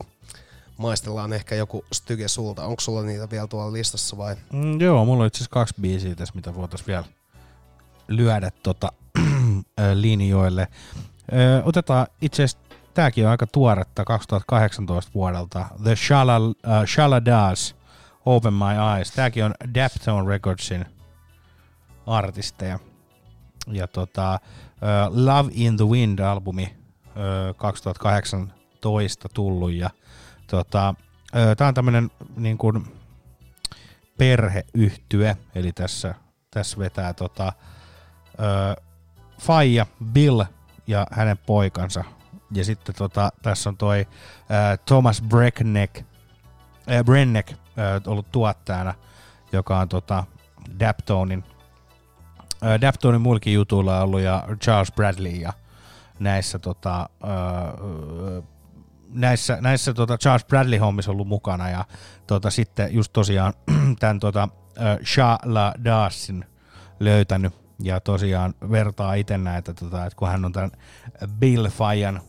maistellaan 0.76 1.32
ehkä 1.32 1.54
joku 1.54 1.84
styge 1.92 2.28
sulta. 2.28 2.64
Onko 2.64 2.80
sulla 2.80 3.02
niitä 3.02 3.30
vielä 3.30 3.46
tuolla 3.46 3.72
listassa 3.72 4.16
vai? 4.16 4.36
Mm, 4.52 4.80
joo, 4.80 5.04
mulla 5.04 5.22
on 5.22 5.26
itse 5.26 5.36
asiassa 5.36 5.50
kaksi 5.50 5.74
biisiä 5.80 6.14
tässä, 6.14 6.34
mitä 6.34 6.54
voitaisiin 6.54 6.86
vielä 6.86 7.04
lyödä 8.08 8.50
tota, 8.62 8.92
linjoille. 9.94 10.68
Ö, 11.32 11.62
otetaan 11.64 12.06
itse 12.20 12.42
asiassa, 12.44 12.76
tääkin 12.94 13.24
on 13.24 13.30
aika 13.30 13.46
tuoretta 13.46 14.04
2018 14.04 15.12
vuodelta. 15.14 15.66
The 15.82 15.96
Shala, 15.96 16.38
uh, 16.38 17.74
Open 18.26 18.54
My 18.54 18.96
Eyes. 18.96 19.10
Tääkin 19.10 19.44
on 19.44 19.54
Daptone 19.74 20.28
Recordsin 20.28 20.86
artisteja. 22.06 22.78
Ja 23.66 23.88
tota, 23.88 24.40
Love 25.10 25.50
in 25.52 25.76
the 25.76 25.84
Wind-albumi 25.84 26.74
ö, 27.16 27.54
2018 27.56 29.28
tullut. 29.34 29.72
Ja 29.72 29.90
tota, 30.46 30.94
ö, 31.36 31.54
tää 31.54 31.68
on 31.68 31.74
tämmönen 31.74 32.10
niin 32.36 32.58
kuin, 32.58 32.86
perheyhtye, 34.18 35.36
eli 35.54 35.72
tässä, 35.72 36.14
tässä 36.50 36.78
vetää 36.78 37.12
tota, 37.12 37.52
Faija, 39.40 39.86
Bill 40.04 40.42
ja 40.86 41.06
hänen 41.10 41.38
poikansa. 41.38 42.04
Ja 42.52 42.64
sitten 42.64 42.94
tota, 42.94 43.30
tässä 43.42 43.70
on 43.70 43.76
toi 43.76 43.98
ö, 44.00 44.76
Thomas 44.86 45.22
Breckneck, 45.22 45.96
äh, 46.90 47.04
Brenneck 47.04 47.52
ollut 48.06 48.32
tuottajana, 48.32 48.94
joka 49.52 49.78
on 49.78 49.88
tota, 49.88 50.24
Daptonin, 50.80 51.44
ö, 52.64 52.80
Daptonin 52.80 53.20
muillakin 53.20 53.54
jutuilla 53.54 54.00
ollut 54.00 54.20
ja 54.20 54.44
Charles 54.62 54.92
Bradley 54.92 55.32
ja 55.32 55.52
näissä 56.18 56.58
tota, 56.58 57.08
näissä, 59.14 59.58
näissä 59.60 59.94
tota 59.94 60.18
Charles 60.18 60.44
Bradley 60.44 60.78
hommissa 60.78 61.10
ollut 61.10 61.28
mukana 61.28 61.70
ja 61.70 61.84
tota, 62.26 62.50
sitten 62.50 62.94
just 62.94 63.12
tosiaan 63.12 63.54
tämän 64.00 64.20
tota, 64.20 64.48
uh, 64.54 65.06
Shah 65.06 65.38
La 65.44 65.74
Dassin 65.84 66.44
löytänyt 67.00 67.54
ja 67.82 68.00
tosiaan 68.00 68.54
vertaa 68.70 69.14
itse 69.14 69.38
näitä, 69.38 69.74
tota, 69.74 70.06
että 70.06 70.16
kun 70.16 70.28
hän 70.28 70.44
on 70.44 70.52
tämän 70.52 70.70
Bill 71.38 71.68
Fajan 71.68 72.20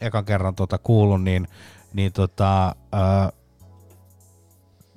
ekan 0.00 0.24
kerran 0.24 0.54
tota, 0.54 0.78
kuullut, 0.78 1.22
niin, 1.22 1.48
niin 1.92 2.12
tota, 2.12 2.74
uh, 2.94 3.39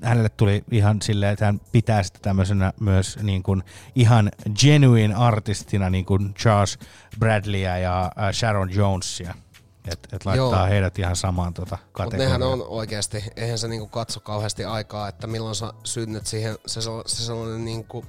hänelle 0.04 0.30
tuli 0.30 0.64
ihan 0.72 1.02
silleen, 1.02 1.34
että 1.34 1.46
hän 1.46 1.62
pitää 1.72 2.04
sitä 2.04 2.20
tämmöisenä 2.22 2.74
myös 2.80 3.20
niin 3.22 3.44
kuin 3.44 3.64
ihan 3.96 4.32
genuine 4.62 5.16
artistina 5.16 5.90
niin 5.90 6.06
kuin 6.06 6.34
Charles 6.34 6.80
Bradleyä 7.20 7.78
ja 7.78 8.12
uh, 8.18 8.34
Sharon 8.34 8.76
Jonesia. 8.76 9.36
Että 9.92 10.16
et 10.16 10.26
laittaa 10.26 10.60
Joo. 10.60 10.70
heidät 10.70 11.00
ihan 11.00 11.16
samaan 11.16 11.54
tota 11.54 11.78
Mutta 11.82 11.94
kategoriaan. 11.94 12.40
nehän 12.40 12.54
on 12.54 12.68
oikeasti, 12.68 13.24
eihän 13.36 13.58
se 13.58 13.68
niinku 13.68 13.88
katso 13.88 14.20
kauheasti 14.20 14.66
aikaa, 14.66 15.08
että 15.08 15.28
milloin 15.28 15.56
sä 15.56 15.74
synnyt 15.84 16.28
siihen, 16.28 16.56
se, 16.66 16.82
se 17.06 17.26
sellainen 17.26 17.66
niinku, 17.66 18.06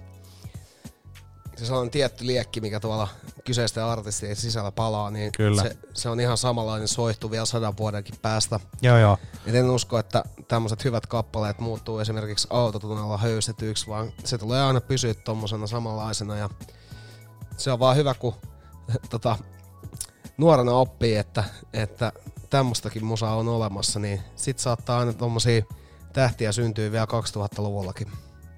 se 1.56 1.66
sellainen 1.66 1.90
tietty 1.90 2.26
liekki, 2.26 2.60
mikä 2.60 2.80
tuolla 2.80 3.08
kyseisten 3.44 3.84
artistien 3.84 4.36
sisällä 4.36 4.72
palaa, 4.72 5.10
niin 5.10 5.32
Kyllä. 5.32 5.62
Se, 5.62 5.76
se, 5.94 6.08
on 6.08 6.20
ihan 6.20 6.36
samanlainen 6.36 6.88
soihtu 6.88 7.30
vielä 7.30 7.44
sadan 7.44 7.76
vuodenkin 7.76 8.14
päästä. 8.22 8.60
Joo, 8.82 8.98
joo. 8.98 9.18
Et 9.46 9.54
en 9.54 9.70
usko, 9.70 9.98
että 9.98 10.24
tämmöiset 10.48 10.84
hyvät 10.84 11.06
kappaleet 11.06 11.58
muuttuu 11.58 11.98
esimerkiksi 11.98 12.48
autotunnella 12.50 13.18
höystetyiksi, 13.18 13.86
vaan 13.86 14.12
se 14.24 14.38
tulee 14.38 14.62
aina 14.62 14.80
pysyä 14.80 15.14
tommosena 15.14 15.66
samanlaisena 15.66 16.36
ja 16.36 16.50
se 17.56 17.72
on 17.72 17.78
vaan 17.78 17.96
hyvä, 17.96 18.14
kun 18.14 18.34
tota, 19.10 19.38
nuorena 20.36 20.72
oppii, 20.72 21.16
että, 21.16 21.44
että 21.72 22.12
tämmöstäkin 22.50 23.04
musaa 23.04 23.36
on 23.36 23.48
olemassa, 23.48 24.00
niin 24.00 24.20
sit 24.36 24.58
saattaa 24.58 24.98
aina 24.98 25.12
tommosia 25.12 25.62
tähtiä 26.12 26.52
syntyä 26.52 26.92
vielä 26.92 27.06
2000-luvullakin. 27.06 28.08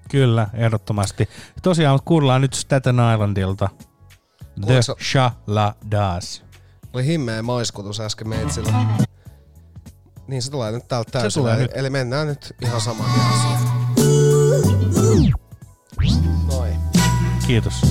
Kyllä, 0.09 0.47
ehdottomasti. 0.53 1.29
Tosiaan 1.63 1.99
kuullaan 2.05 2.41
nyt 2.41 2.53
Staten 2.53 2.95
Islandilta. 3.13 3.69
The 4.65 4.81
sä- 4.81 4.95
Shaladas. 5.11 6.43
Oli 6.93 7.05
himmeä 7.05 7.41
maiskutus 7.41 7.99
äsken 7.99 8.27
meitsillä. 8.29 8.73
Niin 10.27 10.41
se 10.41 10.51
tulee 10.51 10.71
nyt 10.71 10.87
täältä 10.87 11.21
tulee 11.33 11.53
eli, 11.53 11.61
nyt. 11.61 11.71
eli 11.75 11.89
mennään 11.89 12.27
nyt 12.27 12.55
ihan 12.61 12.81
saman 12.81 13.05
tien 13.13 13.25
asiaan. 13.25 13.87
Noin. 16.47 16.75
Kiitos. 17.47 17.81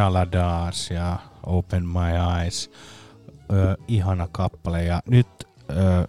Shaladas 0.00 0.90
ja 0.90 1.18
Open 1.46 1.86
My 1.86 2.40
Eyes. 2.40 2.70
Ö, 3.52 3.76
ihana 3.88 4.28
kappale. 4.32 4.84
Ja 4.84 5.02
nyt 5.10 5.28
ö, 5.70 6.08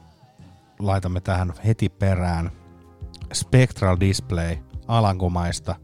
laitamme 0.80 1.22
tähän 1.22 1.54
heti 1.66 1.90
perään 1.90 2.52
Spectral 3.34 3.98
Display 4.00 4.58
Alankomaista 4.88 5.76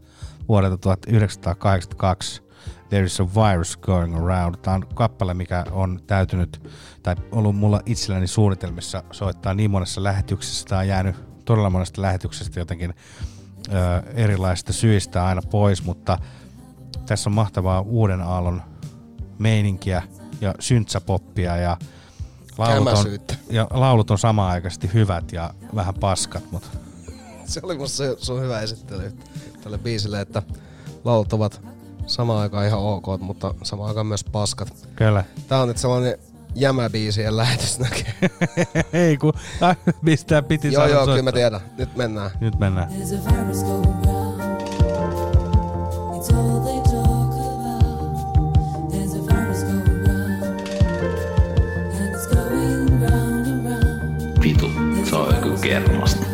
vuodelta 0.48 0.76
1982. 0.76 2.42
There 2.88 3.04
is 3.04 3.20
a 3.20 3.26
virus 3.26 3.76
going 3.76 4.16
around. 4.16 4.54
Tämä 4.62 4.74
on 4.74 4.86
kappale, 4.94 5.34
mikä 5.34 5.64
on 5.70 6.00
täytynyt, 6.06 6.68
tai 7.02 7.14
ollut 7.32 7.56
mulla 7.56 7.80
itselläni 7.86 8.26
suunnitelmissa 8.26 9.02
soittaa 9.12 9.54
niin 9.54 9.70
monessa 9.70 10.02
lähetyksessä. 10.02 10.66
Tämä 10.68 10.80
on 10.80 10.88
jäänyt 10.88 11.16
todella 11.44 11.70
monesta 11.70 12.02
lähetyksestä 12.02 12.60
jotenkin 12.60 12.94
ö, 13.68 14.02
erilaisista 14.14 14.72
syistä 14.72 15.26
aina 15.26 15.42
pois, 15.50 15.84
mutta 15.84 16.18
tässä 17.08 17.30
on 17.30 17.34
mahtavaa 17.34 17.80
uuden 17.80 18.20
aallon 18.20 18.62
meininkiä 19.38 20.02
ja 20.40 20.54
syntsäpoppia 20.60 21.56
ja 21.56 21.76
laulut 22.58 22.88
on, 22.88 23.06
ja 23.50 23.66
laulut 23.70 24.10
on 24.10 24.18
samaaikaisesti 24.18 24.90
hyvät 24.94 25.32
ja 25.32 25.54
vähän 25.74 25.94
paskat, 25.94 26.42
mutta 26.50 26.68
Se 27.44 27.60
oli 27.62 27.78
musta 27.78 27.96
se, 27.96 28.16
sun 28.18 28.40
hyvä 28.40 28.60
esittely 28.60 29.12
tälle 29.62 29.78
biisille, 29.78 30.20
että 30.20 30.42
laulut 31.04 31.32
ovat 31.32 31.60
samaan 32.06 32.40
aikaan 32.40 32.66
ihan 32.66 32.80
ok, 32.80 33.06
mutta 33.20 33.54
samaan 33.62 33.88
aikaan 33.88 34.06
myös 34.06 34.24
paskat. 34.24 34.88
Kyllä. 34.96 35.24
Tää 35.48 35.62
on 35.62 35.68
nyt 35.68 35.78
sellainen 35.78 36.18
jämäbiisien 36.54 37.36
lähetys 37.36 37.78
näkee. 37.78 38.14
ei 38.92 39.16
kun, 39.16 39.32
mistä 40.02 40.42
piti 40.42 40.72
joo, 40.72 40.80
saada 40.80 40.92
joo, 40.92 41.06
kyllä 41.06 41.22
mä 41.22 41.32
tiedän. 41.32 41.60
Nyt 41.78 41.96
mennään. 41.96 42.30
Nyt 42.40 42.58
mennään. 42.58 42.88
Kermasta. 55.68 56.27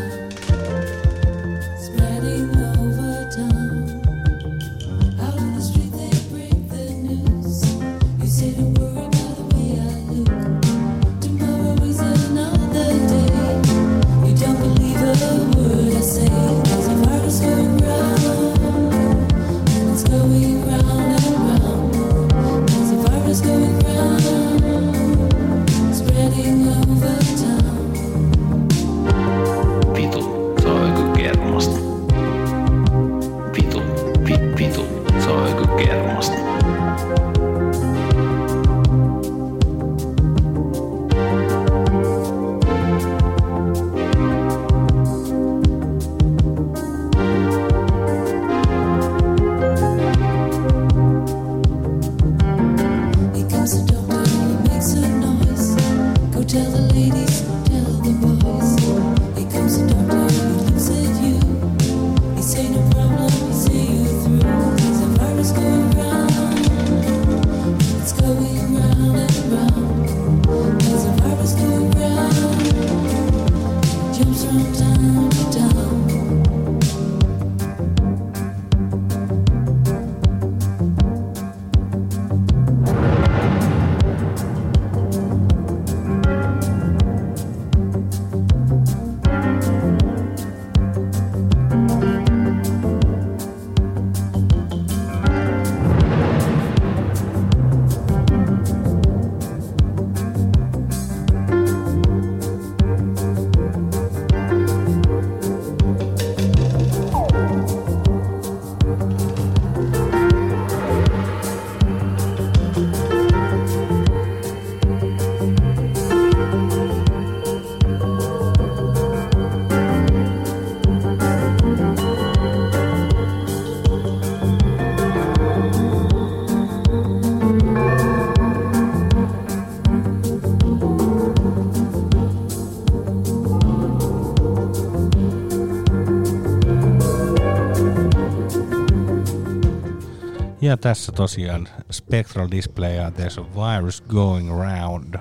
Ja 140.64 140.76
tässä 140.76 141.12
tosiaan 141.12 141.68
Spectral 141.92 142.48
Display 142.50 142.94
ja 142.94 143.08
There's 143.10 143.40
a 143.40 143.44
Virus 143.74 144.00
Going 144.00 144.50
Round 144.50 145.14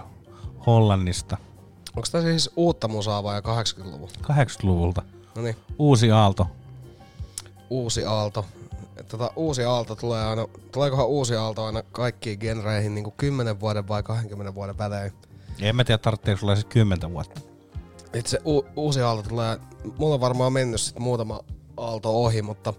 Hollannista 0.65 1.37
Onko 1.95 2.07
tämä 2.11 2.23
siis 2.23 2.49
uutta 2.55 2.87
musaa 2.87 3.23
vai 3.23 3.39
80-luvun? 3.41 4.09
80-luvulta. 4.23 5.01
No 5.35 5.41
niin. 5.41 5.55
Uusi 5.79 6.11
aalto. 6.11 6.47
Uusi 7.69 8.05
aalto. 8.05 8.45
Tota, 9.07 9.31
uusi 9.35 9.63
aalto 9.63 9.95
tulee 9.95 10.25
aina, 10.25 10.47
tuleekohan 10.71 11.07
uusi 11.07 11.35
aalto 11.35 11.65
aina 11.65 11.83
kaikkiin 11.91 12.39
genreihin 12.39 12.95
niin 12.95 13.11
10 13.17 13.59
vuoden 13.59 13.87
vai 13.87 14.03
20 14.03 14.55
vuoden 14.55 14.77
välein? 14.77 15.11
En 15.61 15.75
mä 15.75 15.83
tiedä, 15.83 15.97
tarvitseeko 15.97 16.39
sulla 16.39 16.55
se 16.55 16.63
10 16.65 17.13
vuotta. 17.13 17.41
Itse 18.13 18.39
u- 18.45 18.65
uusi 18.75 19.01
aalto 19.01 19.29
tulee, 19.29 19.59
mulla 19.97 20.13
on 20.13 20.21
varmaan 20.21 20.53
mennyt 20.53 20.81
sit 20.81 20.99
muutama 20.99 21.39
aalto 21.77 22.23
ohi, 22.23 22.41
mutta 22.41 22.73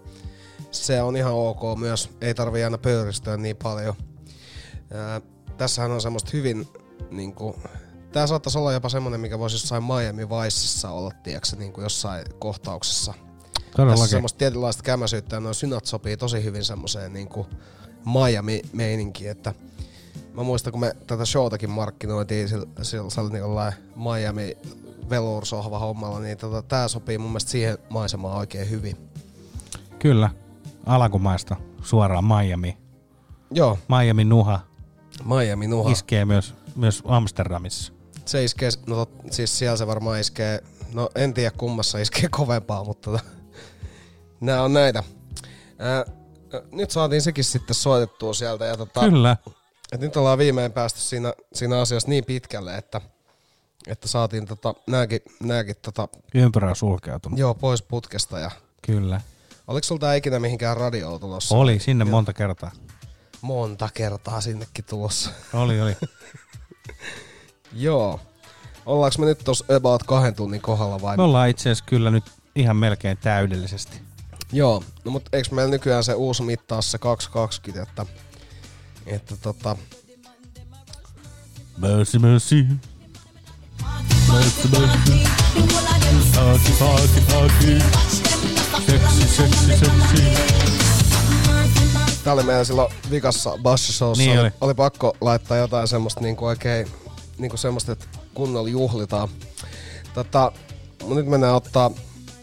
se 0.83 1.01
on 1.01 1.17
ihan 1.17 1.33
ok 1.33 1.79
myös. 1.79 2.09
Ei 2.21 2.33
tarvi 2.33 2.63
aina 2.63 2.77
pöyristyä 2.77 3.37
niin 3.37 3.55
paljon. 3.55 3.95
Ää, 4.93 5.21
tässähän 5.57 5.91
on 5.91 6.01
semmoista 6.01 6.31
hyvin, 6.33 6.67
niinku, 7.11 7.55
tää 8.11 8.27
saattaisi 8.27 8.57
olla 8.57 8.73
jopa 8.73 8.89
semmonen, 8.89 9.19
mikä 9.19 9.39
voisi 9.39 9.55
jossain 9.55 9.83
Miami 9.83 10.29
Viceissa 10.29 10.89
olla, 10.89 11.11
tiedätkö, 11.23 11.55
niinku 11.55 11.81
jossain 11.81 12.25
kohtauksessa. 12.39 13.13
Todellakin. 13.13 13.91
Tässä 13.91 14.03
on 14.03 14.09
semmoista 14.09 14.37
tietynlaista 14.37 14.83
kämäsyyttä 14.83 15.35
ja 15.35 15.39
noin 15.39 15.55
synat 15.55 15.85
sopii 15.85 16.17
tosi 16.17 16.43
hyvin 16.43 16.63
semmoiseen 16.63 17.13
niinku 17.13 17.47
Miami-meininkiin, 18.05 19.31
että 19.31 19.53
mä 20.33 20.43
muistan, 20.43 20.71
kun 20.71 20.79
me 20.79 20.95
tätä 21.07 21.25
showtakin 21.25 21.69
markkinoitiin 21.69 22.49
sillä, 22.49 22.65
sillä 22.81 23.09
sellainen 23.09 23.43
Miami 23.95 24.57
veloursohva 25.09 25.79
hommalla, 25.79 26.19
niin 26.19 26.37
tota, 26.37 26.61
tää 26.61 26.87
sopii 26.87 27.17
mun 27.17 27.29
mielestä 27.29 27.51
siihen 27.51 27.77
maisemaan 27.89 28.37
oikein 28.37 28.69
hyvin. 28.69 28.97
Kyllä. 29.99 30.29
Alankomaista 30.85 31.55
suoraan 31.81 32.23
Miami. 32.25 32.77
Joo. 33.51 33.77
Miami 33.87 34.23
Nuha. 34.23 34.59
Miami 35.25 35.67
Nuha. 35.67 35.91
Iskee 35.91 36.25
myös, 36.25 36.53
myös 36.75 37.03
Amsterdamissa. 37.05 37.93
Se 38.25 38.43
iskee, 38.43 38.69
no 38.87 38.95
tot, 38.95 39.09
siis 39.31 39.59
siellä 39.59 39.77
se 39.77 39.87
varmaan 39.87 40.19
iskee, 40.19 40.63
no 40.93 41.09
en 41.15 41.33
tiedä 41.33 41.51
kummassa 41.57 41.97
iskee 41.97 42.29
kovempaa, 42.37 42.83
mutta 42.83 43.11
tota, 43.11 43.23
nää 44.41 44.63
on 44.63 44.73
näitä. 44.73 45.03
Ää, 45.79 46.05
nyt 46.71 46.91
saatiin 46.91 47.21
sekin 47.21 47.43
sitten 47.43 47.75
soitettua 47.75 48.33
sieltä. 48.33 48.65
Ja 48.65 48.77
tota, 48.77 48.99
Kyllä. 48.99 49.37
Et 49.91 50.01
nyt 50.01 50.17
ollaan 50.17 50.37
viimein 50.37 50.71
päästy 50.71 50.99
siinä, 50.99 51.33
siinä 51.53 51.81
asiassa 51.81 52.09
niin 52.09 52.25
pitkälle, 52.25 52.77
että, 52.77 53.01
että 53.87 54.07
saatiin 54.07 54.45
tota, 54.45 54.73
nääkin, 54.87 55.19
nääkin 55.43 55.75
tota, 55.81 56.07
Ympyrä 56.35 56.75
sulkeutunut. 56.75 57.39
joo, 57.39 57.53
pois 57.53 57.81
putkesta 57.81 58.39
ja 58.39 58.51
Kyllä. 58.81 59.21
Oliko 59.67 59.83
sulta 59.83 60.13
ikinä 60.13 60.39
mihinkään 60.39 60.77
radioon 60.77 61.19
tulossa? 61.19 61.55
Oli 61.55 61.79
sinne 61.79 62.05
monta 62.05 62.33
kertaa. 62.33 62.71
Monta 63.41 63.89
kertaa 63.93 64.41
sinnekin 64.41 64.85
tulossa. 64.85 65.29
Oli, 65.53 65.81
oli. 65.81 65.97
Joo. 67.73 68.19
Ollaanko 68.85 69.15
me 69.19 69.25
nyt 69.25 69.39
tuossa 69.43 69.65
about 69.75 70.03
kahden 70.03 70.35
tunnin 70.35 70.61
kohdalla 70.61 71.01
vai? 71.01 71.17
Me 71.17 71.23
ollaan 71.23 71.49
itse 71.49 71.61
asiassa 71.69 71.85
kyllä 71.85 72.11
nyt 72.11 72.23
ihan 72.55 72.77
melkein 72.77 73.17
täydellisesti. 73.17 74.01
Joo, 74.51 74.83
no 75.05 75.11
mutta 75.11 75.29
eikö 75.33 75.55
meillä 75.55 75.71
nykyään 75.71 76.03
se 76.03 76.13
uusi 76.13 76.43
mittaus 76.43 76.91
se 76.91 76.97
220, 76.97 77.91
että, 77.91 78.05
että 79.05 79.35
tota, 79.37 79.75
Mercy, 81.77 82.19
mercy. 82.19 82.65
Mercy, 84.33 84.67
mercy. 84.67 85.25
Party, 86.35 86.71
party, 86.79 87.21
party. 87.31 88.24
Seksi, 88.85 89.27
seksi, 89.27 89.65
seksi. 89.67 90.23
Tää 92.23 92.33
oli 92.33 92.43
meillä 92.43 92.63
silloin 92.63 92.93
vikassa 93.11 93.57
bassishowssa. 93.63 94.23
Niin 94.23 94.39
oli. 94.39 94.51
oli 94.61 94.73
pakko 94.73 95.17
laittaa 95.21 95.57
jotain 95.57 95.87
semmoista 95.87 96.21
niinku 96.21 96.45
oikein, 96.45 96.87
niinku 97.37 97.57
semmoista, 97.57 97.91
että 97.91 98.05
kunnolla 98.33 98.69
juhlitaan. 98.69 99.29
Tota, 100.13 100.51
nyt 101.07 101.25
mennään 101.25 101.55
ottaa 101.55 101.91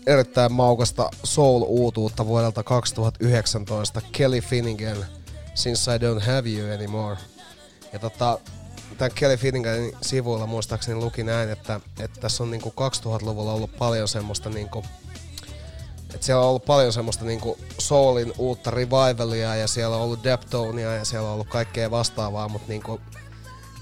erittäin 0.07 0.53
maukasta 0.53 1.11
soul-uutuutta 1.24 2.27
vuodelta 2.27 2.62
2019. 2.62 4.01
Kelly 4.12 4.40
Finnegan, 4.40 5.05
Since 5.55 5.94
I 5.94 5.99
Don't 5.99 6.20
Have 6.20 6.51
You 6.51 6.74
Anymore. 6.74 7.16
Ja 7.93 7.99
tota, 7.99 8.39
tämän 8.99 9.12
Kelly 9.15 9.36
Finneganin 9.36 9.97
sivuilla 10.03 10.47
muistaakseni 10.47 11.01
luki 11.01 11.23
näin, 11.23 11.51
että, 11.51 11.81
että 12.01 12.20
tässä 12.20 12.43
on 12.43 12.51
niinku 12.51 12.74
2000-luvulla 12.81 13.53
ollut 13.53 13.77
paljon 13.78 14.09
semmoista 14.09 14.51
niinku, 14.51 14.85
että 16.14 16.26
siellä 16.26 16.43
on 16.43 16.48
ollut 16.48 16.64
paljon 16.64 16.93
semmoista 16.93 17.24
niinku 17.24 17.59
soulin 17.78 18.32
uutta 18.39 18.70
revivalia 18.70 19.56
ja 19.56 19.68
siellä 19.68 19.97
on 19.97 20.02
ollut 20.02 20.24
Deptonia 20.24 20.94
ja 20.94 21.05
siellä 21.05 21.28
on 21.28 21.34
ollut 21.34 21.48
kaikkea 21.48 21.90
vastaavaa, 21.90 22.48
mutta 22.48 22.68
niinku, 22.68 23.01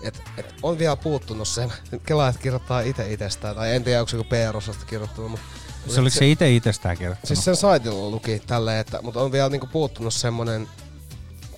et, 0.02 0.22
et 0.36 0.54
on 0.62 0.78
vielä 0.78 0.96
puuttunut 0.96 1.48
se, 1.48 1.68
Kela, 2.06 2.28
että 2.28 2.42
kirjoittaa 2.42 2.80
itse 2.80 3.12
itsestään, 3.12 3.56
tai 3.56 3.74
en 3.74 3.84
tiedä, 3.84 4.00
onko 4.00 4.08
se 4.08 4.16
joku 4.16 4.28
PR-osasta 4.28 4.84
kirjoittanut, 4.84 5.30
mutta 5.30 5.46
Se 5.88 6.00
oliko 6.00 6.16
se 6.16 6.30
itse 6.30 6.54
itsestään 6.54 6.98
kertonut? 6.98 7.26
Siis 7.26 7.44
sen 7.44 7.56
saitilla 7.56 8.10
luki 8.10 8.42
tälleen, 8.46 8.78
että, 8.78 9.02
mutta 9.02 9.20
on 9.20 9.32
vielä 9.32 9.48
niinku 9.48 9.66
puuttunut 9.66 10.14
semmonen 10.14 10.68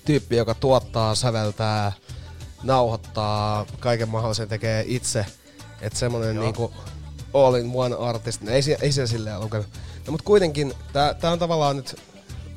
tyyppi, 0.05 0.35
joka 0.35 0.53
tuottaa, 0.53 1.15
säveltää, 1.15 1.91
nauhoittaa, 2.63 3.65
kaiken 3.79 4.09
mahdollisen 4.09 4.47
tekee 4.47 4.83
itse. 4.87 5.25
Että 5.81 5.99
semmonen 5.99 6.39
niinku 6.39 6.73
all 7.33 7.55
in 7.55 7.71
one 7.73 7.95
artist, 7.99 8.41
no 8.41 8.51
ei, 8.51 8.61
ei 8.81 8.91
se 8.91 9.07
silleen 9.07 9.39
lukenut. 9.39 9.67
No 10.05 10.11
mut 10.11 10.21
kuitenkin, 10.21 10.73
tää, 10.93 11.13
tää 11.13 11.31
on 11.31 11.39
tavallaan 11.39 11.77
nyt, 11.77 11.95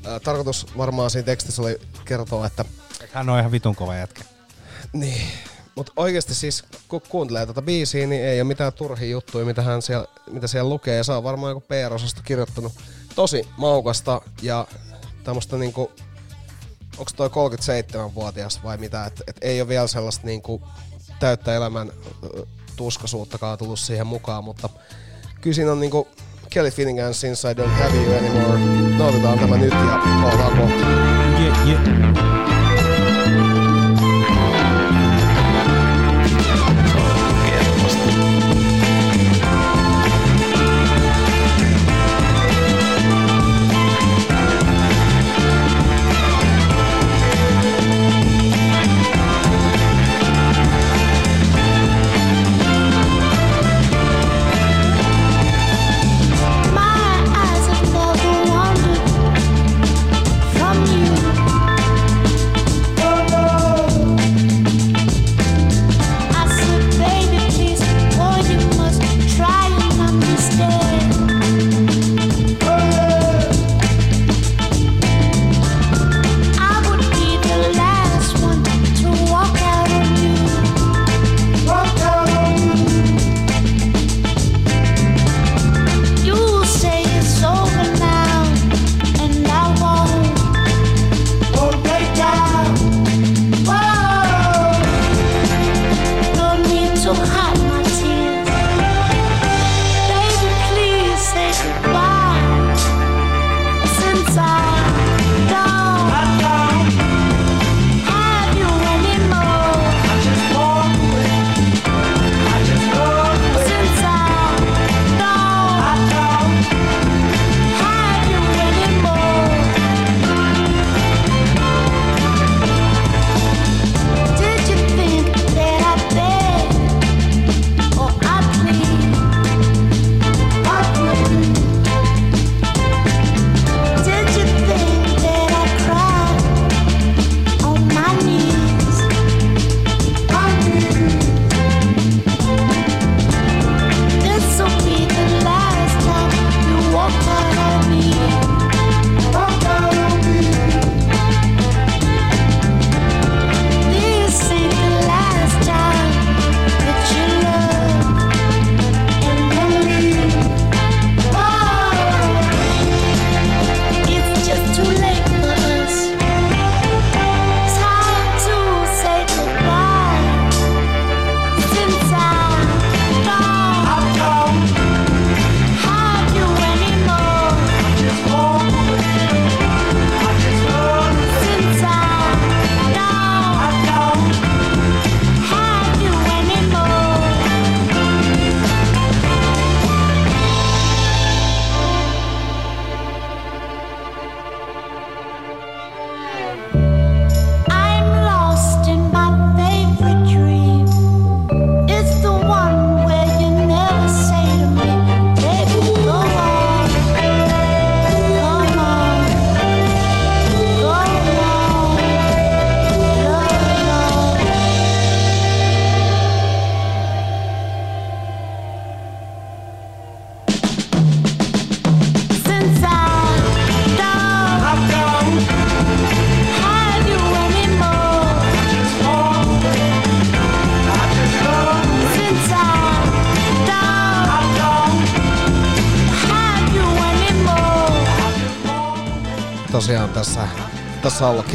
ää, 0.05 0.20
tarkoitus 0.20 0.66
varmaan 0.77 1.10
siinä 1.10 1.27
tekstissä 1.27 1.62
oli 1.62 1.78
kertoa, 2.05 2.47
että 2.47 2.64
Hän 3.12 3.28
on 3.28 3.39
ihan 3.39 3.52
vitun 3.52 3.77
kova 3.77 3.94
jätkä. 3.97 4.24
niin. 4.93 5.23
Mutta 5.74 5.93
oikeasti 5.97 6.35
siis, 6.35 6.64
kun 6.89 7.02
kuuntelee 7.09 7.47
tätä 7.47 7.62
biisiä, 7.62 8.06
niin 8.06 8.24
ei 8.24 8.40
ole 8.40 8.48
mitään 8.48 8.73
turhia 8.73 9.09
juttuja, 9.10 9.44
mitä, 9.44 9.62
hän 9.62 9.82
siellä, 9.82 10.06
mitä 10.31 10.47
siellä 10.47 10.68
lukee. 10.68 10.97
Ja 10.97 11.05
se 11.05 11.12
on 11.12 11.24
varmaan 11.24 11.51
joku 11.51 11.60
PR-osasta 11.68 12.23
kirjoittanut. 12.24 12.73
Tosi 13.14 13.48
maukasta 13.56 14.20
ja 14.43 14.66
tämmöstä 15.24 15.56
niinku, 15.56 15.93
onko 16.98 17.10
toi 17.16 17.28
37-vuotias 17.28 18.64
vai 18.64 18.77
mitä, 18.78 19.05
että 19.06 19.24
et 19.27 19.36
ei 19.40 19.60
ole 19.60 19.68
vielä 19.68 19.86
sellaista 19.86 20.27
niinku 20.27 20.62
täyttä 21.20 21.55
elämän 21.55 21.93
ö, 22.24 22.47
tuskasuuttakaan 22.77 23.59
tullut 23.59 23.78
siihen 23.81 24.06
mukaan, 24.06 24.44
mutta 24.44 24.68
kyllä 25.40 25.55
siinä 25.55 25.73
on 25.73 25.81
niinku 25.81 26.09
Kelly 26.56 26.70
Finnegan 26.70 27.12
Since 27.12 27.44
I 27.44 27.52
Don't 27.52 27.68
Have 27.68 27.94
You 27.94 28.14
Anymore. 28.14 28.58
Nautitaan 28.98 29.38
tämä 29.38 29.56
nyt 29.56 29.72
ja 29.72 30.02
palataan 30.22 30.56
kohta. 30.56 30.86
Yeah, 31.40 31.68
yeah. 31.68 32.55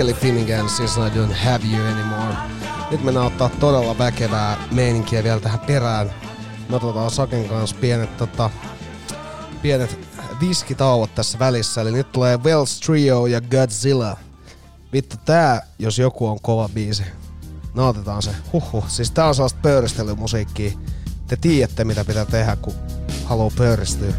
Kelly 0.01 0.13
Finnegan, 0.13 0.69
siis 0.69 0.97
I 0.97 1.09
don't 1.09 1.33
have 1.33 1.67
you 1.73 1.87
anymore. 1.87 2.35
Nyt 2.91 3.03
mennään 3.03 3.25
ottaa 3.25 3.49
todella 3.49 3.97
väkevää 3.97 4.57
meininkiä 4.71 5.23
vielä 5.23 5.39
tähän 5.39 5.59
perään. 5.59 6.11
Me 6.69 6.75
otetaan 6.75 7.11
Saken 7.11 7.49
kanssa 7.49 7.75
pienet, 7.81 8.17
tota, 8.17 8.49
pienet 9.61 9.99
viskitauot 10.39 11.15
tässä 11.15 11.39
välissä. 11.39 11.81
Eli 11.81 11.91
nyt 11.91 12.11
tulee 12.11 12.37
Wells 12.37 12.79
Trio 12.79 13.25
ja 13.25 13.41
Godzilla. 13.41 14.17
Vittu 14.93 15.15
tää, 15.25 15.61
jos 15.79 15.99
joku 15.99 16.27
on 16.27 16.41
kova 16.41 16.69
biisi. 16.73 17.03
Nautitaan 17.73 18.21
se. 18.21 18.31
Huhhuh. 18.53 18.87
Siis 18.87 19.11
tää 19.11 19.27
on 19.27 19.35
sellaista 19.35 19.59
pöyristelymusiikkia. 19.61 20.71
Te 21.27 21.35
tiedätte 21.35 21.83
mitä 21.83 22.05
pitää 22.05 22.25
tehdä, 22.25 22.55
kun 22.55 22.73
haluaa 23.25 23.51
pöyristyä. 23.57 24.13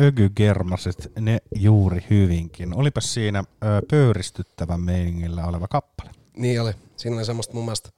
Ökygermaset, 0.00 1.12
ne 1.20 1.38
juuri 1.54 2.06
hyvinkin. 2.10 2.74
Olipas 2.76 3.14
siinä 3.14 3.38
ö, 3.38 3.66
pöyristyttävän 3.90 4.80
meiningillä 4.80 5.46
oleva 5.46 5.68
kappale. 5.68 6.10
Niin 6.36 6.60
oli. 6.60 6.72
Siinä 6.96 7.16
oli 7.16 7.24
semmoista 7.24 7.54
mun 7.54 7.64
mielestä... 7.64 7.90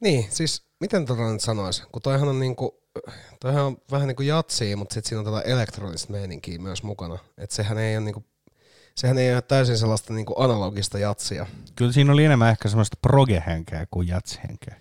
Niin, 0.00 0.26
siis 0.30 0.62
miten 0.80 1.06
tota 1.06 1.32
nyt 1.32 1.40
sanois? 1.40 1.82
Kun 1.92 2.02
toihan 2.02 2.28
on 2.28 2.40
niinku... 2.40 2.78
Toihan 3.40 3.64
on 3.64 3.76
vähän 3.90 4.08
niinku 4.08 4.22
jatsia, 4.22 4.76
mutta 4.76 4.94
sitten 4.94 5.08
siinä 5.08 5.20
on 5.20 5.34
tätä 5.34 5.40
elektronista 5.40 6.12
meininkiä 6.12 6.58
myös 6.58 6.82
mukana. 6.82 7.18
Että 7.38 7.56
sehän 7.56 7.78
ei 7.78 7.96
ole 7.96 8.04
niinku... 8.04 8.24
Sehän 8.94 9.18
ei 9.18 9.32
ole 9.34 9.42
täysin 9.42 9.78
sellaista 9.78 10.12
niinku 10.14 10.34
analogista 10.36 10.98
jatsia. 10.98 11.46
Kyllä 11.76 11.92
siinä 11.92 12.12
oli 12.12 12.24
enemmän 12.24 12.50
ehkä 12.50 12.68
semmoista 12.68 12.96
proge-henkeä 13.02 13.86
kuin 13.90 14.08
jatshenkeä. 14.08 14.76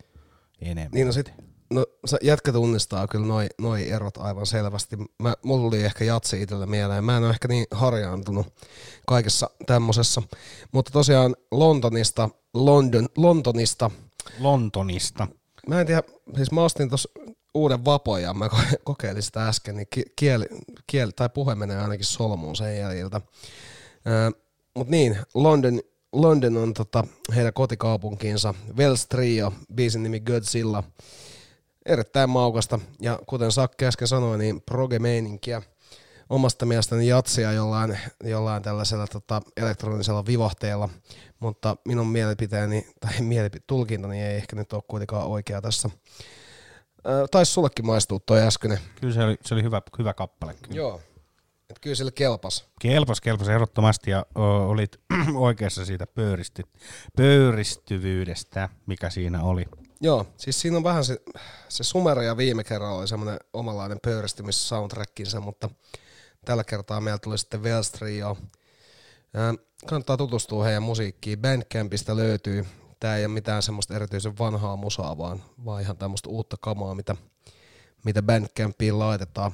Enemmän. 0.61 0.91
Niin 0.93 1.07
no 1.07 1.13
sit, 1.13 1.33
no 1.69 1.85
jätkä 2.21 2.51
tunnistaa 2.51 3.07
kyllä 3.07 3.25
noi, 3.25 3.47
noi 3.61 3.89
erot 3.89 4.17
aivan 4.17 4.45
selvästi. 4.45 4.97
Mä, 5.23 5.33
mulla 5.43 5.61
tuli 5.61 5.83
ehkä 5.83 6.03
jatsi 6.03 6.41
itsellä 6.41 6.65
mieleen. 6.65 7.03
Mä 7.03 7.17
en 7.17 7.23
ole 7.23 7.29
ehkä 7.29 7.47
niin 7.47 7.65
harjaantunut 7.71 8.47
kaikessa 9.07 9.49
tämmosessa. 9.65 10.21
Mutta 10.71 10.91
tosiaan 10.91 11.35
Lontonista, 11.51 12.29
London, 12.53 13.09
Lontonista. 13.17 13.91
Lontonista. 14.39 15.27
Mä 15.67 15.81
en 15.81 15.87
tiedä, 15.87 16.03
siis 16.35 16.51
mä 16.51 16.63
ostin 16.63 16.89
tuossa 16.89 17.09
uuden 17.53 17.85
vapon 17.85 18.21
ja 18.21 18.33
mä 18.33 18.47
ko- 18.47 18.77
kokeilin 18.83 19.23
sitä 19.23 19.47
äsken, 19.47 19.75
niin 19.75 19.87
ki- 19.89 20.05
kieli, 20.15 20.45
kieli 20.87 21.11
tai 21.11 21.29
puhe 21.29 21.55
menee 21.55 21.77
ainakin 21.81 22.05
solmuun 22.05 22.55
sen 22.55 22.77
jäljiltä. 22.77 23.21
Mutta 24.75 24.91
niin, 24.91 25.17
London, 25.33 25.81
London 26.13 26.57
on 26.57 26.73
tota 26.73 27.07
heidän 27.35 27.53
kotikaupunkiinsa. 27.53 28.53
Wells 28.77 29.07
Trio, 29.07 29.53
biisin 29.75 30.03
nimi 30.03 30.19
Godzilla. 30.19 30.83
Erittäin 31.87 32.29
maukasta 32.29 32.79
ja 33.01 33.19
kuten 33.27 33.51
Sakki 33.51 33.85
äsken 33.85 34.07
sanoi, 34.07 34.37
niin 34.37 34.61
proge-meininkiä. 34.61 35.61
Omasta 36.29 36.65
mielestäni 36.65 37.07
jatsia 37.07 37.51
jollain, 37.51 37.99
jollain 38.23 38.63
tällaisella 38.63 39.07
tota, 39.07 39.41
elektronisella 39.57 40.25
vivahteella, 40.25 40.89
mutta 41.39 41.77
minun 41.85 42.07
mielipiteeni 42.07 42.87
tai 42.99 43.11
mielipi- 43.19 43.63
tulkintani 43.67 44.21
ei 44.23 44.35
ehkä 44.35 44.55
nyt 44.55 44.73
ole 44.73 44.83
kuitenkaan 44.87 45.27
oikea 45.27 45.61
tässä. 45.61 45.89
Taisi 47.31 47.51
sullekin 47.51 47.85
maistua 47.85 48.19
toi 48.25 48.41
äskeinen. 48.41 48.79
Kyllä 49.01 49.13
se 49.13 49.23
oli, 49.23 49.37
se 49.45 49.53
oli 49.53 49.63
hyvä, 49.63 49.81
hyvä 49.99 50.13
kappale. 50.13 50.55
Kyllä. 50.61 50.77
Joo. 50.77 51.01
Kyllä 51.87 51.95
sille 51.95 52.11
kelpas. 52.11 52.65
Kelpas, 52.81 53.21
kelpas 53.21 53.47
ehdottomasti 53.49 54.11
ja 54.11 54.25
olit 54.35 54.99
oikeassa 55.35 55.85
siitä 55.85 56.07
pöyristi, 56.07 56.63
pöyristyvyydestä, 57.15 58.69
mikä 58.85 59.09
siinä 59.09 59.43
oli. 59.43 59.65
Joo, 60.01 60.27
siis 60.37 60.61
siinä 60.61 60.77
on 60.77 60.83
vähän 60.83 61.03
se, 61.05 61.21
se 61.69 61.83
Sumeria 61.83 62.37
viime 62.37 62.63
kerralla 62.63 62.97
oli 62.97 63.07
semmoinen 63.07 63.39
omanlainen 63.53 63.99
pöyristymis 64.03 64.69
soundtrackinsa, 64.69 65.39
mutta 65.39 65.69
tällä 66.45 66.63
kertaa 66.63 67.01
meillä 67.01 67.17
tuli 67.17 67.37
sitten 67.37 67.63
Wells 67.63 67.91
Trio. 67.91 68.37
Ää, 69.33 69.53
Kannattaa 69.85 70.17
tutustua 70.17 70.63
heidän 70.63 70.83
musiikkiin. 70.83 71.39
Bandcampista 71.39 72.15
löytyy. 72.15 72.65
Tää 72.99 73.17
ei 73.17 73.25
ole 73.25 73.33
mitään 73.33 73.63
semmoista 73.63 73.95
erityisen 73.95 74.37
vanhaa 74.37 74.75
musaa, 74.75 75.17
vaan, 75.17 75.43
vaan 75.65 75.81
ihan 75.81 75.97
tämmöistä 75.97 76.29
uutta 76.29 76.57
kamaa, 76.59 76.95
mitä, 76.95 77.15
mitä 78.05 78.21
Bandcampiin 78.21 78.99
laitetaan. 78.99 79.51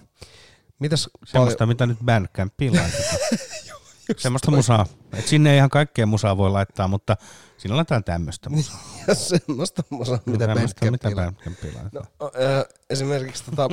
Mitäs 0.83 1.09
Semmoista, 1.25 1.65
mitä 1.65 1.85
nyt 1.85 1.97
Bandcampiin 2.05 2.75
laitetaan. 2.75 3.17
Semmoista 4.17 4.51
musaa. 4.51 4.85
Et 5.13 5.27
sinne 5.27 5.51
ei 5.51 5.57
ihan 5.57 5.69
kaikkea 5.69 6.05
musaa 6.05 6.37
voi 6.37 6.49
laittaa, 6.49 6.87
mutta 6.87 7.17
siinä 7.57 7.75
laitetaan 7.75 8.03
tämmöistä 8.03 8.49
musaa. 8.49 8.79
Ja 9.07 9.15
semmoista 9.15 9.83
musaa, 9.89 10.19
mitä 10.25 10.47
Bandcampiin 10.47 11.73
laitetaan. 11.75 12.05
No, 12.19 12.31
ö, 12.35 12.65
esimerkiksi 12.89 13.43
tota, 13.43 13.69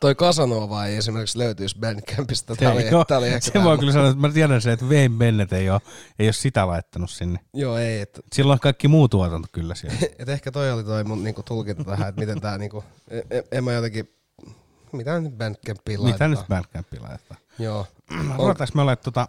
toi 0.00 0.14
Casanova 0.14 0.86
ei 0.86 0.96
esimerkiksi 0.96 1.38
löytyisi 1.38 1.78
Bandcampista. 1.78 2.56
Tää 2.56 2.72
oli, 2.72 2.84
tää 3.08 3.18
oli 3.18 3.28
ehkä 3.28 3.50
se 3.52 3.64
voi 3.64 3.78
kyllä 3.78 3.92
sanoa, 3.92 4.08
että 4.08 4.20
mä 4.20 4.28
tiedän 4.32 4.62
sen, 4.62 4.72
että 4.72 4.86
Wayne 4.86 5.18
Bennett 5.18 5.52
ei 5.52 5.70
ole, 5.70 5.80
ei 6.18 6.26
ole 6.26 6.32
sitä 6.32 6.66
laittanut 6.66 7.10
sinne. 7.10 7.40
Joo, 7.54 7.78
ei. 7.78 8.00
Et, 8.00 8.20
Sillä 8.32 8.52
on 8.52 8.60
kaikki 8.60 8.88
muu 8.88 9.08
tuotanto 9.08 9.48
kyllä 9.52 9.74
siellä. 9.74 9.98
et 10.18 10.28
ehkä 10.28 10.52
toi 10.52 10.72
oli 10.72 10.84
toi 10.84 11.04
mun 11.04 11.24
niinku, 11.24 11.42
tulkinta 11.42 11.84
tähän, 11.84 12.08
että 12.08 12.20
miten 12.20 12.40
tää 12.40 12.58
niinku, 12.58 12.84
en, 13.10 13.22
en- 13.30 13.44
en 13.52 13.64
mä 13.64 13.72
jotenkin, 13.72 14.08
mitä 14.92 15.20
nyt 15.20 15.38
Bandcampiin 15.38 16.00
Mitä 16.00 16.02
laitetaan. 16.02 16.30
nyt 16.30 16.48
Bandcampiin 16.48 17.02
laitetaan? 17.02 17.40
Joo. 17.58 17.86
Ruvetaanko 18.38 18.72
me 18.74 18.82
olemaan 18.82 19.04
tota, 19.04 19.28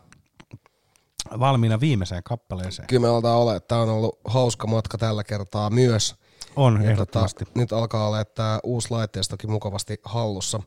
valmiina 1.40 1.80
viimeiseen 1.80 2.24
kappaleeseen? 2.24 2.88
Kyllä 2.88 3.02
me 3.02 3.08
aletaan 3.08 3.38
olla, 3.38 3.56
että 3.56 3.68
tää 3.68 3.82
on 3.82 3.90
ollut 3.90 4.20
hauska 4.26 4.68
matka 4.68 4.98
tällä 4.98 5.24
kertaa 5.24 5.70
myös. 5.70 6.16
On, 6.56 6.84
Ja 6.84 6.92
ehdottomasti. 6.92 7.46
Tota, 7.46 7.60
nyt 7.60 7.74
alkaa 7.74 8.08
olla 8.08 8.26
tämä 8.26 8.60
uusi 8.64 8.92
laitteistokin 8.92 9.52
mukavasti 9.52 10.00
hallussa. 10.04 10.60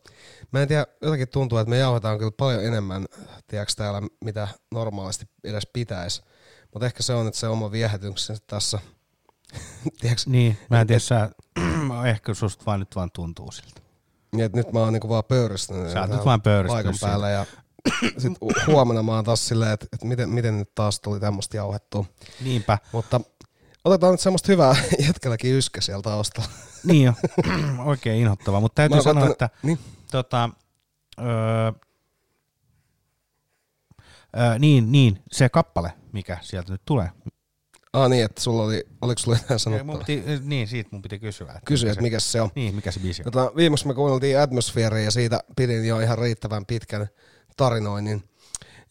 Mä 0.53 0.63
en 0.63 0.69
tiedä, 0.69 0.87
jotenkin 1.03 1.29
tuntuu, 1.29 1.59
että 1.59 1.71
me 1.71 1.79
jauhetaan 1.79 2.19
kyllä 2.19 2.31
paljon 2.31 2.65
enemmän, 2.65 3.07
tiedätkö 3.47 3.73
täällä, 3.77 4.03
mitä 4.25 4.49
normaalisti 4.71 5.27
edes 5.45 5.67
pitäisi. 5.73 6.23
Mutta 6.73 6.87
ehkä 6.87 7.03
se 7.03 7.15
on 7.15 7.27
nyt 7.27 7.35
se 7.35 7.49
oma 7.49 7.71
viehätyksensä 7.71 8.43
tässä. 8.47 8.79
tiedätkö, 10.01 10.23
Niin, 10.27 10.59
mä 10.71 10.81
en 10.81 10.87
tiedä, 10.87 10.99
sä, 11.01 11.31
ehkä 12.11 12.35
susta 12.35 12.65
vaan 12.67 12.81
nyt 12.81 12.97
vaan 12.97 13.11
tuntuu 13.11 13.53
siltä. 13.53 13.81
Niin, 14.37 14.45
että 14.45 14.59
nyt 14.59 14.73
mä 14.73 14.79
oon 14.79 14.93
niinku 14.93 15.09
vaan 15.09 15.25
pöyristynyt. 15.25 15.93
Sä 15.93 16.01
oot 16.01 16.11
nyt 16.11 16.25
vaan 16.25 16.43
pöyristynyt 16.43 16.85
Paikan 16.85 17.09
päällä 17.11 17.31
ja 17.31 17.47
sit 18.19 18.33
hu- 18.45 18.67
huomenna 18.67 19.03
mä 19.03 19.13
oon 19.13 19.25
taas 19.25 19.49
silleen, 19.49 19.73
että, 19.73 19.87
että 19.93 20.07
miten, 20.07 20.31
miten 20.31 20.59
nyt 20.59 20.75
taas 20.75 21.01
tuli 21.01 21.21
tämmöistä 21.21 21.57
jauhettua. 21.57 22.05
Niinpä. 22.41 22.79
Mutta 22.93 23.21
otetaan 23.85 24.13
nyt 24.13 24.21
semmoista 24.21 24.53
hyvää 24.53 24.77
jätkälläkin 25.07 25.55
yskä 25.55 25.81
sieltä 25.81 26.11
taustalla. 26.11 26.51
Niin 26.85 27.05
jo, 27.05 27.13
oikein 27.85 28.21
inhottavaa, 28.21 28.61
mutta 28.61 28.75
täytyy 28.75 29.03
sanoa, 29.03 29.27
että 29.27 29.51
niin. 29.63 29.79
tota, 30.11 30.51
öö, 31.19 31.73
öö, 34.37 34.59
niin, 34.59 34.93
niin, 34.93 35.23
se 35.33 35.49
kappale, 35.49 35.93
mikä 36.13 36.39
sieltä 36.43 36.73
nyt 36.73 36.83
tulee. 36.85 37.11
Ah 37.95 38.09
niin, 38.09 38.25
että 38.25 38.41
sulla 38.41 38.63
oli, 38.63 38.85
oliko 39.01 39.19
sulla 39.19 39.37
jotain 39.37 39.61
sanottavaa? 39.61 39.99
piti, 39.99 40.25
niin, 40.43 40.69
siitä 40.69 40.89
mun 40.93 41.03
piti 41.03 41.19
kysyä. 41.19 41.47
Että 41.47 41.61
Kysyä, 41.65 41.91
että 41.91 42.03
mikä 42.03 42.21
se 42.21 42.41
on. 42.41 42.51
Niin, 42.55 42.75
mikä 42.75 42.91
se 42.91 43.01
biisi 43.01 43.23
on. 43.27 43.33
Tota, 43.33 43.53
viimeksi 43.57 43.87
me 43.87 43.95
kuunneltiin 43.95 44.41
Atmospherea 44.41 45.05
ja 45.05 45.11
siitä 45.11 45.41
pidin 45.57 45.85
jo 45.85 46.01
ihan 46.01 46.19
riittävän 46.19 46.67
pitkän 46.67 47.07
tarinoinnin. 47.57 48.23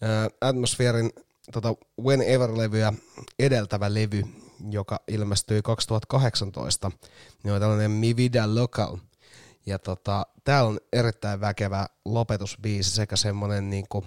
Äh, 0.04 0.50
Atmospherin 0.50 1.12
tota 1.52 1.76
Whenever-levyä 2.02 2.94
edeltävä 3.40 3.94
levy, 3.94 4.24
joka 4.70 5.00
ilmestyi 5.08 5.62
2018, 5.62 6.92
niin 7.44 7.54
on 7.54 7.60
tällainen 7.60 7.92
Mi 7.92 8.16
Vida 8.16 8.56
Local. 8.56 8.98
Ja 9.66 9.80
tota, 9.80 10.26
täällä 10.44 10.70
on 10.70 10.80
erittäin 10.94 11.42
väkevä 11.42 11.86
lopetusbiisi 12.06 12.92
sekä 12.92 13.16
semmonen 13.16 13.70
niinku, 13.70 14.06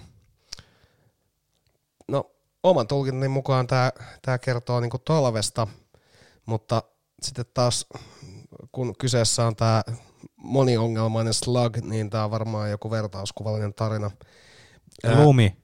no 2.07 2.31
oman 2.63 2.87
tulkintani 2.87 3.27
mukaan 3.27 3.67
tämä 3.67 3.91
tää 4.21 4.37
kertoo 4.37 4.79
niinku 4.79 4.97
talvesta, 4.97 5.67
mutta 6.45 6.83
sitten 7.21 7.45
taas 7.53 7.85
kun 8.71 8.95
kyseessä 8.99 9.45
on 9.45 9.55
tämä 9.55 9.83
moniongelmainen 10.35 11.33
slug, 11.33 11.77
niin 11.77 12.09
tämä 12.09 12.23
on 12.23 12.31
varmaan 12.31 12.71
joku 12.71 12.91
vertauskuvallinen 12.91 13.73
tarina. 13.73 14.11
Ää, 15.03 15.23
Lumi. 15.23 15.57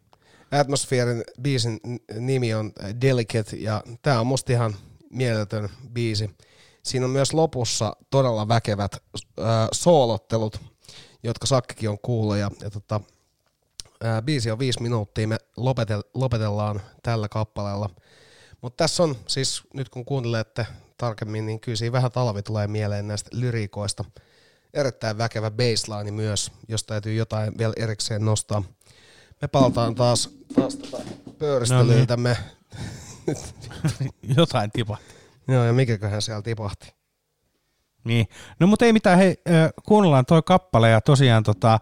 Atmosfeerin 0.52 1.24
biisin 1.41 1.80
nimi 2.20 2.53
on 2.53 2.72
Delicate 3.02 3.56
ja 3.56 3.84
tämä 4.02 4.20
on 4.20 4.28
musta 4.28 4.52
ihan 4.52 4.76
mieletön 5.10 5.70
biisi. 5.94 6.30
Siinä 6.84 7.06
on 7.06 7.11
myös 7.11 7.34
lopussa 7.34 7.95
todella 8.10 8.48
väkevät 8.48 8.95
äh, 8.95 9.45
soolottelut, 9.72 10.61
jotka 11.24 11.45
Sakkikin 11.48 11.90
on 11.90 11.99
kuullut 11.99 12.38
ja, 12.38 12.52
ja 12.61 12.70
tota, 12.70 13.02
ää, 14.04 14.22
biisi 14.22 14.52
on 14.52 14.60
viisi 14.60 14.82
minuuttia, 14.82 15.28
me 15.28 15.38
lopetel, 15.58 16.02
lopetellaan 16.14 16.82
tällä 17.04 17.30
kappaleella. 17.30 17.90
Mutta 18.62 18.84
tässä 18.84 19.04
on 19.04 19.16
siis, 19.28 19.62
nyt 19.74 19.90
kun 19.90 20.06
kuuntelette 20.06 20.68
tarkemmin, 20.98 21.46
niin 21.46 21.60
kyllä 21.60 21.76
siinä 21.76 21.92
vähän 21.92 22.12
talvi 22.12 22.42
tulee 22.42 22.68
mieleen 22.68 23.08
näistä 23.08 23.30
lyriikoista. 23.34 24.06
Erittäin 24.74 25.18
väkevä 25.18 25.52
baseline 25.52 26.12
myös, 26.12 26.52
jos 26.68 26.84
täytyy 26.84 27.14
jotain 27.14 27.58
vielä 27.58 27.74
erikseen 27.78 28.26
nostaa. 28.26 28.64
Me 29.42 29.48
palataan 29.48 29.96
taas, 29.96 30.30
taas 30.56 30.76
tota 30.76 30.98
pöyristelyiltämme. 31.40 32.38
Jotain 34.38 34.72
tipahti. 34.72 35.14
Joo, 35.48 35.64
ja 35.64 35.74
mikäköhän 35.74 36.22
siellä 36.22 36.42
tipahti. 36.42 37.03
Niin. 38.04 38.28
No 38.60 38.68
mutta 38.68 38.86
ei 38.86 38.94
mitään, 38.94 39.18
hei, 39.18 39.38
kuunnellaan 39.86 40.26
toi 40.26 40.42
kappale 40.46 40.90
ja 40.90 41.02
tosiaan 41.02 41.44
tota, 41.44 41.80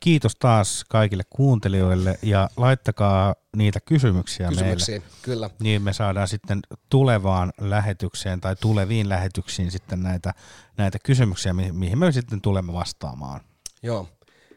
kiitos 0.00 0.36
taas 0.36 0.84
kaikille 0.88 1.22
kuuntelijoille 1.30 2.18
ja 2.22 2.48
laittakaa 2.56 3.34
niitä 3.56 3.80
kysymyksiä, 3.80 4.48
Kysymyksiä, 4.48 4.98
meille. 4.98 5.14
kyllä. 5.22 5.50
Niin 5.60 5.82
me 5.82 5.92
saadaan 5.92 6.28
sitten 6.28 6.60
tulevaan 6.90 7.52
lähetykseen 7.60 8.40
tai 8.40 8.56
tuleviin 8.56 9.08
lähetyksiin 9.08 9.70
sitten 9.70 10.02
näitä, 10.02 10.34
näitä 10.76 10.98
kysymyksiä, 10.98 11.52
mi- 11.52 11.72
mihin 11.72 11.98
me 11.98 12.12
sitten 12.12 12.40
tulemme 12.40 12.72
vastaamaan. 12.72 13.40
Joo, 13.82 14.08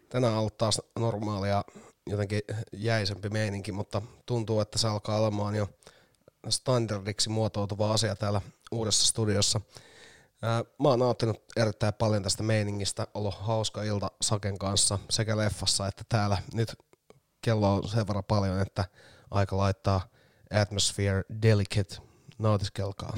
tänään 0.10 0.34
on 0.34 0.50
taas 0.58 0.82
normaalia 1.00 1.64
jotenkin 2.10 2.42
jäisempi 2.74 3.30
meininki, 3.30 3.72
mutta 3.72 4.02
tuntuu, 4.26 4.60
että 4.60 4.78
se 4.78 4.88
alkaa 4.88 5.20
olemaan 5.20 5.56
jo 5.56 5.70
standardiksi 6.50 7.30
muotoutuva 7.30 7.94
asia 7.94 8.16
täällä 8.16 8.42
uudessa 8.72 9.08
studiossa. 9.08 9.62
Mä 10.80 10.90
oon 10.90 11.00
nauttinut 11.00 11.44
erittäin 11.58 11.94
paljon 11.94 12.24
tästä 12.24 12.44
meiningistä, 12.44 13.08
ollut 13.14 13.36
hauska 13.40 13.84
ilta 13.84 14.12
Saken 14.22 14.58
kanssa 14.58 15.00
sekä 15.10 15.38
leffassa 15.38 15.88
että 15.88 16.04
täällä. 16.10 16.38
Nyt 16.54 16.76
kello 17.42 17.76
on 17.76 17.88
sen 17.88 18.08
verran 18.08 18.24
paljon, 18.24 18.60
että 18.60 18.86
aika 19.32 19.58
laittaa 19.58 20.02
Atmosphere 20.62 21.24
Delicate 21.42 21.98
nautiskelkaa. 22.40 23.14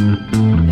That 0.00 0.69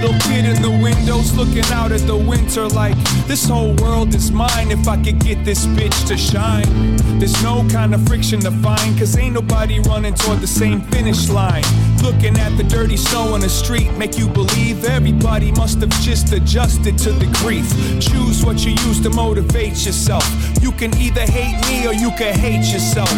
little 0.00 0.18
kid 0.20 0.44
in 0.44 0.62
the 0.62 0.70
windows 0.70 1.34
looking 1.34 1.64
out 1.72 1.90
at 1.90 2.00
the 2.02 2.16
winter 2.16 2.68
like 2.68 2.96
this 3.26 3.48
whole 3.48 3.74
world 3.76 4.14
is 4.14 4.30
mine 4.30 4.70
if 4.70 4.86
I 4.86 4.96
could 5.02 5.18
get 5.18 5.44
this 5.44 5.66
bitch 5.66 6.06
to 6.06 6.16
shine. 6.16 6.96
There's 7.18 7.42
no 7.42 7.66
kind 7.68 7.92
of 7.94 8.06
friction 8.06 8.38
to 8.40 8.52
find, 8.62 8.96
cause 8.96 9.16
ain't 9.16 9.34
nobody 9.34 9.80
running 9.80 10.14
toward 10.14 10.40
the 10.40 10.46
same 10.46 10.82
finish 10.82 11.28
line. 11.28 11.64
Looking 12.02 12.38
at 12.38 12.56
the 12.56 12.64
dirty 12.64 12.96
snow 12.96 13.34
on 13.34 13.40
the 13.40 13.48
street, 13.48 13.92
make 13.96 14.18
you 14.18 14.28
believe 14.28 14.84
everybody 14.84 15.52
must 15.52 15.80
have 15.80 15.90
just 16.00 16.32
adjusted 16.32 16.98
to 16.98 17.12
the 17.12 17.26
grief. 17.38 17.68
Choose 18.00 18.44
what 18.44 18.64
you 18.64 18.72
use 18.86 19.00
to 19.00 19.10
motivate 19.10 19.84
yourself. 19.84 20.24
You 20.62 20.72
can 20.72 20.96
either 20.96 21.22
hate 21.22 21.60
me 21.66 21.86
or 21.86 21.94
you 21.94 22.10
can 22.16 22.34
hate 22.38 22.72
yourself. 22.72 23.10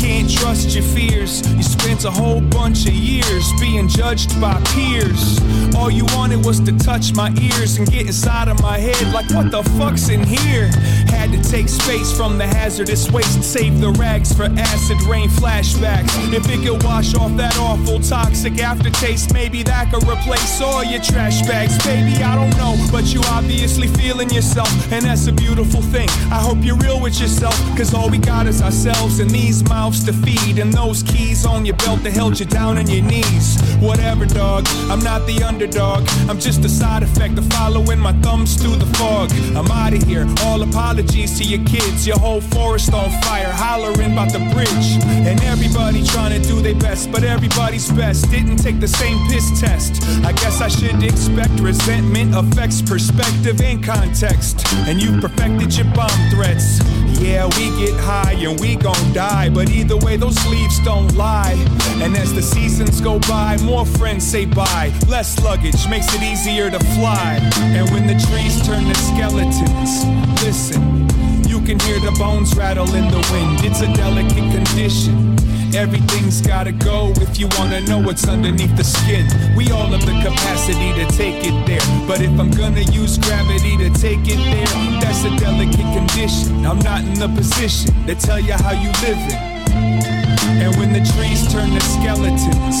Can't 0.00 0.30
trust 0.30 0.74
your 0.74 0.84
fears. 0.84 1.42
You 1.56 1.62
spent 1.62 2.04
a 2.04 2.10
whole 2.10 2.40
bunch 2.40 2.86
of 2.86 2.92
years 2.92 3.50
being 3.60 3.88
judged 3.88 4.40
by 4.40 4.60
peers. 4.66 5.40
All 5.74 5.90
you 5.90 6.04
wanted 6.14 6.44
was 6.44 6.60
to 6.60 6.72
touch 6.78 7.14
my 7.14 7.30
ears 7.40 7.78
and 7.78 7.90
get 7.90 8.06
inside 8.06 8.48
of 8.48 8.60
my 8.62 8.78
head 8.78 9.12
like, 9.12 9.28
what 9.30 9.50
the 9.50 9.62
fuck's 9.78 10.08
in 10.08 10.22
here? 10.22 10.68
Had 11.08 11.32
to 11.32 11.42
take 11.50 11.68
space 11.68 12.16
from 12.16 12.38
the 12.38 12.46
hazardous 12.46 13.10
waste, 13.10 13.42
save 13.42 13.80
the 13.80 13.90
rags 13.92 14.32
for 14.32 14.44
acid 14.44 15.00
rain 15.02 15.28
flashbacks. 15.28 16.12
If 16.32 16.48
it 16.50 16.64
could 16.64 16.82
wash 16.84 17.14
off 17.14 17.36
that 17.36 17.56
awful 17.58 17.75
toxic 18.08 18.60
aftertaste, 18.60 19.32
maybe 19.32 19.62
that 19.64 19.90
could 19.92 20.02
replace 20.04 20.60
all 20.60 20.84
your 20.84 21.00
trash 21.02 21.42
bags. 21.42 21.76
Baby, 21.84 22.22
I 22.22 22.34
don't 22.34 22.56
know, 22.56 22.76
but 22.92 23.12
you 23.12 23.20
obviously 23.26 23.88
feeling 23.88 24.30
yourself, 24.30 24.70
and 24.92 25.04
that's 25.04 25.26
a 25.26 25.32
beautiful 25.32 25.82
thing. 25.82 26.08
I 26.30 26.40
hope 26.40 26.58
you're 26.60 26.76
real 26.78 27.00
with 27.00 27.20
yourself, 27.20 27.56
cause 27.76 27.94
all 27.94 28.08
we 28.10 28.18
got 28.18 28.46
is 28.46 28.62
ourselves 28.62 29.18
and 29.18 29.30
these 29.30 29.62
mouths 29.68 30.04
to 30.04 30.12
feed, 30.12 30.58
and 30.58 30.72
those 30.72 31.02
keys 31.02 31.44
on 31.44 31.66
your 31.66 31.76
belt 31.76 32.02
that 32.04 32.12
held 32.12 32.38
you 32.38 32.46
down 32.46 32.78
on 32.78 32.88
your 32.88 33.04
knees. 33.04 33.60
Whatever, 33.80 34.26
dog, 34.26 34.66
I'm 34.88 35.00
not 35.00 35.26
the 35.26 35.42
underdog, 35.42 36.06
I'm 36.28 36.38
just 36.38 36.64
a 36.64 36.68
side 36.68 37.02
effect 37.02 37.38
of 37.38 37.46
following 37.52 37.98
my 37.98 38.12
thumbs 38.20 38.56
through 38.56 38.76
the 38.76 38.86
fog. 38.96 39.30
I'm 39.56 39.70
out 39.70 39.92
of 39.92 40.02
here, 40.04 40.26
all 40.44 40.62
apologies 40.62 41.38
to 41.38 41.44
your 41.44 41.64
kids, 41.64 42.06
your 42.06 42.18
whole 42.18 42.40
forest 42.40 42.92
on 42.92 43.10
fire, 43.22 43.50
hollering 43.50 44.12
about 44.12 44.32
the 44.32 44.38
bridge. 44.54 44.88
And 45.26 45.42
everybody 45.42 46.04
trying 46.04 46.40
to 46.40 46.48
do 46.48 46.60
their 46.60 46.74
best, 46.74 47.10
but 47.10 47.24
everybody's 47.66 47.98
best 47.98 48.30
didn't 48.30 48.58
take 48.58 48.78
the 48.78 48.86
same 48.86 49.18
piss 49.28 49.60
test. 49.60 50.00
I 50.24 50.30
guess 50.32 50.60
I 50.60 50.68
should 50.68 51.02
expect 51.02 51.58
resentment 51.58 52.32
affects 52.36 52.80
perspective 52.80 53.60
and 53.60 53.82
context. 53.82 54.64
And 54.86 55.02
you've 55.02 55.20
perfected 55.20 55.76
your 55.76 55.86
bomb 55.92 56.30
threats. 56.30 56.78
Yeah, 57.20 57.46
we 57.58 57.66
get 57.84 57.98
high 57.98 58.36
and 58.38 58.60
we 58.60 58.76
gon' 58.76 59.12
die, 59.12 59.48
but 59.48 59.68
either 59.68 59.96
way, 59.96 60.16
those 60.16 60.38
leaves 60.46 60.78
don't 60.84 61.12
lie. 61.16 61.56
And 62.02 62.16
as 62.16 62.32
the 62.32 62.42
seasons 62.42 63.00
go 63.00 63.18
by, 63.20 63.56
more 63.64 63.84
friends 63.84 64.24
say 64.24 64.44
bye. 64.44 64.92
Less 65.08 65.42
luggage 65.42 65.88
makes 65.88 66.06
it 66.14 66.22
easier 66.22 66.70
to 66.70 66.78
fly. 66.94 67.40
And 67.74 67.90
when 67.90 68.06
the 68.06 68.14
trees 68.30 68.64
turn 68.64 68.84
to 68.84 68.94
skeletons, 68.94 70.06
listen. 70.44 71.08
You 71.48 71.60
can 71.62 71.80
hear 71.80 71.98
the 71.98 72.14
bones 72.16 72.54
rattle 72.54 72.94
in 72.94 73.10
the 73.10 73.22
wind. 73.32 73.64
It's 73.64 73.80
a 73.80 73.92
delicate 73.92 74.52
condition. 74.54 75.36
Everything's 75.76 76.40
gotta 76.40 76.72
go 76.72 77.12
if 77.16 77.38
you 77.38 77.48
wanna 77.58 77.82
know 77.82 78.00
what's 78.00 78.26
underneath 78.26 78.74
the 78.78 78.82
skin. 78.82 79.28
We 79.54 79.70
all 79.70 79.88
have 79.92 80.00
the 80.06 80.16
capacity 80.24 80.94
to 80.94 81.04
take 81.12 81.44
it 81.44 81.66
there. 81.66 81.84
But 82.08 82.22
if 82.22 82.32
I'm 82.40 82.50
gonna 82.50 82.80
use 82.80 83.18
gravity 83.18 83.76
to 83.76 83.90
take 83.90 84.24
it 84.24 84.40
there, 84.40 85.00
that's 85.02 85.22
a 85.24 85.36
delicate 85.36 85.84
condition. 85.92 86.64
I'm 86.64 86.78
not 86.78 87.04
in 87.04 87.18
the 87.20 87.28
position 87.28 87.92
to 88.06 88.14
tell 88.14 88.40
you 88.40 88.54
how 88.54 88.72
you 88.72 88.90
living. 89.04 89.36
And 90.64 90.74
when 90.76 90.94
the 90.94 91.04
trees 91.12 91.44
turn 91.52 91.68
to 91.68 91.80
skeletons, 91.80 92.78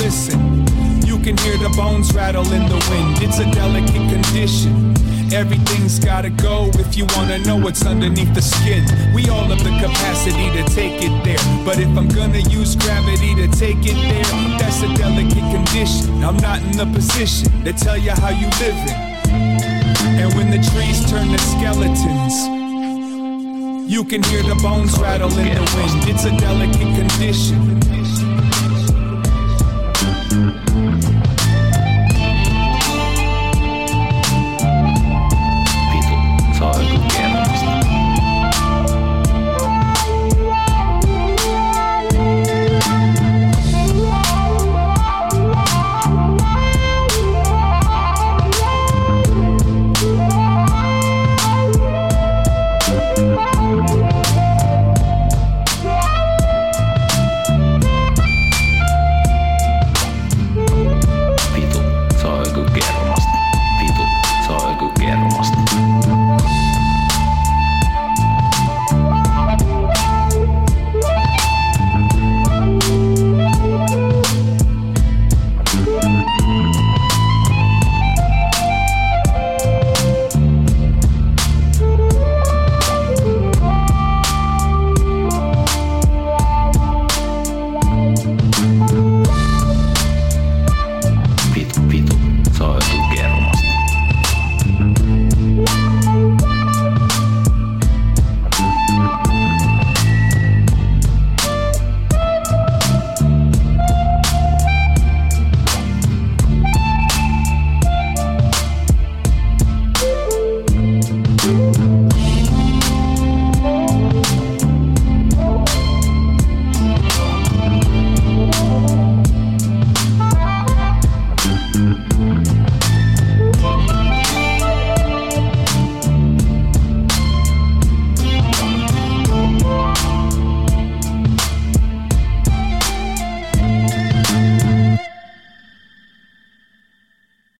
listen. 0.00 0.64
You 1.04 1.18
can 1.18 1.36
hear 1.44 1.58
the 1.58 1.72
bones 1.76 2.14
rattle 2.14 2.50
in 2.50 2.64
the 2.64 2.80
wind. 2.88 3.20
It's 3.20 3.38
a 3.38 3.50
delicate 3.52 4.08
condition. 4.08 4.96
Everything's 5.32 5.98
gotta 5.98 6.30
go 6.30 6.70
if 6.74 6.96
you 6.96 7.04
wanna 7.14 7.38
know 7.40 7.56
what's 7.56 7.84
underneath 7.84 8.32
the 8.34 8.40
skin. 8.40 8.82
We 9.14 9.28
all 9.28 9.44
have 9.44 9.62
the 9.62 9.74
capacity 9.78 10.48
to 10.56 10.64
take 10.74 11.02
it 11.04 11.12
there. 11.22 11.64
But 11.64 11.78
if 11.78 11.88
I'm 11.96 12.08
gonna 12.08 12.40
use 12.48 12.74
gravity 12.76 13.34
to 13.34 13.46
take 13.48 13.84
it 13.84 13.98
there, 14.08 14.58
that's 14.58 14.82
a 14.82 14.88
delicate 14.96 15.46
condition. 15.52 16.24
I'm 16.24 16.38
not 16.38 16.62
in 16.62 16.72
the 16.72 16.86
position 16.86 17.64
to 17.64 17.72
tell 17.72 17.98
you 17.98 18.12
how 18.12 18.30
you 18.30 18.48
living. 18.58 18.98
And 20.16 20.32
when 20.34 20.50
the 20.50 20.58
trees 20.72 21.08
turn 21.10 21.28
to 21.28 21.38
skeletons, 21.38 22.34
you 23.88 24.04
can 24.04 24.22
hear 24.22 24.42
the 24.42 24.58
bones 24.62 24.98
rattle 24.98 25.30
in 25.38 25.54
the 25.54 25.66
wind. 25.76 26.08
It's 26.08 26.24
a 26.24 26.34
delicate 26.36 26.94
condition. 26.96 27.78